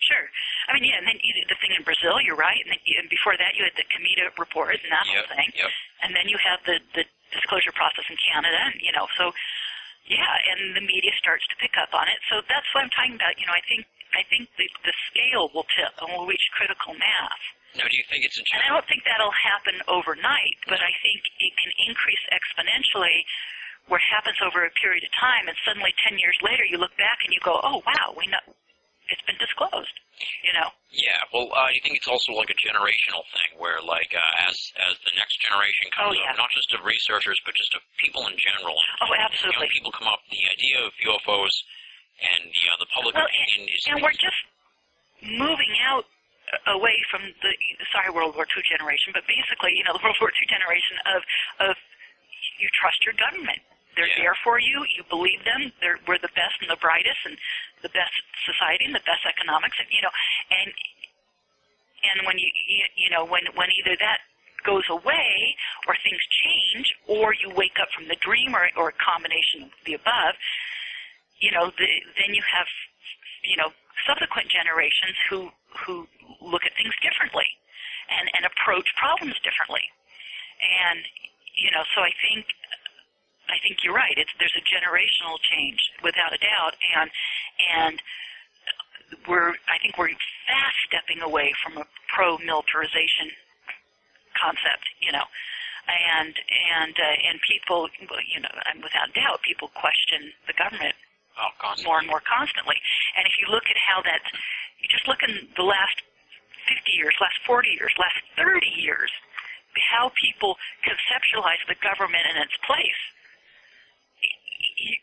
Sure. 0.00 0.26
I 0.68 0.72
mean, 0.72 0.88
yeah, 0.88 0.96
and 0.96 1.04
then 1.04 1.20
you, 1.20 1.32
the 1.44 1.58
thing 1.60 1.76
in 1.76 1.84
Brazil, 1.84 2.18
you're 2.24 2.38
right, 2.38 2.56
and, 2.56 2.72
then, 2.72 2.80
and 2.98 3.08
before 3.12 3.36
that 3.36 3.52
you 3.54 3.68
had 3.68 3.76
the 3.76 3.84
COMETA 3.92 4.32
report 4.40 4.80
and 4.80 4.88
that 4.90 5.04
Yep, 5.04 5.12
whole 5.12 5.28
thing, 5.36 5.48
yep. 5.52 5.70
and 6.02 6.16
then 6.16 6.24
you 6.28 6.40
have 6.40 6.60
the 6.64 6.80
the 6.96 7.04
disclosure 7.36 7.70
process 7.76 8.08
in 8.08 8.16
Canada, 8.16 8.58
and 8.64 8.80
you 8.80 8.90
know, 8.96 9.06
so 9.20 9.30
yeah, 10.08 10.50
and 10.50 10.74
the 10.74 10.80
media 10.82 11.12
starts 11.20 11.46
to 11.52 11.56
pick 11.60 11.76
up 11.76 11.92
on 11.92 12.08
it. 12.08 12.18
So 12.32 12.40
that's 12.48 12.66
what 12.72 12.82
I'm 12.82 12.90
talking 12.96 13.14
about. 13.14 13.36
You 13.38 13.46
know, 13.46 13.54
I 13.54 13.62
think 13.68 13.84
I 14.14 14.22
think 14.28 14.48
the 14.58 14.66
the 14.84 14.94
scale 15.10 15.50
will 15.54 15.66
tip 15.76 15.92
and 16.02 16.08
will 16.16 16.26
reach 16.26 16.42
critical 16.56 16.94
mass. 16.94 17.40
Now, 17.78 17.86
do 17.86 17.94
you 17.94 18.02
think 18.10 18.26
it's 18.26 18.34
a 18.34 18.42
And 18.58 18.66
I 18.66 18.68
don't 18.74 18.86
think 18.90 19.06
that'll 19.06 19.30
happen 19.30 19.78
overnight, 19.86 20.58
but 20.66 20.82
I 20.82 20.90
think 21.06 21.22
it 21.38 21.52
can 21.62 21.70
increase 21.86 22.18
exponentially 22.34 23.22
where 23.86 24.02
it 24.02 24.08
happens 24.10 24.38
over 24.42 24.66
a 24.66 24.70
period 24.82 25.02
of 25.06 25.10
time 25.18 25.46
and 25.46 25.54
suddenly 25.66 25.94
10 26.06 26.18
years 26.18 26.34
later 26.42 26.62
you 26.66 26.78
look 26.78 26.94
back 26.98 27.18
and 27.26 27.30
you 27.34 27.38
go, 27.46 27.58
oh 27.62 27.78
wow, 27.86 28.10
we 28.18 28.26
know, 28.26 28.42
it's 29.06 29.22
been 29.22 29.38
disclosed, 29.38 29.94
you 30.42 30.50
know? 30.54 30.66
Yeah. 30.90 31.18
Well, 31.30 31.46
uh, 31.54 31.70
do 31.70 31.74
you 31.78 31.82
think 31.86 31.94
it's 31.98 32.10
also 32.10 32.34
like 32.34 32.50
a 32.50 32.58
generational 32.58 33.22
thing 33.34 33.54
where, 33.58 33.78
like, 33.82 34.10
uh, 34.14 34.46
as 34.50 34.58
as 34.90 34.94
the 35.06 35.14
next 35.14 35.38
generation 35.38 35.90
comes 35.94 36.10
Oh, 36.10 36.14
yeah. 36.18 36.34
up, 36.34 36.42
not 36.42 36.50
just 36.50 36.70
of 36.74 36.82
researchers, 36.82 37.38
but 37.46 37.54
just 37.54 37.70
of 37.78 37.82
people 38.02 38.26
in 38.26 38.34
general, 38.38 38.74
Oh, 39.02 39.10
absolutely. 39.14 39.70
young 39.70 39.74
people 39.74 39.90
come 39.94 40.10
up, 40.10 40.18
the 40.30 40.42
idea 40.50 40.78
of 40.82 40.90
UFOs 41.06 41.54
and 42.20 42.52
you 42.52 42.66
know, 42.68 42.78
the 42.80 42.90
public 42.92 43.14
Well, 43.16 43.26
opinion 43.26 43.68
is. 43.72 43.84
And 43.88 44.00
we're 44.04 44.16
just 44.16 44.40
moving 45.24 45.74
out 45.84 46.04
away 46.66 46.96
from 47.10 47.22
the, 47.42 47.52
sorry, 47.94 48.10
World 48.10 48.34
War 48.34 48.46
II 48.48 48.62
generation, 48.66 49.12
but 49.14 49.22
basically, 49.30 49.72
you 49.76 49.84
know, 49.84 49.94
the 49.96 50.02
World 50.02 50.18
War 50.20 50.30
II 50.34 50.46
generation 50.50 50.96
of, 51.14 51.20
of 51.70 51.74
you 52.58 52.68
trust 52.76 53.00
your 53.06 53.14
government. 53.16 53.60
They're 53.96 54.06
Yeah. 54.16 54.32
there 54.32 54.38
for 54.44 54.58
you. 54.58 54.84
You 54.96 55.02
believe 55.10 55.42
them. 55.44 55.72
They're, 55.80 55.98
we're 56.06 56.18
the 56.22 56.32
best 56.34 56.56
and 56.62 56.70
the 56.70 56.78
brightest 56.80 57.18
and 57.26 57.36
the 57.82 57.90
best 57.90 58.12
society 58.46 58.84
and 58.86 58.94
the 58.94 59.04
best 59.04 59.24
economics. 59.26 59.76
And, 59.78 59.88
you 59.90 60.00
know, 60.02 60.12
and, 60.50 60.70
and 62.14 62.26
when 62.26 62.38
you, 62.38 62.48
you 62.96 63.10
know, 63.10 63.24
when, 63.24 63.42
when 63.54 63.68
either 63.82 63.96
that 64.00 64.20
goes 64.64 64.84
away 64.88 65.56
or 65.88 65.96
things 66.02 66.20
change 66.44 66.94
or 67.08 67.34
you 67.34 67.50
wake 67.50 67.76
up 67.80 67.88
from 67.94 68.08
the 68.08 68.16
dream 68.20 68.54
or, 68.54 68.68
or 68.76 68.88
a 68.90 68.96
combination 69.00 69.64
of 69.64 69.70
the 69.84 69.94
above, 69.94 70.34
you 71.40 71.50
know, 71.50 71.72
the, 71.76 71.88
then 72.20 72.34
you 72.36 72.42
have, 72.44 72.68
you 73.42 73.56
know, 73.56 73.72
subsequent 74.06 74.48
generations 74.48 75.16
who 75.28 75.50
who 75.86 76.06
look 76.40 76.64
at 76.64 76.72
things 76.76 76.92
differently 77.02 77.48
and 78.08 78.28
and 78.36 78.44
approach 78.44 78.88
problems 78.96 79.36
differently. 79.40 79.84
And 80.60 81.00
you 81.56 81.70
know, 81.72 81.84
so 81.94 82.00
I 82.04 82.12
think 82.20 82.46
I 83.48 83.58
think 83.64 83.82
you're 83.82 83.96
right. 83.96 84.14
It's 84.16 84.30
there's 84.38 84.56
a 84.56 84.64
generational 84.68 85.40
change 85.40 85.80
without 86.02 86.32
a 86.32 86.38
doubt, 86.38 86.76
and 86.96 87.10
and 87.72 87.96
we're 89.26 89.56
I 89.68 89.76
think 89.82 89.96
we're 89.98 90.12
fast 90.46 90.78
stepping 90.86 91.22
away 91.22 91.52
from 91.64 91.78
a 91.78 91.86
pro-militarization 92.14 93.32
concept, 94.36 94.86
you 95.00 95.12
know, 95.12 95.24
and 95.88 96.34
and 96.72 96.94
uh, 96.94 97.28
and 97.28 97.40
people, 97.48 97.88
you 98.28 98.40
know, 98.40 98.54
and 98.70 98.82
without 98.82 99.12
doubt, 99.14 99.42
people 99.42 99.68
question 99.74 100.32
the 100.46 100.54
government 100.54 100.94
Oh, 101.38 101.74
more 101.84 101.98
and 101.98 102.08
more 102.08 102.22
constantly. 102.26 102.76
And 103.16 103.26
if 103.26 103.34
you 103.38 103.46
look 103.52 103.64
at 103.70 103.76
how 103.78 104.02
that, 104.02 104.20
you 104.80 104.88
just 104.90 105.06
look 105.08 105.22
in 105.22 105.48
the 105.56 105.62
last 105.64 106.02
50 106.68 106.92
years, 106.92 107.14
last 107.20 107.38
40 107.46 107.68
years, 107.70 107.92
last 107.98 108.18
30 108.36 108.66
years, 108.76 109.10
how 109.90 110.10
people 110.20 110.56
conceptualize 110.84 111.62
the 111.68 111.76
government 111.80 112.26
in 112.30 112.36
its 112.42 112.54
place. 112.66 113.00
Y- 114.22 114.92
y- 114.92 115.02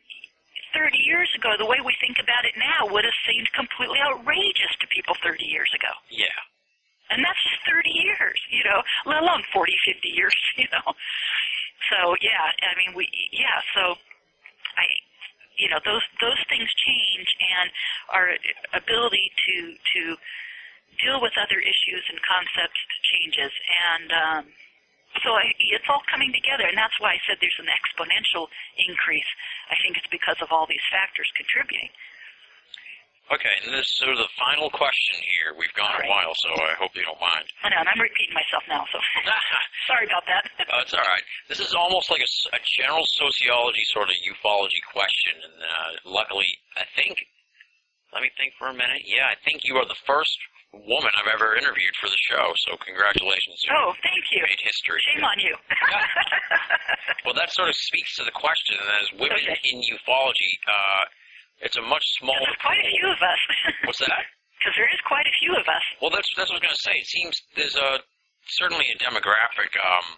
30 0.76 0.98
years 1.00 1.30
ago, 1.36 1.56
the 1.58 1.66
way 1.66 1.80
we 1.82 1.96
think 2.00 2.20
about 2.20 2.46
it 2.46 2.54
now 2.58 2.86
would 2.92 3.06
have 3.06 3.16
seemed 3.26 3.50
completely 3.54 4.00
outrageous 4.00 4.76
to 4.80 4.88
people 4.88 5.16
30 5.24 5.46
years 5.46 5.72
ago. 5.74 5.90
Yeah. 6.12 6.28
And 7.10 7.24
that's 7.24 7.42
just 7.44 7.64
30 7.66 7.90
years, 7.90 8.40
you 8.52 8.64
know, 8.64 8.84
let 9.06 9.24
alone 9.24 9.42
40, 9.54 9.74
50 9.86 10.10
years, 10.10 10.36
you 10.58 10.68
know. 10.72 10.94
So, 11.90 12.16
yeah, 12.22 12.52
I 12.62 12.76
mean, 12.78 12.96
we, 12.96 13.08
yeah, 13.32 13.64
so 13.74 13.96
I, 14.78 14.86
you 15.58 15.70
know, 15.70 15.80
those, 15.84 16.06
those 16.22 16.40
things 16.50 16.70
change 16.86 17.30
and 17.38 17.70
our 18.14 18.38
ability 18.74 19.32
to, 19.50 19.74
to 19.94 20.02
deal 21.02 21.22
with 21.22 21.34
other 21.38 21.60
issues 21.60 22.04
and 22.10 22.18
concepts 22.22 22.80
changes. 23.04 23.52
And, 23.94 24.10
um, 24.14 24.44
so 25.24 25.34
I, 25.34 25.50
it's 25.58 25.88
all 25.90 26.04
coming 26.06 26.30
together, 26.34 26.66
and 26.68 26.78
that's 26.78 27.00
why 27.02 27.18
I 27.18 27.20
said 27.26 27.38
there's 27.42 27.58
an 27.58 27.72
exponential 27.74 28.48
increase. 28.78 29.28
I 29.72 29.76
think 29.82 29.98
it's 29.98 30.10
because 30.14 30.38
of 30.42 30.52
all 30.52 30.68
these 30.70 30.84
factors 30.92 31.32
contributing. 31.34 31.90
Okay, 33.28 33.52
and 33.68 33.76
this 33.76 33.84
is 33.84 33.92
sort 34.00 34.16
of 34.16 34.24
the 34.24 34.32
final 34.40 34.72
question 34.72 35.20
here. 35.20 35.52
We've 35.60 35.74
gone 35.76 35.92
All 35.92 36.00
a 36.00 36.08
while, 36.08 36.32
so 36.40 36.48
I 36.64 36.80
hope 36.80 36.96
you 36.96 37.04
don't 37.04 37.20
mind. 37.20 37.44
I 37.60 37.68
know, 37.68 37.84
and 37.84 37.90
I'm 37.92 38.00
repeating 38.00 38.32
myself 38.32 38.64
now, 38.72 38.88
so 38.88 39.00
sorry 39.92 40.08
about 40.08 40.24
that. 40.32 40.48
Oh, 40.72 40.80
it's 40.80 40.96
all 40.96 41.04
right. 41.04 41.26
This 41.52 41.60
is 41.60 41.76
almost 41.76 42.08
like 42.08 42.24
a 42.24 42.60
general 42.80 43.04
sociology 43.04 43.84
sort 43.92 44.08
of 44.08 44.16
ufology 44.24 44.80
question, 44.96 45.36
and 45.44 45.56
uh, 45.60 45.92
luckily, 46.08 46.48
I 46.80 46.88
think. 46.96 47.20
Let 48.16 48.24
me 48.24 48.32
think 48.40 48.56
for 48.56 48.72
a 48.72 48.74
minute. 48.74 49.04
Yeah, 49.04 49.28
I 49.28 49.36
think 49.44 49.68
you 49.68 49.76
are 49.76 49.84
the 49.86 50.00
first 50.08 50.40
woman 50.72 51.12
I've 51.20 51.28
ever 51.36 51.60
interviewed 51.60 51.92
for 52.00 52.08
the 52.08 52.22
show. 52.32 52.56
So 52.64 52.80
congratulations. 52.80 53.60
Oh, 53.76 53.92
thank 54.04 54.24
you. 54.32 54.40
made 54.48 54.64
history. 54.64 55.04
Shame 55.04 55.24
on 55.28 55.40
you. 55.40 55.52
Well, 57.26 57.36
that 57.36 57.52
sort 57.52 57.68
of 57.68 57.76
speaks 57.76 58.16
to 58.16 58.24
the 58.24 58.32
question, 58.32 58.80
and 58.80 58.88
that 58.88 59.02
is 59.04 59.12
women 59.20 59.36
Okay. 59.44 59.60
in 59.68 59.84
ufology. 59.84 60.52
Uh, 60.64 61.04
it's 61.62 61.76
a 61.78 61.82
much 61.82 62.04
smaller. 62.20 62.40
There's 62.46 62.62
quite 62.64 62.80
a 62.80 62.90
few 62.90 63.08
of 63.10 63.20
us. 63.22 63.42
What's 63.88 64.00
that? 64.06 64.26
Because 64.58 64.76
there 64.78 64.90
is 64.90 65.02
quite 65.06 65.26
a 65.26 65.36
few 65.40 65.54
of 65.56 65.66
us. 65.68 65.86
Well, 66.02 66.10
that's 66.12 66.28
that's 66.36 66.50
what 66.50 66.58
I 66.58 66.66
was 66.66 66.66
going 66.70 66.78
to 66.78 66.86
say. 66.88 66.96
It 66.98 67.08
seems 67.08 67.34
there's 67.56 67.78
a 67.78 68.00
certainly 68.50 68.86
a 68.90 68.98
demographic. 68.98 69.70
Um, 69.78 70.18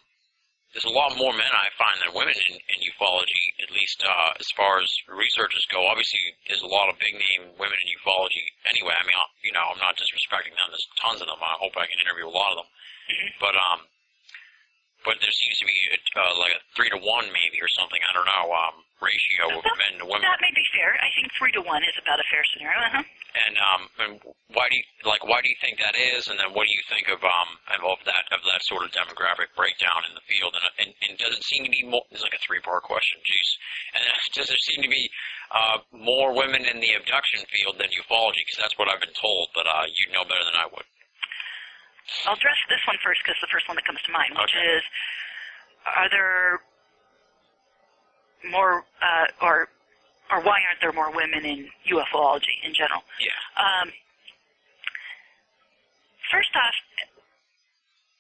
there's 0.72 0.86
a 0.86 0.94
lot 0.94 1.18
more 1.18 1.34
men 1.34 1.50
I 1.50 1.66
find 1.82 1.98
than 1.98 2.14
women 2.14 2.38
in, 2.38 2.54
in 2.62 2.78
ufology, 2.94 3.42
at 3.66 3.74
least 3.74 4.06
uh, 4.06 4.38
as 4.38 4.46
far 4.54 4.78
as 4.78 4.86
researchers 5.10 5.66
go. 5.74 5.82
Obviously, 5.90 6.22
there's 6.46 6.62
a 6.62 6.70
lot 6.70 6.94
of 6.94 6.96
big 7.02 7.18
name 7.18 7.50
women 7.58 7.74
in 7.74 7.88
ufology. 7.98 8.46
Anyway, 8.70 8.94
I 8.94 9.02
mean, 9.02 9.18
I- 9.18 9.34
you 9.42 9.50
know, 9.50 9.66
I'm 9.66 9.82
not 9.82 9.98
disrespecting 9.98 10.54
them. 10.54 10.70
There's 10.70 10.86
tons 11.02 11.26
of 11.26 11.28
them. 11.28 11.42
I 11.42 11.58
hope 11.58 11.74
I 11.74 11.90
can 11.90 11.98
interview 12.06 12.30
a 12.30 12.36
lot 12.36 12.54
of 12.54 12.62
them. 12.64 12.70
Mhm. 13.18 13.30
But 13.42 13.56
um, 13.58 13.80
but 15.04 15.18
there 15.20 15.32
seems 15.34 15.58
to 15.60 15.66
be 15.66 15.78
uh, 16.16 16.34
like 16.38 16.54
a 16.54 16.62
three 16.78 16.90
to 16.94 17.00
one 17.02 17.26
maybe 17.34 17.58
or 17.66 17.72
something. 17.74 18.00
I 18.06 18.14
don't 18.14 18.30
know 18.30 18.48
um, 18.54 18.76
ratio 19.02 19.60
of 19.60 19.64
men 19.64 20.00
to 20.00 20.06
women. 20.06 20.24
That 20.24 20.44
may 20.44 20.54
be 20.54 20.64
fair. 20.76 20.96
I 21.00 21.10
think 21.16 21.32
three 21.36 21.52
to 21.56 21.64
one 21.64 21.84
is 21.84 21.96
about 22.00 22.20
a 22.20 22.28
fair 22.32 22.44
scenario. 22.54 22.80
Uh-huh. 22.80 23.04
And 23.30 23.56
um, 23.62 23.82
and 24.02 24.12
why 24.58 24.66
do 24.74 24.76
you 24.76 24.86
like 25.06 25.22
why 25.22 25.38
do 25.46 25.50
you 25.54 25.60
think 25.62 25.78
that 25.78 25.94
is? 25.94 26.28
And 26.28 26.42
then 26.42 26.50
what 26.58 26.66
do 26.66 26.74
you 26.74 26.82
think 26.90 27.14
of 27.14 27.22
um 27.22 27.50
of 27.86 28.02
that 28.10 28.26
of 28.34 28.42
that 28.50 28.66
sort 28.66 28.82
of 28.82 28.90
demographic 28.90 29.54
breakdown 29.54 30.02
in 30.10 30.18
the 30.18 30.26
field? 30.26 30.58
And 30.58 30.66
and, 30.82 30.90
and 31.06 31.14
does 31.22 31.38
it 31.38 31.44
seem 31.46 31.62
to 31.64 31.70
be 31.70 31.86
more? 31.86 32.02
It's 32.10 32.26
like 32.26 32.34
a 32.34 32.42
three 32.42 32.60
part 32.60 32.82
question. 32.84 33.22
Jeez. 33.22 33.50
And 33.94 34.04
uh, 34.10 34.18
does 34.36 34.48
there 34.50 34.64
seem 34.66 34.82
to 34.82 34.90
be 34.90 35.06
uh, 35.54 35.78
more 35.94 36.34
women 36.34 36.66
in 36.66 36.82
the 36.82 36.98
abduction 36.98 37.46
field 37.54 37.78
than 37.78 37.94
ufology? 37.94 38.42
Because 38.42 38.60
that's 38.66 38.78
what 38.82 38.90
I've 38.90 39.02
been 39.02 39.16
told. 39.16 39.54
But 39.54 39.70
uh, 39.70 39.86
you 39.94 40.10
know 40.10 40.26
better 40.26 40.44
than 40.44 40.58
I 40.58 40.66
would. 40.74 40.88
I'll 42.26 42.34
address 42.34 42.58
this 42.70 42.82
one 42.90 42.98
first 43.06 43.22
because 43.22 43.38
the 43.42 43.52
first 43.54 43.70
one 43.70 43.78
that 43.78 43.86
comes 43.86 44.02
to 44.02 44.12
mind, 44.12 44.34
which 44.34 44.50
Okay. 44.58 44.66
is, 44.66 44.84
are 45.86 46.10
there 46.10 46.60
more, 48.52 48.84
uh, 49.02 49.28
or, 49.42 49.68
or 50.32 50.42
why 50.42 50.62
aren't 50.68 50.80
there 50.82 50.94
more 50.94 51.12
women 51.12 51.46
in 51.46 51.68
ufology 51.90 52.56
in 52.64 52.74
general? 52.74 53.02
Yeah. 53.20 53.36
Um, 53.58 53.92
first 56.32 56.54
off, 56.56 56.76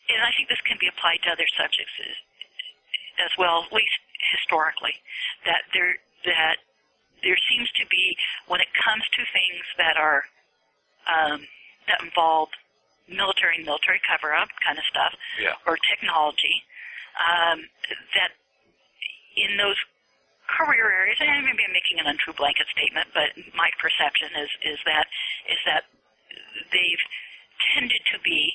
and 0.09 0.21
I 0.25 0.31
think 0.35 0.49
this 0.49 0.61
can 0.65 0.77
be 0.81 0.89
applied 0.89 1.21
to 1.23 1.29
other 1.31 1.45
subjects 1.53 1.93
as, 2.01 2.15
as 3.29 3.31
well, 3.37 3.63
at 3.65 3.71
least 3.71 3.99
historically, 4.33 4.95
that 5.45 5.63
there 5.73 5.97
that 6.25 6.57
there 7.23 7.37
seems 7.47 7.69
to 7.77 7.85
be 7.87 8.15
when 8.47 8.59
it 8.59 8.67
comes 8.73 9.03
to 9.15 9.21
things 9.31 9.63
that 9.77 9.95
are 9.97 10.23
um, 11.07 11.45
that 11.87 12.01
involve 12.01 12.49
military 13.07 13.57
and 13.57 13.65
military 13.65 14.01
cover 14.05 14.33
up 14.33 14.49
kind 14.65 14.77
of 14.77 14.85
stuff 14.85 15.13
Yeah. 15.41 15.53
or 15.65 15.77
technology 15.89 16.63
um, 17.17 17.65
that 18.17 18.31
in 19.37 19.57
those 19.57 19.77
career 20.57 20.89
areas, 20.89 21.17
and 21.21 21.45
maybe 21.45 21.63
I'm 21.65 21.73
making 21.73 21.99
an 22.01 22.07
untrue 22.07 22.33
blanket 22.33 22.67
statement, 22.73 23.07
but 23.13 23.35
my 23.53 23.69
perception 23.77 24.33
is 24.39 24.49
is 24.65 24.79
that 24.85 25.05
is 25.49 25.59
that 25.65 25.83
they've 26.71 27.05
tended 27.73 28.01
to 28.13 28.17
be 28.23 28.53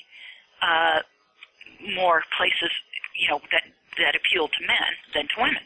uh, 0.61 0.99
more 1.95 2.23
places, 2.37 2.71
you 3.15 3.29
know, 3.29 3.39
that 3.51 3.63
that 3.97 4.15
appeal 4.15 4.47
to 4.47 4.59
men 4.67 4.91
than 5.15 5.27
to 5.31 5.35
women. 5.39 5.63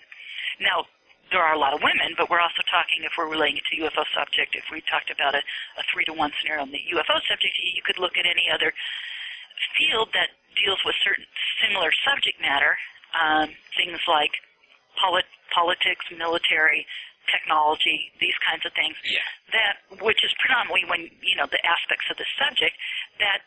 Now, 0.61 0.85
there 1.31 1.41
are 1.41 1.53
a 1.53 1.61
lot 1.61 1.73
of 1.73 1.81
women, 1.81 2.13
but 2.17 2.29
we're 2.29 2.41
also 2.41 2.61
talking 2.69 3.05
if 3.05 3.13
we're 3.17 3.29
relating 3.29 3.57
it 3.57 3.65
to 3.69 3.75
UFO 3.85 4.05
subject. 4.13 4.57
If 4.57 4.65
we 4.71 4.81
talked 4.89 5.09
about 5.09 5.33
a, 5.33 5.41
a 5.77 5.83
three 5.93 6.05
to 6.05 6.13
one 6.13 6.31
scenario 6.41 6.65
on 6.65 6.71
the 6.73 6.81
UFO 6.93 7.21
subject, 7.29 7.53
you 7.61 7.81
could 7.85 7.97
look 7.97 8.17
at 8.17 8.25
any 8.25 8.49
other 8.53 8.73
field 9.77 10.09
that 10.13 10.33
deals 10.57 10.81
with 10.85 10.95
certain 11.05 11.25
similar 11.61 11.91
subject 12.05 12.41
matter, 12.41 12.77
um, 13.13 13.49
things 13.77 13.99
like 14.07 14.33
polit- 14.99 15.31
politics, 15.53 16.05
military, 16.11 16.85
technology, 17.29 18.11
these 18.19 18.35
kinds 18.45 18.65
of 18.65 18.73
things. 18.73 18.95
Yeah. 19.05 19.23
That 19.53 20.01
which 20.01 20.23
is 20.23 20.33
predominantly 20.41 20.85
when 20.89 21.09
you 21.21 21.35
know 21.37 21.47
the 21.49 21.61
aspects 21.65 22.05
of 22.09 22.17
the 22.17 22.25
subject 22.37 22.75
that 23.19 23.45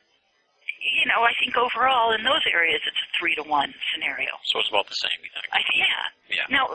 you 0.81 1.07
know 1.07 1.23
I 1.23 1.35
think 1.39 1.59
overall 1.59 2.13
in 2.15 2.23
those 2.25 2.43
areas 2.51 2.81
it's 2.87 2.99
a 2.99 3.09
three 3.19 3.35
to 3.37 3.45
one 3.45 3.75
scenario. 3.93 4.33
So 4.47 4.59
it's 4.61 4.71
about 4.71 4.89
the 4.89 4.99
same. 4.99 5.19
You 5.23 5.31
think? 5.35 5.47
I 5.53 5.61
think 5.67 5.79
yeah. 5.83 6.07
Yeah. 6.31 6.47
Now, 6.49 6.67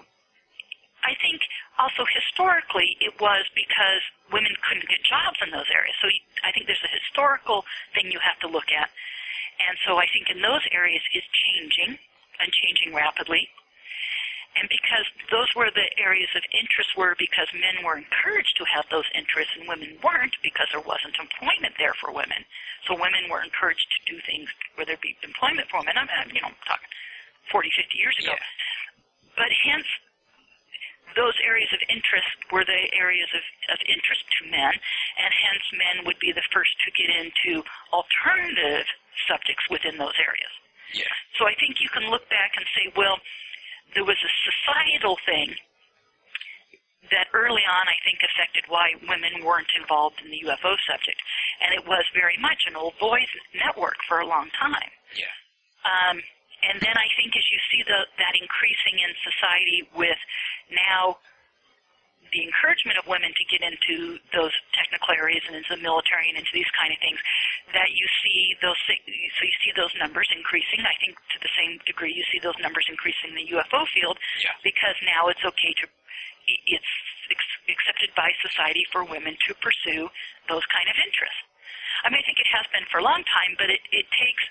I 1.03 1.15
think 1.23 1.41
also 1.79 2.03
historically 2.11 2.99
it 2.99 3.15
was 3.19 3.47
because 3.55 4.03
women 4.31 4.51
couldn't 4.67 4.87
get 4.91 5.03
jobs 5.07 5.39
in 5.39 5.51
those 5.51 5.69
areas. 5.71 5.95
So 6.03 6.11
I 6.43 6.51
think 6.51 6.67
there's 6.67 6.83
a 6.83 6.91
historical 6.91 7.63
thing 7.95 8.11
you 8.11 8.19
have 8.19 8.39
to 8.43 8.49
look 8.51 8.67
at. 8.75 8.91
And 9.57 9.73
so 9.87 9.97
I 9.97 10.05
think 10.13 10.29
in 10.29 10.41
those 10.41 10.61
areas 10.69 11.01
is 11.15 11.23
changing 11.47 11.97
and 12.37 12.51
changing 12.53 12.93
rapidly. 12.93 13.49
And 14.57 14.65
because 14.69 15.05
those 15.29 15.49
were 15.53 15.69
the 15.69 15.85
areas 16.01 16.29
of 16.33 16.41
interest 16.49 16.97
were 16.97 17.13
because 17.19 17.45
men 17.53 17.85
were 17.85 17.97
encouraged 17.97 18.57
to 18.57 18.65
have 18.73 18.89
those 18.89 19.05
interests 19.13 19.53
and 19.53 19.69
women 19.69 19.97
weren't 20.01 20.33
because 20.41 20.65
there 20.73 20.81
wasn't 20.81 21.13
employment 21.21 21.77
there 21.77 21.93
for 22.01 22.09
women. 22.09 22.41
So 22.89 22.97
women 22.97 23.29
were 23.29 23.45
encouraged 23.45 23.85
to 23.85 23.99
do 24.09 24.17
things 24.25 24.49
where 24.73 24.85
there'd 24.85 25.03
be 25.03 25.13
employment 25.21 25.69
for 25.69 25.85
women. 25.85 25.97
I'm, 25.97 26.09
I'm 26.09 26.33
you 26.33 26.41
know, 26.41 26.53
talking 26.65 26.89
40, 27.53 27.69
50 27.69 27.97
years 28.01 28.17
ago. 28.17 28.33
Yeah. 28.33 29.37
But 29.37 29.53
hence, 29.53 29.85
those 31.13 31.37
areas 31.45 31.69
of 31.73 31.81
interest 31.89 32.29
were 32.49 32.65
the 32.65 32.89
areas 32.97 33.29
of, 33.33 33.43
of 33.73 33.79
interest 33.85 34.25
to 34.41 34.49
men, 34.49 34.73
and 35.21 35.29
hence 35.33 35.65
men 35.77 36.05
would 36.05 36.17
be 36.17 36.33
the 36.33 36.45
first 36.49 36.73
to 36.85 36.89
get 36.97 37.13
into 37.13 37.61
alternative 37.93 38.85
subjects 39.29 39.65
within 39.69 39.97
those 39.97 40.17
areas. 40.17 40.53
Yeah. 40.93 41.13
So 41.37 41.45
I 41.45 41.53
think 41.57 41.81
you 41.81 41.89
can 41.89 42.09
look 42.09 42.25
back 42.29 42.57
and 42.57 42.65
say, 42.73 42.89
well, 42.95 43.19
there 43.93 44.05
was 44.05 44.17
a 44.19 44.31
societal 44.43 45.17
thing 45.25 45.55
that 47.11 47.27
early 47.33 47.63
on 47.63 47.85
I 47.87 47.97
think 48.03 48.19
affected 48.23 48.67
why 48.67 48.91
women 49.07 49.43
weren't 49.43 49.71
involved 49.79 50.19
in 50.23 50.31
the 50.31 50.43
UFO 50.47 50.75
subject. 50.87 51.19
And 51.63 51.73
it 51.73 51.87
was 51.87 52.03
very 52.13 52.35
much 52.39 52.67
an 52.67 52.75
old 52.75 52.99
boys 52.99 53.29
network 53.55 53.95
for 54.07 54.19
a 54.19 54.27
long 54.27 54.49
time. 54.59 54.91
Yeah. 55.15 55.31
Um, 55.87 56.19
and 56.67 56.81
then 56.81 56.95
I 56.97 57.07
think 57.15 57.37
as 57.37 57.45
you 57.47 57.59
see 57.71 57.81
the, 57.85 58.03
that 58.17 58.33
increasing 58.35 58.99
in 58.99 59.11
society 59.23 59.87
with 59.95 60.19
now 60.73 61.17
the 62.33 62.43
encouragement 62.43 62.97
of 62.99 63.05
women 63.07 63.31
to 63.33 63.43
get 63.47 63.61
into 63.63 64.19
those 64.35 64.51
technical 64.75 65.13
areas 65.15 65.43
and 65.47 65.55
into 65.55 65.75
the 65.75 65.83
military 65.83 66.29
and 66.29 66.37
into 66.37 66.51
these 66.53 66.69
kind 66.75 66.91
of 66.91 66.99
things, 66.99 67.19
that 67.73 67.91
you 67.95 68.05
see 68.23 68.55
those 68.61 68.77
so 68.87 69.41
you 69.43 69.57
see 69.63 69.73
those 69.75 69.91
numbers 69.99 70.27
increasing. 70.33 70.81
I 70.83 70.95
think 70.99 71.15
to 71.35 71.37
the 71.41 71.51
same 71.57 71.79
degree 71.87 72.11
you 72.13 72.23
see 72.31 72.39
those 72.39 72.57
numbers 72.61 72.85
increasing 72.89 73.31
in 73.33 73.37
the 73.37 73.47
UFO 73.57 73.87
field 73.93 74.17
Yeah. 74.43 74.55
because 74.63 74.95
now 75.03 75.27
it's 75.31 75.43
okay 75.43 75.73
to 75.83 75.85
it's 76.47 76.93
accepted 77.67 78.09
by 78.15 78.31
society 78.39 78.87
for 78.91 79.03
women 79.03 79.35
to 79.47 79.51
pursue 79.59 80.07
those 80.47 80.63
kind 80.71 80.87
of 80.87 80.95
interests. 80.95 81.43
I 82.05 82.09
mean, 82.09 82.21
I 82.21 82.25
think 82.25 82.39
it 82.39 82.47
has 82.55 82.63
been 82.71 82.87
for 82.87 82.99
a 82.99 83.05
long 83.05 83.19
time, 83.27 83.57
but 83.59 83.67
it, 83.67 83.81
it 83.91 84.07
takes 84.15 84.43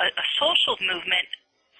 a, 0.00 0.06
a 0.08 0.26
social 0.40 0.78
movement 0.80 1.28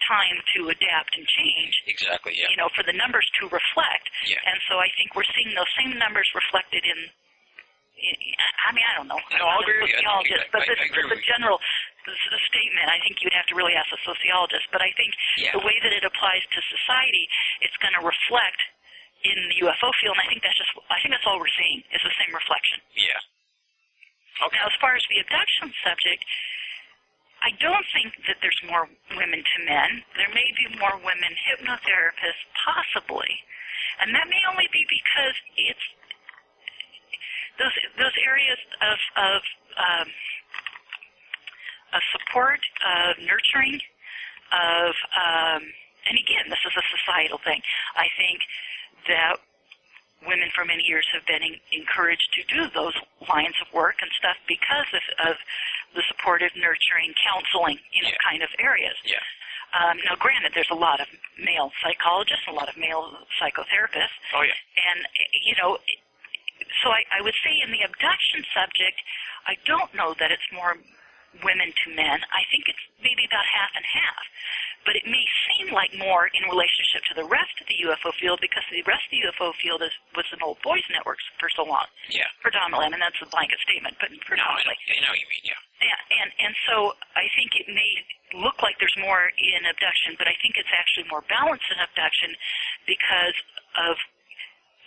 time 0.08 0.38
to 0.56 0.68
adapt 0.70 1.12
and 1.16 1.26
change. 1.26 1.74
Exactly. 1.86 2.34
Yeah. 2.36 2.50
You 2.50 2.56
know, 2.58 2.68
for 2.74 2.82
the 2.82 2.92
numbers 2.96 3.26
to 3.40 3.48
reflect. 3.50 4.06
Yeah. 4.26 4.40
And 4.48 4.58
so 4.68 4.78
I 4.78 4.88
think 4.98 5.14
we're 5.14 5.28
seeing 5.36 5.54
those 5.54 5.70
same 5.78 5.94
numbers 5.98 6.26
reflected 6.34 6.82
in. 6.84 6.98
in 8.02 8.16
I 8.66 8.70
mean, 8.74 8.84
I 8.86 8.92
don't 8.98 9.08
know. 9.10 9.18
No, 9.38 9.46
I'm 9.46 9.58
I'll 9.58 9.62
not 9.62 9.68
a 9.68 9.72
agree. 9.72 9.82
I 9.82 9.86
think 9.86 9.98
sociologist, 10.02 10.44
but 10.52 10.60
I- 10.62 10.68
this 10.70 10.80
I 10.80 10.86
agree 10.90 11.04
is 11.06 11.10
with 11.10 11.22
a 11.22 11.28
general 11.28 11.58
this 12.02 12.18
is 12.18 12.32
a 12.34 12.42
statement. 12.50 12.90
I 12.90 12.98
think 13.06 13.22
you'd 13.22 13.36
have 13.38 13.46
to 13.46 13.54
really 13.54 13.78
ask 13.78 13.86
a 13.94 14.00
sociologist. 14.02 14.66
But 14.74 14.82
I 14.82 14.90
think 14.98 15.14
Yeah. 15.38 15.54
the 15.54 15.62
way 15.62 15.78
that 15.86 15.92
it 15.94 16.02
applies 16.02 16.42
to 16.50 16.58
society, 16.66 17.24
it's 17.62 17.76
going 17.78 17.94
to 17.94 18.02
reflect 18.02 18.58
in 19.22 19.38
the 19.54 19.54
UFO 19.62 19.86
field. 20.02 20.18
And 20.18 20.26
I 20.26 20.28
think 20.28 20.42
that's 20.42 20.58
just. 20.58 20.74
I 20.90 20.98
think 20.98 21.14
that's 21.14 21.22
all 21.30 21.38
we're 21.38 21.54
seeing 21.54 21.78
is 21.94 22.02
the 22.02 22.10
same 22.18 22.34
reflection. 22.34 22.82
Yeah. 22.98 23.22
Okay. 24.50 24.58
Now, 24.58 24.66
as 24.66 24.74
far 24.82 24.96
as 24.98 25.04
the 25.14 25.20
abduction 25.22 25.70
subject, 25.86 26.24
I 27.42 27.50
don't 27.58 27.86
think 27.90 28.14
that 28.30 28.38
there's 28.40 28.62
more 28.70 28.86
women 29.18 29.42
to 29.42 29.58
men. 29.66 30.02
There 30.14 30.30
may 30.30 30.46
be 30.54 30.78
more 30.78 30.94
women 31.02 31.34
hypnotherapists, 31.42 32.46
possibly, 32.54 33.34
and 34.00 34.14
that 34.14 34.30
may 34.30 34.42
only 34.46 34.70
be 34.72 34.86
because 34.86 35.36
it's 35.58 35.86
those 37.58 37.74
those 37.98 38.16
areas 38.22 38.58
of 38.80 38.98
of 39.18 39.40
um, 39.74 40.08
of 41.98 42.02
support, 42.14 42.62
of 42.86 43.18
nurturing, 43.26 43.82
of 44.54 44.94
um, 45.18 45.62
and 46.06 46.14
again, 46.18 46.46
this 46.46 46.62
is 46.62 46.74
a 46.78 46.84
societal 46.94 47.38
thing. 47.42 47.60
I 47.96 48.06
think 48.16 48.40
that 49.08 49.36
women 50.26 50.48
for 50.54 50.64
many 50.64 50.82
years 50.86 51.06
have 51.12 51.24
been 51.26 51.42
en- 51.42 51.60
encouraged 51.72 52.28
to 52.34 52.42
do 52.52 52.68
those 52.74 52.94
lines 53.28 53.54
of 53.60 53.68
work 53.74 53.96
and 54.02 54.10
stuff 54.18 54.36
because 54.46 54.86
of, 54.94 55.04
of 55.32 55.36
the 55.94 56.02
supportive, 56.08 56.50
nurturing, 56.56 57.12
counseling, 57.20 57.78
you 57.92 58.02
know, 58.02 58.10
Yeah. 58.14 58.24
kind 58.24 58.42
of 58.42 58.50
areas. 58.58 58.94
Yeah. 59.04 59.18
Um, 59.72 59.96
now, 60.04 60.14
granted, 60.20 60.52
there's 60.54 60.70
a 60.70 60.76
lot 60.78 61.00
of 61.00 61.08
male 61.40 61.72
psychologists, 61.82 62.44
a 62.46 62.52
lot 62.52 62.68
of 62.68 62.76
male 62.76 63.08
psychotherapists, 63.40 64.16
Oh 64.36 64.42
yeah. 64.42 64.52
and 64.92 65.00
you 65.42 65.54
know, 65.56 65.78
so 66.84 66.90
I, 66.92 67.02
I 67.18 67.20
would 67.22 67.34
say 67.42 67.52
in 67.64 67.72
the 67.72 67.82
abduction 67.82 68.44
subject, 68.54 69.00
I 69.46 69.56
don't 69.64 69.92
know 69.94 70.14
that 70.20 70.30
it's 70.30 70.44
more 70.52 70.76
women 71.40 71.72
to 71.72 71.86
men. 71.96 72.20
I 72.32 72.44
think 72.52 72.68
it's 72.68 72.84
maybe 73.00 73.24
about 73.24 73.44
half 73.48 73.72
and 73.74 73.84
half. 73.88 74.22
But 74.84 74.98
it 74.98 75.06
may 75.06 75.22
seem 75.46 75.70
like 75.70 75.94
more 75.94 76.26
in 76.34 76.42
relationship 76.50 77.06
to 77.06 77.14
the 77.14 77.22
rest 77.24 77.54
of 77.62 77.70
the 77.70 77.78
UFO 77.86 78.10
field 78.18 78.42
because 78.42 78.66
the 78.66 78.82
rest 78.82 79.06
of 79.06 79.14
the 79.14 79.22
UFO 79.30 79.54
field 79.62 79.78
is, 79.80 79.94
was 80.18 80.26
an 80.34 80.42
old 80.42 80.58
boys 80.66 80.82
networks 80.90 81.22
for 81.38 81.46
so 81.54 81.62
long, 81.62 81.86
Yeah. 82.10 82.26
predominantly. 82.42 82.86
I 82.86 82.90
mean, 82.90 82.98
that's 82.98 83.16
a 83.22 83.30
blanket 83.30 83.62
statement, 83.62 83.94
but 84.02 84.10
No, 84.10 84.18
I 84.18 84.26
predominantly. 84.26 84.74
know, 84.74 84.98
I 84.98 85.00
know 85.06 85.12
what 85.14 85.22
you 85.22 85.30
mean. 85.30 85.46
Yeah. 85.46 85.60
Yeah, 85.86 85.98
and 86.22 86.30
and 86.38 86.54
so 86.66 86.94
I 87.18 87.26
think 87.34 87.54
it 87.58 87.66
may 87.70 87.92
look 88.42 88.58
like 88.62 88.78
there's 88.82 88.94
more 88.98 89.30
in 89.38 89.66
abduction, 89.66 90.14
but 90.18 90.26
I 90.30 90.34
think 90.42 90.54
it's 90.58 90.70
actually 90.74 91.06
more 91.10 91.22
balanced 91.30 91.66
in 91.70 91.78
abduction 91.78 92.34
because 92.86 93.34
of 93.78 93.94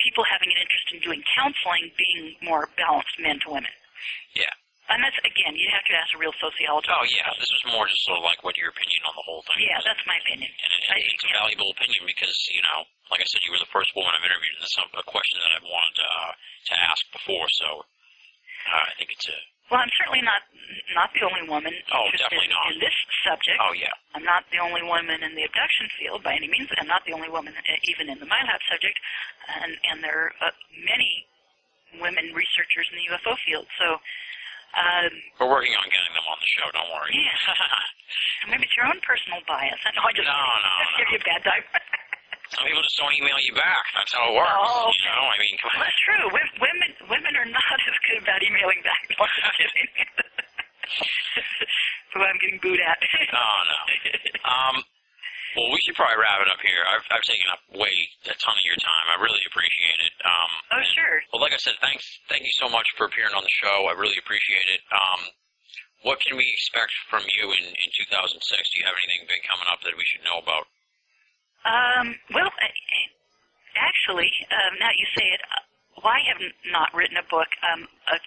people 0.03 0.23
having 0.27 0.51
an 0.51 0.59
interest 0.59 0.87
in 0.91 0.99
doing 0.99 1.23
counseling 1.35 1.91
being 1.95 2.35
more 2.43 2.67
balanced 2.75 3.15
men 3.19 3.39
to 3.47 3.51
women. 3.59 3.71
Yeah. 4.35 4.51
And 4.85 5.01
that's 5.01 5.17
again, 5.25 5.57
you 5.57 5.65
have 5.73 5.81
to 5.89 5.93
ask 5.97 6.13
a 6.13 6.19
real 6.21 6.33
sociologist. 6.37 6.93
Oh 6.93 7.05
yeah. 7.09 7.25
This 7.41 7.49
was 7.49 7.63
more 7.73 7.89
just 7.89 8.05
sort 8.05 8.21
of 8.21 8.25
like 8.25 8.45
what 8.45 8.53
your 8.53 8.69
opinion 8.69 9.01
on 9.09 9.17
the 9.17 9.25
whole 9.25 9.41
thing. 9.49 9.65
Yeah, 9.65 9.81
was. 9.81 9.87
that's 9.89 10.05
my 10.05 10.17
opinion. 10.21 10.45
And 10.53 10.71
it, 10.77 10.83
I- 10.93 11.05
it's 11.09 11.25
a 11.25 11.31
valuable 11.33 11.73
opinion 11.73 12.05
because 12.05 12.35
you 12.53 12.61
know, 12.61 12.85
like 13.09 13.21
I 13.21 13.27
said, 13.33 13.41
you 13.49 13.51
were 13.53 13.61
the 13.61 13.73
first 13.73 13.89
woman 13.97 14.13
I've 14.13 14.21
interviewed, 14.25 14.55
and 14.61 14.65
it's 14.65 14.77
a 14.77 15.05
question 15.09 15.41
that 15.41 15.51
I've 15.57 15.65
wanted 15.65 15.95
to, 16.01 16.07
uh, 16.09 16.31
to 16.69 16.73
ask 16.85 17.01
before. 17.13 17.47
So 17.57 17.67
uh, 17.81 18.85
I 18.85 18.93
think 19.01 19.09
it's 19.13 19.25
a. 19.29 19.37
Well, 19.73 19.81
I'm 19.81 19.89
certainly 19.97 20.21
not 20.21 20.45
not 20.93 21.09
the 21.17 21.25
only 21.25 21.41
woman 21.49 21.73
Oh, 21.89 22.05
definitely 22.13 22.53
not. 22.53 22.69
in 22.69 22.77
this 22.77 22.93
subject. 23.25 23.57
Oh 23.57 23.73
yeah. 23.73 23.89
I'm 24.13 24.21
not 24.21 24.45
the 24.53 24.61
only 24.61 24.85
woman 24.85 25.25
in 25.25 25.33
the 25.33 25.49
abduction 25.49 25.89
field 25.97 26.21
by 26.21 26.37
any 26.37 26.45
means. 26.45 26.69
I'm 26.77 26.85
not 26.85 27.01
the 27.09 27.17
only 27.17 27.33
woman 27.33 27.57
uh, 27.57 27.89
even 27.89 28.05
in 28.13 28.21
the 28.21 28.29
MILAB 28.29 28.61
subject, 28.69 28.93
and 29.65 29.73
and 29.89 30.05
there 30.05 30.29
are 30.29 30.53
uh, 30.53 30.53
many 30.85 31.25
women 31.97 32.29
researchers 32.37 32.85
in 32.93 33.01
the 33.01 33.05
UFO 33.17 33.33
field. 33.49 33.65
So 33.81 33.97
um, 34.75 35.11
We're 35.39 35.51
working 35.51 35.73
on 35.75 35.85
getting 35.87 36.13
them 36.15 36.27
on 36.27 36.37
the 36.39 36.49
show. 36.59 36.67
Don't 36.75 36.91
worry. 36.91 37.15
Yeah. 37.15 37.31
maybe 38.51 38.63
it's 38.67 38.75
your 38.75 38.87
own 38.91 38.99
personal 39.03 39.39
bias. 39.47 39.79
I 39.87 39.91
know 39.95 40.03
I 40.05 40.11
just 40.13 40.27
No, 40.27 40.35
no, 40.35 40.71
just 40.83 40.91
no. 40.91 40.97
give 40.99 41.09
you 41.15 41.19
a 41.19 41.25
bad 41.25 41.41
time. 41.47 41.63
Some 42.55 42.61
people 42.69 42.83
just 42.85 42.95
don't 43.01 43.11
email 43.17 43.35
you 43.41 43.57
back. 43.57 43.83
That's 43.97 44.13
how 44.13 44.29
it 44.29 44.37
works. 44.37 44.53
Oh, 44.53 44.87
You 44.93 45.09
know, 45.09 45.25
I 45.27 45.35
mean, 45.41 45.55
come 45.59 45.71
well, 45.73 45.81
on. 45.81 45.87
that's 45.89 46.01
true. 46.05 46.23
Wo- 46.29 46.53
Women 46.61 46.91
women 47.09 47.33
are 47.41 47.49
not 47.49 47.77
as 47.89 47.97
good 48.05 48.21
about 48.21 48.39
emailing 48.45 48.79
back. 48.85 49.01
No, 49.17 49.25
I'm 49.25 49.33
just 49.33 49.73
kidding. 49.75 49.89
so 52.13 52.15
I'm 52.21 52.37
getting 52.39 52.59
booed 52.61 52.79
at. 52.79 52.97
Oh 53.33 53.59
no. 53.65 53.79
Um, 54.45 54.75
well, 55.57 55.71
we 55.73 55.79
should 55.87 55.95
probably 55.97 56.19
wrap 56.19 56.43
it 56.43 56.51
up 56.51 56.59
here. 56.61 56.83
I've, 56.91 57.05
I've 57.15 57.23
taken 57.25 57.47
up 57.49 57.61
way 57.79 57.95
a 58.29 58.35
ton 58.37 58.55
of 58.55 58.65
your 58.67 58.75
time. 58.77 59.05
I 59.07 59.15
really 59.23 59.39
appreciate 59.47 59.99
it. 60.03 60.13
Um, 60.21 60.51
sure. 60.95 61.19
well, 61.31 61.43
like 61.43 61.53
I 61.53 61.59
said, 61.59 61.75
thanks, 61.83 62.07
thank 62.31 62.47
you 62.47 62.55
so 62.55 62.71
much 62.71 62.87
for 62.95 63.05
appearing 63.05 63.35
on 63.35 63.43
the 63.43 63.55
show. 63.59 63.91
I 63.91 63.93
really 63.99 64.17
appreciate 64.17 64.67
it. 64.71 64.81
Um, 64.89 65.21
what 66.07 66.21
can 66.21 66.37
we 66.37 66.45
expect 66.47 66.93
from 67.09 67.25
you 67.35 67.51
in, 67.51 67.65
in 67.65 67.89
2006? 67.91 68.39
Do 68.39 68.75
you 68.79 68.85
have 68.85 68.95
anything 69.03 69.25
big 69.27 69.41
coming 69.43 69.67
up 69.67 69.81
that 69.83 69.97
we 69.97 70.05
should 70.05 70.23
know 70.23 70.39
about? 70.39 70.65
Um, 71.65 72.13
well, 72.29 72.47
uh, 72.47 72.71
actually, 73.73 74.29
um, 74.53 74.77
now 74.77 74.93
you 74.93 75.07
say 75.17 75.25
it, 75.33 75.41
uh, 75.49 75.65
well, 75.97 76.13
I 76.13 76.21
have 76.29 76.41
not 76.69 76.93
written 76.93 77.17
a 77.17 77.25
book. 77.25 77.49
Um, 77.65 77.89
a 78.13 78.21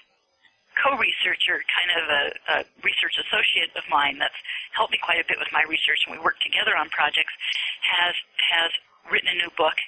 co-researcher, 0.82 1.62
kind 1.70 1.90
of 1.94 2.04
a, 2.06 2.22
a 2.50 2.56
research 2.86 3.18
associate 3.18 3.70
of 3.74 3.82
mine 3.90 4.18
that's 4.18 4.38
helped 4.74 4.94
me 4.94 4.98
quite 5.02 5.18
a 5.18 5.26
bit 5.26 5.38
with 5.38 5.50
my 5.50 5.62
research, 5.66 6.02
and 6.06 6.14
we 6.14 6.20
work 6.22 6.38
together 6.42 6.74
on 6.78 6.88
projects, 6.90 7.34
has 7.82 8.14
has 8.50 8.70
written 9.10 9.30
a 9.30 9.36
new 9.38 9.50
book. 9.58 9.78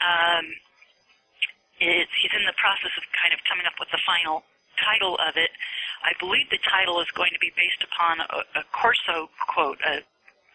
Um, 0.00 0.44
it's, 1.80 2.12
he's 2.22 2.34
in 2.34 2.46
the 2.46 2.56
process 2.58 2.92
of 2.96 3.04
kind 3.14 3.34
of 3.34 3.40
coming 3.48 3.66
up 3.66 3.74
with 3.78 3.90
the 3.90 4.00
final 4.06 4.44
title 4.78 5.18
of 5.22 5.36
it. 5.36 5.50
I 6.02 6.12
believe 6.18 6.50
the 6.50 6.60
title 6.62 7.00
is 7.00 7.08
going 7.14 7.32
to 7.32 7.40
be 7.40 7.52
based 7.56 7.82
upon 7.82 8.20
a, 8.20 8.60
a 8.60 8.62
Corso 8.74 9.30
quote, 9.50 9.78
a 9.86 10.02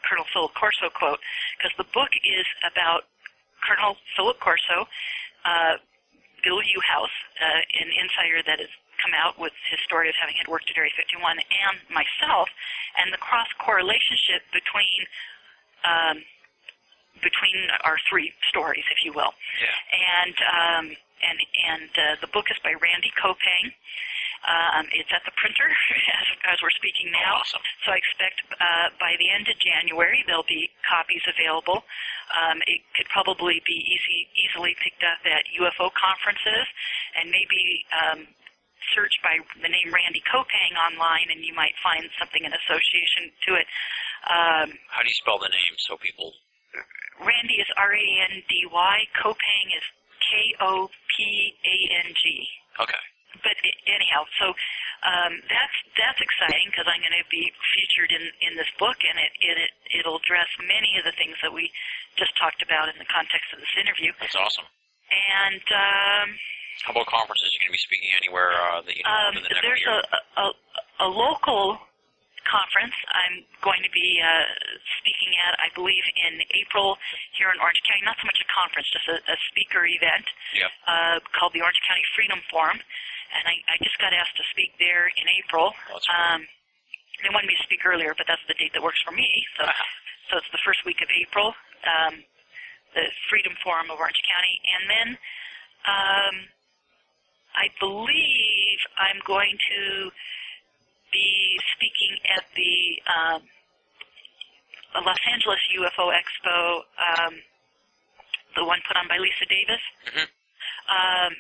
Colonel 0.08 0.26
Philip 0.32 0.54
Corso 0.56 0.88
quote, 0.94 1.20
because 1.58 1.76
the 1.76 1.88
book 1.92 2.12
is 2.24 2.48
about 2.64 3.08
Colonel 3.64 3.98
Philip 4.16 4.40
Corso, 4.40 4.88
uh, 5.44 5.76
Bill 6.44 6.64
Uhouse, 6.64 7.16
uh, 7.44 7.82
an 7.84 7.90
insider 8.00 8.40
that 8.48 8.60
has 8.60 8.72
come 9.04 9.16
out 9.16 9.40
with 9.40 9.56
his 9.72 9.80
story 9.84 10.08
of 10.08 10.16
having 10.20 10.36
had 10.36 10.48
worked 10.48 10.70
at 10.72 10.76
Area 10.76 10.92
51, 10.96 11.40
and 11.40 11.78
myself, 11.92 12.48
and 13.00 13.12
the 13.12 13.20
cross 13.20 13.48
correlationship 13.60 14.44
between 14.52 15.00
um, 15.88 16.24
between 17.22 17.70
our 17.84 17.98
three 18.10 18.34
stories, 18.50 18.84
if 18.92 19.04
you 19.04 19.14
will. 19.14 19.34
Yeah. 19.62 19.76
And 20.24 20.36
um, 20.44 20.86
and 21.24 21.38
and 21.68 21.92
uh, 21.96 22.16
the 22.22 22.32
book 22.32 22.48
is 22.52 22.58
by 22.64 22.74
Randy 22.80 23.12
Kopang. 23.20 23.74
Um, 24.40 24.88
it's 24.96 25.12
at 25.12 25.20
the 25.28 25.36
printer 25.36 25.68
as, 26.20 26.28
as 26.48 26.58
we're 26.64 26.72
speaking 26.72 27.12
now. 27.12 27.44
Awesome. 27.44 27.60
So 27.84 27.92
I 27.92 28.00
expect 28.00 28.40
uh, 28.56 28.88
by 28.96 29.20
the 29.20 29.28
end 29.28 29.52
of 29.52 29.60
January 29.60 30.24
there'll 30.24 30.48
be 30.48 30.72
copies 30.88 31.24
available. 31.28 31.84
Um, 32.32 32.64
it 32.64 32.80
could 32.96 33.10
probably 33.12 33.60
be 33.68 33.84
easy, 33.84 34.32
easily 34.40 34.80
picked 34.80 35.04
up 35.04 35.20
at 35.28 35.44
UFO 35.60 35.92
conferences, 35.92 36.66
and 37.20 37.28
maybe 37.34 37.84
um, 37.92 38.20
search 38.96 39.20
by 39.22 39.44
the 39.60 39.70
name 39.70 39.92
Randy 39.92 40.24
Kopang 40.24 40.74
online, 40.80 41.28
and 41.30 41.44
you 41.44 41.54
might 41.54 41.76
find 41.84 42.08
something 42.18 42.44
in 42.44 42.54
association 42.54 43.34
to 43.50 43.60
it. 43.60 43.68
Um, 44.30 44.78
How 44.88 45.02
do 45.04 45.08
you 45.08 45.20
spell 45.20 45.40
the 45.40 45.52
name 45.52 45.76
so 45.78 45.98
people? 45.98 46.34
Randy 47.20 47.60
is 47.60 47.68
R 47.76 47.92
A 47.94 48.06
N 48.32 48.44
D 48.48 48.64
Y. 48.72 48.96
Kopang 49.20 49.68
is 49.76 49.86
K 50.24 50.56
O 50.62 50.88
P 51.16 51.54
A 51.66 51.78
N 52.06 52.14
G. 52.16 52.48
Okay. 52.80 53.04
But 53.44 53.56
anyhow, 53.88 54.26
so 54.42 54.52
um, 55.06 55.38
that's 55.48 55.78
that's 55.96 56.20
exciting 56.20 56.68
because 56.72 56.88
I'm 56.90 57.00
going 57.00 57.16
to 57.16 57.28
be 57.30 57.52
featured 57.78 58.12
in 58.12 58.24
in 58.44 58.58
this 58.58 58.68
book, 58.80 58.98
and 59.06 59.16
it, 59.20 59.32
it 59.44 59.56
it 59.60 59.72
it'll 60.02 60.18
address 60.18 60.50
many 60.66 60.98
of 60.98 61.06
the 61.06 61.14
things 61.16 61.38
that 61.44 61.54
we 61.54 61.72
just 62.18 62.34
talked 62.40 62.64
about 62.64 62.90
in 62.90 62.98
the 63.00 63.08
context 63.08 63.54
of 63.54 63.60
this 63.62 63.74
interview. 63.80 64.12
That's 64.20 64.36
awesome. 64.36 64.66
And 65.10 65.64
um, 65.72 66.28
How 66.84 66.92
about 66.92 67.08
conferences? 67.08 67.48
You're 67.54 67.70
going 67.70 67.74
to 67.76 67.80
be 67.80 67.86
speaking 67.86 68.12
anywhere 68.18 68.52
uh, 68.56 68.82
that 68.84 68.96
you 68.96 69.04
know 69.06 69.12
um, 69.14 69.34
the 69.36 69.42
next 69.48 69.62
there's 69.62 69.84
year? 69.86 70.04
a, 70.04 70.42
a 70.42 70.46
a 71.06 71.08
local 71.08 71.80
conference 72.48 72.96
I'm 73.12 73.44
going 73.62 73.82
to 73.84 73.92
be 73.92 74.22
uh, 74.22 74.48
speaking 75.02 75.36
at, 75.48 75.60
I 75.60 75.68
believe, 75.76 76.04
in 76.28 76.42
April 76.56 76.98
here 77.36 77.52
in 77.52 77.58
Orange 77.60 77.82
County. 77.88 78.04
Not 78.06 78.18
so 78.22 78.28
much 78.28 78.40
a 78.40 78.48
conference, 78.50 78.88
just 78.92 79.08
a, 79.08 79.18
a 79.28 79.38
speaker 79.52 79.86
event 79.86 80.26
Yep. 80.56 80.72
uh, 80.88 81.18
called 81.36 81.54
the 81.54 81.62
Orange 81.62 81.80
County 81.86 82.04
Freedom 82.16 82.40
Forum, 82.50 82.80
and 82.80 83.44
I, 83.46 83.56
I 83.70 83.76
just 83.84 83.98
got 84.02 84.14
asked 84.14 84.36
to 84.38 84.46
speak 84.50 84.74
there 84.80 85.08
in 85.14 85.26
April. 85.42 85.74
Oh. 85.94 86.00
Um, 86.10 86.48
they 87.22 87.30
wanted 87.30 87.48
me 87.52 87.56
to 87.60 87.66
speak 87.68 87.84
earlier, 87.86 88.16
but 88.16 88.26
that's 88.28 88.44
the 88.48 88.56
date 88.56 88.72
that 88.74 88.82
works 88.82 89.02
for 89.04 89.12
me. 89.12 89.28
So, 89.60 89.68
so 90.32 90.38
it's 90.40 90.52
the 90.52 90.62
first 90.64 90.86
week 90.86 91.02
of 91.04 91.10
April, 91.12 91.54
um, 91.86 92.24
the 92.96 93.06
Freedom 93.30 93.54
Forum 93.64 93.92
of 93.92 94.00
Orange 94.00 94.22
County, 94.26 94.56
and 94.74 94.84
then 94.90 95.08
um, 95.86 96.36
I 97.56 97.68
believe 97.80 98.80
I'm 98.98 99.20
going 99.28 99.58
to 99.58 100.12
be 101.12 101.60
speaking 101.76 102.14
at 102.36 102.44
the 102.56 102.76
um, 103.10 103.42
Los 105.06 105.20
Angeles 105.32 105.60
UFO 105.78 106.12
Expo, 106.14 106.82
um, 106.98 107.34
the 108.56 108.66
one 108.66 108.80
put 108.88 108.98
on 108.98 109.08
by 109.08 109.18
Lisa 109.18 109.46
Davis, 109.46 109.82
Mhm. 110.10 110.28
um, 110.90 111.34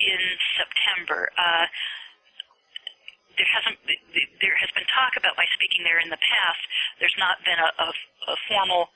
in 0.00 0.20
September. 0.56 1.30
Uh, 1.36 1.66
there 3.36 3.46
hasn't 3.56 3.78
there 4.40 4.56
has 4.56 4.70
been 4.72 4.84
talk 4.92 5.16
about 5.16 5.36
my 5.36 5.46
speaking 5.54 5.82
there 5.84 5.98
in 5.98 6.10
the 6.10 6.18
past. 6.20 6.60
There's 6.98 7.14
not 7.18 7.42
been 7.44 7.58
a, 7.58 7.70
a, 7.82 7.88
a 8.32 8.36
formal 8.48 8.90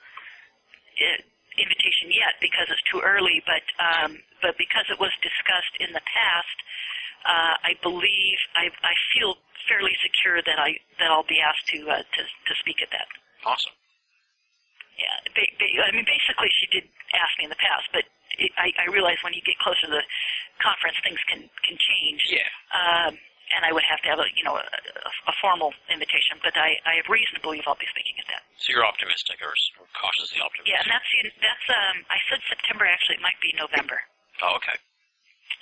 uh, 1.01 1.17
invitation 1.57 2.11
yet 2.11 2.35
because 2.41 2.67
it's 2.69 2.81
too 2.83 3.01
early. 3.01 3.41
But 3.45 3.63
um, 3.81 4.21
but 4.41 4.57
because 4.57 4.85
it 4.89 4.99
was 4.99 5.11
discussed 5.21 5.75
in 5.79 5.93
the 5.93 6.01
past, 6.05 6.57
uh, 7.23 7.55
I 7.63 7.73
believe 7.81 8.37
I, 8.55 8.67
I 8.83 8.93
feel 9.15 9.37
fairly 9.69 9.95
secure 10.03 10.41
that 10.43 10.59
I 10.59 10.77
that 10.99 11.09
I'll 11.09 11.27
be 11.27 11.39
asked 11.41 11.65
to 11.73 11.79
uh, 11.89 12.03
to 12.03 12.21
to 12.21 12.53
speak 12.59 12.81
at 12.83 12.91
that. 12.91 13.07
Awesome. 13.45 13.73
Yeah, 14.99 15.15
ba- 15.35 15.53
ba- 15.59 15.85
I 15.87 15.91
mean, 15.91 16.07
basically, 16.07 16.47
she 16.59 16.67
did 16.71 16.85
ask 17.15 17.35
me 17.37 17.45
in 17.45 17.51
the 17.51 17.59
past, 17.59 17.87
but 17.91 18.07
it, 18.39 18.51
I, 18.55 18.71
I 18.79 18.85
realize 18.91 19.19
when 19.23 19.35
you 19.35 19.43
get 19.43 19.59
closer 19.59 19.87
to 19.87 19.91
the 19.91 20.03
conference, 20.63 20.95
things 21.03 21.19
can 21.27 21.47
can 21.67 21.75
change. 21.79 22.21
Yeah. 22.31 22.47
Um, 22.71 23.19
and 23.53 23.61
I 23.61 23.69
would 23.71 23.85
have 23.85 24.01
to 24.01 24.09
have 24.09 24.19
a 24.19 24.27
you 24.33 24.43
know 24.43 24.57
a, 24.57 24.65
a, 24.65 25.11
a 25.29 25.33
formal 25.43 25.69
invitation, 25.91 26.41
but 26.41 26.57
I, 26.57 26.79
I 26.87 26.97
have 26.97 27.07
reason 27.11 27.37
to 27.37 27.43
believe 27.43 27.67
I'll 27.69 27.77
be 27.77 27.89
speaking 27.91 28.17
at 28.17 28.27
that. 28.31 28.41
So 28.57 28.73
you're 28.73 28.87
optimistic 28.87 29.37
or 29.43 29.53
cautiously 29.93 30.41
optimistic? 30.41 30.73
Yeah, 30.73 30.81
and 30.81 30.89
that's 30.89 31.09
that's 31.43 31.67
um 31.69 31.97
I 32.09 32.17
said 32.31 32.41
September 32.49 32.87
actually 32.89 33.21
it 33.21 33.23
might 33.25 33.37
be 33.43 33.53
November. 33.53 34.01
Oh, 34.41 34.57
okay. 34.57 34.75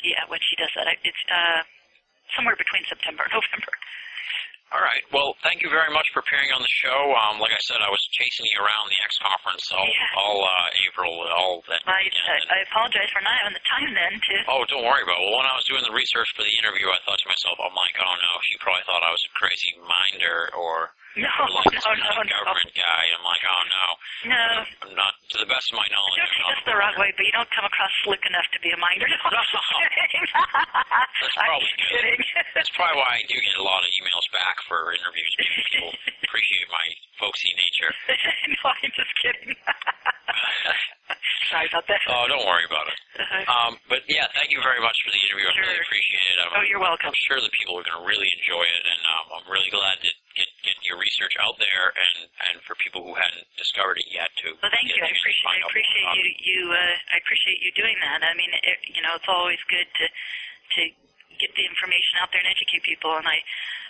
Yeah, 0.04 0.24
when 0.28 0.40
she 0.44 0.56
does 0.60 0.72
that, 0.76 0.88
I, 0.88 0.96
it's 1.04 1.24
uh 1.32 1.62
somewhere 2.36 2.56
between 2.60 2.84
September 2.88 3.24
and 3.26 3.34
November. 3.40 3.74
All 4.74 4.82
right. 4.82 5.06
Well, 5.14 5.38
thank 5.46 5.62
you 5.62 5.70
very 5.70 5.94
much 5.94 6.10
for 6.18 6.26
appearing 6.26 6.50
on 6.50 6.58
the 6.58 6.74
show. 6.82 7.14
Um, 7.14 7.38
like 7.38 7.54
I 7.54 7.62
said, 7.62 7.78
I 7.78 7.94
was 7.94 8.02
chasing 8.18 8.50
you 8.50 8.58
around 8.58 8.90
the 8.90 8.98
X 9.06 9.22
conference 9.22 9.70
all, 9.70 9.86
Yeah. 9.86 10.18
all 10.18 10.42
uh, 10.42 10.82
April, 10.90 11.14
all 11.30 11.62
then. 11.70 11.78
I, 11.86 12.10
I 12.10 12.36
I 12.42 12.58
apologize 12.66 13.06
for 13.14 13.22
not 13.22 13.38
having 13.38 13.54
the 13.54 13.62
time 13.70 13.94
then 13.94 14.18
to. 14.18 14.34
Oh, 14.50 14.66
don't 14.66 14.82
worry 14.82 15.06
about 15.06 15.22
it. 15.22 15.30
Well, 15.30 15.38
when 15.38 15.46
I 15.46 15.54
was 15.54 15.70
doing 15.70 15.86
the 15.86 15.94
research 15.94 16.26
for 16.34 16.42
the 16.42 16.56
interview, 16.58 16.90
I 16.90 16.98
thought 17.06 17.22
to 17.22 17.30
myself, 17.30 17.62
I'm 17.62 17.78
like, 17.78 17.94
oh 18.02 18.16
no, 18.18 18.32
she 18.50 18.58
probably 18.66 18.82
thought 18.90 19.06
I 19.06 19.14
was 19.14 19.22
a 19.22 19.32
crazy 19.38 19.78
minder 19.78 20.50
or 20.58 20.90
No, 21.14 21.30
like 21.30 21.70
no, 21.70 21.78
some 21.86 21.94
no, 21.94 22.10
of 22.10 22.26
no, 22.26 22.38
government 22.42 22.74
guy. 22.74 23.04
I'm 23.14 23.22
like, 23.22 23.44
oh 23.46 23.64
no, 23.70 23.86
no. 24.34 24.46
I'm 24.82 24.94
not. 24.98 25.14
To 25.34 25.38
the 25.42 25.50
best 25.50 25.70
of 25.74 25.78
my 25.78 25.86
knowledge, 25.94 26.18
Don't 26.18 26.46
I'm 26.46 26.58
not. 26.58 26.66
the 26.66 26.74
wrong 26.78 26.96
way, 26.98 27.10
but 27.18 27.26
you 27.26 27.34
don't 27.34 27.50
come 27.54 27.66
across 27.66 27.90
slick 28.06 28.22
enough 28.26 28.46
to 28.54 28.60
be 28.62 28.70
a 28.74 28.78
minder. 28.82 29.06
No, 29.34 29.42
I'm 29.42 29.90
kidding. 29.94 30.26
That's 31.22 31.38
I'm 31.38 31.46
probably 31.50 31.74
good. 31.74 31.90
kidding. 31.90 32.22
That's 32.58 32.72
probably 32.78 32.98
why 33.02 33.12
I 33.18 33.22
do 33.30 33.38
get 33.38 33.58
a 33.58 33.66
lot 33.66 33.82
of 33.86 33.90
emails 33.98 34.26
back 34.34 34.58
for 34.70 34.94
interviews. 34.94 35.32
Maybe 35.42 35.58
people 35.74 35.94
appreciate 36.26 36.68
my 36.70 36.86
folksy 37.22 37.50
nature. 37.58 37.92
no, 38.54 38.66
I'm 38.74 38.92
just 38.94 39.14
kidding. 39.22 39.54
Sorry 41.50 41.68
about 41.70 41.86
that. 41.90 42.02
Oh, 42.10 42.26
don't 42.30 42.46
worry 42.46 42.66
about 42.66 42.88
it. 42.90 42.98
Uh, 43.20 43.46
Um, 43.54 43.74
but 43.90 44.02
yeah, 44.10 44.26
thank 44.34 44.50
you 44.50 44.62
very 44.66 44.82
much 44.82 44.96
for 45.06 45.12
the 45.14 45.22
interview. 45.22 45.46
I 45.46 45.54
really 45.62 45.82
appreciate 45.82 46.26
it. 46.34 46.38
I'm, 46.42 46.50
oh, 46.58 46.66
you're 46.66 46.82
welcome. 46.82 47.10
I'm 47.14 47.22
sure 47.30 47.38
the 47.42 47.54
people 47.54 47.78
are 47.78 47.86
going 47.86 48.00
to 48.02 48.08
really 48.08 48.30
enjoy 48.42 48.64
it, 48.66 48.84
and 48.86 49.02
um, 49.06 49.26
I'm 49.38 49.48
really 49.52 49.70
glad 49.70 49.98
to 50.02 50.10
get, 50.34 50.50
get 50.66 50.78
your 50.86 50.98
research 51.00 51.38
out 51.40 51.58
there, 51.58 51.94
and, 51.94 52.30
and 52.50 52.56
for 52.66 52.74
people 52.78 53.06
who 53.06 53.14
hadn't 53.14 53.46
discovered 53.58 54.02
it 54.02 54.10
yet 54.10 54.30
to. 54.44 54.54
Well, 54.60 54.74
thank 54.74 54.90
get 54.90 54.98
you. 54.98 55.06
I 55.06 55.10
a 55.10 55.14
chance 55.14 55.22
to 55.22 55.30
appreciate. 55.30 55.50
I 55.50 55.68
appreciate 55.70 56.08
you. 56.18 56.28
You. 56.44 56.60
Uh, 56.74 57.14
I 57.14 57.16
appreciate 57.22 57.60
you 57.62 57.72
doing 57.78 57.98
that. 58.02 58.20
I 58.26 58.34
mean, 58.34 58.52
it, 58.54 58.78
you 58.90 59.02
know, 59.02 59.14
it's 59.18 59.30
always 59.30 59.62
good 59.70 59.88
to 60.02 60.06
to 60.10 60.82
get 61.42 61.52
the 61.58 61.66
information 61.66 62.22
out 62.22 62.30
there 62.30 62.42
and 62.42 62.50
educate 62.50 62.86
people. 62.86 63.14
And 63.18 63.26
I 63.26 63.42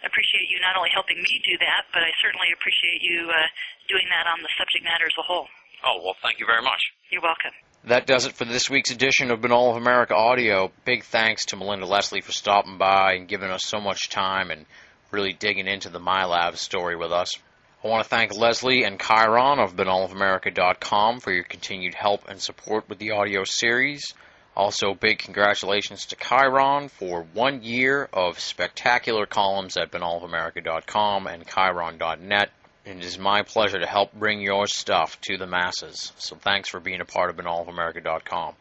appreciate 0.03 0.47
you 0.47 0.59
not 0.63 0.75
only 0.75 0.91
helping 0.91 1.19
me 1.19 1.43
do 1.43 1.55
that, 1.59 1.87
but 1.91 2.03
I 2.03 2.11
certainly 2.19 2.51
appreciate 2.55 3.03
you 3.03 3.27
uh, 3.31 3.47
doing 3.87 4.07
that 4.11 4.27
on 4.27 4.43
the 4.43 4.51
subject 4.59 4.83
matter 4.83 5.07
as 5.07 5.15
a 5.19 5.25
whole. 5.25 5.47
Oh 5.83 5.99
well, 6.03 6.15
thank 6.21 6.39
you 6.39 6.47
very 6.47 6.63
much. 6.63 6.91
You're 7.11 7.23
welcome. 7.23 7.51
That 7.85 8.07
does 8.07 8.25
it 8.25 8.31
for 8.31 8.45
this 8.45 8.69
week's 8.69 8.91
edition 8.91 9.29
of 9.29 9.41
Binnall 9.41 9.71
of 9.71 9.75
America 9.75 10.15
Audio. 10.15 10.71
Big 10.85 11.03
thanks 11.03 11.45
to 11.47 11.57
Melinda 11.57 11.85
Leslie 11.85 12.21
for 12.21 12.31
stopping 12.31 12.77
by 12.77 13.13
and 13.13 13.27
giving 13.27 13.49
us 13.49 13.65
so 13.65 13.81
much 13.81 14.07
time 14.09 14.51
and 14.51 14.65
really 15.13 15.33
digging 15.33 15.67
into 15.67 15.89
the 15.89 15.99
MILAB 15.99 16.57
story 16.57 16.95
with 16.95 17.11
us. 17.11 17.37
I 17.83 17.87
want 17.87 18.03
to 18.03 18.09
thank 18.09 18.35
Leslie 18.35 18.83
and 18.83 18.99
Chiron 18.99 19.59
of 19.59 19.75
binnallofamerica.com 19.75 21.19
for 21.19 21.31
your 21.31 21.43
continued 21.43 21.93
help 21.93 22.27
and 22.27 22.41
support 22.41 22.89
with 22.89 22.97
the 22.97 23.11
audio 23.11 23.43
series. 23.43 24.13
Also, 24.55 24.93
big 24.93 25.19
congratulations 25.19 26.05
to 26.07 26.15
Chiron 26.15 26.87
for 26.87 27.23
one 27.33 27.63
year 27.63 28.07
of 28.13 28.39
spectacular 28.39 29.25
columns 29.25 29.77
at 29.77 29.91
binnallofamerica.com 29.91 31.27
and 31.27 31.45
chiron.net. 31.47 32.49
It 32.85 33.03
is 33.03 33.17
my 33.17 33.43
pleasure 33.43 33.79
to 33.79 33.87
help 33.87 34.13
bring 34.13 34.41
your 34.41 34.67
stuff 34.67 35.19
to 35.21 35.37
the 35.37 35.47
masses. 35.47 36.11
So 36.17 36.35
thanks 36.35 36.69
for 36.69 36.79
being 36.79 37.01
a 37.01 37.05
part 37.05 37.29
of 37.29 37.35
binnallofamerica.com. 37.37 38.55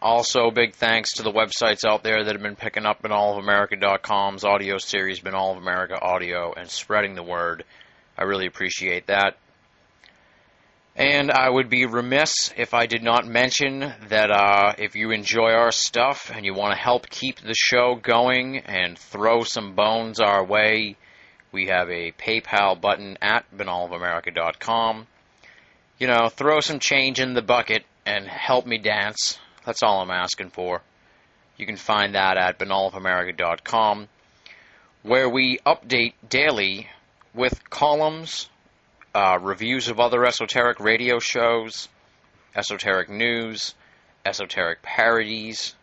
Also, 0.00 0.50
big 0.50 0.74
thanks 0.74 1.14
to 1.14 1.22
the 1.22 1.32
websites 1.32 1.84
out 1.88 2.02
there 2.02 2.22
that 2.22 2.34
have 2.34 2.42
been 2.42 2.54
picking 2.56 2.84
up 2.84 3.02
binnallofamerica.com's 3.02 4.44
audio 4.44 4.76
series, 4.76 5.20
Binnall 5.20 5.52
of 5.52 5.56
America 5.56 5.98
Audio, 6.00 6.52
and 6.52 6.68
spreading 6.68 7.14
the 7.14 7.22
word. 7.22 7.64
I 8.18 8.24
really 8.24 8.46
appreciate 8.46 9.06
that. 9.06 9.36
And 10.96 11.30
I 11.30 11.48
would 11.48 11.68
be 11.68 11.84
remiss 11.84 12.52
if 12.56 12.72
I 12.72 12.86
did 12.86 13.02
not 13.02 13.26
mention 13.26 13.92
that 14.08 14.30
uh, 14.30 14.74
if 14.78 14.96
you 14.96 15.10
enjoy 15.10 15.52
our 15.52 15.72
stuff 15.72 16.30
and 16.34 16.44
you 16.44 16.54
want 16.54 16.72
to 16.72 16.82
help 16.82 17.10
keep 17.10 17.40
the 17.40 17.54
show 17.54 17.94
going 17.94 18.58
and 18.58 18.98
throw 18.98 19.44
some 19.44 19.74
bones 19.74 20.20
our 20.20 20.42
way, 20.42 20.96
we 21.52 21.66
have 21.66 21.90
a 21.90 22.12
PayPal 22.12 22.80
button 22.80 23.18
at 23.20 23.44
binnallofamerica.com. 23.54 25.06
You 25.98 26.06
know, 26.06 26.28
throw 26.28 26.60
some 26.60 26.80
change 26.80 27.20
in 27.20 27.34
the 27.34 27.42
bucket 27.42 27.84
and 28.06 28.26
help 28.26 28.66
me 28.66 28.78
dance. 28.78 29.38
That's 29.66 29.82
all 29.82 30.00
I'm 30.00 30.10
asking 30.10 30.48
for. 30.50 30.80
You 31.56 31.66
can 31.66 31.76
find 31.76 32.14
that 32.14 32.38
at 32.38 32.58
binnallofamerica.com, 32.58 34.08
where 35.02 35.28
we 35.28 35.58
update 35.66 36.14
daily 36.28 36.88
with 37.34 37.68
columns, 37.68 38.48
uh, 39.14 39.38
reviews 39.42 39.88
of 39.88 39.98
other 39.98 40.24
esoteric 40.24 40.78
radio 40.78 41.18
shows, 41.18 41.88
esoteric 42.54 43.10
news, 43.10 43.74
esoteric 44.24 44.82
parodies, 44.82 45.74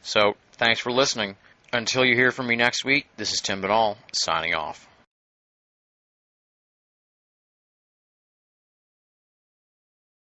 So, 0.03 0.35
thanks 0.53 0.81
for 0.81 0.93
listening. 0.93 1.37
Until 1.75 2.05
you 2.05 2.15
hear 2.15 2.31
from 2.31 2.47
me 2.47 2.55
next 2.55 2.85
week, 2.85 3.09
this 3.17 3.33
is 3.33 3.41
Tim 3.41 3.61
Binnall 3.61 3.97
signing 4.13 4.55
off. 4.55 4.87